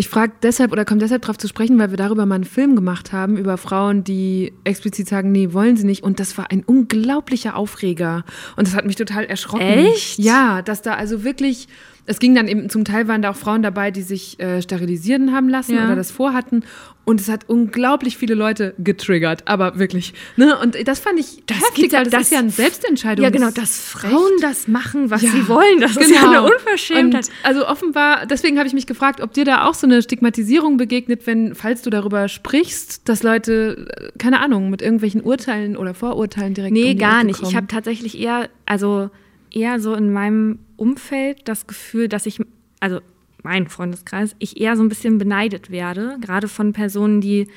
Ich 0.00 0.08
frage 0.08 0.32
deshalb 0.42 0.72
oder 0.72 0.86
komme 0.86 1.00
deshalb 1.00 1.20
darauf 1.20 1.36
zu 1.36 1.46
sprechen, 1.46 1.78
weil 1.78 1.90
wir 1.90 1.98
darüber 1.98 2.24
mal 2.24 2.36
einen 2.36 2.44
Film 2.44 2.74
gemacht 2.74 3.12
haben, 3.12 3.36
über 3.36 3.58
Frauen, 3.58 4.02
die 4.02 4.54
explizit 4.64 5.06
sagen, 5.06 5.30
nee, 5.30 5.52
wollen 5.52 5.76
sie 5.76 5.84
nicht. 5.84 6.02
Und 6.02 6.20
das 6.20 6.38
war 6.38 6.50
ein 6.50 6.64
unglaublicher 6.64 7.54
Aufreger. 7.54 8.24
Und 8.56 8.66
das 8.66 8.74
hat 8.74 8.86
mich 8.86 8.96
total 8.96 9.24
erschrocken. 9.26 9.66
Echt? 9.66 10.18
Ja, 10.18 10.62
dass 10.62 10.80
da 10.80 10.94
also 10.94 11.22
wirklich 11.22 11.68
es 12.06 12.18
ging 12.18 12.34
dann 12.34 12.48
eben, 12.48 12.70
zum 12.70 12.84
Teil 12.84 13.08
waren 13.08 13.22
da 13.22 13.30
auch 13.30 13.36
Frauen 13.36 13.62
dabei, 13.62 13.90
die 13.90 14.02
sich 14.02 14.40
äh, 14.40 14.62
sterilisieren 14.62 15.32
haben 15.32 15.48
lassen 15.48 15.76
ja. 15.76 15.84
oder 15.84 15.96
das 15.96 16.10
vorhatten. 16.10 16.64
Und 17.10 17.20
es 17.20 17.28
hat 17.28 17.48
unglaublich 17.48 18.16
viele 18.16 18.34
Leute 18.34 18.72
getriggert, 18.78 19.48
aber 19.48 19.80
wirklich. 19.80 20.14
Ne? 20.36 20.56
Und 20.56 20.76
das 20.86 21.00
fand 21.00 21.18
ich 21.18 21.42
das 21.44 21.56
heftig, 21.58 21.90
ja, 21.90 22.04
das, 22.04 22.22
ist 22.22 22.30
ja 22.30 22.38
eine 22.38 22.50
Selbstentscheidung. 22.50 23.24
Ja, 23.24 23.30
genau, 23.30 23.50
dass 23.50 23.80
Frauen 23.80 24.30
das 24.40 24.68
machen, 24.68 25.10
was 25.10 25.22
ja, 25.22 25.32
sie 25.32 25.48
wollen. 25.48 25.80
Das 25.80 25.96
genau. 25.96 26.06
ist 26.06 26.14
ja 26.14 26.20
genau. 26.20 26.44
eine 26.44 26.54
Unverschämtheit. 26.54 27.26
Und 27.26 27.32
also 27.42 27.66
offenbar, 27.66 28.26
deswegen 28.26 28.58
habe 28.58 28.68
ich 28.68 28.74
mich 28.74 28.86
gefragt, 28.86 29.20
ob 29.20 29.32
dir 29.32 29.44
da 29.44 29.66
auch 29.66 29.74
so 29.74 29.88
eine 29.88 30.02
Stigmatisierung 30.02 30.76
begegnet, 30.76 31.26
wenn, 31.26 31.56
falls 31.56 31.82
du 31.82 31.90
darüber 31.90 32.28
sprichst, 32.28 33.08
dass 33.08 33.24
Leute, 33.24 33.88
äh, 33.90 34.16
keine 34.16 34.38
Ahnung, 34.38 34.70
mit 34.70 34.80
irgendwelchen 34.80 35.20
Urteilen 35.20 35.76
oder 35.76 35.94
Vorurteilen 35.94 36.54
direkt. 36.54 36.74
Nee, 36.74 36.92
um 36.92 36.98
gar 36.98 37.24
nicht. 37.24 37.42
Ich 37.42 37.56
habe 37.56 37.66
tatsächlich 37.66 38.20
eher, 38.20 38.48
also 38.66 39.10
eher 39.50 39.80
so 39.80 39.94
in 39.94 40.12
meinem 40.12 40.60
Umfeld 40.76 41.48
das 41.48 41.66
Gefühl, 41.66 42.06
dass 42.06 42.26
ich, 42.26 42.38
also 42.78 43.00
mein 43.42 43.68
Freundeskreis, 43.68 44.36
ich 44.38 44.60
eher 44.60 44.76
so 44.76 44.82
ein 44.82 44.88
bisschen 44.88 45.18
beneidet 45.18 45.70
werde, 45.70 46.18
gerade 46.20 46.48
von 46.48 46.72
Personen, 46.72 47.20
die 47.20 47.48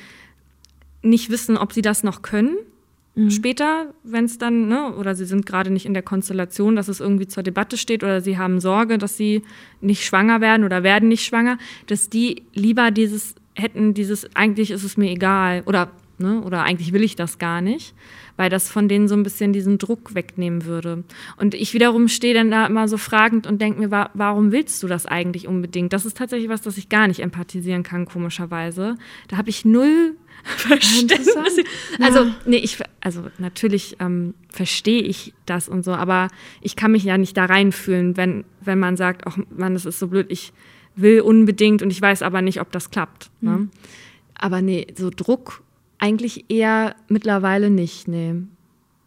nicht 1.01 1.29
wissen, 1.29 1.57
ob 1.57 1.73
sie 1.73 1.81
das 1.81 2.03
noch 2.03 2.21
können. 2.21 2.55
Mhm. 3.15 3.29
Später, 3.29 3.93
wenn 4.03 4.25
es 4.25 4.37
dann, 4.37 4.67
ne, 4.67 4.95
oder 4.95 5.15
sie 5.15 5.25
sind 5.25 5.45
gerade 5.45 5.69
nicht 5.69 5.85
in 5.85 5.93
der 5.93 6.03
Konstellation, 6.03 6.75
dass 6.75 6.87
es 6.87 6.99
irgendwie 6.99 7.27
zur 7.27 7.43
Debatte 7.43 7.77
steht, 7.77 8.03
oder 8.03 8.21
sie 8.21 8.37
haben 8.37 8.59
Sorge, 8.59 8.97
dass 8.97 9.17
sie 9.17 9.43
nicht 9.81 10.03
schwanger 10.03 10.41
werden 10.41 10.63
oder 10.63 10.83
werden 10.83 11.09
nicht 11.09 11.25
schwanger, 11.25 11.57
dass 11.87 12.09
die 12.09 12.43
lieber 12.53 12.91
dieses 12.91 13.35
hätten, 13.55 13.93
dieses, 13.93 14.35
eigentlich 14.35 14.71
ist 14.71 14.83
es 14.83 14.97
mir 14.97 15.11
egal, 15.11 15.61
oder, 15.65 15.91
ne, 16.17 16.41
oder 16.41 16.63
eigentlich 16.63 16.93
will 16.93 17.03
ich 17.03 17.15
das 17.15 17.37
gar 17.37 17.61
nicht 17.61 17.93
weil 18.37 18.49
das 18.49 18.69
von 18.69 18.87
denen 18.87 19.07
so 19.07 19.15
ein 19.15 19.23
bisschen 19.23 19.53
diesen 19.53 19.77
Druck 19.77 20.15
wegnehmen 20.15 20.65
würde. 20.65 21.03
Und 21.37 21.53
ich 21.53 21.73
wiederum 21.73 22.07
stehe 22.07 22.33
dann 22.33 22.49
da 22.49 22.65
immer 22.65 22.87
so 22.87 22.97
fragend 22.97 23.45
und 23.45 23.61
denke 23.61 23.79
mir, 23.79 23.91
wa 23.91 24.09
warum 24.13 24.51
willst 24.51 24.81
du 24.81 24.87
das 24.87 25.05
eigentlich 25.05 25.47
unbedingt? 25.47 25.93
Das 25.93 26.05
ist 26.05 26.17
tatsächlich 26.17 26.49
was, 26.49 26.61
das 26.61 26.77
ich 26.77 26.89
gar 26.89 27.07
nicht 27.07 27.19
empathisieren 27.19 27.83
kann, 27.83 28.05
komischerweise. 28.05 28.97
Da 29.27 29.37
habe 29.37 29.49
ich 29.49 29.65
null 29.65 30.15
Verständnis. 30.43 31.29
Also, 32.01 32.27
nee, 32.45 32.57
ich, 32.57 32.79
also 33.01 33.23
natürlich 33.37 33.97
ähm, 33.99 34.33
verstehe 34.49 35.03
ich 35.03 35.33
das 35.45 35.69
und 35.69 35.85
so, 35.85 35.93
aber 35.93 36.27
ich 36.61 36.75
kann 36.75 36.91
mich 36.91 37.03
ja 37.03 37.17
nicht 37.17 37.37
da 37.37 37.45
reinfühlen, 37.45 38.17
wenn, 38.17 38.43
wenn 38.61 38.79
man 38.79 38.97
sagt, 38.97 39.25
ach 39.25 39.37
man, 39.55 39.73
das 39.73 39.85
ist 39.85 39.99
so 39.99 40.07
blöd, 40.07 40.27
ich 40.29 40.51
will 40.95 41.21
unbedingt 41.21 41.81
und 41.81 41.91
ich 41.91 42.01
weiß 42.01 42.23
aber 42.23 42.41
nicht, 42.41 42.59
ob 42.61 42.71
das 42.71 42.89
klappt. 42.89 43.29
Ne? 43.41 43.51
Mhm. 43.51 43.69
Aber 44.35 44.61
nee, 44.61 44.87
so 44.97 45.09
Druck 45.09 45.63
eigentlich 46.03 46.45
eher 46.49 46.95
mittlerweile 47.07 47.69
nicht, 47.69 48.09
nee. 48.09 48.35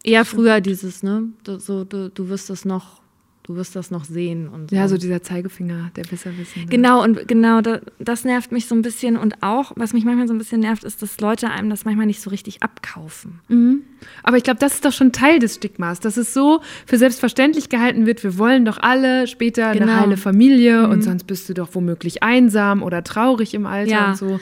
Eher 0.02 0.24
früher 0.24 0.62
dieses, 0.62 1.02
ne? 1.02 1.24
Du, 1.44 1.58
so, 1.58 1.84
du, 1.84 2.08
du 2.08 2.28
wirst 2.30 2.48
es 2.48 2.64
noch, 2.64 3.02
du 3.42 3.54
wirst 3.56 3.76
das 3.76 3.90
noch 3.90 4.04
sehen 4.04 4.48
und 4.48 4.70
so. 4.70 4.76
Ja, 4.76 4.88
so 4.88 4.96
dieser 4.96 5.22
Zeigefinger, 5.22 5.90
der 5.94 6.04
Besserwissende. 6.04 6.68
Genau, 6.68 7.02
und 7.02 7.28
genau, 7.28 7.60
das, 7.60 7.80
das 7.98 8.24
nervt 8.24 8.50
mich 8.50 8.66
so 8.66 8.74
ein 8.74 8.80
bisschen. 8.80 9.18
Und 9.18 9.42
auch, 9.42 9.72
was 9.76 9.92
mich 9.92 10.06
manchmal 10.06 10.26
so 10.26 10.32
ein 10.32 10.38
bisschen 10.38 10.60
nervt, 10.60 10.84
ist, 10.84 11.02
dass 11.02 11.20
Leute 11.20 11.50
einem 11.50 11.68
das 11.68 11.84
manchmal 11.84 12.06
nicht 12.06 12.22
so 12.22 12.30
richtig 12.30 12.62
abkaufen. 12.62 13.40
Mhm. 13.48 13.82
Aber 14.22 14.38
ich 14.38 14.44
glaube, 14.44 14.60
das 14.60 14.74
ist 14.74 14.84
doch 14.86 14.92
schon 14.92 15.12
Teil 15.12 15.38
des 15.38 15.56
Stigmas, 15.56 16.00
dass 16.00 16.16
es 16.16 16.32
so 16.32 16.62
für 16.86 16.96
selbstverständlich 16.96 17.68
gehalten 17.68 18.06
wird, 18.06 18.22
wir 18.22 18.38
wollen 18.38 18.64
doch 18.64 18.78
alle 18.78 19.26
später 19.26 19.72
genau. 19.72 19.84
eine 19.84 20.00
heile 20.00 20.16
Familie 20.16 20.86
mhm. 20.86 20.92
und 20.92 21.02
sonst 21.02 21.24
bist 21.24 21.46
du 21.50 21.52
doch 21.52 21.74
womöglich 21.74 22.22
einsam 22.22 22.82
oder 22.82 23.04
traurig 23.04 23.52
im 23.52 23.66
Alter 23.66 23.90
ja. 23.90 24.10
und 24.10 24.16
so. 24.16 24.40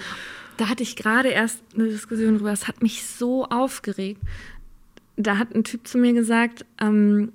Da 0.56 0.68
hatte 0.68 0.82
ich 0.82 0.96
gerade 0.96 1.28
erst 1.28 1.60
eine 1.74 1.88
Diskussion 1.88 2.36
drüber, 2.36 2.50
das 2.50 2.68
hat 2.68 2.82
mich 2.82 3.04
so 3.06 3.46
aufgeregt. 3.46 4.20
Da 5.16 5.38
hat 5.38 5.54
ein 5.54 5.64
Typ 5.64 5.86
zu 5.86 5.98
mir 5.98 6.12
gesagt, 6.12 6.64
ähm, 6.80 7.32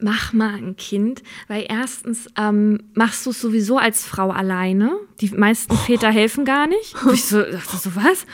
mach 0.00 0.32
mal 0.32 0.54
ein 0.54 0.76
Kind, 0.76 1.22
weil 1.48 1.66
erstens 1.68 2.28
ähm, 2.36 2.80
machst 2.94 3.26
du 3.26 3.30
es 3.30 3.40
sowieso 3.40 3.78
als 3.78 4.04
Frau 4.04 4.30
alleine. 4.30 4.96
Die 5.20 5.30
meisten 5.30 5.76
Väter 5.76 6.10
helfen 6.10 6.44
gar 6.44 6.66
nicht. 6.66 6.94
Und 7.04 7.14
ich 7.14 7.24
so, 7.24 7.42
dachte 7.52 7.76
so, 7.76 7.94
was? 7.96 8.26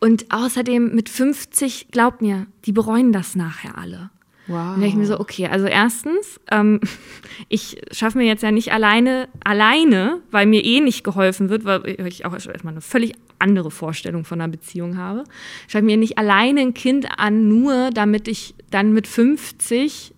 Und 0.00 0.32
außerdem 0.32 0.94
mit 0.94 1.08
50, 1.08 1.88
glaub 1.90 2.22
mir, 2.22 2.46
die 2.64 2.72
bereuen 2.72 3.12
das 3.12 3.36
nachher 3.36 3.76
alle. 3.76 4.10
Wow. 4.50 4.76
Und 4.76 4.82
ich 4.82 4.94
mir 4.94 5.06
so, 5.06 5.20
okay, 5.20 5.46
also 5.46 5.66
erstens, 5.66 6.40
ähm, 6.50 6.80
ich 7.48 7.80
schaffe 7.92 8.18
mir 8.18 8.26
jetzt 8.26 8.42
ja 8.42 8.50
nicht 8.50 8.72
alleine, 8.72 9.28
alleine, 9.44 10.20
weil 10.32 10.46
mir 10.46 10.64
eh 10.64 10.80
nicht 10.80 11.04
geholfen 11.04 11.48
wird, 11.48 11.64
weil 11.64 11.82
ich 12.06 12.26
auch 12.26 12.32
erstmal 12.32 12.74
eine 12.74 12.80
völlig 12.80 13.14
andere 13.38 13.70
Vorstellung 13.70 14.24
von 14.24 14.40
einer 14.40 14.50
Beziehung 14.50 14.96
habe. 14.96 15.24
Ich 15.66 15.72
schaffe 15.72 15.84
mir 15.84 15.96
nicht 15.96 16.18
alleine 16.18 16.60
ein 16.60 16.74
Kind 16.74 17.06
an, 17.16 17.48
nur 17.48 17.90
damit 17.90 18.26
ich 18.26 18.54
dann 18.70 18.92
mit 18.92 19.06
50 19.06 20.12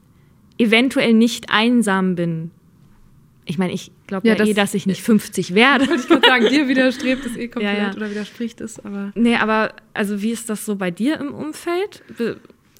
eventuell 0.58 1.12
nicht 1.12 1.50
einsam 1.50 2.14
bin. 2.14 2.50
Ich 3.44 3.58
meine, 3.58 3.72
ich 3.72 3.90
glaube 4.06 4.26
ja, 4.26 4.34
ja 4.34 4.38
das, 4.38 4.48
eh, 4.48 4.54
dass 4.54 4.72
ich 4.72 4.86
nicht 4.86 5.02
50 5.02 5.54
werde. 5.54 5.88
Wollte 5.88 6.02
ich 6.02 6.08
gerade 6.08 6.26
sagen, 6.26 6.48
dir 6.48 6.68
widerstrebt 6.68 7.26
es 7.26 7.36
eh 7.36 7.48
komplett 7.48 7.76
ja, 7.76 7.88
ja. 7.88 7.94
oder 7.94 8.10
widerspricht 8.10 8.60
es, 8.60 8.82
aber. 8.84 9.12
Nee, 9.14 9.36
aber 9.36 9.74
also 9.94 10.22
wie 10.22 10.30
ist 10.30 10.48
das 10.48 10.64
so 10.64 10.76
bei 10.76 10.90
dir 10.90 11.20
im 11.20 11.34
Umfeld? 11.34 12.02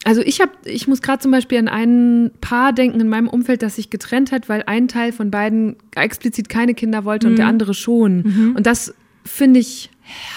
Also 0.05 0.21
ich 0.21 0.41
habe, 0.41 0.51
ich 0.65 0.89
muss 0.89 1.01
gerade 1.01 1.21
zum 1.21 1.31
Beispiel 1.31 1.59
an 1.59 1.69
ein 1.69 2.33
Paar 2.41 2.73
denken 2.73 3.01
in 3.01 3.09
meinem 3.09 3.29
Umfeld, 3.29 3.63
das 3.63 3.77
sich 3.77 3.89
getrennt 3.91 4.33
hat, 4.33 4.49
weil 4.49 4.65
ein 4.67 4.89
Teil 4.89 5.13
von 5.13 5.31
beiden 5.31 5.77
explizit 5.95 6.49
keine 6.49 6.75
Kinder 6.75 7.05
wollte 7.05 7.27
mhm. 7.27 7.33
und 7.33 7.37
der 7.37 7.47
mhm. 7.47 7.51
andere 7.51 7.75
schon. 7.75 8.23
Mhm. 8.23 8.53
Und 8.57 8.67
das 8.67 8.95
finde 9.25 9.61
ich 9.61 9.91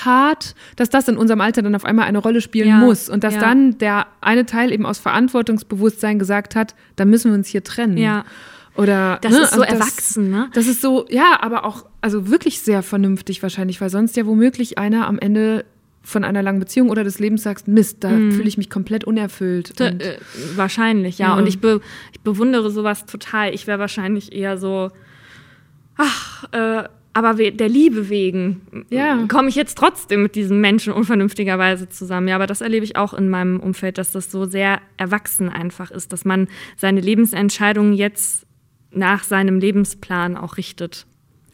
hart, 0.03 0.53
dass 0.75 0.89
das 0.89 1.07
in 1.07 1.17
unserem 1.17 1.41
Alter 1.41 1.63
dann 1.63 1.75
auf 1.75 1.85
einmal 1.85 2.05
eine 2.05 2.19
Rolle 2.19 2.41
spielen 2.41 2.67
ja, 2.67 2.77
muss 2.77 3.09
und 3.09 3.23
dass 3.23 3.33
ja. 3.35 3.39
dann 3.39 3.77
der 3.79 4.05
eine 4.21 4.45
Teil 4.45 4.71
eben 4.71 4.85
aus 4.85 4.99
Verantwortungsbewusstsein 4.99 6.19
gesagt 6.19 6.55
hat, 6.55 6.75
da 6.95 7.05
müssen 7.05 7.31
wir 7.31 7.35
uns 7.35 7.47
hier 7.47 7.63
trennen. 7.63 7.97
Ja. 7.97 8.25
Oder 8.77 9.19
das 9.21 9.31
ne, 9.31 9.39
ist 9.39 9.53
so 9.53 9.61
also 9.61 9.73
erwachsen, 9.73 10.29
ne? 10.29 10.49
Das 10.53 10.67
ist 10.67 10.81
so, 10.81 11.05
ja, 11.09 11.39
aber 11.41 11.65
auch 11.65 11.85
also 12.01 12.29
wirklich 12.29 12.59
sehr 12.59 12.83
vernünftig 12.83 13.41
wahrscheinlich, 13.41 13.79
weil 13.79 13.89
sonst 13.89 14.17
ja 14.17 14.25
womöglich 14.25 14.77
einer 14.77 15.07
am 15.07 15.17
Ende 15.17 15.65
von 16.05 16.23
einer 16.23 16.43
langen 16.43 16.59
Beziehung 16.59 16.89
oder 16.89 17.03
des 17.03 17.19
Lebens 17.19 17.43
sagst, 17.43 17.67
Mist, 17.67 18.03
da 18.03 18.11
mm. 18.11 18.31
fühle 18.31 18.47
ich 18.47 18.57
mich 18.57 18.69
komplett 18.69 19.03
unerfüllt. 19.03 19.79
Da, 19.79 19.87
äh, 19.87 20.19
wahrscheinlich, 20.55 21.17
ja. 21.17 21.29
ja. 21.29 21.35
Und 21.35 21.47
ich, 21.47 21.59
be, 21.59 21.81
ich 22.13 22.21
bewundere 22.21 22.69
sowas 22.69 23.05
total. 23.05 23.53
Ich 23.53 23.67
wäre 23.67 23.79
wahrscheinlich 23.79 24.31
eher 24.31 24.57
so, 24.57 24.91
ach, 25.97 26.45
äh, 26.51 26.83
aber 27.13 27.33
der 27.33 27.69
Liebe 27.69 28.09
wegen 28.09 28.85
ja. 28.89 29.25
komme 29.29 29.47
ich 29.47 29.55
jetzt 29.55 29.77
trotzdem 29.77 30.21
mit 30.21 30.35
diesen 30.35 30.59
Menschen 30.59 30.91
unvernünftigerweise 30.91 31.87
zusammen. 31.87 32.27
Ja, 32.27 32.35
aber 32.35 32.45
das 32.45 32.59
erlebe 32.59 32.83
ich 32.83 32.97
auch 32.97 33.13
in 33.13 33.29
meinem 33.29 33.61
Umfeld, 33.61 33.97
dass 33.97 34.11
das 34.11 34.29
so 34.29 34.45
sehr 34.45 34.81
erwachsen 34.97 35.47
einfach 35.47 35.91
ist, 35.91 36.11
dass 36.11 36.25
man 36.25 36.49
seine 36.75 36.99
Lebensentscheidungen 36.99 37.93
jetzt 37.93 38.45
nach 38.91 39.23
seinem 39.23 39.59
Lebensplan 39.59 40.35
auch 40.35 40.57
richtet. 40.57 41.07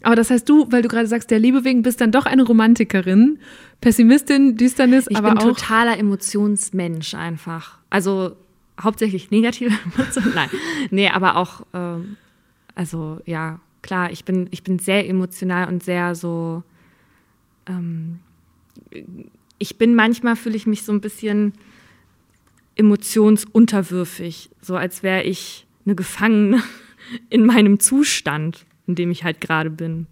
Aber 0.04 0.16
das 0.16 0.30
heißt, 0.30 0.48
du, 0.48 0.72
weil 0.72 0.82
du 0.82 0.88
gerade 0.88 1.08
sagst, 1.08 1.32
der 1.32 1.40
Liebe 1.40 1.64
wegen 1.64 1.84
bist 1.84 2.02
dann 2.02 2.12
doch 2.12 2.26
eine 2.26 2.44
Romantikerin, 2.44 3.40
Pessimistin, 3.82 4.58
Düsternis, 4.58 5.06
ich 5.10 5.18
aber 5.18 5.30
bin 5.30 5.38
auch 5.38 5.44
totaler 5.44 5.98
Emotionsmensch 5.98 7.14
einfach. 7.14 7.78
Also 7.90 8.36
hauptsächlich 8.80 9.32
negative 9.32 9.72
Emotionen, 9.96 10.34
nein, 10.34 10.50
nee, 10.90 11.10
aber 11.10 11.36
auch, 11.36 11.66
ähm, 11.74 12.18
also 12.74 13.20
ja, 13.26 13.60
klar, 13.82 14.12
ich 14.12 14.26
bin, 14.26 14.48
ich 14.52 14.64
bin 14.64 14.80
sehr 14.80 15.08
emotional 15.08 15.68
und 15.68 15.84
sehr 15.84 16.16
so. 16.16 16.64
Ähm, 17.68 18.20
ich 19.58 19.78
bin 19.78 19.94
manchmal, 19.94 20.36
fühle 20.36 20.56
ich 20.56 20.66
mich 20.66 20.84
so 20.84 20.92
ein 20.92 21.02
bisschen 21.02 21.54
emotionsunterwürfig, 22.76 24.50
so 24.62 24.76
als 24.76 25.04
wäre 25.04 25.24
ich 25.24 25.68
eine 25.86 25.96
Gefangene 25.96 26.64
in 27.30 27.46
meinem 27.46 27.80
Zustand, 27.80 28.66
in 28.88 28.96
dem 28.96 29.12
ich 29.12 29.24
halt 29.24 29.42
gerade 29.42 29.70
bin. 29.70 30.08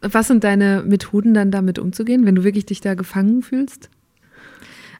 Was 0.00 0.28
sind 0.28 0.44
deine 0.44 0.82
Methoden 0.86 1.32
dann 1.34 1.50
damit 1.50 1.78
umzugehen, 1.78 2.26
wenn 2.26 2.34
du 2.34 2.44
wirklich 2.44 2.66
dich 2.66 2.80
da 2.80 2.94
gefangen 2.94 3.42
fühlst? 3.42 3.88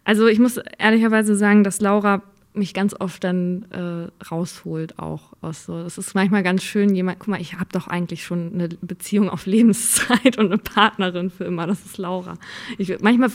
Also 0.05 0.27
ich 0.27 0.39
muss 0.39 0.59
ehrlicherweise 0.79 1.37
sagen, 1.37 1.65
dass 1.65 1.81
Laura 1.81 2.23
mich 2.55 2.73
ganz 2.73 2.95
oft 2.99 3.25
dann 3.25 3.67
äh, 3.71 4.25
rausholt 4.25 4.99
auch 4.99 5.33
aus 5.41 5.65
so. 5.65 5.83
Das 5.83 5.99
ist 5.99 6.15
manchmal 6.15 6.45
ganz 6.45 6.63
schön, 6.63 6.95
jemand, 6.95 7.19
guck 7.19 7.29
mal, 7.29 7.41
ich 7.41 7.55
habe 7.55 7.69
doch 7.73 7.89
eigentlich 7.89 8.25
schon 8.25 8.53
eine 8.55 8.69
Beziehung 8.69 9.29
auf 9.29 9.47
Lebenszeit 9.47 10.39
und 10.39 10.47
eine 10.47 10.59
Partnerin 10.59 11.31
für 11.31 11.45
immer, 11.45 11.67
das 11.67 11.85
ist 11.85 11.99
Laura. 11.99 12.39
Ich, 12.79 12.97
manchmal 13.01 13.31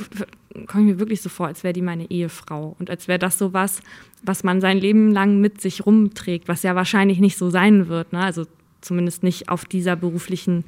komme 0.67 0.85
ich 0.85 0.93
mir 0.93 0.99
wirklich 0.99 1.21
so 1.21 1.29
vor, 1.29 1.47
als 1.47 1.63
wäre 1.63 1.73
die 1.73 1.81
meine 1.81 2.09
Ehefrau 2.09 2.75
und 2.79 2.89
als 2.89 3.07
wäre 3.07 3.19
das 3.19 3.37
so 3.37 3.51
was, 3.51 3.81
was 4.23 4.43
man 4.43 4.61
sein 4.61 4.77
Leben 4.77 5.11
lang 5.11 5.41
mit 5.41 5.59
sich 5.59 5.85
rumträgt, 5.85 6.47
was 6.47 6.63
ja 6.63 6.75
wahrscheinlich 6.75 7.19
nicht 7.19 7.37
so 7.37 7.49
sein 7.49 7.89
wird, 7.89 8.13
ne? 8.13 8.19
also 8.19 8.45
zumindest 8.81 9.23
nicht 9.23 9.49
auf 9.49 9.65
dieser 9.65 9.95
beruflichen 9.95 10.63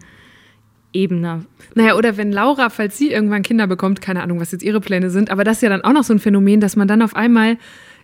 Ebene. 0.94 1.46
Naja, 1.74 1.96
oder 1.96 2.18
wenn 2.18 2.32
Laura, 2.32 2.70
falls 2.70 2.98
sie 2.98 3.12
irgendwann 3.12 3.44
Kinder 3.44 3.68
bekommt, 3.68 4.02
keine 4.02 4.24
Ahnung, 4.24 4.40
was 4.40 4.52
jetzt 4.52 4.64
ihre 4.64 4.82
Pläne 4.82 5.10
sind, 5.10 5.30
aber 5.30 5.44
das 5.44 5.58
ist 5.58 5.64
ja 5.64 5.70
dann 5.70 5.82
auch 5.82 5.94
noch 5.94 6.04
so 6.04 6.14
ein 6.14 6.20
Phänomen, 6.20 6.60
dass 6.60 6.76
man 6.76 6.88
dann 6.88 7.02
auf 7.02 7.16
einmal 7.16 7.58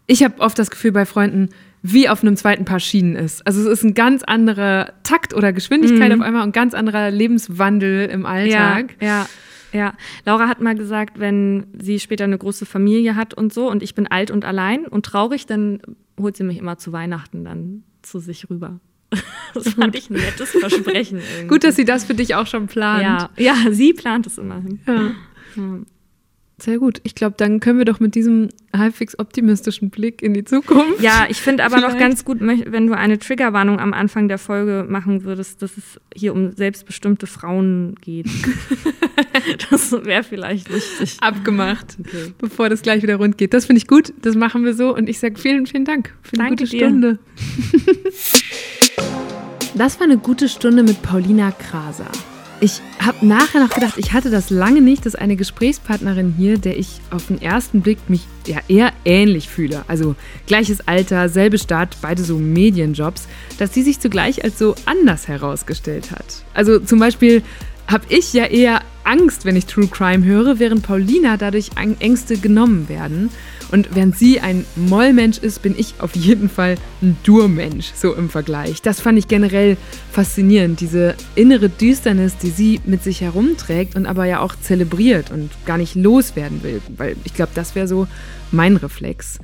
ich 0.07 0.23
habe 0.23 0.39
oft 0.39 0.57
das 0.57 0.71
Gefühl 0.71 0.93
bei 0.93 1.05
Freunden, 1.05 1.49
wie 1.83 2.09
auf 2.09 2.23
einem 2.23 2.35
zweiten 2.35 2.65
Paar 2.65 2.79
Schienen 2.79 3.15
ist. 3.15 3.45
Also 3.45 3.61
es 3.61 3.67
ist 3.67 3.83
ein 3.83 3.93
ganz 3.93 4.23
anderer 4.23 4.93
Takt 5.03 5.33
oder 5.33 5.53
Geschwindigkeit 5.53 6.11
mhm. 6.13 6.21
auf 6.21 6.27
einmal 6.27 6.43
und 6.43 6.53
ganz 6.53 6.73
anderer 6.73 7.11
Lebenswandel 7.11 8.07
im 8.07 8.25
Alltag. 8.25 8.95
Ja, 8.99 9.07
ja. 9.07 9.25
Ja, 9.73 9.93
Laura 10.25 10.47
hat 10.47 10.61
mal 10.61 10.75
gesagt, 10.75 11.19
wenn 11.19 11.67
sie 11.77 11.99
später 11.99 12.23
eine 12.23 12.37
große 12.37 12.65
Familie 12.65 13.17
hat 13.17 13.33
und 13.33 13.53
so 13.53 13.69
und 13.69 13.83
ich 13.83 13.95
bin 13.95 14.07
alt 14.07 14.31
und 14.31 14.45
allein 14.45 14.87
und 14.87 15.05
traurig, 15.05 15.45
dann 15.45 15.81
holt 16.17 16.37
sie 16.37 16.45
mich 16.45 16.57
immer 16.57 16.77
zu 16.77 16.93
Weihnachten 16.93 17.43
dann 17.43 17.83
zu 18.01 18.19
sich 18.19 18.49
rüber. 18.49 18.79
Das 19.53 19.69
fand 19.69 19.95
ich 19.95 20.09
ein 20.11 20.17
nettes 20.17 20.51
Versprechen. 20.51 21.19
Irgendwie. 21.19 21.47
Gut, 21.47 21.63
dass 21.63 21.75
sie 21.75 21.85
das 21.85 22.03
für 22.03 22.13
dich 22.13 22.35
auch 22.35 22.45
schon 22.45 22.67
plant. 22.67 23.01
Ja, 23.01 23.29
ja 23.37 23.71
sie 23.71 23.91
plant 23.93 24.27
es 24.27 24.37
immerhin. 24.37 24.79
Ja. 24.85 25.11
ja. 25.55 25.79
Sehr 26.59 26.79
gut. 26.79 27.01
Ich 27.03 27.13
glaube, 27.13 27.35
dann 27.37 27.59
können 27.59 27.77
wir 27.77 27.85
doch 27.85 27.99
mit 27.99 28.15
diesem 28.15 28.49
halbwegs 28.75 29.17
optimistischen 29.19 29.91
Blick 29.91 30.23
in 30.23 30.33
die 30.33 30.43
Zukunft. 30.43 31.01
Ja, 31.01 31.27
ich 31.29 31.37
finde 31.37 31.63
aber 31.63 31.79
noch 31.79 31.99
ganz 31.99 32.25
gut, 32.25 32.39
wenn 32.41 32.87
du 32.87 32.97
eine 32.97 33.19
Triggerwarnung 33.19 33.79
am 33.79 33.93
Anfang 33.93 34.27
der 34.27 34.39
Folge 34.39 34.83
machen 34.89 35.23
würdest, 35.23 35.61
dass 35.61 35.77
es 35.77 35.99
hier 36.15 36.33
um 36.33 36.51
selbstbestimmte 36.51 37.27
Frauen 37.27 37.93
geht. 38.01 38.25
das 39.69 39.91
wäre 39.91 40.23
vielleicht 40.23 40.73
wichtig. 40.73 41.17
Abgemacht, 41.21 41.95
okay. 41.99 42.33
bevor 42.39 42.69
das 42.69 42.81
gleich 42.81 43.03
wieder 43.03 43.17
rund 43.17 43.37
geht. 43.37 43.53
Das 43.53 43.67
finde 43.67 43.77
ich 43.77 43.87
gut. 43.87 44.11
Das 44.23 44.35
machen 44.35 44.65
wir 44.65 44.73
so. 44.73 44.95
Und 44.95 45.09
ich 45.09 45.19
sage 45.19 45.37
vielen, 45.37 45.67
vielen 45.67 45.85
Dank 45.85 46.15
für 46.23 46.39
eine 46.39 46.49
Danke 46.49 46.63
gute. 46.63 46.77
Stunde. 46.77 47.19
das 49.77 49.99
war 49.99 50.05
eine 50.05 50.17
gute 50.17 50.49
Stunde 50.49 50.81
mit 50.81 51.01
Paulina 51.03 51.51
Kraser. 51.51 52.09
Ich 52.59 52.81
habe 52.99 53.23
nachher 53.23 53.61
noch 53.61 53.69
gedacht, 53.69 53.93
ich 53.97 54.13
hatte 54.13 54.31
das 54.31 54.49
lange 54.49 54.81
nicht, 54.81 55.05
dass 55.05 55.13
eine 55.13 55.35
Gesprächspartnerin 55.35 56.33
hier, 56.35 56.57
der 56.57 56.79
ich 56.79 56.99
auf 57.11 57.27
den 57.27 57.39
ersten 57.39 57.81
Blick 57.81 57.99
mich 58.09 58.21
ja 58.47 58.57
eher 58.67 58.91
ähnlich 59.05 59.47
fühle, 59.47 59.83
also 59.87 60.15
gleiches 60.47 60.87
Alter, 60.87 61.29
selbe 61.29 61.59
Stadt, 61.59 61.97
beide 62.01 62.23
so 62.23 62.39
Medienjobs, 62.39 63.27
dass 63.59 63.75
sie 63.75 63.83
sich 63.83 63.99
zugleich 63.99 64.43
als 64.43 64.57
so 64.57 64.73
anders 64.85 65.27
herausgestellt 65.27 66.09
hat. 66.09 66.43
Also 66.55 66.79
zum 66.79 66.97
Beispiel 66.97 67.43
habe 67.87 68.05
ich 68.09 68.33
ja 68.33 68.45
eher 68.45 68.81
Angst, 69.07 69.45
wenn 69.45 69.55
ich 69.55 69.65
True 69.65 69.87
Crime 69.87 70.25
höre, 70.25 70.59
während 70.59 70.83
Paulina 70.83 71.37
dadurch 71.37 71.71
Ängste 71.99 72.37
genommen 72.37 72.89
werden. 72.89 73.29
Und 73.71 73.95
während 73.95 74.17
sie 74.17 74.39
ein 74.39 74.65
Mollmensch 74.75 75.37
ist, 75.39 75.61
bin 75.61 75.75
ich 75.77 75.95
auf 75.99 76.15
jeden 76.15 76.49
Fall 76.49 76.75
ein 77.01 77.17
Durmensch, 77.23 77.91
so 77.95 78.13
im 78.13 78.29
Vergleich. 78.29 78.81
Das 78.81 79.01
fand 79.01 79.17
ich 79.17 79.27
generell 79.27 79.77
faszinierend, 80.11 80.79
diese 80.79 81.15
innere 81.35 81.69
Düsternis, 81.69 82.37
die 82.37 82.49
sie 82.49 82.81
mit 82.85 83.03
sich 83.03 83.21
herumträgt 83.21 83.95
und 83.95 84.05
aber 84.05 84.25
ja 84.25 84.39
auch 84.39 84.55
zelebriert 84.55 85.31
und 85.31 85.49
gar 85.65 85.77
nicht 85.77 85.95
loswerden 85.95 86.63
will, 86.63 86.81
weil 86.95 87.15
ich 87.23 87.33
glaube, 87.33 87.51
das 87.55 87.75
wäre 87.75 87.87
so 87.87 88.07
mein 88.51 88.77
Reflex. 88.77 89.39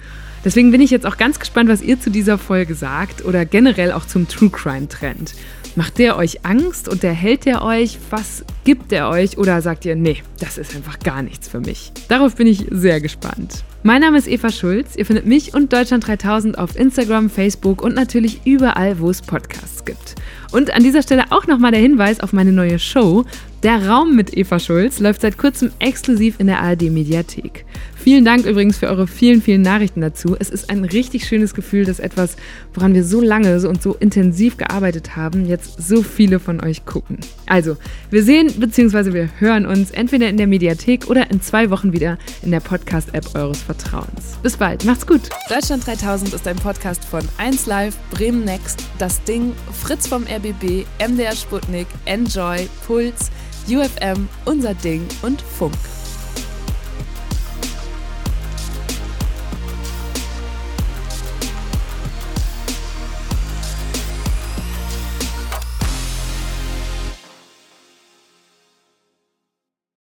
Deswegen 0.46 0.72
bin 0.72 0.82
ich 0.82 0.92
jetzt 0.92 1.06
auch 1.06 1.16
ganz 1.16 1.40
gespannt, 1.40 1.70
was 1.70 1.82
ihr 1.82 2.00
zu 2.00 2.10
dieser 2.10 2.38
Folge 2.38 2.76
sagt 2.76 3.24
oder 3.24 3.46
generell 3.46 3.94
auch 3.94 4.06
zum 4.06 4.28
True 4.28 4.50
Crime 4.50 4.90
Trend. 4.90 5.34
Macht 5.76 5.98
der 5.98 6.18
euch 6.18 6.46
Angst 6.46 6.88
und 6.88 7.02
der 7.02 7.14
hält 7.14 7.46
der 7.46 7.64
euch? 7.64 7.98
Was 8.12 8.46
gibt 8.64 8.92
der 8.92 9.10
euch? 9.10 9.40
Oder 9.40 9.60
sagt 9.64 9.86
ihr, 9.86 9.96
nee, 9.96 10.18
das 10.40 10.60
ist 10.60 10.76
einfach 10.76 11.00
gar 11.00 11.24
nichts 11.24 11.48
für 11.48 11.62
mich? 11.62 11.92
Darauf 12.10 12.36
bin 12.36 12.46
ich 12.46 12.68
sehr 12.70 13.02
gespannt. 13.02 13.64
Mein 13.82 14.02
Name 14.02 14.20
ist 14.20 14.28
Eva 14.28 14.52
Schulz. 14.52 14.96
Ihr 14.96 15.06
findet 15.08 15.26
mich 15.26 15.56
und 15.56 15.74
Deutschland 15.74 16.06
3000 16.06 16.60
auf 16.60 16.76
Instagram, 16.76 17.28
Facebook 17.28 17.82
und 17.82 17.96
natürlich 17.96 18.42
überall, 18.46 19.00
wo 19.00 19.10
es 19.10 19.24
Podcasts 19.24 19.84
gibt. 19.84 20.14
Und 20.52 20.72
an 20.72 20.84
dieser 20.84 21.02
Stelle 21.02 21.32
auch 21.32 21.48
nochmal 21.48 21.72
der 21.72 21.82
Hinweis 21.82 22.20
auf 22.20 22.34
meine 22.34 22.52
neue 22.52 22.78
Show. 22.78 23.26
Der 23.64 23.88
Raum 23.88 24.16
mit 24.16 24.38
Eva 24.38 24.60
Schulz 24.60 25.00
läuft 25.00 25.22
seit 25.22 25.40
kurzem 25.40 25.72
exklusiv 25.80 26.36
in 26.38 26.48
der 26.48 26.60
ARD 26.60 26.84
Mediathek. 26.92 27.66
Vielen 28.04 28.26
Dank 28.26 28.46
übrigens 28.46 28.80
für 28.80 28.88
eure 28.88 29.08
vielen, 29.08 29.42
vielen 29.42 29.62
Nachrichten 29.62 30.02
dazu. 30.02 30.36
Es 30.38 30.50
ist 30.50 30.70
ein 30.70 30.84
richtig 30.84 31.26
schönes 31.26 31.54
Gefühl, 31.54 31.86
dass 31.86 32.00
etwas, 32.00 32.36
woran 32.74 32.94
wir 32.94 33.06
so 33.06 33.22
lange 33.22 33.66
und 33.66 33.82
so 33.82 33.94
intensiv 33.94 34.58
gearbeitet 34.58 35.16
haben, 35.16 35.46
jetzt 35.46 35.82
so 35.82 36.04
viele 36.04 36.42
von 36.42 36.62
euch 36.62 36.86
gucken. 36.86 37.20
Also, 37.46 37.78
wir 38.10 38.22
sehen 38.24 38.52
bzw. 38.58 39.14
wir 39.14 39.30
hören 39.40 39.66
uns 39.66 39.92
entweder 39.92 40.28
in 40.28 40.36
der 40.36 40.48
Mediathek 40.48 41.10
oder 41.10 41.32
in 41.32 41.40
zwei 41.40 41.70
Wochen 41.70 41.94
wieder 41.94 42.18
in 42.42 42.52
der 42.52 42.60
Podcast-App 42.60 43.36
eures 43.36 43.62
Vertrauens. 43.62 44.38
Bis 44.44 44.58
bald, 44.58 44.84
macht's 44.84 45.08
gut. 45.08 45.22
Deutschland 45.48 45.88
3000 45.88 46.34
ist 46.34 46.46
ein 46.46 46.58
Podcast 46.58 47.06
von 47.06 47.22
1Live, 47.38 47.94
Bremen 48.12 48.44
Next, 48.44 48.84
Das 49.00 49.24
Ding, 49.24 49.54
Fritz 49.82 50.08
vom 50.08 50.24
RBB, 50.24 50.86
MDR 51.00 51.38
Sputnik, 51.38 51.88
Enjoy, 52.04 52.68
Puls, 52.86 53.32
UFM, 53.70 54.28
Unser 54.44 54.74
Ding 54.74 55.04
und 55.22 55.42
Funk. 55.42 55.72